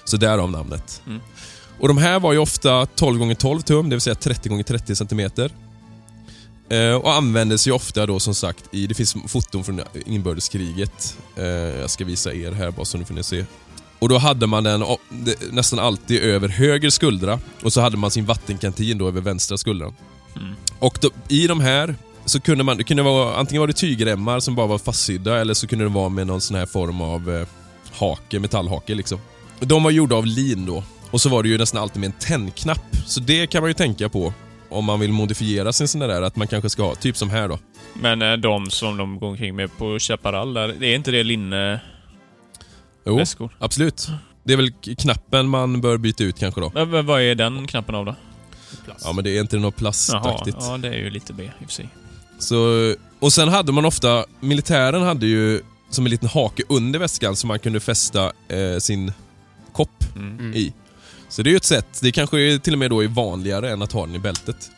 Så 0.04 0.16
därav 0.16 0.50
namnet. 0.50 1.02
Mm. 1.06 1.20
Och 1.78 1.88
de 1.88 1.98
här 1.98 2.20
var 2.20 2.32
ju 2.32 2.38
ofta 2.38 2.86
12 2.86 3.30
x 3.30 3.40
12 3.42 3.60
tum, 3.60 3.88
det 3.88 3.96
vill 3.96 4.00
säga 4.00 4.14
30 4.14 4.60
x 4.60 4.68
30 4.68 4.96
centimeter. 4.96 5.50
Eh, 6.68 6.94
och 6.94 7.14
användes 7.14 7.68
ju 7.68 7.72
ofta 7.72 8.06
då 8.06 8.20
som 8.20 8.34
sagt 8.34 8.64
i, 8.70 8.86
det 8.86 8.94
finns 8.94 9.16
foton 9.26 9.64
från 9.64 9.80
inbördeskriget. 10.06 11.16
Eh, 11.36 11.44
jag 11.44 11.90
ska 11.90 12.04
visa 12.04 12.34
er 12.34 12.52
här 12.52 12.70
bara 12.70 12.84
så 12.84 12.98
ni 12.98 13.04
får 13.04 13.14
ni 13.14 13.22
se. 13.22 13.44
Och 13.98 14.08
då 14.08 14.18
hade 14.18 14.46
man 14.46 14.64
den 14.64 14.84
nästan 15.50 15.78
alltid 15.78 16.22
över 16.22 16.48
höger 16.48 16.90
skuldra 16.90 17.40
och 17.62 17.72
så 17.72 17.80
hade 17.80 17.96
man 17.96 18.10
sin 18.10 18.24
vattenkantin 18.24 18.98
då 18.98 19.08
över 19.08 19.20
vänstra 19.20 19.58
skuldran. 19.58 19.94
Mm. 20.36 20.54
Och 20.78 20.98
då, 21.00 21.10
i 21.28 21.46
de 21.46 21.60
här 21.60 21.96
så 22.24 22.40
kunde 22.40 22.64
man, 22.64 22.76
det 22.76 22.84
kunde 22.84 23.02
vara, 23.02 23.36
antingen 23.36 23.60
var 23.60 23.66
det 23.66 23.72
tygremmar 23.72 24.40
som 24.40 24.54
bara 24.54 24.66
var 24.66 24.78
fastsydda 24.78 25.40
eller 25.40 25.54
så 25.54 25.66
kunde 25.66 25.84
det 25.84 25.88
vara 25.88 26.08
med 26.08 26.26
någon 26.26 26.40
sån 26.40 26.56
här 26.56 26.66
form 26.66 27.00
av 27.00 27.30
eh, 27.34 27.46
hake, 27.92 28.38
metallhake 28.38 28.94
liksom. 28.94 29.18
De 29.60 29.82
var 29.82 29.90
gjorda 29.90 30.16
av 30.16 30.26
lin 30.26 30.66
då. 30.66 30.84
Och 31.10 31.20
så 31.20 31.28
var 31.28 31.42
det 31.42 31.48
ju 31.48 31.58
nästan 31.58 31.82
alltid 31.82 32.00
med 32.00 32.06
en 32.06 32.12
tändknapp. 32.12 32.96
Så 33.06 33.20
det 33.20 33.46
kan 33.46 33.62
man 33.62 33.70
ju 33.70 33.74
tänka 33.74 34.08
på 34.08 34.32
om 34.68 34.84
man 34.84 35.00
vill 35.00 35.12
modifiera 35.12 35.72
sin 35.72 35.88
sån 35.88 36.00
där, 36.00 36.22
att 36.22 36.36
man 36.36 36.48
kanske 36.48 36.70
ska 36.70 36.82
ha, 36.82 36.94
typ 36.94 37.16
som 37.16 37.30
här 37.30 37.48
då. 37.48 37.58
Men 37.94 38.22
eh, 38.22 38.32
de 38.32 38.70
som 38.70 38.96
de 38.96 39.18
går 39.18 39.28
omkring 39.28 39.56
med 39.56 39.76
på 39.78 39.98
Chaparral, 39.98 40.54
där, 40.54 40.74
det 40.78 40.86
är 40.86 40.94
inte 40.94 41.10
det 41.10 41.22
linne... 41.22 41.80
Jo, 43.06 43.16
Väskor. 43.16 43.56
absolut. 43.58 44.08
Det 44.44 44.52
är 44.52 44.56
väl 44.56 44.72
knappen 44.72 45.48
man 45.48 45.80
bör 45.80 45.96
byta 45.96 46.24
ut 46.24 46.38
kanske 46.38 46.60
då. 46.60 46.70
Men, 46.74 46.90
men 46.90 47.06
vad 47.06 47.22
är 47.22 47.34
den 47.34 47.66
knappen 47.66 47.94
av 47.94 48.04
då? 48.04 48.14
Plast. 48.84 49.04
Ja 49.04 49.12
men 49.12 49.24
det 49.24 49.36
är 49.36 49.40
inte 49.40 49.56
något 49.56 49.62
Jaha, 49.62 49.78
plastaktigt. 49.78 50.56
ja 50.60 50.78
det 50.78 50.88
är 50.88 50.98
ju 50.98 51.10
lite 51.10 51.32
B 51.32 51.42
i 51.42 51.64
och 51.64 51.68
för 51.68 51.72
sig. 51.74 51.88
Så, 52.38 52.94
och 53.20 53.32
sen 53.32 53.48
hade 53.48 53.72
man 53.72 53.84
ofta, 53.84 54.24
militären 54.40 55.02
hade 55.02 55.26
ju 55.26 55.60
som 55.90 56.04
en 56.06 56.10
liten 56.10 56.28
hake 56.28 56.62
under 56.68 56.98
väskan 56.98 57.36
som 57.36 57.48
man 57.48 57.58
kunde 57.58 57.80
fästa 57.80 58.32
eh, 58.48 58.78
sin 58.78 59.12
kopp 59.72 59.90
Mm. 60.16 60.54
I. 60.54 60.72
Så 61.28 61.42
det 61.42 61.48
är 61.48 61.50
ju 61.50 61.56
ett 61.56 61.64
sätt, 61.64 61.98
det 62.02 62.12
kanske 62.12 62.40
är 62.40 62.58
till 62.58 62.72
och 62.72 62.78
med 62.78 62.90
då 62.90 63.04
är 63.04 63.08
vanligare 63.08 63.70
än 63.72 63.82
att 63.82 63.92
ha 63.92 64.06
den 64.06 64.14
i 64.14 64.18
bältet. 64.18 64.70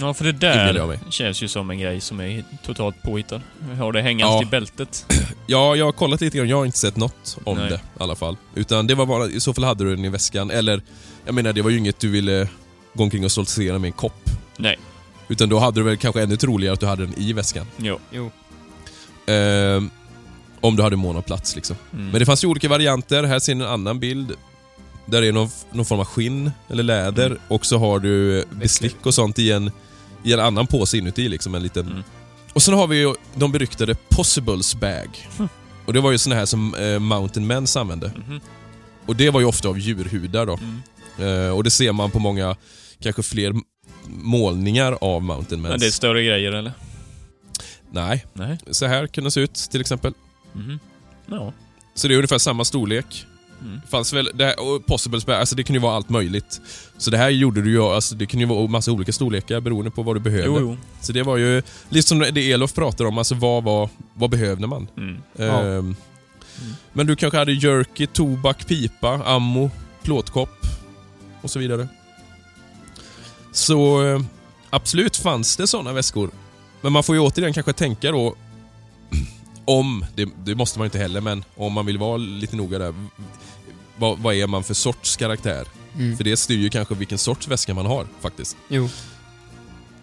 Ja, 0.00 0.14
för 0.14 0.24
det 0.24 0.32
där 0.32 0.98
känns 1.10 1.42
ju 1.42 1.48
som 1.48 1.70
en 1.70 1.78
grej 1.78 2.00
som 2.00 2.20
är 2.20 2.44
totalt 2.66 3.02
påhittad. 3.02 3.40
Har 3.78 3.92
det 3.92 4.02
hängandes 4.02 4.34
Ja. 4.34 4.42
i 4.42 4.46
bältet. 4.46 5.06
Ja, 5.46 5.76
jag 5.76 5.84
har 5.84 5.92
kollat 5.92 6.20
lite 6.20 6.38
grann, 6.38 6.48
jag 6.48 6.56
har 6.56 6.66
inte 6.66 6.78
sett 6.78 6.96
något 6.96 7.38
om 7.44 7.58
Nej. 7.58 7.68
det 7.68 7.74
i 7.74 7.78
alla 7.98 8.14
fall. 8.14 8.36
Utan 8.54 8.86
det 8.86 8.94
var 8.94 9.06
bara, 9.06 9.26
i 9.26 9.40
så 9.40 9.54
fall 9.54 9.64
hade 9.64 9.84
du 9.84 9.96
den 9.96 10.04
i 10.04 10.08
väskan, 10.08 10.50
eller 10.50 10.82
jag 11.24 11.34
menar 11.34 11.52
det 11.52 11.62
var 11.62 11.70
ju 11.70 11.78
inget 11.78 12.00
du 12.00 12.10
ville 12.10 12.48
gå 12.94 13.02
omkring 13.02 13.24
och 13.24 13.32
stoltsera 13.32 13.78
med 13.78 13.88
en 13.88 13.92
kopp. 13.92 14.30
Nej. 14.56 14.78
Utan 15.28 15.48
då 15.48 15.58
hade 15.58 15.80
du 15.80 15.84
väl 15.84 15.96
kanske 15.96 16.22
ännu 16.22 16.36
troligare 16.36 16.74
att 16.74 16.80
du 16.80 16.86
hade 16.86 17.06
den 17.06 17.18
i 17.18 17.32
väskan. 17.32 17.66
Jo. 17.76 17.98
Jo. 18.10 18.30
Ehm, 19.26 19.90
om 20.60 20.76
du 20.76 20.82
hade 20.82 20.96
mån 20.96 21.16
av 21.16 21.22
plats 21.22 21.56
liksom. 21.56 21.76
Mm. 21.92 22.10
Men 22.10 22.18
det 22.20 22.26
fanns 22.26 22.44
ju 22.44 22.48
olika 22.48 22.68
varianter. 22.68 23.24
Här 23.24 23.38
ser 23.38 23.54
ni 23.54 23.64
en 23.64 23.70
annan 23.70 23.98
bild. 24.00 24.32
Där 25.06 25.20
det 25.20 25.28
är 25.28 25.32
någon, 25.32 25.48
någon 25.72 25.84
form 25.84 26.00
av 26.00 26.04
skinn 26.04 26.50
eller 26.68 26.82
läder 26.82 27.26
Mm. 27.26 27.38
och 27.48 27.66
så 27.66 27.78
har 27.78 27.98
du 28.00 28.44
bestick 28.50 29.06
och 29.06 29.14
sånt 29.14 29.38
i 29.38 29.52
en, 29.52 29.70
i 30.24 30.32
en 30.32 30.40
annan 30.40 30.66
påse 30.66 30.98
inuti. 30.98 31.28
Liksom, 31.28 31.54
en 31.54 31.62
liten. 31.62 31.86
Mm. 31.86 32.02
Och 32.52 32.62
sen 32.62 32.74
har 32.74 32.86
vi 32.86 32.96
ju 32.96 33.14
de 33.34 33.52
beryktade 33.52 33.94
Possibles 33.94 34.74
bag. 34.74 35.28
Hm. 35.38 35.48
Och 35.86 35.92
Det 35.92 36.00
var 36.00 36.12
ju 36.12 36.18
såna 36.18 36.34
här 36.36 36.46
som 36.46 36.74
eh, 36.74 36.98
Mountain 36.98 37.46
Mens 37.46 37.76
använde. 37.76 38.12
Mhm. 38.26 38.40
Och 39.06 39.16
Det 39.16 39.30
var 39.30 39.40
ju 39.40 39.46
ofta 39.46 39.68
av 39.68 39.78
djurhudar 39.78 40.46
då. 40.46 40.58
Mm. 41.18 41.46
Eh, 41.46 41.50
och 41.50 41.64
det 41.64 41.70
ser 41.70 41.92
man 41.92 42.10
på 42.10 42.18
många, 42.18 42.56
kanske 43.02 43.22
fler 43.22 43.52
målningar 44.14 44.98
av 45.00 45.22
Mountain 45.22 45.62
Mens. 45.62 45.70
Men 45.70 45.80
det 45.80 45.86
är 45.86 45.90
större 45.90 46.24
grejer 46.24 46.52
eller? 46.52 46.72
Nej, 47.90 48.24
Nej. 48.32 48.58
så 48.70 48.86
här 48.86 49.06
kunde 49.06 49.26
det 49.26 49.32
se 49.32 49.40
ut 49.40 49.54
till 49.54 49.80
exempel. 49.80 50.14
Mhm. 50.52 50.78
Ja. 51.26 51.52
Så 51.94 52.08
det 52.08 52.14
är 52.14 52.16
ungefär 52.16 52.38
samma 52.38 52.64
storlek. 52.64 53.26
Mm. 53.60 53.80
Det 53.84 53.90
fanns 53.90 54.12
väl, 54.12 54.30
det 54.34 54.44
här, 54.44 54.60
och 54.60 54.86
Possibles 54.86 55.28
alltså 55.28 55.56
det 55.56 55.62
kunde 55.62 55.78
ju 55.78 55.82
vara 55.82 55.96
allt 55.96 56.08
möjligt. 56.08 56.60
Så 56.98 57.10
det 57.10 57.16
här 57.18 57.30
gjorde 57.30 57.62
du 57.62 57.70
ju, 57.70 57.82
alltså 57.82 58.14
det 58.14 58.26
kunde 58.26 58.44
ju 58.44 58.48
vara 58.48 58.66
massa 58.66 58.92
olika 58.92 59.12
storlekar 59.12 59.60
beroende 59.60 59.90
på 59.90 60.02
vad 60.02 60.16
du 60.16 60.20
behövde. 60.20 60.46
Jo, 60.46 60.58
jo. 60.60 60.76
Så 61.00 61.12
det 61.12 61.22
var 61.22 61.36
ju, 61.36 61.62
lite 61.88 62.08
som 62.08 62.18
det 62.18 62.52
Elof 62.52 62.74
pratar 62.74 63.04
om, 63.04 63.18
alltså 63.18 63.34
vad, 63.34 63.64
var, 63.64 63.88
vad 64.14 64.30
behövde 64.30 64.66
man? 64.66 64.88
Mm. 64.96 65.22
Ja. 65.36 65.62
Ehm, 65.62 65.96
Men 66.92 67.06
du 67.06 67.16
kanske 67.16 67.38
hade 67.38 67.52
jerky, 67.52 68.06
tobak, 68.06 68.66
pipa, 68.66 69.10
ammo, 69.24 69.70
plåtkopp 70.02 70.66
och 71.42 71.50
så 71.50 71.58
vidare. 71.58 71.88
Så 73.54 74.06
eh, 74.06 74.20
absolut 74.70 75.16
fanns 75.16 75.56
det 75.56 75.66
sådana 75.66 75.92
väskor. 75.92 76.30
Men 76.80 76.92
man 76.92 77.02
får 77.02 77.14
ju 77.14 77.20
återigen 77.20 77.52
kanske 77.52 77.72
tänka 77.72 78.10
då 78.12 78.34
om, 79.64 80.04
det, 80.14 80.28
det 80.44 80.54
måste 80.54 80.78
man 80.78 80.84
inte 80.86 80.98
heller, 80.98 81.20
men 81.20 81.44
om 81.56 81.72
man 81.72 81.86
vill 81.86 81.98
vara 81.98 82.16
lite 82.16 82.56
noga 82.56 82.78
där. 82.78 82.94
Vad, 83.96 84.18
vad 84.18 84.34
är 84.34 84.46
man 84.46 84.64
för 84.64 84.74
sorts 84.74 85.16
karaktär? 85.16 85.66
Mm. 85.98 86.16
För 86.16 86.24
det 86.24 86.36
styr 86.36 86.58
ju 86.58 86.70
kanske 86.70 86.94
vilken 86.94 87.18
sorts 87.18 87.48
väska 87.48 87.74
man 87.74 87.86
har 87.86 88.06
faktiskt. 88.20 88.56
Jo. 88.68 88.88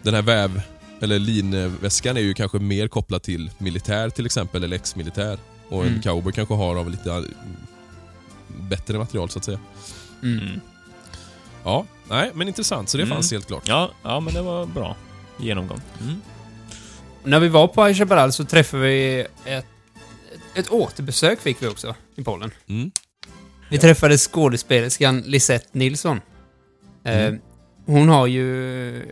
Den 0.02 0.14
här 0.14 0.22
väv 0.22 0.62
eller 1.02 1.20
linväskan 1.20 2.18
är 2.18 2.22
ju 2.22 2.34
kanske 2.34 2.60
mer 2.60 2.88
kopplad 2.88 3.22
till 3.24 3.52
militär 3.58 4.10
till 4.10 4.26
exempel, 4.26 4.64
eller 4.64 4.76
ex-militär. 4.76 5.40
Och 5.70 5.82
en 5.82 5.88
Mm. 5.88 6.02
cowboy 6.02 6.34
kanske 6.34 6.54
har 6.54 6.76
av 6.76 6.90
lite 6.90 7.12
eh, 7.12 7.22
bättre 8.48 8.98
material 8.98 9.30
så 9.30 9.40
att 9.40 9.46
säga. 9.46 9.60
Mm. 10.24 10.60
Mm. 11.64 11.74
Ja, 11.74 11.86
nej 12.10 12.32
men 12.34 12.48
intressant. 12.48 12.90
Så 12.90 12.98
det 12.98 13.04
Mm. 13.04 13.16
fanns 13.16 13.32
helt 13.32 13.48
klart. 13.48 13.68
Ja, 13.68 13.92
ja, 14.04 14.20
men 14.20 14.34
det 14.34 14.42
var 14.42 14.66
bra 14.66 14.96
genomgång. 15.38 15.82
Mm. 16.02 16.22
När 17.24 17.40
vi 17.40 17.48
var 17.48 17.68
på 17.68 17.86
High 17.86 17.98
Chaparral 18.00 18.32
så 18.32 18.46
träffade 18.46 18.84
vi 18.84 19.26
ett, 19.46 19.66
ett 20.56 20.70
återbesök 20.72 21.40
fick 21.42 21.64
vi 21.64 21.68
också 21.68 21.96
i 22.16 22.24
Polen. 22.24 22.52
Mm. 22.68 22.92
Vi 23.70 23.78
träffade 23.78 24.18
skådespelerskan 24.18 25.22
Lisette 25.22 25.68
Nilsson. 25.72 26.22
Mm. 27.04 27.34
Eh, 27.34 27.40
hon 27.86 28.10
har 28.10 28.28
ju 28.28 28.46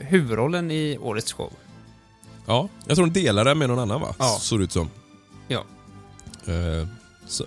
huvudrollen 0.02 0.72
i 0.72 0.98
årets 1.02 1.34
show. 1.34 1.54
Ja, 2.46 2.70
jag 2.88 2.96
tror 2.96 3.06
hon 3.06 3.14
delar 3.14 3.46
det 3.46 3.56
med 3.56 3.70
någon 3.70 3.80
annan 3.80 4.02
va? 4.02 4.16
Ja. 4.20 4.38
Såg 4.40 4.60
det 4.60 4.64
ut 4.64 4.72
som. 4.72 4.90
Ja. 5.48 5.64
Eh, 6.46 6.88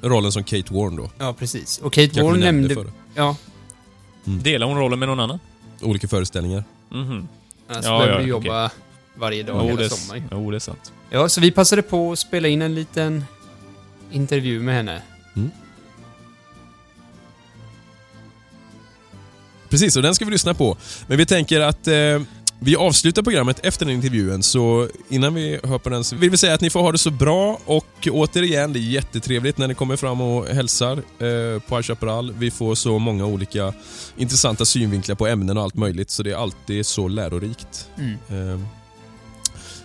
rollen 0.02 0.32
som 0.32 0.44
Kate 0.44 0.74
Warren 0.74 0.96
då. 0.96 1.10
Ja, 1.18 1.32
precis. 1.38 1.78
Och 1.78 1.92
Kate 1.92 2.06
Kanske 2.06 2.22
Warren 2.22 2.40
nämnde 2.40 2.74
nämnde... 2.74 2.92
Ja, 4.24 4.32
Delar 4.32 4.66
hon 4.66 4.78
rollen 4.78 4.98
med 4.98 5.08
någon 5.08 5.20
annan? 5.20 5.38
Olika 5.80 6.08
föreställningar. 6.08 6.64
Mhm. 6.88 7.28
alltså 7.68 7.90
Ja, 7.90 7.98
behöver 7.98 8.14
ja, 8.18 8.22
du 8.22 8.28
jobba 8.28 8.70
varje 9.14 9.42
dag 9.42 9.56
Jo, 9.62 9.68
hela 9.68 9.80
det, 9.82 9.90
sommaren. 9.90 10.28
jo, 10.32 10.50
det 10.50 10.56
är 10.56 10.58
sant. 10.58 10.92
Ja, 11.10 11.28
så 11.28 11.40
vi 11.40 11.50
passade 11.50 11.82
på 11.82 12.12
att 12.12 12.18
spela 12.18 12.48
in 12.48 12.62
en 12.62 12.74
liten 12.74 13.24
intervju 14.10 14.60
med 14.60 14.74
henne. 14.74 15.02
Precis, 19.68 19.96
och 19.96 20.02
den 20.02 20.14
ska 20.14 20.24
vi 20.24 20.30
lyssna 20.30 20.54
på. 20.54 20.76
Men 21.06 21.18
vi 21.18 21.26
tänker 21.26 21.60
att 21.60 21.86
eh, 21.88 21.94
vi 22.64 22.76
avslutar 22.76 23.22
programmet 23.22 23.60
efter 23.62 23.86
den 23.86 23.94
intervjun, 23.94 24.42
så 24.42 24.88
innan 25.08 25.34
vi 25.34 25.60
hör 25.64 25.78
på 25.78 25.88
den 25.88 26.04
så 26.04 26.16
vill 26.16 26.30
vi 26.30 26.36
säga 26.36 26.54
att 26.54 26.60
ni 26.60 26.70
får 26.70 26.80
ha 26.80 26.92
det 26.92 26.98
så 26.98 27.10
bra 27.10 27.60
och 27.64 28.08
återigen, 28.10 28.72
det 28.72 28.78
är 28.78 28.80
jättetrevligt 28.80 29.58
när 29.58 29.68
ni 29.68 29.74
kommer 29.74 29.96
fram 29.96 30.20
och 30.20 30.46
hälsar 30.46 30.92
eh, 30.96 31.60
på 31.60 31.76
High 31.76 31.82
Chaparral. 31.82 32.32
Vi 32.32 32.50
får 32.50 32.74
så 32.74 32.98
många 32.98 33.26
olika 33.26 33.72
intressanta 34.16 34.64
synvinklar 34.64 35.16
på 35.16 35.26
ämnen 35.26 35.56
och 35.56 35.62
allt 35.62 35.74
möjligt, 35.74 36.10
så 36.10 36.22
det 36.22 36.30
är 36.30 36.36
alltid 36.36 36.86
så 36.86 37.08
lärorikt. 37.08 37.88
Mm. 37.98 38.14
Eh, 38.28 38.60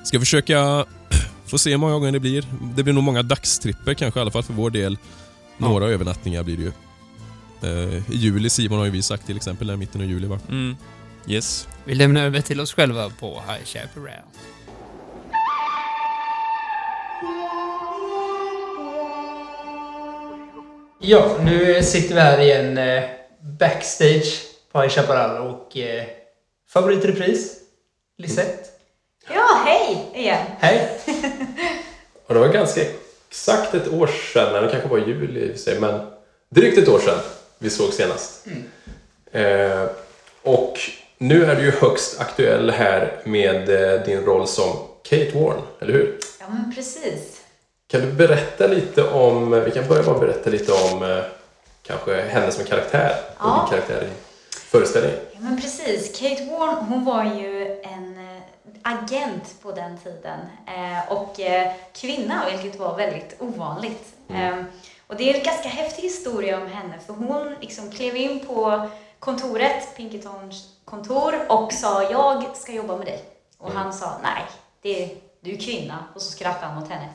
ska 0.04 0.20
försöka 0.20 0.86
få 1.46 1.58
se 1.58 1.70
hur 1.70 1.78
många 1.78 1.94
gånger 1.94 2.12
det 2.12 2.20
blir. 2.20 2.46
Det 2.76 2.84
blir 2.84 2.94
nog 2.94 3.04
många 3.04 3.24
dagstripper 3.24 3.94
kanske, 3.94 4.20
i 4.20 4.22
alla 4.22 4.32
fall 4.32 4.44
för 4.44 4.54
vår 4.54 4.70
del. 4.70 4.98
Några 5.58 5.86
övernattningar 5.86 6.44
blir 6.44 6.58
det 6.58 6.64
ju. 6.64 6.72
Eh, 7.62 8.12
I 8.12 8.16
juli, 8.16 8.50
Simon 8.50 8.78
har 8.78 8.86
ju 8.86 8.92
vi 8.92 9.02
sagt 9.02 9.26
till 9.26 9.38
exempel, 9.38 9.68
där 9.68 9.74
i 9.74 9.78
mitten 9.78 10.02
av 10.02 10.08
juli 10.08 10.28
va? 10.28 10.40
Mm. 10.50 10.76
Yes. 11.28 11.68
Vi 11.88 11.96
lämnar 11.96 12.26
över 12.26 12.42
till 12.42 12.62
oss 12.62 12.74
själva 12.74 13.12
på 13.20 13.28
High 13.28 13.66
Chaparral. 13.66 14.24
Ja, 21.00 21.38
nu 21.44 21.84
sitter 21.84 22.16
vi 22.16 22.22
här 22.22 22.40
igen 22.40 22.78
eh, 22.78 23.04
backstage 23.60 24.42
på 24.72 24.82
High 24.82 24.94
Chaparral 24.94 25.48
och 25.48 25.78
eh, 25.78 26.04
favoritrepris, 26.70 27.58
Lisette. 28.18 28.70
Ja, 29.34 29.62
hej 29.66 30.12
igen! 30.16 30.46
Hej! 30.60 31.00
Och 32.28 32.34
det 32.34 32.40
var 32.40 32.48
ganska 32.48 32.82
exakt 33.30 33.74
ett 33.74 33.88
år 33.88 34.08
sedan, 34.34 34.56
eller 34.56 34.62
det 34.62 34.72
kanske 34.72 34.90
var 34.90 34.98
juli 34.98 35.40
i 35.40 35.48
och 35.48 35.52
för 35.52 35.60
sig, 35.60 35.80
men 35.80 36.08
drygt 36.50 36.78
ett 36.78 36.88
år 36.88 37.00
sedan 37.00 37.20
vi 37.60 37.70
såg 37.70 37.94
senast. 37.94 38.48
Eh, 39.32 39.84
och 40.44 40.80
nu 41.18 41.46
är 41.46 41.56
du 41.56 41.62
ju 41.66 41.72
högst 41.72 42.20
aktuell 42.22 42.70
här 42.72 43.20
med 43.24 43.70
eh, 43.94 44.02
din 44.06 44.22
roll 44.26 44.48
som 44.48 44.74
Kate 45.04 45.32
Warren, 45.34 45.62
eller 45.80 45.94
hur? 45.94 46.18
Ja, 46.40 46.46
men 46.50 46.76
precis. 46.76 47.42
Kan 47.88 48.02
du 48.02 48.12
berätta 48.12 48.68
lite 48.68 49.04
om, 49.10 49.62
vi 49.66 49.72
kan 49.72 49.88
börja 49.88 50.02
med 50.04 50.12
att 50.14 50.20
berätta 50.20 50.50
lite 50.50 50.72
om 50.72 51.04
eh, 51.04 51.24
kanske 51.84 52.22
henne 52.22 52.52
som 52.52 52.66
karaktär 52.66 53.12
och 53.28 53.36
Ja. 53.40 53.68
din 53.72 53.80
karaktär 53.80 54.08
i 54.08 54.10
föreställningen. 54.60 55.20
Ja, 55.32 55.40
men 55.42 55.62
precis. 55.62 56.20
Kate 56.20 56.44
Warren, 56.52 56.76
hon 56.86 57.06
var 57.06 57.24
ju 57.24 57.82
en 57.84 58.18
eh, 58.18 58.42
agent 58.82 59.56
på 59.62 59.72
den 59.72 59.98
tiden 59.98 60.40
eh, 60.68 61.12
och 61.12 61.40
eh, 61.40 61.72
kvinna, 61.94 62.42
vilket 62.62 62.80
var 62.80 62.98
väldigt 62.98 63.36
ovanligt. 63.40 64.08
Eh, 64.30 64.56
och 65.08 65.16
det 65.16 65.30
är 65.30 65.38
en 65.38 65.44
ganska 65.44 65.70
häftig 65.70 66.02
historia 66.04 66.58
om 66.62 66.68
henne, 66.68 66.94
för 67.06 67.14
hon 67.14 67.56
liksom 67.62 67.92
klev 67.92 68.16
in 68.18 68.40
på 68.40 68.90
kontoret, 69.20 69.96
Pinkertons 69.98 70.76
kontor, 70.86 71.52
och 71.52 71.74
sa 71.74 72.04
jag 72.04 72.58
ska 72.58 72.72
jobba 72.72 72.98
med 72.98 73.06
dig. 73.06 73.24
Och 73.58 73.72
han 73.72 73.94
sa 73.94 74.18
nej, 74.24 74.44
det, 74.82 75.18
du 75.42 75.54
är 75.54 75.58
kvinna, 75.58 76.04
och 76.16 76.22
så 76.22 76.32
skrattade 76.32 76.74
han 76.74 76.84
åt 76.84 76.90
henne. 76.90 77.10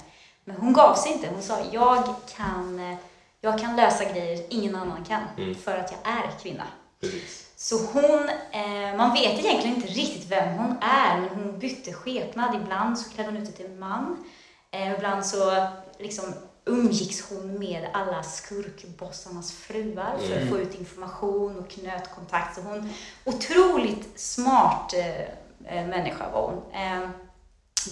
Men 0.44 0.56
hon 0.56 0.72
gav 0.72 0.94
sig 0.94 1.12
inte. 1.12 1.28
Hon 1.28 1.42
sa 1.42 1.58
jag 1.72 2.04
kan, 2.36 2.96
jag 3.40 3.58
kan 3.58 3.76
lösa 3.76 4.04
grejer 4.04 4.46
ingen 4.48 4.76
annan 4.76 5.04
kan, 5.04 5.54
för 5.64 5.78
att 5.78 5.92
jag 5.92 6.12
är 6.12 6.30
kvinna. 6.42 6.64
Precis. 7.00 7.48
Så 7.56 7.76
hon, 7.92 8.28
eh, 8.50 8.96
man 8.96 9.12
vet 9.12 9.38
egentligen 9.38 9.76
inte 9.76 9.88
riktigt 9.88 10.30
vem 10.30 10.58
hon 10.58 10.76
är, 10.80 11.20
men 11.20 11.28
hon 11.28 11.58
bytte 11.58 11.92
skepnad. 11.92 12.54
Ibland 12.54 12.98
så 12.98 13.10
klädde 13.10 13.28
hon 13.28 13.36
ut 13.36 13.46
sig 13.46 13.56
till 13.56 13.70
man. 13.70 14.24
Eh, 14.70 14.92
ibland 14.92 15.26
så 15.26 15.66
liksom 15.98 16.34
umgicks 16.64 17.30
hon 17.30 17.58
med 17.58 17.88
alla 17.92 18.22
skurkbossarnas 18.22 19.52
fruar 19.52 20.18
för 20.18 20.42
att 20.42 20.48
få 20.48 20.58
ut 20.58 20.74
information 20.74 21.58
och 21.58 21.70
knöt 21.70 22.14
kontakt. 22.14 22.54
Så 22.54 22.60
hon, 22.60 22.92
otroligt 23.24 24.20
smart 24.20 24.94
eh, 24.94 25.20
eh, 25.64 25.86
människa 25.86 26.30
var 26.30 26.42
hon. 26.42 26.82
Eh, 26.82 27.08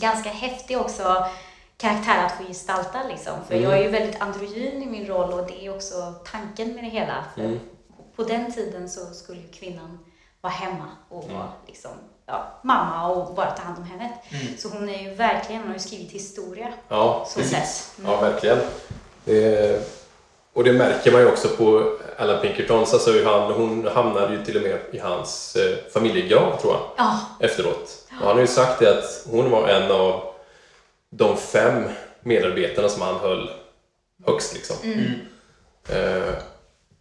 ganska 0.00 0.30
häftig 0.30 0.78
också 0.78 1.26
karaktär 1.76 2.24
att 2.26 2.32
få 2.32 2.44
gestalta 2.44 3.08
liksom. 3.08 3.34
För 3.48 3.54
jag 3.54 3.78
är 3.78 3.82
ju 3.82 3.88
väldigt 3.88 4.20
androgyn 4.20 4.82
i 4.82 4.86
min 4.86 5.06
roll 5.06 5.32
och 5.32 5.46
det 5.46 5.66
är 5.66 5.74
också 5.74 6.14
tanken 6.24 6.74
med 6.74 6.84
det 6.84 6.90
hela. 6.90 7.24
För 7.34 7.58
På 8.16 8.22
den 8.22 8.52
tiden 8.52 8.88
så 8.90 9.14
skulle 9.14 9.42
kvinnan 9.42 9.98
vara 10.40 10.52
hemma 10.52 10.88
och 11.08 11.30
vara 11.30 11.52
liksom, 11.66 11.90
ja, 12.30 12.60
mamma 12.62 13.08
och 13.08 13.34
bara 13.34 13.50
ta 13.50 13.62
hand 13.62 13.78
om 13.78 13.84
hemmet. 13.84 14.12
Så 14.58 14.68
hon 14.68 14.88
är 14.88 15.02
ju 15.02 15.14
verkligen, 15.14 15.60
hon 15.60 15.68
har 15.68 15.74
ju 15.74 15.80
skrivit 15.80 16.10
historia. 16.10 16.68
Ja, 16.88 17.28
precis. 17.36 17.92
Mm. 17.98 18.10
Ja, 18.10 18.20
verkligen. 18.20 18.58
Det, 19.24 19.88
och 20.52 20.64
det 20.64 20.72
märker 20.72 21.12
man 21.12 21.20
ju 21.20 21.26
också 21.28 21.48
på 21.48 21.96
Alan 22.18 22.40
Pinkertons, 22.42 22.94
alltså 22.94 23.12
hur 23.12 23.24
han, 23.24 23.52
hon 23.52 23.86
hamnade 23.86 24.34
ju 24.34 24.44
till 24.44 24.56
och 24.56 24.62
med 24.62 24.78
i 24.92 24.98
hans 24.98 25.56
eh, 25.56 25.92
familjegrav 25.92 26.60
tror 26.60 26.72
jag, 26.72 26.82
Ja, 26.96 27.20
efteråt. 27.40 28.06
Och 28.20 28.26
han 28.26 28.34
har 28.34 28.40
ju 28.40 28.46
sagt 28.46 28.78
det 28.80 28.98
att 28.98 29.26
hon 29.30 29.50
var 29.50 29.68
en 29.68 29.90
av 29.90 30.22
de 31.10 31.36
fem 31.36 31.84
medarbetarna 32.20 32.88
som 32.88 33.02
han 33.02 33.14
höll 33.14 33.50
högst 34.26 34.54
liksom. 34.54 34.76
Eh, 35.88 36.34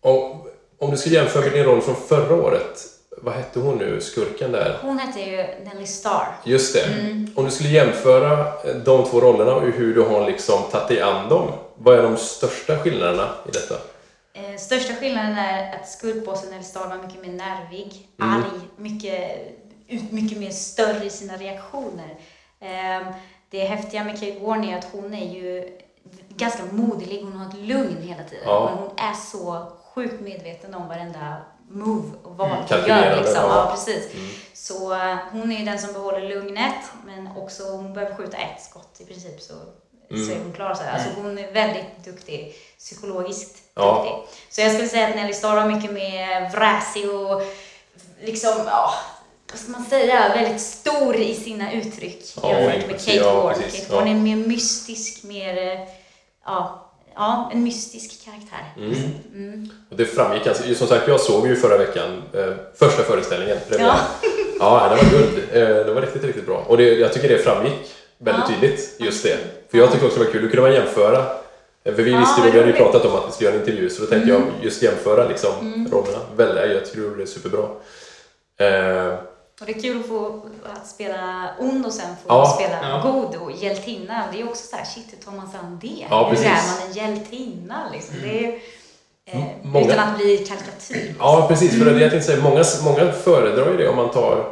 och 0.02 0.48
om 0.80 0.92
du 0.92 0.98
ska 0.98 1.10
jämföra 1.10 1.42
med 1.42 1.54
din 1.54 1.64
roll 1.64 1.82
från 1.82 1.96
förra 1.96 2.36
året, 2.36 2.86
vad 3.22 3.34
hette 3.34 3.60
hon 3.60 3.78
nu, 3.78 4.02
skurken 4.02 4.52
där? 4.52 4.78
hon 4.82 5.00
hette 5.00 5.20
ju 5.20 5.38
Nelly 5.38 5.86
Starr. 5.86 6.28
Just 6.44 6.74
det. 6.74 6.84
Mm. 6.84 7.32
Om 7.36 7.46
du 7.46 7.52
skulle 7.52 7.70
jämföra 7.70 8.40
eh, 8.40 8.76
de 8.86 9.06
två 9.06 9.22
rollerna 9.22 9.56
och 9.56 9.62
hur 9.62 9.96
du 9.96 10.02
har 10.02 10.26
liksom 10.28 10.64
tagit 10.72 10.88
dig 10.88 11.02
an 11.02 11.30
dem, 11.30 11.52
vad 11.76 12.00
är 12.00 12.04
de 12.04 12.18
största 12.18 12.78
skillnaderna 12.78 13.30
i 13.48 13.52
detta? 13.52 13.76
Eh, 14.34 14.58
största 14.58 14.94
skillnaden 14.94 15.38
är 15.38 15.76
att 15.76 15.90
skurkbossen 15.90 16.50
Nelly 16.50 16.64
Starr 16.64 16.88
var 16.88 16.98
mycket 16.98 17.22
mer 17.22 17.34
nervig, 17.34 18.08
arg, 18.18 18.60
mycket, 18.78 20.12
mycket 20.12 20.38
mer 20.38 20.52
större 20.52 21.06
i 21.06 21.10
sina 21.10 21.34
reaktioner. 21.34 22.18
Eh, 22.60 23.08
det 23.50 23.60
häftiga 23.60 24.04
med 24.04 24.20
Kate 24.20 24.40
Warren 24.40 24.64
är 24.64 24.78
att 24.78 24.88
hon 24.92 25.14
är 25.14 25.34
ju 25.34 25.78
ganska 26.30 26.64
moderlig, 26.72 27.22
hon 27.24 27.34
har 27.34 27.50
ett 27.50 27.58
lugn 27.58 28.02
hela 28.02 28.24
tiden. 28.24 28.44
Ja. 28.46 28.66
Men 28.70 28.84
hon 28.84 29.10
är 29.10 29.14
så 29.14 29.72
sjukt 29.96 30.22
medveten 30.22 30.74
om 30.74 30.88
varenda 30.88 31.38
move 31.70 32.18
och 32.24 32.38
val 32.38 32.50
hon 32.50 32.68
Kalkylerande, 32.68 33.08
gör. 33.10 33.18
Liksom. 33.18 33.36
ja. 33.36 33.56
Ja, 33.56 33.72
precis. 33.76 34.12
Så 34.54 34.94
eh, 34.94 35.16
hon 35.32 35.52
är 35.52 35.60
ju 35.60 35.66
den 35.66 35.80
som 35.80 35.94
behåller 35.94 36.30
lugnet, 36.30 36.76
men 37.06 37.28
också 37.38 37.64
hon 37.64 37.94
behöver 37.94 38.16
skjuta 38.16 38.38
ett 38.38 38.62
skott 38.62 38.98
i 39.00 39.06
princip 39.06 39.42
så, 39.42 39.54
så 40.10 40.32
är 40.32 40.40
hon 40.44 40.54
klar. 40.54 40.74
Så 40.74 40.84
här. 40.84 40.94
Alltså, 40.94 41.10
hon 41.22 41.38
är 41.38 41.52
väldigt 41.52 42.06
duktig, 42.06 42.56
psykologiskt 42.78 43.58
Ja. 43.76 43.94
duktig. 43.96 44.40
Så 44.50 44.62
jag 44.62 44.72
skulle 44.72 44.88
säga 44.88 45.08
att 45.08 45.16
Nelly 45.16 45.34
Starr 45.34 45.56
var 45.56 45.66
mycket 45.66 45.94
mer 45.94 46.50
vräsig 46.50 47.10
och 47.10 47.42
liksom, 48.22 48.54
ja, 48.66 48.94
vad 49.52 49.60
ska 49.60 49.72
man 49.72 49.86
säga, 49.86 50.30
väldigt 50.36 50.62
stor 50.62 51.16
i 51.16 51.36
sina 51.36 51.74
uttryck 51.74 52.34
Ja, 52.42 52.50
jämfört 52.50 52.66
med 52.68 52.84
impulsiv, 52.84 53.12
Kate 53.12 53.30
ja, 53.30 53.42
Warren. 53.42 53.62
Kate 53.72 53.94
Warren 53.94 54.08
ja. 54.08 54.14
är 54.14 54.20
mer 54.36 54.48
mystisk, 54.48 55.24
mer, 55.24 55.58
eh, 55.58 55.88
ja, 56.46 56.89
ja, 57.20 57.50
en 57.54 57.64
mystisk 57.64 58.26
karaktär. 58.26 58.74
Mm. 58.78 59.70
Och 59.92 59.98
det 59.98 60.06
framgick 60.06 60.48
alltså, 60.48 60.76
som 60.76 60.88
sagt 60.88 61.08
jag 61.08 61.20
såg 61.20 61.48
ju 61.48 61.56
förra 61.56 61.78
veckan 61.78 62.22
eh, 62.34 62.54
första 62.76 63.04
föreställningen, 63.04 63.58
premiären. 63.70 63.96
Ja. 64.60 64.90
ja, 64.90 64.96
det 64.96 65.04
var 65.04 65.12
guld. 65.20 65.38
Eh, 65.52 65.86
det 65.86 65.94
var 65.94 66.02
riktigt, 66.02 66.24
riktigt 66.24 66.46
bra. 66.46 66.64
Och 66.68 66.78
det, 66.78 66.84
jag 66.84 67.14
tycker 67.14 67.30
det 67.30 67.38
framgick 67.38 67.74
väldigt 68.18 68.44
Ja. 68.50 68.54
tydligt, 68.56 68.96
just 69.00 69.24
det. 69.24 69.38
För 69.72 69.78
jag 69.78 69.92
tycker 69.92 70.06
också 70.06 70.20
det 70.20 70.26
var 70.26 70.32
kul, 70.32 70.42
då 70.42 70.48
kunde 70.48 70.62
man 70.62 70.74
jämföra. 70.74 71.26
Eh, 71.84 71.96
För 71.96 72.04
vi 72.04 72.12
Ja, 72.12 72.20
visste 72.20 72.42
ju, 72.42 72.44
vad 72.46 72.54
vi 72.54 72.60
hade 72.60 72.72
ju 72.72 72.78
pratat 72.78 73.06
om 73.06 73.16
att 73.16 73.28
vi 73.28 73.32
skulle 73.32 73.50
göra 73.50 73.60
en 73.62 73.68
intervju, 73.68 73.90
så 73.90 74.02
då 74.02 74.08
tänkte 74.08 74.30
jag 74.30 74.42
just 74.62 74.84
jämföra 74.84 75.28
liksom 75.28 75.88
rollerna. 75.92 76.18
Väldigt, 76.36 76.72
jag 76.76 76.86
tror 76.86 77.16
det 77.18 77.24
är 77.24 77.26
superbra. 77.28 77.66
Eh, 78.60 79.14
Och 79.60 79.66
det 79.66 79.72
är 79.78 79.82
kul 79.82 80.00
att 80.00 80.06
få 80.08 80.42
att 80.74 80.88
spela 80.88 81.50
ond 81.60 81.86
och 81.86 81.94
sen 81.94 82.16
få 82.16 82.26
Ja. 82.28 82.46
spela 82.60 82.78
Ja. 82.90 83.12
god 83.12 83.36
och 83.36 83.52
hjältinna. 83.52 84.24
Det 84.34 84.42
är 84.42 84.50
också 84.50 84.68
så 84.68 84.76
här, 84.76 84.86
shit, 84.86 85.06
hur 85.12 85.18
tar 85.18 85.32
man 85.32 85.50
sig 85.52 85.60
an 85.60 85.80
det? 85.82 86.06
Ja, 86.10 86.30
hur 86.30 86.46
är 86.46 86.50
man 86.50 86.88
en 86.88 86.94
hjältinna? 86.94 87.90
Liksom? 87.94 88.16
Det 88.24 88.46
är, 88.46 88.60
eh, 89.26 89.44
många- 89.64 89.86
Utan 89.94 90.00
att 90.00 90.18
bli 90.18 90.38
karikatyr. 90.38 91.16
Ja, 91.20 91.46
precis. 91.50 91.78
För 91.80 91.86
det 91.86 92.02
jag 92.02 92.12
tänkte 92.12 92.28
säga. 92.32 92.44
Många, 92.44 92.64
många 92.84 93.12
föredrar 93.12 93.72
ju 93.72 93.78
det 93.78 93.90
om 93.90 93.96
man 93.96 94.12
tar... 94.12 94.52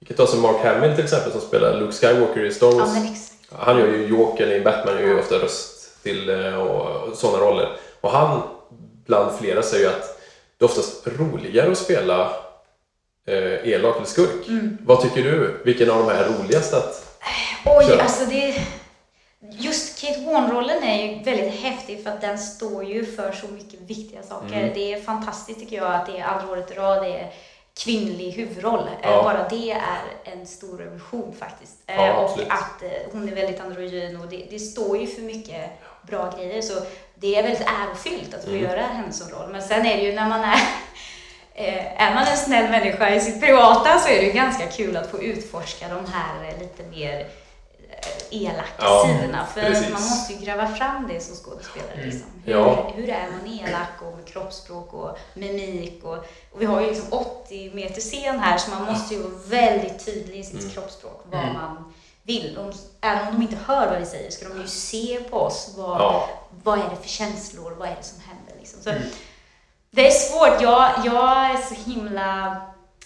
Vi 0.00 0.06
kan 0.06 0.16
ta 0.16 0.26
som 0.26 0.40
Mark 0.40 0.64
Hamill 0.64 0.94
till 0.94 1.04
exempel 1.04 1.32
som 1.32 1.40
spelar 1.40 1.74
Luke 1.80 1.92
Skywalker 1.92 2.44
i 2.44 2.52
Star 2.54 2.66
Ja, 2.66 2.72
Wars. 2.78 2.96
exakt. 2.96 3.52
Han 3.52 3.78
gör 3.78 3.86
ju 3.86 4.06
Jokern 4.06 4.50
i 4.52 4.60
Batman, 4.60 4.94
gör 4.94 5.02
ju 5.08 5.18
ofta 5.20 5.34
röst 5.34 6.02
till 6.02 6.28
eh, 6.44 6.54
och, 6.54 7.08
och 7.08 7.16
sådana 7.16 7.38
roller. 7.44 7.76
Och 8.00 8.10
han, 8.10 8.42
bland 9.06 9.38
flera, 9.38 9.62
säger 9.62 9.84
ju 9.84 9.90
att 9.90 10.18
det 10.58 10.64
är 10.64 10.68
oftast 10.68 11.06
roligare 11.06 11.72
att 11.72 11.78
spela 11.78 12.30
eh, 13.26 13.68
elak 13.72 13.96
eller 13.96 14.06
skurk. 14.06 14.48
Mm. 14.48 14.78
Vad 14.84 15.02
tycker 15.02 15.22
du? 15.22 15.60
Vilken 15.64 15.90
av 15.90 15.98
de 15.98 16.12
här 16.14 16.24
är 16.24 16.28
roligast 16.28 16.74
att... 16.74 17.18
Oj, 17.64 17.86
Kör. 17.86 17.98
alltså 17.98 18.24
det... 18.26 18.54
Just 19.50 20.00
Kate 20.00 20.20
Warren-rollen 20.20 20.82
är 20.82 21.02
ju 21.06 21.22
väldigt 21.22 21.60
häftig 21.60 22.02
för 22.02 22.10
att 22.10 22.20
den 22.20 22.38
står 22.38 22.84
ju 22.84 23.06
för 23.16 23.32
så 23.32 23.46
mycket 23.48 23.80
viktiga 23.80 24.22
saker. 24.22 24.56
Mm. 24.56 24.70
Det 24.74 24.92
är 24.92 25.00
fantastiskt 25.00 25.60
tycker 25.60 25.76
jag 25.76 25.94
att 25.94 26.06
det 26.06 26.18
är 26.18 26.24
andra 26.24 26.52
året 26.52 26.70
i 26.70 26.74
rad 26.74 27.02
det 27.02 27.08
är 27.18 27.32
kvinnlig 27.84 28.30
huvudroll. 28.32 28.80
Eh, 29.02 29.10
Ja. 29.10 29.22
Bara 29.22 29.48
det 29.48 29.70
är 29.70 30.02
en 30.24 30.46
stor 30.46 30.78
revolution 30.78 31.34
faktiskt. 31.38 31.72
Eh, 31.86 31.96
Ja, 32.06 32.12
och 32.14 32.24
absolut. 32.30 32.48
att 32.50 32.82
eh, 32.82 32.88
hon 33.12 33.28
är 33.28 33.34
väldigt 33.34 33.60
androgyn 33.60 34.16
och 34.20 34.26
det, 34.26 34.46
det 34.50 34.58
står 34.58 34.98
ju 34.98 35.06
för 35.06 35.22
mycket 35.22 35.70
bra 36.08 36.34
grejer. 36.38 36.62
Så 36.62 36.74
det 37.14 37.36
är 37.36 37.42
väldigt 37.42 37.66
ärofyllt 37.86 38.34
att 38.34 38.44
få 38.44 38.50
Mm. 38.50 38.62
göra 38.62 38.84
som 39.10 39.28
roll. 39.30 39.48
Men 39.52 39.62
sen 39.62 39.86
är 39.86 39.96
det 39.96 40.02
ju 40.02 40.12
när 40.12 40.28
man 40.28 40.40
är 40.40 40.54
Eh, 40.54 40.60
är 41.96 42.14
man 42.14 42.26
en 42.26 42.36
snäll 42.36 42.70
människa 42.70 43.10
i 43.14 43.20
sitt 43.20 43.40
privata 43.40 43.98
så 43.98 44.08
är 44.08 44.20
det 44.20 44.30
ganska 44.32 44.66
kul 44.66 44.96
att 44.96 45.10
få 45.10 45.22
utforska 45.22 45.88
de 45.88 46.12
här 46.12 46.48
eh, 46.48 46.58
lite 46.58 46.82
mer 46.82 47.20
eh, 47.90 48.42
elaka 48.42 48.64
Ja, 48.78 49.04
sidorna. 49.20 49.46
För 49.54 49.60
precis. 49.60 49.92
man 49.92 50.02
måste 50.02 50.32
ju 50.32 50.38
gräva 50.38 50.68
fram 50.68 51.08
det 51.08 51.20
som 51.20 51.36
skådespelare. 51.36 52.04
Liksom. 52.04 52.30
Hur, 52.44 52.52
Ja. 52.52 52.92
hur 52.96 53.08
är 53.08 53.26
man 53.30 53.58
elak 53.60 54.02
och 54.02 54.16
med 54.16 54.26
kroppsspråk 54.26 54.92
och 54.94 55.18
mimik? 55.34 56.04
Och, 56.04 56.16
och 56.52 56.60
vi 56.60 56.64
har 56.66 56.80
ju 56.80 56.86
liksom 56.86 57.12
80 57.12 57.70
meter 57.74 58.00
scen 58.00 58.38
här 58.40 58.58
så 58.58 58.70
man 58.70 58.84
måste 58.84 59.14
ju 59.14 59.22
vara 59.22 59.32
väldigt 59.46 60.04
tydlig 60.06 60.38
i 60.40 60.44
sitt 60.44 60.60
Mm. 60.60 60.70
kroppsspråk 60.70 61.24
vad 61.30 61.44
man 61.54 61.94
vill. 62.22 62.54
De, 62.54 62.72
även 63.00 63.28
om 63.28 63.34
de 63.34 63.42
inte 63.42 63.56
hör 63.66 63.86
vad 63.90 63.98
vi 64.00 64.06
säger 64.06 64.30
ska 64.30 64.48
de 64.48 64.60
ju 64.60 64.66
se 64.66 65.20
på 65.30 65.36
oss. 65.36 65.74
Vad, 65.76 66.00
Ja. 66.00 66.28
vad 66.62 66.78
är 66.78 66.82
det 66.90 66.96
för 67.02 67.08
känslor? 67.08 67.74
Vad 67.78 67.88
är 67.88 67.96
det 68.00 68.02
som 68.06 68.20
händer? 68.20 68.54
Liksom. 68.58 68.82
Så, 68.82 68.90
Mm. 68.90 69.02
Det 69.96 70.06
är 70.06 70.10
svårt. 70.10 70.60
Jag, 70.60 70.90
jag 71.04 71.50
är 71.50 71.56
så 71.56 71.90
himla 71.90 72.56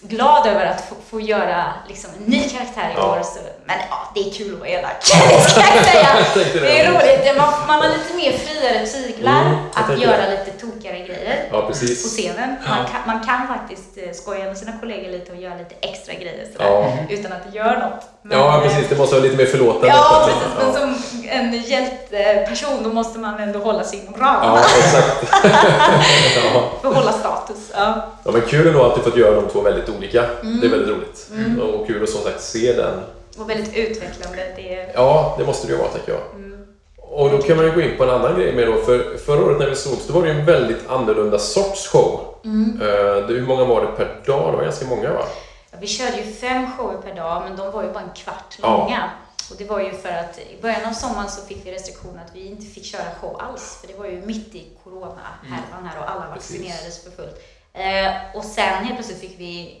glad 0.01 0.47
över 0.47 0.65
att 0.65 0.81
få, 0.89 0.95
få 1.09 1.19
göra 1.21 1.73
liksom, 1.87 2.09
en 2.17 2.23
ny 2.23 2.49
karaktär 2.49 2.89
i 2.89 2.93
Ja. 2.95 3.11
år. 3.19 3.23
Så, 3.23 3.39
men 3.77 3.87
ja, 3.89 3.99
det 4.15 4.19
är 4.29 4.33
kul 4.33 4.53
att 4.53 4.59
vara 4.59 4.69
elak. 4.69 4.95
det 5.01 5.41
ska 5.49 5.61
jag 5.75 5.85
säga. 5.85 6.09
Jag 6.17 6.33
tänkte 6.33 6.59
det. 6.59 6.65
Det 6.67 6.79
är 6.81 6.91
roligt. 6.91 7.37
Man, 7.37 7.49
man 7.67 7.81
har 7.81 7.89
lite 7.97 8.13
mer 8.15 8.31
friare 8.31 8.85
tyglar 8.85 9.41
Mm, 9.41 9.57
att 9.73 9.99
göra 10.01 10.17
det. 10.17 10.31
lite 10.45 10.51
tokigare 10.65 10.99
grejer 10.99 11.43
Ja, 11.51 11.61
på 11.61 11.67
precis. 11.67 12.15
scenen. 12.17 12.49
Man, 12.69 12.77
Ja. 12.77 12.85
kan, 12.91 13.01
man 13.15 13.25
kan 13.25 13.47
faktiskt 13.47 13.97
eh, 13.97 14.11
skoja 14.13 14.45
med 14.45 14.57
sina 14.57 14.71
kollegor 14.79 15.11
lite 15.11 15.31
och 15.31 15.37
göra 15.37 15.55
lite 15.55 15.75
extra 15.81 16.13
grejer 16.13 16.45
sådär, 16.53 16.65
Ja. 16.69 16.93
utan 17.09 17.31
att 17.31 17.51
det 17.51 17.57
gör 17.57 17.77
något. 17.79 18.03
Men, 18.21 18.37
Ja, 18.37 18.61
precis. 18.63 18.89
Det 18.89 18.97
måste 18.97 19.15
vara 19.15 19.23
lite 19.23 19.37
mer 19.37 19.45
förlåtande. 19.45 19.87
Ja, 19.87 20.23
precis. 20.27 20.43
Men 20.59 20.73
som 20.73 21.03
en 21.29 21.61
hjälteperson 21.61 22.83
då 22.83 22.89
måste 22.89 23.19
man 23.19 23.39
ändå 23.39 23.59
hålla 23.59 23.83
sig 23.83 23.99
inom 23.99 24.13
ramarna 24.21 24.61
Ja, 24.61 24.65
exakt. 24.79 25.27
för 26.81 26.89
att 26.89 26.95
hålla 26.95 27.11
status. 27.11 27.57
Ja. 27.73 28.11
ja, 28.25 28.31
men 28.31 28.41
kul 28.41 28.67
ändå 28.67 28.83
att 28.85 28.95
du 28.95 29.01
fått 29.01 29.17
göra 29.17 29.35
de 29.41 29.49
två 29.49 29.61
väldigt 29.61 29.89
olika. 29.89 30.23
Mm. 30.41 30.59
Det 30.59 30.67
är 30.67 30.71
väldigt 30.71 30.89
roligt. 30.89 31.27
Mm. 31.31 31.59
Och 31.61 31.87
kul 31.87 32.03
att 32.03 32.09
som 32.09 32.21
sagt 32.23 32.41
se 32.43 32.73
den. 32.73 32.93
Och 33.41 33.49
väldigt 33.49 33.73
utvecklande. 33.75 34.53
Det 34.55 34.75
är... 34.75 34.91
Ja, 34.95 35.35
det 35.39 35.45
måste 35.45 35.67
det 35.67 35.73
ju 35.73 35.79
vara, 35.79 35.89
tänker 35.89 36.11
jag. 36.11 36.21
Mm. 36.35 36.65
Och 36.97 37.29
då 37.31 37.37
kan 37.41 37.57
man 37.57 37.65
ju 37.65 37.71
gå 37.71 37.81
in 37.81 37.97
på 37.97 38.03
en 38.03 38.09
annan 38.09 38.35
grej 38.39 38.53
med 38.55 38.67
då. 38.67 38.81
För 38.81 39.17
förra 39.17 39.45
året 39.45 39.59
när 39.59 39.69
vi 39.69 39.75
sågs, 39.75 40.07
då 40.07 40.13
var 40.13 40.21
det 40.21 40.29
ju 40.33 40.39
en 40.39 40.45
väldigt 40.45 40.89
annorlunda 40.89 41.39
sorts 41.39 41.87
show. 41.87 42.35
Mm. 42.45 42.79
Det, 43.27 43.33
hur 43.33 43.47
många 43.47 43.65
var 43.65 43.81
det 43.81 43.87
per 43.87 44.21
dag? 44.25 44.53
Det 44.53 44.57
var 44.57 44.63
ganska 44.63 44.85
många, 44.85 45.13
va? 45.13 45.23
Ja, 45.71 45.77
vi 45.81 45.87
körde 45.87 46.17
ju 46.17 46.33
fem 46.33 46.71
shower 46.77 46.97
per 46.97 47.15
dag, 47.15 47.43
men 47.47 47.57
de 47.57 47.71
var 47.71 47.83
ju 47.83 47.91
bara 47.91 48.03
en 48.03 48.13
kvart 48.15 48.57
Ja. 48.61 48.77
långa. 48.77 49.09
Och 49.51 49.57
det 49.57 49.65
var 49.65 49.79
ju 49.79 49.91
för 49.91 50.09
att 50.09 50.39
i 50.39 50.61
början 50.61 50.85
av 50.89 50.93
sommaren 50.93 51.29
så 51.29 51.45
fick 51.45 51.65
vi 51.65 51.71
restriktioner 51.71 52.21
att 52.25 52.35
vi 52.35 52.47
inte 52.47 52.65
fick 52.65 52.85
köra 52.85 53.03
show 53.21 53.41
alls. 53.41 53.77
För 53.81 53.87
det 53.87 53.99
var 53.99 54.05
ju 54.05 54.21
mitt 54.25 54.55
i 54.55 54.67
corona-härvan 54.83 55.85
här 55.85 55.99
och 56.03 56.09
alla 56.11 56.29
vaccinerades 56.35 57.03
för 57.03 57.11
fullt. 57.11 57.41
Eh, 57.73 58.37
och 58.37 58.43
sen 58.43 58.63
helt 58.83 58.95
plötsligt 58.95 59.19
fick 59.19 59.39
vi 59.39 59.80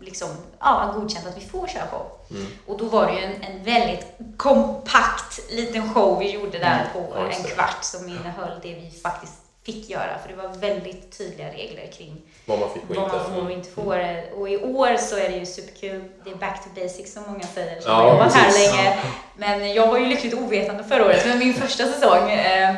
liksom, 0.00 0.28
ja, 0.60 0.92
godkänt 0.96 1.26
att 1.26 1.36
vi 1.36 1.46
får 1.46 1.66
köra 1.66 1.86
show. 1.86 2.06
Mm. 2.30 2.46
Och 2.66 2.78
då 2.78 2.84
var 2.84 3.06
det 3.06 3.12
ju 3.12 3.24
en, 3.24 3.42
en 3.42 3.64
väldigt 3.64 4.06
kompakt 4.36 5.40
liten 5.50 5.94
show 5.94 6.18
vi 6.18 6.30
gjorde 6.30 6.58
där 6.58 6.88
på 6.92 6.98
Mm. 6.98 7.10
Ja, 7.14 7.26
just 7.26 7.44
en 7.44 7.50
kvart 7.50 7.84
som 7.84 8.08
innehöll 8.08 8.60
det 8.62 8.74
vi 8.74 8.90
faktiskt 9.02 9.32
fick 9.66 9.90
göra. 9.90 10.18
För 10.22 10.28
det 10.28 10.34
var 10.42 10.48
väldigt 10.48 11.18
tydliga 11.18 11.48
regler 11.48 11.86
kring 11.92 12.22
Vad 12.46 12.58
man 12.60 12.70
fick 12.70 12.82
och 12.90 12.96
vad 12.96 13.04
inte. 13.04 13.16
man 13.16 13.34
får 13.34 13.44
och 13.44 13.50
inte 13.50 13.70
får. 13.70 14.00
Och 14.40 14.48
i 14.48 14.56
år 14.64 14.96
så 14.96 15.16
är 15.16 15.30
det 15.30 15.36
ju 15.36 15.46
superkul. 15.46 16.04
Det 16.24 16.30
är 16.30 16.34
back 16.34 16.64
to 16.64 16.80
basics 16.80 17.12
som 17.12 17.22
många 17.26 17.42
säger 17.46 17.80
som 17.80 17.92
Ja, 17.92 17.96
har 17.98 18.10
jobbat 18.10 18.34
här 18.34 18.52
länge. 18.52 18.98
Men 19.36 19.72
jag 19.74 19.86
var 19.86 19.98
ju 19.98 20.06
lyckligt 20.06 20.34
ovetande 20.34 20.84
förra 20.84 21.04
året, 21.04 21.26
men 21.26 21.38
min 21.38 21.54
första 21.54 21.86
säsong. 21.86 22.30
eh, 22.30 22.74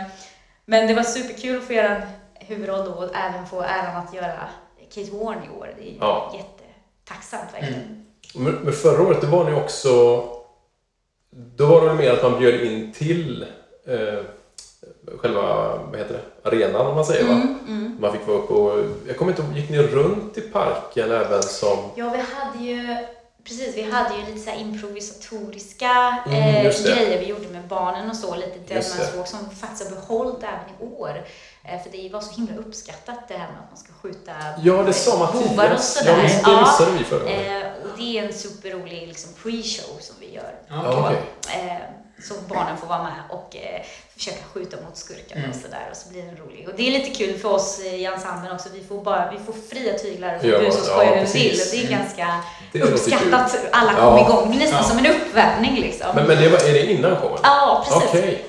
Men 0.65 0.87
det 0.87 0.95
var 0.95 1.03
superkul 1.03 1.59
att 1.59 1.65
få 1.65 1.73
göra 1.73 1.97
en 1.97 2.03
huvudroll 2.39 2.85
då 2.85 2.91
och 2.93 3.17
även 3.17 3.47
få 3.47 3.61
äran 3.63 3.97
att 3.97 4.15
göra 4.15 4.49
Kate 4.95 5.11
Warren 5.11 5.45
i 5.45 5.49
år. 5.59 5.75
Det 5.79 5.83
är 5.83 5.91
ju 5.93 5.97
Ja. 6.01 6.35
Jättetacksamt 7.13 7.55
verkligen. 7.55 8.05
Men, 8.35 8.55
men 8.55 8.73
förra 8.73 9.03
året, 9.03 9.21
då 9.21 9.27
var 9.27 9.51
ni 9.51 9.57
också... 9.57 10.23
Då 11.57 11.67
var 11.67 11.89
det 11.89 11.95
mer 11.95 12.13
att 12.13 12.23
man 12.23 12.41
bjöd 12.41 12.61
in 12.61 12.93
till 12.93 13.47
eh, 13.87 14.25
själva, 15.19 15.77
vad 15.77 15.99
heter 15.99 16.15
det, 16.15 16.49
arenan 16.49 16.87
om 16.87 16.95
man 16.95 17.05
säger 17.05 17.25
va? 17.25 17.33
Mm, 17.33 17.59
mm. 17.69 17.97
Man 18.01 18.13
fick 18.13 18.27
vara 18.27 18.39
uppe 18.39 18.53
och... 18.53 18.85
Jag 19.07 19.17
kommer 19.17 19.33
inte 19.33 19.43
ihåg, 19.43 19.57
gick 19.57 19.71
ni 19.71 19.79
runt 19.79 20.39
i 20.39 20.41
parken 20.41 21.11
även 21.11 21.43
som... 21.43 21.79
Ja, 21.97 22.11
vi 22.11 22.35
hade 22.35 22.65
ju 22.65 22.97
Precis, 23.45 23.77
vi 23.77 23.83
hade 23.91 24.15
ju 24.17 24.27
lite 24.27 24.39
så 24.39 24.51
här 24.51 24.59
improvisatoriska 24.59 26.23
Mm, 26.27 26.67
eh, 26.67 26.73
grejer 26.85 27.19
vi 27.19 27.27
gjorde 27.27 27.49
med 27.49 27.69
barnen 27.69 28.11
och 28.11 28.17
så, 28.17 28.35
lite 28.35 28.59
Walk 29.17 29.27
som 29.29 29.39
vi 29.51 29.57
faktiskt 29.57 29.91
har 29.91 29.97
behållit 29.97 30.43
även 30.43 30.89
i 30.91 30.95
år. 30.95 31.25
Eh, 31.65 31.83
för 31.83 31.91
det 31.91 32.09
var 32.13 32.21
så 32.21 32.31
himla 32.33 32.57
uppskattat 32.57 33.29
det 33.29 33.35
här 33.35 33.47
med 33.49 33.59
att 33.65 33.71
man 33.71 33.79
ska 33.79 33.93
skjuta 34.03 34.33
Ja, 34.63 34.83
det 34.83 34.93
sa 34.93 35.33
tidigare. 35.33 35.75
och 35.75 35.81
sådär. 35.81 36.17
Ja, 36.17 36.23
visst, 36.23 36.45
det 36.45 36.61
missade 36.61 36.91
vi 36.99 37.05
förra 37.05 37.25
året. 37.25 37.47
eh, 37.47 37.91
och 37.91 37.99
det 37.99 38.19
är 38.19 38.25
en 38.27 38.33
superrolig 38.33 39.09
liksom, 39.09 39.31
pre-show 39.43 40.01
som 40.01 40.17
vi 40.21 40.35
gör. 40.35 40.55
Ja, 40.69 40.75
då. 40.83 41.13
Så 42.29 42.35
barnen 42.49 42.77
får 42.77 42.87
vara 42.87 43.03
med 43.03 43.13
och 43.31 43.57
eh, 43.57 43.83
försöka 44.17 44.43
skjuta 44.53 44.77
mot 44.87 44.97
skurkarna 44.97 45.39
Mm. 45.41 45.51
och 45.51 45.57
sådär. 45.57 45.89
Och 45.91 45.97
så 45.97 46.09
blir 46.09 46.23
den 46.23 46.37
rolig. 46.37 46.69
Och 46.69 46.75
det 46.77 46.89
är 46.89 46.91
lite 46.99 47.11
kul 47.11 47.39
för 47.39 47.49
oss 47.53 47.81
i 47.81 48.05
ensemblen 48.05 48.53
också. 48.53 48.69
Vi 48.75 48.85
får, 48.85 49.03
bara, 49.05 49.31
vi 49.39 49.45
får 49.45 49.53
fria 49.71 49.99
tyglar 49.99 50.39
och 50.39 50.45
Ja, 50.45 50.59
busa 50.59 50.79
och 50.81 50.87
ja, 50.89 50.93
skoja 50.95 51.11
hur 51.15 51.21
precis. 51.21 51.43
vill. 51.45 51.61
Och 51.61 51.67
det 51.71 51.77
är 51.77 51.87
Mm. 51.97 51.99
ganska 52.03 52.41
Det 52.73 52.79
låter 52.79 52.93
uppskattat. 52.93 53.57
Alla 53.73 53.93
Ja. 53.99 54.11
kom 54.11 54.19
igång. 54.27 54.51
Det 54.51 54.57
är 54.57 54.61
nästan 54.61 54.79
Ja. 54.83 54.89
som 54.89 54.99
en 54.99 55.07
uppvärmning 55.07 55.75
liksom. 55.81 56.07
Men, 56.15 56.27
men 56.27 56.37
det 56.43 56.49
var, 56.49 56.59
är 56.59 56.73
det 56.73 56.93
innan 56.93 57.17
showen? 57.17 57.39
Ja, 57.43 57.85
precis. 57.89 58.09
Okej. 58.09 58.45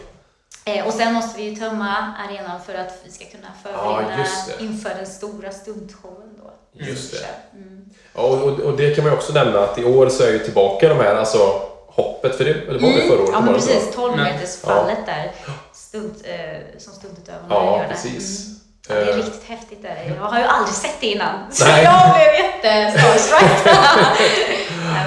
Eh, 0.65 0.87
och 0.87 0.93
sen 0.93 1.13
måste 1.13 1.37
vi 1.41 1.43
ju 1.49 1.55
tömma 1.55 2.13
arenan 2.27 2.61
för 2.65 2.73
att 2.75 3.01
vi 3.03 3.11
ska 3.11 3.25
kunna 3.25 3.47
förbereda 3.63 4.17
det. 4.57 4.63
inför 4.65 4.89
den 4.89 5.05
stora 5.05 5.51
stuntshowen 5.51 6.29
då. 6.43 6.53
Just 6.85 7.11
det. 7.11 7.57
Mm. 7.57 7.85
Ja, 8.15 8.21
och, 8.21 8.43
och, 8.43 8.59
och 8.59 8.77
det 8.77 8.95
kan 8.95 9.03
man 9.03 9.13
ju 9.13 9.17
också 9.17 9.33
nämna 9.33 9.59
att 9.59 9.77
i 9.77 9.83
år 9.85 10.09
så 10.09 10.23
är 10.23 10.31
ju 10.31 10.39
tillbaka 10.39 10.89
de 10.89 10.97
här, 10.97 11.15
alltså 11.15 11.61
hoppet, 11.95 12.35
för 12.37 12.43
det, 12.45 12.51
eller 12.51 12.79
var 12.79 12.89
det 12.89 13.01
förra 13.01 13.19
året? 13.23 13.29
Mm. 13.29 13.47
Ja, 13.47 13.53
precis. 13.53 13.95
12 13.95 14.13
Nej. 14.17 14.33
meters 14.33 14.57
fallet 14.61 14.97
där. 15.05 15.31
Stunt, 15.73 16.17
eh, 16.23 16.79
som 16.79 16.93
stuntutövarna 16.93 17.45
Ja, 17.49 17.71
gör 17.77 17.83
där. 17.83 17.89
precis. 17.89 18.45
Mm. 18.47 18.53
Ja, 18.89 18.95
det 18.95 19.11
är 19.11 19.13
Eh. 19.13 19.17
riktigt 19.17 19.43
häftigt 19.47 19.81
där. 19.83 20.15
Jag 20.19 20.25
har 20.25 20.39
ju 20.39 20.45
aldrig 20.45 20.75
sett 20.75 20.95
det 21.01 21.07
innan. 21.07 21.51
Så 21.51 21.65
Nej. 21.65 21.83
jag 21.83 22.15
blev 22.15 22.45
jättestarstruck. 22.45 23.49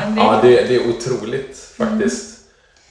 Det- 0.06 0.20
Ja, 0.22 0.38
det, 0.42 0.48
det 0.68 0.74
är 0.76 0.88
otroligt 0.88 1.58
faktiskt. 1.78 2.36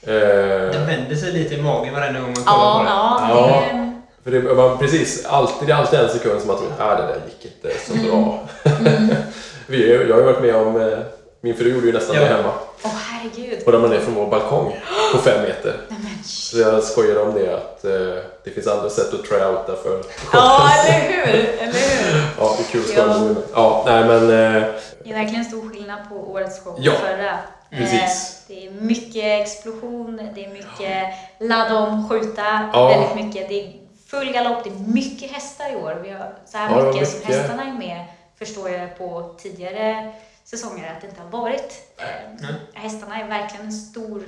Eh, 0.01 0.13
Det 0.13 0.83
vänder 0.87 1.15
sig 1.15 1.31
lite 1.31 1.55
i 1.55 1.61
magen 1.61 1.93
varenda 1.93 2.19
gång 2.19 2.33
man 2.35 2.43
kollar 2.45 2.85
Ja, 2.85 3.17
på 3.19 3.33
det. 3.33 3.39
ja, 3.39 3.63
Ja, 3.71 3.77
det- 3.77 3.91
för 4.23 4.31
det, 4.31 4.55
man, 4.55 4.77
precis. 4.77 5.25
Alltid, 5.25 5.67
det 5.67 5.73
är 5.73 5.77
alltid 5.77 5.99
en 5.99 6.09
sekund 6.09 6.39
som 6.41 6.47
man 6.47 6.57
tror 6.57 6.71
att 6.79 6.97
det 6.97 7.03
där 7.07 7.21
gick 7.25 7.53
inte 7.55 7.79
så 7.87 7.93
Mm. 7.93 8.05
bra. 8.07 8.39
Vi, 9.67 9.91
är- 9.93 10.05
jag 10.05 10.13
har 10.15 10.21
ju 10.21 10.25
varit 10.25 10.41
med 10.41 10.55
om, 10.55 10.81
eh, 10.81 10.97
min 11.45 11.55
fru 11.55 11.73
gjorde 11.73 11.87
ju 11.87 11.93
nästan 11.93 12.15
Ja. 12.15 12.21
det 12.21 12.27
hemma. 12.27 12.51
Åh 12.83 12.91
herregud. 12.95 13.59
Och 13.65 13.73
ramlade 13.73 13.95
ner 13.97 14.01
från 14.03 14.15
vår 14.15 14.27
balkong 14.27 14.75
på 15.11 15.17
fem 15.17 15.41
meter. 15.41 15.81
Så 16.25 16.59
jag 16.59 16.83
skojar 16.83 17.21
om 17.21 17.33
det 17.33 17.53
att 17.55 17.85
eh, 17.85 18.23
det 18.43 18.51
finns 18.51 18.67
andra 18.67 18.89
sätt 18.89 19.13
att 19.13 19.23
tryouta 19.25 19.75
för 19.83 20.03
Ja, 20.33 20.69
eller 20.85 20.99
hur? 20.99 21.33
Eller 21.59 21.73
hur? 21.73 22.21
Ja, 22.39 22.55
det 22.57 22.63
är 22.63 22.67
kul 22.67 22.81
att 22.81 22.97
Ja. 22.97 23.19
med. 23.19 23.35
Ja, 23.53 23.83
nej 23.85 24.05
men... 24.05 24.23
Eh, 24.23 24.63
Det 25.03 25.09
är 25.09 25.13
verkligen 25.13 25.45
stor 25.45 25.69
skillnad 25.69 25.99
på 26.09 26.15
årets 26.15 26.63
show 26.63 26.73
och 26.73 26.79
Ja, 26.81 26.91
förra. 26.91 27.37
precis. 27.69 28.41
Eh, 28.49 28.55
Det 28.55 28.67
är 28.67 28.71
mycket 28.71 29.41
explosion, 29.41 30.17
det 30.35 30.45
är 30.45 30.49
mycket 30.49 31.03
ladda 31.39 31.75
om, 31.75 32.09
skjuta, 32.09 32.69
Ja. 32.73 32.87
väldigt 32.89 33.25
mycket. 33.25 33.49
Det 33.49 33.61
är 33.63 33.71
full 34.09 34.31
galopp, 34.33 34.63
det 34.63 34.69
är 34.69 34.93
mycket 34.93 35.31
hästar 35.31 35.65
i 35.73 35.75
år. 35.75 35.99
Vi 36.03 36.09
har 36.09 36.33
så 36.45 36.57
här 36.57 36.69
Ja, 36.69 36.75
var 36.75 36.93
mycket, 36.93 37.09
som 37.09 37.19
mycket. 37.19 37.35
hästarna 37.35 37.63
är 37.63 37.73
med 37.73 38.05
förstår 38.39 38.69
jag 38.69 38.97
på 38.97 39.35
tidigare 39.43 40.11
säsonger 40.45 40.91
att 40.95 41.01
det 41.01 41.07
inte 41.07 41.21
har 41.21 41.29
varit. 41.29 41.81
Eh, 41.97 42.55
Hästarna 42.73 43.21
är 43.21 43.27
verkligen 43.27 43.65
en 43.65 43.71
stor, 43.71 44.23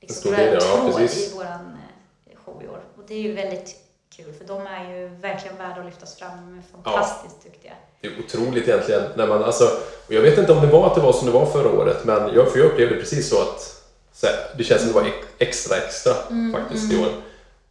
liksom, 0.00 0.20
stor 0.20 0.36
del, 0.36 0.50
röd 0.50 0.62
ja, 0.62 0.76
tråd 0.76 0.96
precis. 0.96 1.32
i 1.32 1.36
våran 1.36 1.78
eh, 2.26 2.36
show 2.44 2.62
i 2.64 2.68
år. 2.68 2.80
Och 2.96 3.02
det 3.08 3.14
är 3.14 3.22
ju 3.22 3.32
väldigt 3.34 3.76
kul 4.16 4.32
för 4.38 4.44
de 4.44 4.66
är 4.66 4.94
ju 4.94 5.08
verkligen 5.08 5.56
värda 5.56 5.80
att 5.80 5.86
lyftas 5.86 6.16
fram. 6.18 6.30
De 6.36 6.58
är 6.58 6.62
fantastiskt 6.82 7.44
duktiga. 7.44 7.72
Det 8.00 8.08
är 8.08 8.12
otroligt 8.18 8.68
egentligen. 8.68 9.02
När 9.16 9.26
man, 9.26 9.44
alltså, 9.44 9.64
och 10.06 10.12
jag 10.12 10.22
vet 10.22 10.38
inte 10.38 10.52
om 10.52 10.60
det 10.60 10.66
var 10.72 10.86
att 10.86 10.94
det 10.94 11.00
var 11.00 11.12
som 11.12 11.26
det 11.26 11.32
var 11.32 11.46
förra 11.46 11.70
året, 11.72 12.04
men 12.04 12.34
jag, 12.34 12.52
för 12.52 12.58
jag 12.58 12.66
upplevde 12.66 12.94
precis 12.96 13.28
så 13.30 13.42
att 13.42 13.82
så 14.12 14.26
här, 14.26 14.36
det 14.58 14.64
känns 14.64 14.80
som 14.80 14.88
det 14.88 14.94
var 14.94 15.06
ex- 15.06 15.26
extra 15.38 15.76
extra 15.76 16.12
Mm, 16.30 16.52
faktiskt 16.52 16.92
mm. 16.92 16.96
i 16.96 17.06
år. 17.06 17.12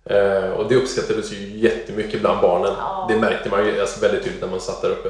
Eh, 0.06 0.50
och 0.52 0.70
det 0.70 0.76
uppskattades 0.76 1.32
ju 1.32 1.58
jättemycket 1.58 2.20
bland 2.22 2.42
barnen. 2.42 2.74
Ja. 2.78 3.06
Det 3.10 3.18
märkte 3.20 3.50
man 3.50 3.66
ju 3.66 3.82
alltså, 3.82 4.00
väldigt 4.00 4.24
tydligt 4.24 4.42
när 4.42 4.50
man 4.50 4.60
satt 4.62 4.82
där 4.82 4.90
uppe. 4.90 5.10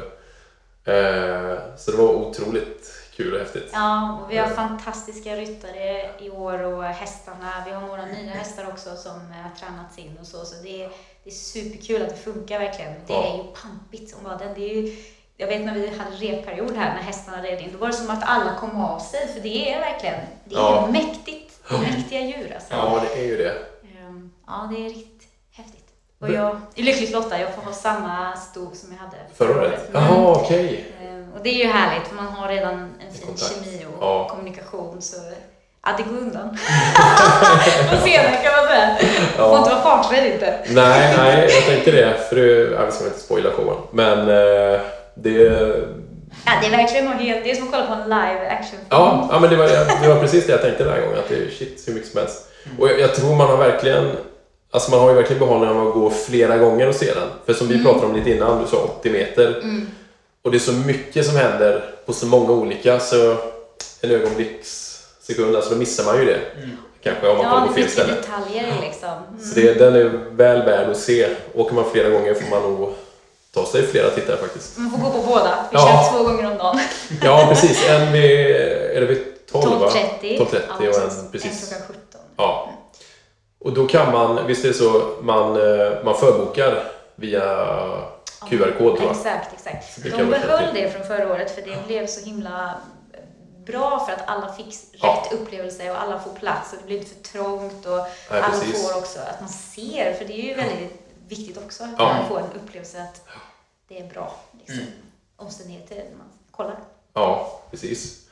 Eh, 0.88 1.60
så 1.78 1.92
det 1.92 1.98
var 1.98 2.14
otroligt 2.14 2.94
kul 3.16 3.34
och 3.34 3.40
häftigt. 3.40 3.70
Ja, 3.74 4.20
och 4.24 4.32
vi 4.32 4.38
har 4.38 4.48
fantastiska 4.48 5.36
ryttare 5.36 6.10
i 6.20 6.30
år 6.30 6.62
och 6.64 6.84
hästarna. 6.84 7.52
Vi 7.66 7.72
har 7.72 7.82
några 7.82 8.06
nya 8.06 8.32
hästar 8.32 8.68
också 8.68 8.96
som 8.96 9.12
har 9.12 9.52
tränats 9.60 9.98
in 9.98 10.18
och 10.22 10.28
så. 10.28 10.46
Så 10.46 10.64
det 10.64 10.84
är, 10.84 10.90
det 11.24 11.30
är 11.30 11.34
superkul 11.34 12.02
att 12.02 12.10
det 12.10 12.16
funkar 12.16 12.60
verkligen. 12.60 12.94
Det 13.08 13.14
Ja. 13.14 13.24
är 13.34 13.38
ju 13.38 13.44
pampigt 13.44 14.10
som 14.12 14.24
bara 14.24 14.38
den. 14.38 14.54
Det 14.56 14.70
är 14.72 14.74
ju, 14.82 14.96
jag 15.38 15.48
vet 15.48 15.66
när 15.66 15.74
vi 15.74 15.88
hade 15.98 16.12
repperiod 16.16 16.76
här 16.76 16.96
när 16.96 17.02
hästarna 17.04 17.44
red 17.44 17.62
in, 17.62 17.70
då 17.74 17.78
var 17.78 17.88
det 17.88 17.94
som 17.94 18.10
att 18.10 18.24
alla 18.24 18.56
kom 18.60 18.82
av 18.82 19.00
sig. 19.00 19.28
För 19.28 19.40
det 19.40 19.74
är 19.74 19.80
verkligen, 19.80 20.20
det 20.46 20.56
är 20.56 20.60
Ja. 20.60 20.88
mäktigt. 20.92 21.60
Mäktiga 21.72 22.22
djur 22.22 22.52
alltså. 22.56 22.74
Ja, 22.74 23.02
det 23.14 23.20
är 23.22 23.26
ju 23.26 23.38
det. 23.38 23.54
Ehm, 24.00 24.32
Ja, 24.48 24.70
det 24.72 24.86
är 24.86 24.90
riktigt. 24.90 25.16
Och 26.22 26.30
jag 26.30 26.57
är 26.76 26.84
lyckligt 26.84 27.11
lottad, 27.11 27.39
jag 27.39 27.53
får 27.56 27.61
ha 27.61 27.72
samma 27.73 28.35
stog 28.35 28.76
som 28.76 28.89
jag 28.91 28.98
hade 28.99 29.18
Förra 29.38 29.61
året? 29.61 29.89
Mm. 29.89 30.03
Jaha, 30.03 30.31
okej. 30.44 30.85
Ehm, 31.03 31.26
Och 31.38 31.44
det 31.44 31.49
är 31.49 31.65
ju 31.65 31.72
härligt, 31.72 32.07
för 32.07 32.15
man 32.15 32.26
har 32.27 32.48
redan 32.48 32.73
en 32.73 33.14
fin 33.14 33.26
Kontakt. 33.26 33.53
kemi 33.64 33.85
och 33.85 34.03
Ja. 34.06 34.27
kommunikation. 34.30 35.02
Så 35.02 35.15
ja, 35.85 35.89
det 35.98 36.03
går 36.03 36.18
undan. 36.18 36.49
På 37.89 37.95
scenen 37.95 38.31
kan 38.44 38.52
man 38.57 38.68
säga. 38.68 38.88
Man 38.88 38.99
Ja. 39.38 39.49
får 39.49 39.57
inte 39.57 39.69
vara 39.69 39.81
farträdd 39.81 40.34
inte. 40.34 40.60
Nej, 40.69 41.18
nej, 41.18 41.49
jag 41.56 41.65
tänkte 41.65 41.91
det. 41.91 42.14
För 42.30 42.35
ja, 42.73 42.85
vi 42.85 42.91
ska 42.91 43.03
väl 43.03 43.14
inte 43.14 43.19
spoila 43.23 43.52
showen. 43.52 43.77
Men 43.91 44.19
eh, 44.19 44.80
det... 45.15 45.31
Ja, 46.45 46.52
det 46.61 46.68
är 46.68 46.72
verkligen 46.72 47.06
något 47.06 47.22
helt, 47.22 47.44
det 47.44 47.52
är 47.52 47.56
som 47.56 47.64
att 47.68 47.72
kolla 47.72 47.88
på 47.88 47.94
en 47.94 48.03
live 48.10 48.49
action 48.49 48.80
Ja, 48.89 49.30
ja 49.31 49.39
men 49.39 49.49
det 49.49 49.56
var, 49.56 49.68
det 50.02 50.07
var 50.14 50.19
precis 50.22 50.45
det 50.45 50.52
jag 50.52 50.61
tänkte 50.61 50.84
den 50.84 50.94
här 50.94 51.02
gången. 51.02 51.19
Att 51.19 51.30
det 51.30 51.35
är 51.35 51.49
shit 51.49 51.84
hur 51.88 51.94
mycket 51.94 52.11
som 52.11 52.19
helst. 52.19 52.49
Och 52.80 52.88
jag, 52.89 52.99
jag 52.99 53.15
tror 53.15 53.35
man 53.35 53.48
har 53.48 53.57
verkligen... 53.57 54.11
Alltså 54.72 54.91
man 54.91 54.99
har 54.99 55.10
ju 55.10 55.15
verkligen 55.15 55.39
behållningen 55.39 55.77
av 55.77 55.88
att 55.88 55.94
gå 55.94 56.10
flera 56.10 56.57
gånger 56.57 56.88
och 56.89 56.95
se 56.95 57.14
den. 57.14 57.30
För 57.45 57.53
som 57.53 57.68
vi 57.68 57.73
Mm. 57.73 57.85
pratade 57.85 58.06
om 58.06 58.15
lite 58.15 58.31
innan, 58.31 58.61
du 58.61 58.68
sa 58.68 58.77
80 58.77 59.10
meter. 59.10 59.48
Mm. 59.64 59.88
Och 60.41 60.52
det 60.52 60.57
är 60.57 60.60
så 60.60 60.72
mycket 60.73 61.26
som 61.26 61.35
händer 61.35 61.84
på 62.06 62.14
så 62.14 62.26
många 62.26 62.52
olika 62.52 62.99
så 62.99 63.31
en 64.02 64.11
ögonblickssekund, 64.11 65.56
alltså 65.56 65.72
då 65.72 65.76
missar 65.77 66.03
man 66.06 66.19
ju 66.19 66.26
det. 66.26 66.39
Kanske 67.03 67.27
om 67.27 67.38
man 67.38 67.45
Ja, 67.45 67.60
det 67.61 67.68
på 67.68 67.73
fel 67.73 67.89
ställe. 67.89 68.14
detaljer 68.14 68.73
liksom. 68.81 69.10
Mm. 69.10 69.41
Så 69.45 69.56
det, 69.60 69.73
den 69.73 69.95
är 69.95 70.03
väl 70.31 70.61
värd 70.65 70.89
att 70.89 70.98
se. 70.98 71.27
Åker 71.53 71.76
man 71.76 71.85
flera 71.91 72.10
gånger 72.10 72.34
får 72.34 72.49
man 72.49 72.61
nog 72.73 72.94
ta 73.53 73.65
sig 73.65 73.88
flera 73.88 74.10
tittare 74.10 74.38
faktiskt. 74.38 74.77
Man 74.77 74.91
får 74.91 74.98
gå 74.98 75.10
på 75.10 75.27
båda. 75.27 75.65
Vi 75.72 75.77
Ja. 75.77 76.10
kör 76.11 76.18
två 76.18 76.23
gånger 76.31 76.52
om 76.52 76.57
dagen. 76.57 76.80
Ja, 77.23 77.45
precis. 77.49 77.89
En 77.89 78.11
vid, 78.14 78.22
är 78.56 78.99
det 79.02 79.06
vid 79.06 79.23
12 79.52 79.80
va? 79.80 79.89
12.30. 80.22 80.38
12.30 80.38 80.60
Ja, 80.81 80.89
och 80.89 80.95
en 80.95 81.31
precis. 81.31 81.72
En 81.72 81.77
klockan 81.77 81.88
17. 81.88 82.22
Ja. 82.38 82.73
Och 83.60 83.74
då 83.74 83.88
kan 83.88 84.12
man, 84.12 84.48
visst 84.48 84.64
är 84.64 84.68
det 84.68 84.74
så, 84.74 85.16
man, 85.22 85.56
eh, 85.56 86.04
man 86.04 86.16
förbokar 86.18 86.92
via 87.16 87.44
QR-kod 88.50 88.78
tror 88.98 89.02
jag. 89.02 89.12
Exakt, 89.12 89.54
exakt. 89.54 90.04
Det 90.04 90.10
De 90.10 90.24
behöll 90.30 90.74
det 90.74 90.90
från 90.90 91.04
förra 91.08 91.34
året 91.34 91.52
för 91.56 91.62
det 91.62 91.88
blev 91.88 92.08
så 92.08 92.26
himla 92.26 92.76
bra 93.66 94.06
för 94.06 94.14
att 94.14 94.22
alla 94.30 94.54
fick 94.54 94.76
Ja. 94.92 95.24
rätt 95.26 95.34
upplevelse 95.34 95.92
och 95.92 96.02
alla 96.02 96.20
får 96.20 96.32
plats 96.32 96.74
och 96.74 96.80
det 96.82 96.86
blir 96.86 96.98
inte 96.98 97.10
för 97.16 97.24
trångt 97.24 97.86
och 97.86 97.98
Nej, 97.98 98.42
alla 98.42 98.48
precis. 98.60 98.90
får 98.92 98.98
också 99.00 99.20
att 99.20 99.40
man 99.42 99.50
ser, 99.50 100.14
för 100.14 100.26
det 100.26 100.34
är 100.34 100.44
ju 100.44 100.54
väldigt 100.54 100.94
viktigt 101.28 101.58
också 101.58 101.84
att 101.84 101.90
Ja. 101.98 102.14
man 102.14 102.28
får 102.30 102.40
en 102.40 102.62
upplevelse 102.64 103.02
att 103.02 103.22
det 103.88 104.00
är 104.00 104.08
bra 104.08 104.36
liksom, 104.60 104.78
Mm. 104.80 104.90
omständigheter 105.36 105.96
när 105.96 106.18
man 106.18 106.28
kollar. 106.52 106.80
Ja, 107.14 107.62
precis. 107.72 108.27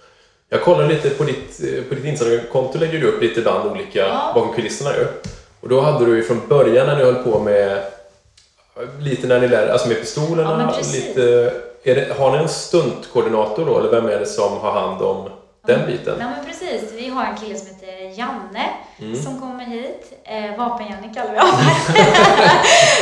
Jag 0.55 0.63
kollar 0.63 0.87
lite 0.87 1.09
på 1.09 1.23
ditt, 1.23 1.59
eh, 1.63 1.83
på 1.83 1.95
ditt 1.95 2.05
Instagram-konto 2.05 2.77
lägger 2.79 2.99
du 2.99 3.07
upp 3.07 3.21
lite 3.21 3.39
ibland 3.39 3.71
olika 3.71 3.99
Ja. 3.99 4.31
bakom 4.35 4.53
kulisserna 4.53 4.89
ju. 4.97 5.07
Och 5.61 5.69
då 5.69 5.81
hade 5.81 6.05
du 6.05 6.15
ju 6.15 6.23
från 6.23 6.47
början 6.47 6.87
när 6.87 6.97
ni 6.97 7.03
höll 7.03 7.23
på 7.23 7.39
med 7.39 7.83
lite 8.99 9.27
när 9.27 9.39
ni 9.39 9.47
lärde, 9.47 9.71
alltså 9.73 9.87
med 9.87 9.97
Ja, 9.97 10.01
pistolerna, 10.01 10.73
precis. 10.77 11.05
lite, 11.07 11.51
det, 11.83 12.17
har 12.17 12.31
ni 12.31 12.37
en 12.37 12.49
stuntkoordinator 12.49 13.65
då 13.65 13.79
eller 13.79 13.89
vem 13.91 14.05
är 14.09 14.19
det 14.19 14.25
som 14.25 14.57
har 14.57 14.71
hand 14.71 15.01
om 15.01 15.29
den 15.67 15.85
biten? 15.87 16.15
Nej 16.17 16.27
men 16.35 16.45
precis, 16.45 16.91
vi 16.93 17.09
har 17.09 17.25
en 17.25 17.37
kille 17.37 17.55
som 17.59 17.67
heter 17.67 18.19
Janne 18.19 18.69
Mm. 18.99 19.15
som 19.23 19.39
kommer 19.39 19.65
hit. 19.65 20.13
Eh, 20.23 20.57
Vapen-Janne 20.57 21.13
kallar 21.13 21.31
vi 21.31 21.39
honom. 21.39 21.59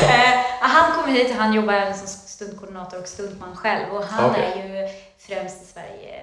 eh, 0.01 0.39
han 0.59 0.91
kommer 0.91 1.13
hit, 1.17 1.31
han 1.37 1.53
jobbar 1.53 1.73
även 1.73 1.95
som 1.97 2.07
stuntkoordinator 2.07 2.99
och 3.01 3.07
stuntman 3.07 3.55
själv 3.55 3.93
och 3.95 4.03
han 4.03 4.31
Okej. 4.31 4.43
är 4.55 4.67
ju 4.67 4.89
främst 5.27 5.61
i 5.63 5.65
Sverige 5.73 6.21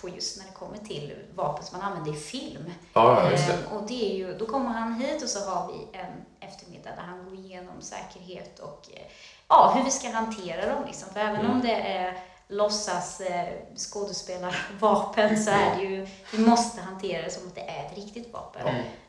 på 0.00 0.08
just 0.08 0.38
när 0.38 0.44
det 0.44 0.52
kommer 0.52 0.78
till 0.78 1.14
vapen 1.34 1.64
som 1.64 1.78
man 1.78 1.86
använder 1.92 2.12
i 2.12 2.16
film. 2.20 2.72
Ja, 2.92 3.22
ja, 3.24 3.30
just 3.30 3.46
det. 3.46 3.52
Eh, 3.52 3.76
och 3.76 3.82
det 3.88 4.12
är 4.12 4.16
ju, 4.16 4.34
då 4.38 4.46
kommer 4.46 4.70
han 4.70 4.94
hit 4.94 5.22
och 5.22 5.28
så 5.28 5.50
har 5.50 5.72
vi 5.72 5.98
en 5.98 6.12
eftermiddag 6.48 6.90
där 6.96 7.02
han 7.02 7.24
går 7.24 7.34
igenom 7.34 7.74
säkerhet 7.80 8.58
och 8.58 8.88
eh, 8.94 9.02
ja, 9.48 9.72
hur 9.76 9.84
vi 9.84 9.90
ska 9.90 10.10
hantera 10.10 10.74
dem. 10.74 10.84
Liksom. 10.86 11.08
För 11.12 11.20
även 11.20 11.36
Mm. 11.40 11.50
om 11.52 11.60
det 11.60 11.74
är 11.74 12.18
låtsas 12.50 13.20
eh, 13.20 13.48
skådespelarvapen 13.76 15.42
så 15.44 15.50
är 15.50 15.76
det 15.76 15.82
ju, 15.82 16.06
vi 16.32 16.38
måste 16.38 16.80
hantera 16.80 17.22
det 17.22 17.30
som 17.30 17.48
att 17.48 17.54
det 17.54 17.60
är 17.70 17.86
ett 17.86 17.96
riktigt 17.96 18.32
vapen. 18.32 18.62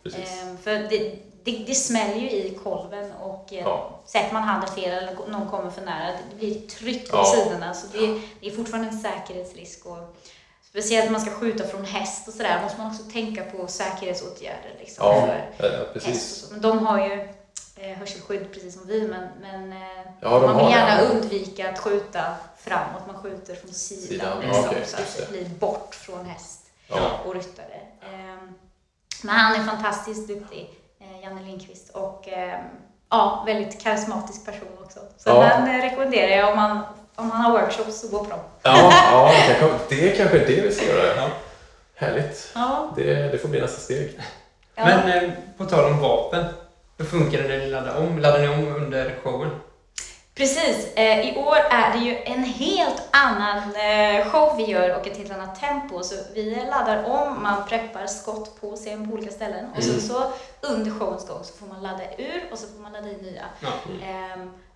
Ja. 0.04 0.12
Ehm, 0.18 0.58
för 0.58 0.72
det, 0.72 1.16
det, 1.44 1.52
det 1.68 1.76
smäller 1.76 2.16
ju 2.16 2.30
i 2.30 2.60
kolven 2.64 3.12
och 3.12 3.54
eh, 3.54 3.60
Ja. 3.60 4.00
sätter 4.06 4.34
man 4.34 4.44
handen 4.44 4.70
fel 4.70 5.04
eller 5.04 5.28
någon 5.28 5.50
kommer 5.50 5.70
för 5.70 5.82
nära, 5.82 6.12
det 6.30 6.36
blir 6.36 6.68
tryck 6.68 7.10
Ja. 7.12 7.22
åt 7.22 7.28
sidorna. 7.28 7.74
Så 7.74 7.88
det, 7.98 8.22
det 8.42 8.48
är 8.48 8.52
fortfarande 8.56 8.90
en 8.90 9.00
säkerhetsrisk. 9.00 9.86
Och, 9.86 10.16
speciellt 10.70 11.06
när 11.06 11.12
man 11.12 11.22
ska 11.22 11.32
skjuta 11.32 11.68
från 11.68 11.86
häst 11.86 12.28
och 12.28 12.34
sådär 12.34 12.62
måste 12.64 12.78
man 12.78 12.88
också 12.92 13.04
tänka 13.04 13.44
på 13.44 13.68
säkerhetsåtgärder. 13.68 14.76
Liksom, 14.80 15.06
Ja, 15.06 15.28
för 15.58 15.72
ja, 15.80 15.86
precis. 15.94 16.48
Men 16.52 16.62
de 16.62 16.86
har 16.86 17.00
ju 17.08 17.14
eh, 17.76 17.98
hörselskydd 17.98 18.54
precis 18.54 18.74
som 18.74 18.88
vi, 18.88 19.08
men, 19.08 19.28
men 19.42 19.72
eh, 19.72 20.12
Ja, 20.22 20.30
man 20.40 20.56
vill 20.58 20.66
det, 20.66 20.72
gärna 20.72 21.02
ja. 21.04 21.10
undvika 21.10 21.70
att 21.70 21.80
skjuta 21.80 22.22
framåt. 22.58 23.02
Man 23.08 23.16
skjuter 23.24 23.56
från 23.56 23.72
sidan, 23.74 24.08
Sidan, 24.08 24.40
liksom, 24.42 24.66
okej, 24.66 24.84
så 24.86 24.98
att 24.98 25.18
det 25.18 25.26
det. 25.26 25.32
blir 25.32 25.50
bort 25.60 25.96
från 25.96 26.26
häst 26.26 26.60
Ja. 26.88 27.12
och 27.26 27.34
ryttare. 27.34 27.80
Ehm, 28.14 28.54
men 29.24 29.36
han 29.36 29.56
är 29.62 29.64
fantastiskt 29.66 30.28
duktig, 30.28 30.70
eh, 31.02 31.24
Janne 31.24 31.42
Lindqvist, 31.42 31.90
och 31.90 32.28
ehm, 32.28 32.64
ja, 33.10 33.44
väldigt 33.46 33.82
karismatisk 33.82 34.46
person 34.46 34.68
också. 34.84 35.00
Så 35.18 35.30
Ja. 35.30 35.44
den 35.44 35.82
rekommenderar 35.82 36.38
jag 36.38 36.50
om 36.50 36.56
man, 36.56 36.80
om 37.20 37.28
man 37.28 37.42
har 37.42 37.52
workshops 37.52 38.00
så 38.02 38.08
gå 38.08 38.24
på 38.24 38.30
dem. 38.30 38.40
Ja, 38.64 38.92
ja 39.12 39.32
det, 39.90 40.12
är 40.12 40.16
kanske 40.18 40.40
är 40.40 40.48
det 40.48 40.62
vi 40.62 40.72
ska 40.72 40.86
göra. 40.86 41.30
Härligt. 41.96 42.52
Ja. 42.56 42.94
Det, 42.96 43.14
det 43.14 43.38
får 43.38 43.50
bli 43.50 43.62
nästa 43.62 43.82
steg. 43.82 44.20
Ja. 44.76 44.86
Men 44.86 45.12
eh, 45.24 45.30
på 45.58 45.66
tal 45.66 45.86
om 45.92 46.00
vapen. 46.00 46.46
Hur 46.98 47.06
funkar 47.06 47.38
det 47.42 47.48
när 47.48 47.58
ni 47.58 47.66
laddar 47.70 47.98
om? 47.98 48.20
Laddar 48.20 48.40
ni 48.40 48.48
om 48.48 48.76
under 48.76 49.16
showen? 49.24 49.50
Precis. 50.36 50.94
Eh, 50.96 51.30
I 51.30 51.38
år 51.38 51.56
är 51.72 51.94
det 51.94 52.06
ju 52.06 52.16
en 52.18 52.44
helt 52.44 53.04
annan 53.12 53.58
eh, 53.58 54.26
show 54.30 54.58
vi 54.58 54.64
gör 54.66 54.96
och 54.96 55.08
ett 55.08 55.18
helt 55.18 55.32
annat 55.32 55.60
tempo. 55.60 56.04
Så 56.04 56.16
vi 56.34 56.56
laddar 56.72 57.04
om, 57.06 57.44
man 57.44 57.68
preppar 57.68 58.08
skott 58.08 58.62
på 58.62 58.76
scen 58.76 59.08
på 59.10 59.14
olika 59.14 59.32
ställen 59.32 59.66
och 59.78 59.84
sen 59.84 59.92
Mm. 59.94 60.02
så 60.08 60.24
under 60.62 60.92
showens 60.92 61.28
gång 61.28 61.44
så 61.44 61.54
får 61.54 61.66
man 61.74 61.84
ladda 61.84 62.04
ur 62.18 62.44
och 62.52 62.58
så 62.60 62.68
får 62.68 62.82
man 62.82 62.92
ladda 62.94 63.10
in 63.10 63.18
nya. 63.18 63.44
Ja. 63.60 63.68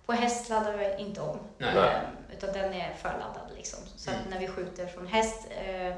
Ehm, 0.08 0.16
på 0.16 0.22
häst 0.22 0.48
laddar 0.48 0.72
vi 0.72 1.02
inte 1.04 1.20
om, 1.20 1.38
Nej. 1.58 1.68
Ehm, 1.70 2.36
utan 2.38 2.52
den 2.52 2.72
är 2.74 2.92
förladdad. 3.02 3.50
Liksom. 3.56 3.78
Så 3.96 4.10
att 4.10 4.16
Mm. 4.16 4.30
när 4.30 4.38
vi 4.38 4.48
skjuter 4.48 4.86
från 4.86 5.06
häst 5.06 5.40
eh, 5.50 5.94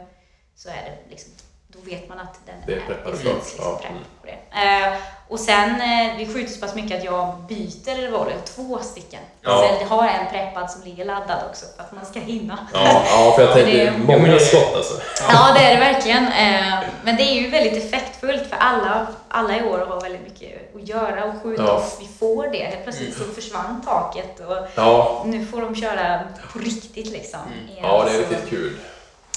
så 0.57 0.69
är 0.69 0.74
det 0.85 1.11
liksom, 1.11 1.33
då 1.69 1.78
vet 1.91 2.09
man 2.09 2.19
att 2.19 2.41
den 2.47 2.55
Det 2.66 2.73
är 2.73 2.77
är, 2.77 3.11
det 3.11 3.16
finns 3.16 3.53
liksom 3.53 3.65
ja. 3.83 3.89
på 4.20 4.27
det. 4.27 4.39
Eh, 4.62 4.95
och 5.28 5.41
sen, 5.41 5.70
eh, 5.81 6.16
vi 6.19 6.27
skjuter 6.35 6.53
så 6.53 6.61
pass 6.61 6.74
mycket 6.74 6.99
att 6.99 7.05
jag 7.05 7.35
byter 7.49 7.97
revolver, 8.03 8.31
jag 8.31 8.39
har 8.39 8.47
två 8.47 8.78
stycken. 8.78 9.20
Ja. 9.43 9.59
Så 9.59 9.65
jag 9.85 9.89
har 9.89 10.09
en 10.09 10.31
preppad 10.31 10.70
som 10.70 10.83
ligger 10.83 11.05
laddad 11.05 11.39
också 11.51 11.66
för 11.77 11.83
att 11.83 11.93
man 11.93 12.07
ska 12.07 12.20
hinna. 12.20 12.69
Ja, 12.74 13.03
ja 13.11 13.33
för 13.37 13.43
jag 13.43 13.57
Det- 13.57 13.87
tänkte 13.87 14.01
många 14.19 14.39
skott 14.39 14.74
alltså. 14.77 15.01
Ja, 15.28 15.53
det 15.55 15.61
är 15.65 15.74
det 15.74 15.81
verkligen. 15.81 16.24
Eh, 16.24 16.81
Men 17.05 17.16
det 17.16 17.23
är 17.23 17.35
ju 17.43 17.51
väldigt 17.51 17.85
effektfullt 17.85 18.47
för 18.51 18.57
alla, 18.57 19.07
alla 19.28 19.57
i 19.59 19.62
år 19.62 19.78
har 19.78 20.01
väldigt 20.01 20.23
mycket 20.23 20.65
att 20.82 20.89
göra 20.89 21.24
och 21.24 21.43
skjuta 21.43 21.62
Ja. 21.62 21.73
och 21.73 21.82
vi 22.01 22.09
får 22.19 22.48
det. 22.48 22.59
Helt 22.65 22.82
plötsligt 22.85 23.16
så 23.16 23.24
försvann 23.24 23.82
taket 23.85 24.40
och 24.40 24.57
Ja. 24.74 25.23
nu 25.27 25.47
får 25.47 25.61
de 25.61 25.74
köra 25.74 26.20
på 26.53 26.59
riktigt 26.59 27.07
liksom. 27.11 27.40
igen. 27.69 27.78
Ja, 27.82 28.05
det 28.05 28.15
är 28.15 28.19
riktigt 28.19 28.48
kul. 28.51 28.77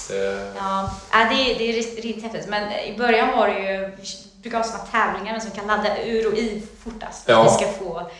Det, 0.08 0.52
Ja, 0.56 0.90
det, 1.12 1.18
är- 1.52 1.58
det 1.58 1.64
är 1.70 1.72
riktigt, 1.72 2.22
häftigt. 2.22 2.48
Men 2.48 2.72
i 2.72 2.94
början 2.98 3.36
var 3.38 3.48
det 3.48 3.58
ju, 3.72 3.78
vi 3.96 4.42
brukar 4.42 4.58
ha 4.58 4.64
såna 4.64 4.78
tävlingar 4.78 5.40
som 5.40 5.50
kan 5.50 5.66
ladda 5.66 6.02
ur 6.04 6.26
och 6.32 6.38
i 6.38 6.62
fortast. 6.84 7.22
Ja. 7.28 7.42
vi 7.42 7.50
ska 7.50 7.72
få 7.72 8.10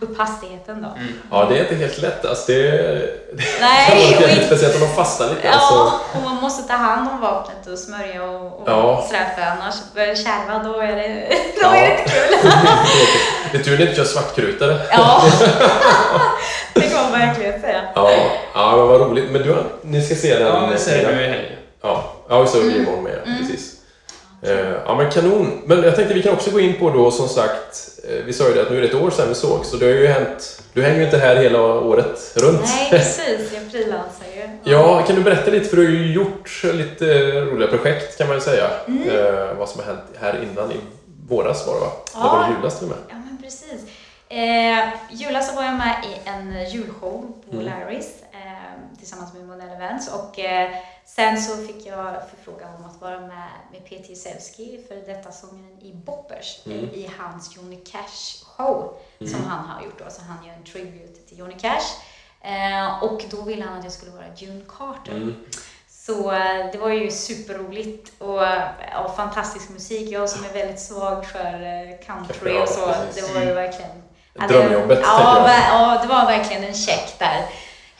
upp 0.00 0.18
hastigheten 0.18 0.82
då. 0.82 0.88
ja, 1.30 1.46
det 1.48 1.58
är 1.58 1.62
inte 1.62 1.74
helt 1.74 1.98
lätt. 1.98 2.24
Alltså, 2.24 2.52
det, 2.52 2.62
det 3.32 3.44
Nej, 3.60 4.12
jobbigt, 4.12 4.30
inte- 4.30 4.46
speciellt 4.46 4.74
om 4.74 4.80
de 4.80 4.88
fastnar 4.94 5.28
lite. 5.28 5.40
Ja, 5.46 5.52
Alltså. 5.52 6.00
och 6.18 6.22
man 6.24 6.34
måste 6.36 6.62
ta 6.68 6.74
hand 6.74 7.08
om 7.10 7.20
vapnet 7.20 7.66
och 7.66 7.78
smörja 7.78 8.22
och, 8.24 8.46
och 8.60 8.62
Ja. 8.68 9.04
sådär 9.06 9.26
för 9.36 9.42
annars 9.42 9.74
börjar 9.94 10.08
det 10.08 10.16
kärva, 10.16 10.62
då 10.64 10.80
är 10.80 10.96
det, 10.96 11.28
då 11.54 11.60
Ja. 11.62 11.74
är 11.76 11.80
det 11.88 11.98
inte 11.98 12.10
kul. 12.10 12.50
Det 13.52 13.58
är 13.58 13.62
tur 13.62 13.76
ni 13.78 13.82
inte 13.82 13.94
kör 13.96 14.04
svartkrutare. 14.04 14.80
Ja, 14.90 15.22
det 16.74 16.80
kan 16.80 17.02
man 17.02 17.12
verkligen 17.20 17.60
säga. 17.60 17.82
Ja, 17.94 18.10
ja 18.54 18.76
men 18.76 18.86
vad 18.88 19.00
roligt. 19.00 19.30
Men 19.30 19.42
du, 19.42 19.52
har- 19.52 19.64
ni 19.82 20.02
ska 20.02 20.14
se 20.14 20.38
den? 20.38 20.46
Ja, 20.46 20.68
vi 20.72 20.78
ser 20.78 21.06
den 21.06 21.16
nu 21.16 21.22
i 21.24 21.28
helgen. 21.28 21.52
Ja, 21.82 22.12
ja 22.28 22.40
vi 22.42 22.48
såg 22.48 22.62
det 22.64 22.68
Mm. 22.70 22.82
imorgon 22.82 23.04
med. 23.04 23.18
Precis. 23.38 23.74
Eh, 24.42 24.70
Ja 24.86 24.96
men 24.96 25.10
kanon. 25.10 25.62
Men 25.66 25.82
jag 25.82 25.96
tänkte 25.96 26.14
vi 26.14 26.22
kan 26.22 26.32
också 26.32 26.50
gå 26.50 26.60
in 26.60 26.74
på 26.78 26.90
då 26.90 27.10
som 27.10 27.28
sagt, 27.28 27.90
eh, 28.08 28.24
vi 28.24 28.32
sa 28.32 28.48
ju 28.48 28.54
det 28.54 28.62
att 28.62 28.70
nu 28.70 28.76
är 28.76 28.80
det 28.80 28.88
ett 28.88 28.94
år 28.94 29.10
sedan 29.10 29.28
vi 29.28 29.34
såg 29.34 29.64
så 29.64 29.76
det 29.76 29.86
har 29.86 29.92
ju 29.92 30.06
hänt, 30.06 30.62
du 30.72 30.82
hänger 30.82 30.98
ju 30.98 31.04
inte 31.04 31.18
här 31.18 31.36
hela 31.36 31.62
året 31.62 32.32
runt. 32.36 32.60
Nej, 32.64 32.88
precis. 32.90 33.52
Jag 33.54 33.70
frilansar 33.72 34.26
ju. 34.36 34.72
Ja, 34.72 35.02
kan 35.06 35.16
du 35.16 35.22
berätta 35.22 35.50
lite, 35.50 35.68
för 35.68 35.76
du 35.76 35.84
har 35.86 35.92
ju 35.92 36.12
gjort 36.12 36.62
lite 36.64 37.30
roliga 37.40 37.68
projekt 37.68 38.18
kan 38.18 38.26
man 38.26 38.36
ju 38.36 38.40
säga. 38.42 38.70
Mm. 38.88 39.08
Eh, 39.08 39.54
vad 39.58 39.68
som 39.68 39.80
har 39.80 39.86
hänt 39.86 40.04
här 40.20 40.40
innan, 40.52 40.72
i 40.72 40.76
våras 41.28 41.66
var 41.66 41.74
det 41.74 41.80
va? 41.80 41.90
Ja. 42.14 42.20
Eller 42.20 42.30
var 42.38 42.48
det 42.48 42.54
julas 42.56 42.78
till 42.78 42.84
och 42.88 42.90
med? 42.90 42.98
Ja, 43.08 43.14
men 43.14 43.38
precis. 43.42 43.80
Eh, 44.28 44.88
julas 45.10 45.48
så 45.48 45.54
var 45.56 45.62
jag 45.64 45.74
med 45.74 45.96
i 46.04 46.28
en 46.28 46.70
julshow 46.70 47.32
på 47.50 47.56
Mm. 47.56 47.64
Larrys 47.66 48.06
tillsammans 49.00 49.34
med 49.34 49.46
Monell 49.46 49.70
Events 49.70 50.08
och 50.08 50.38
eh, 50.38 50.70
sen 51.06 51.42
så 51.42 51.56
fick 51.56 51.86
jag 51.86 52.14
förfrågan 52.36 52.74
om 52.74 52.84
att 52.84 53.00
vara 53.00 53.20
med 53.20 53.48
med 53.72 53.84
Peter 53.88 54.10
Jezewski, 54.10 54.80
för 54.88 54.94
detta 54.96 55.32
sångaren 55.32 55.78
i 55.82 55.92
Boppers, 55.94 56.60
Mm. 56.66 56.78
i 56.78 57.10
hans 57.18 57.56
Johnny 57.56 57.76
Cash 57.84 58.44
show 58.56 58.96
Mm. 59.20 59.32
som 59.32 59.44
han 59.44 59.64
har 59.68 59.82
gjort 59.84 59.98
då. 59.98 60.04
Så 60.10 60.22
han 60.22 60.46
gör 60.46 60.54
en 60.54 60.64
tribute 60.64 61.20
till 61.28 61.38
Johnny 61.38 61.54
Cash. 61.58 61.88
Eh, 62.42 63.02
och 63.02 63.22
då 63.30 63.42
ville 63.42 63.64
han 63.64 63.78
att 63.78 63.84
jag 63.84 63.92
skulle 63.92 64.10
vara 64.12 64.24
June 64.36 64.60
Carter. 64.78 65.12
Mm. 65.12 65.34
Så 65.88 66.32
eh, 66.32 66.66
det 66.72 66.78
var 66.78 66.88
ju 66.88 67.10
superroligt 67.10 68.12
och 68.22 68.42
ja, 68.92 69.12
fantastisk 69.16 69.68
musik. 69.70 70.10
Jag 70.12 70.28
som 70.30 70.44
är 70.44 70.52
väldigt 70.52 70.80
svag 70.80 71.26
för 71.26 71.54
eh, 71.62 72.06
country 72.06 72.58
och 72.62 72.68
så, 72.68 72.86
det 73.14 73.34
var 73.34 73.40
ju 73.42 73.52
verkligen... 73.54 73.90
Drömjobbet, 74.48 74.98
ja, 75.02 75.34
tänker 75.34 75.50
jag. 75.52 75.70
ja, 75.70 75.98
det 76.02 76.08
var 76.08 76.26
verkligen 76.26 76.64
en 76.64 76.74
check 76.74 77.14
där. 77.18 77.44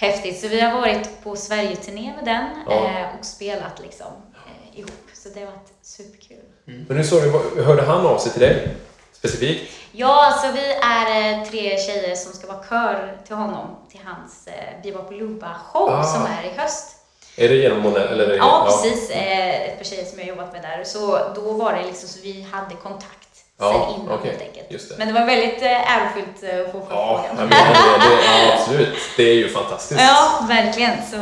Häftigt. 0.01 0.41
Så 0.41 0.49
vi 0.49 0.61
har 0.61 0.81
varit 0.81 1.23
på 1.25 1.37
Sverige-turné 1.37 2.13
med 2.17 2.25
den 2.25 2.45
Ja. 2.67 2.73
eh, 2.89 3.07
och 3.19 3.25
spelat 3.25 3.81
liksom 3.81 4.07
eh, 4.35 4.79
ihop. 4.79 4.91
Så 5.15 5.29
det 5.29 5.41
har 5.41 5.47
varit 5.47 5.73
superkul. 5.83 6.45
Men 6.65 6.97
nu 6.97 7.05
sa 7.05 7.17
du, 7.21 7.63
hörde 7.63 7.83
han 7.83 8.07
av 8.07 8.19
sig 8.19 8.33
till 8.33 8.41
dig? 8.41 8.69
specifikt? 9.13 9.73
Ja, 9.93 10.27
alltså 10.27 10.53
vi 10.53 10.73
är 10.73 11.33
eh, 11.41 11.45
tre 11.45 11.79
tjejer 11.79 12.15
som 12.15 12.33
ska 12.33 12.47
vara 12.47 12.65
kör 12.69 13.17
till 13.27 13.37
honom, 13.37 13.77
till 13.91 14.01
hans 14.05 14.47
eh, 14.47 14.83
Bebop 14.83 15.11
Lubba-show 15.13 15.89
Ah. 15.91 16.03
som 16.05 16.23
är 16.23 16.45
i 16.45 16.61
höst. 16.61 16.97
Är 17.37 17.49
det 17.49 17.55
genom 17.55 17.81
Monell? 17.83 18.09
Eller 18.09 18.25
är 18.25 18.29
det, 18.29 18.37
Ja, 18.37 18.67
precis. 18.83 19.11
Eh, 19.11 19.63
ett 19.63 19.79
par 19.79 19.85
tjejer 19.85 20.05
som 20.05 20.19
jag 20.19 20.29
jobbat 20.29 20.53
med 20.53 20.63
där. 20.63 20.85
Så 20.85 21.19
då 21.35 21.53
var 21.53 21.73
det 21.73 21.83
liksom 21.87 22.09
så 22.09 22.19
vi 22.23 22.43
hade 22.53 22.75
kontakt 22.75 23.20
Ja, 23.61 23.73
sen 23.95 24.03
innan 24.03 24.15
okej. 24.19 24.31
helt 24.31 24.43
enkelt. 24.43 24.67
Just 24.71 24.89
det. 24.89 24.95
Men 24.99 25.09
det 25.09 25.15
var 25.21 25.27
väldigt 25.27 25.63
eh, 25.63 25.97
ärofyllt 25.97 26.43
eh, 26.43 26.61
att 26.61 26.73
få 26.73 26.87
Ja, 26.91 27.25
frågan. 27.29 27.37
menar 27.49 27.49
det, 27.49 28.17
det, 28.17 28.47
ja, 28.49 28.55
absolut. 28.59 28.99
Det 29.17 29.23
är 29.23 29.35
ju 29.35 29.49
fantastiskt. 29.49 30.01
Ja, 30.01 30.45
verkligen. 30.49 31.07
Så 31.11 31.17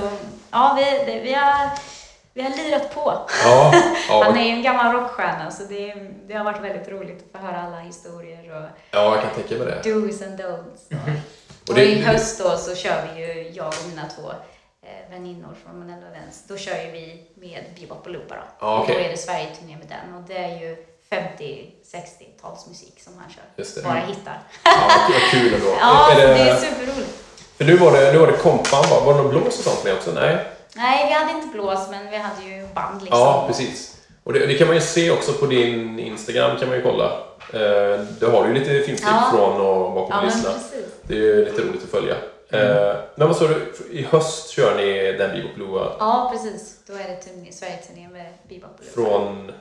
ja, 0.51 0.77
vi, 0.78 1.12
det, 1.12 1.20
vi, 1.20 1.35
har, 1.35 1.69
vi 2.35 2.43
har 2.43 2.51
lirat 2.51 2.94
på. 2.94 3.20
Ja, 3.44 3.73
ja. 4.09 4.24
Han 4.24 4.36
är 4.39 4.44
ju 4.44 4.51
en 4.51 4.62
gammal 4.62 4.93
rockstjärna 4.93 5.51
så 5.51 5.62
det, 5.62 5.94
det 6.28 6.35
har 6.35 6.44
varit 6.44 6.60
väldigt 6.65 6.89
roligt 6.89 7.24
att 7.35 7.40
få 7.40 7.47
höra 7.47 7.62
alla 7.62 7.78
historier 7.78 8.56
och 8.56 8.69
Ja, 8.90 9.15
jag 9.15 9.23
kan 9.23 9.31
tänka 9.35 9.55
mig 9.65 9.66
det. 9.82 9.90
do's 9.90 10.27
and 10.27 10.40
don'ts. 10.40 10.97
Och 11.62 11.69
Och, 11.69 11.74
det- 11.74 11.85
i 11.85 12.02
höst 12.02 12.39
då 12.44 12.56
så 12.56 12.74
kör 12.74 13.02
vi 13.15 13.20
ju, 13.20 13.48
jag 13.51 13.66
och 13.69 13.89
mina 13.89 14.02
två 14.16 14.28
eh, 14.86 15.10
väninnor 15.10 15.55
från 15.65 15.78
Monello 15.78 16.06
Events, 16.06 16.44
då 16.48 16.56
kör 16.56 16.77
ju 16.85 16.90
vi 16.90 17.23
med 17.36 17.65
Bebop 17.81 18.06
och 18.06 18.10
Loopa 18.12 18.35
då. 18.35 18.40
Ja. 18.60 18.78
Och 18.78 18.86
då 18.89 18.93
är 18.94 19.09
det 19.09 19.16
Sverige-turné 19.16 19.77
med 19.77 19.86
den 19.89 20.15
och 20.15 20.23
det 20.28 20.39
är 20.39 20.60
ju 20.60 20.77
50-60-talsmusik 21.11 23.01
som 23.05 23.13
han 23.19 23.31
kör. 23.31 23.83
Bara 23.83 23.97
Mm. 23.99 24.09
hittar. 24.09 24.39
Ja, 24.65 24.71
vad 25.13 25.31
kul 25.31 25.55
ändå. 25.55 25.67
Ja, 25.81 26.11
Är 26.11 26.15
så 26.15 26.21
det- 26.21 26.27
det 26.35 26.41
är 26.51 26.57
superroligt. 26.57 27.25
För 27.57 27.65
nu 27.65 27.77
var 27.77 27.93
det, 27.93 28.13
nu 28.13 28.19
var 28.19 28.27
det 28.27 28.33
kompan. 28.37 28.85
Var 28.91 29.15
det 29.15 29.23
någon 29.23 29.31
blås 29.31 29.47
och 29.59 29.65
sånt 29.65 29.85
med 29.85 29.95
också? 29.95 30.11
Nej? 30.13 30.47
Nej, 30.77 31.07
vi 31.09 31.13
hade 31.15 31.33
inte 31.33 31.49
blås 31.49 31.89
men 31.91 32.11
vi 32.11 32.17
hade 32.17 32.43
ju 32.45 32.67
band 32.75 33.03
liksom. 33.03 33.19
Ja, 33.21 33.45
precis. 33.49 33.97
Och 34.25 34.33
det, 34.33 34.47
det 34.47 34.55
kan 34.55 34.67
man 34.67 34.77
ju 34.77 34.83
se 34.83 35.11
också 35.11 35.33
på 35.33 35.47
din 35.47 35.99
Instagram 35.99 36.59
kan 36.59 36.69
man 36.69 36.77
ju 36.77 36.83
kolla. 36.83 37.05
Eh, 37.53 38.01
du 38.21 38.27
har 38.27 38.47
ju 38.49 38.55
lite 38.55 38.65
filmklipp 38.71 39.01
Ja. 39.03 39.29
från 39.33 39.61
och 39.61 39.93
bakom 39.95 40.11
Ja, 40.11 40.21
kulisserna. 40.21 40.55
Det 41.03 41.15
är 41.15 41.19
ju 41.19 41.45
lite 41.45 41.63
roligt 41.63 41.83
att 41.85 41.91
följa. 41.91 42.15
Eh, 42.51 42.97
men 43.17 43.29
vad 43.29 43.37
sa 43.37 43.47
du, 43.47 43.73
i 43.91 44.03
höst 44.03 44.49
kör 44.51 44.77
ni 44.77 45.13
den 45.13 45.31
Bebop 45.37 45.55
Blua 45.55 45.93
Ja, 45.99 46.29
precis. 46.33 46.77
Då 46.87 46.93
är 46.95 47.09
det 47.09 47.17
turné, 47.17 47.53
Sverige-turné 47.53 48.09
med 48.09 48.33
Bebop 48.49 48.71
Loopa. 48.97 49.11
från 49.11 49.53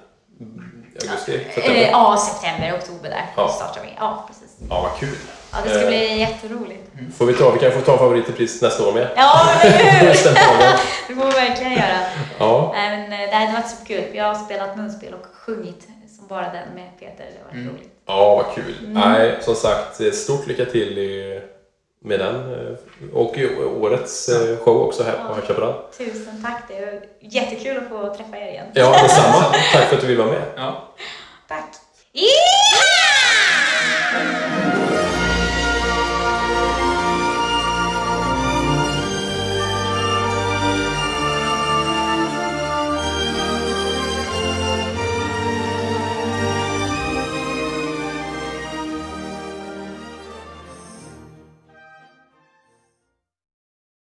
augusti? 1.01 1.35
Eh, 1.35 1.53
September? 1.55 1.89
ja, 1.91 2.17
september, 2.17 2.73
oktober 2.77 3.09
där 3.09 3.25
Ja. 3.35 3.47
startar 3.49 3.81
vi. 3.81 3.89
Ja, 3.99 4.25
precis. 4.27 4.55
Ja, 4.69 4.81
vad 4.81 4.99
kul. 4.99 5.15
Ja, 5.51 5.57
det 5.63 5.69
ska 5.69 5.81
Eh, 5.81 5.87
bli 5.87 6.19
jätteroligt. 6.19 6.83
Får 7.17 7.25
vi 7.25 7.33
ta, 7.33 7.51
vi 7.51 7.59
kan 7.59 7.71
få 7.71 7.81
ta 7.81 7.97
favoritpris 7.97 8.61
nästa 8.61 8.87
år 8.87 8.93
med. 8.93 9.07
Ja, 9.15 9.49
eller 9.61 9.77
hur? 9.77 10.07
Det 11.07 11.15
får 11.15 11.25
vi 11.25 11.31
verkligen 11.31 11.71
göra. 11.73 11.99
Ja. 12.37 12.71
Men 12.75 13.13
eh, 13.13 13.19
det 13.29 13.35
har 13.35 13.53
varit 13.53 13.69
superkul. 13.69 14.03
Vi 14.11 14.19
har 14.19 14.35
spelat 14.35 14.77
munspel 14.77 15.13
och 15.13 15.25
sjungit 15.45 15.87
som 16.17 16.27
bara 16.27 16.41
den 16.53 16.69
med 16.75 16.89
Peter. 16.99 17.25
Det 17.25 17.39
har 17.57 17.61
varit 17.63 17.73
roligt. 17.75 17.89
Ja, 18.07 18.35
vad 18.35 18.55
kul. 18.55 18.75
Mm. 18.79 18.93
Nej, 18.93 19.37
som 19.41 19.55
sagt, 19.55 20.15
stort 20.15 20.47
lycka 20.47 20.65
till 20.65 20.97
i, 20.97 21.41
med 21.99 22.19
den 22.19 22.35
eh, 22.35 22.75
och 23.13 23.37
i 23.37 23.55
årets 23.65 24.29
eh, 24.29 24.57
show 24.57 24.81
också 24.81 25.03
här 25.03 25.27
på 25.27 25.35
High 25.35 25.47
Chaparral. 25.47 25.73
Tusen 25.97 26.43
tack. 26.43 26.63
Det 26.67 26.77
är 26.77 27.01
jättekul 27.19 27.77
att 27.77 27.89
få 27.89 28.15
träffa 28.15 28.37
er 28.37 28.47
igen. 28.47 28.67
Ja, 28.73 29.01
detsamma. 29.03 29.43
Tack 29.73 29.89
för 29.89 29.95
att 29.95 30.01
du 30.01 30.07
vill 30.07 30.17
vara 30.17 30.31
med. 30.31 30.43
Ja. 30.55 30.93
Tack. 31.47 31.69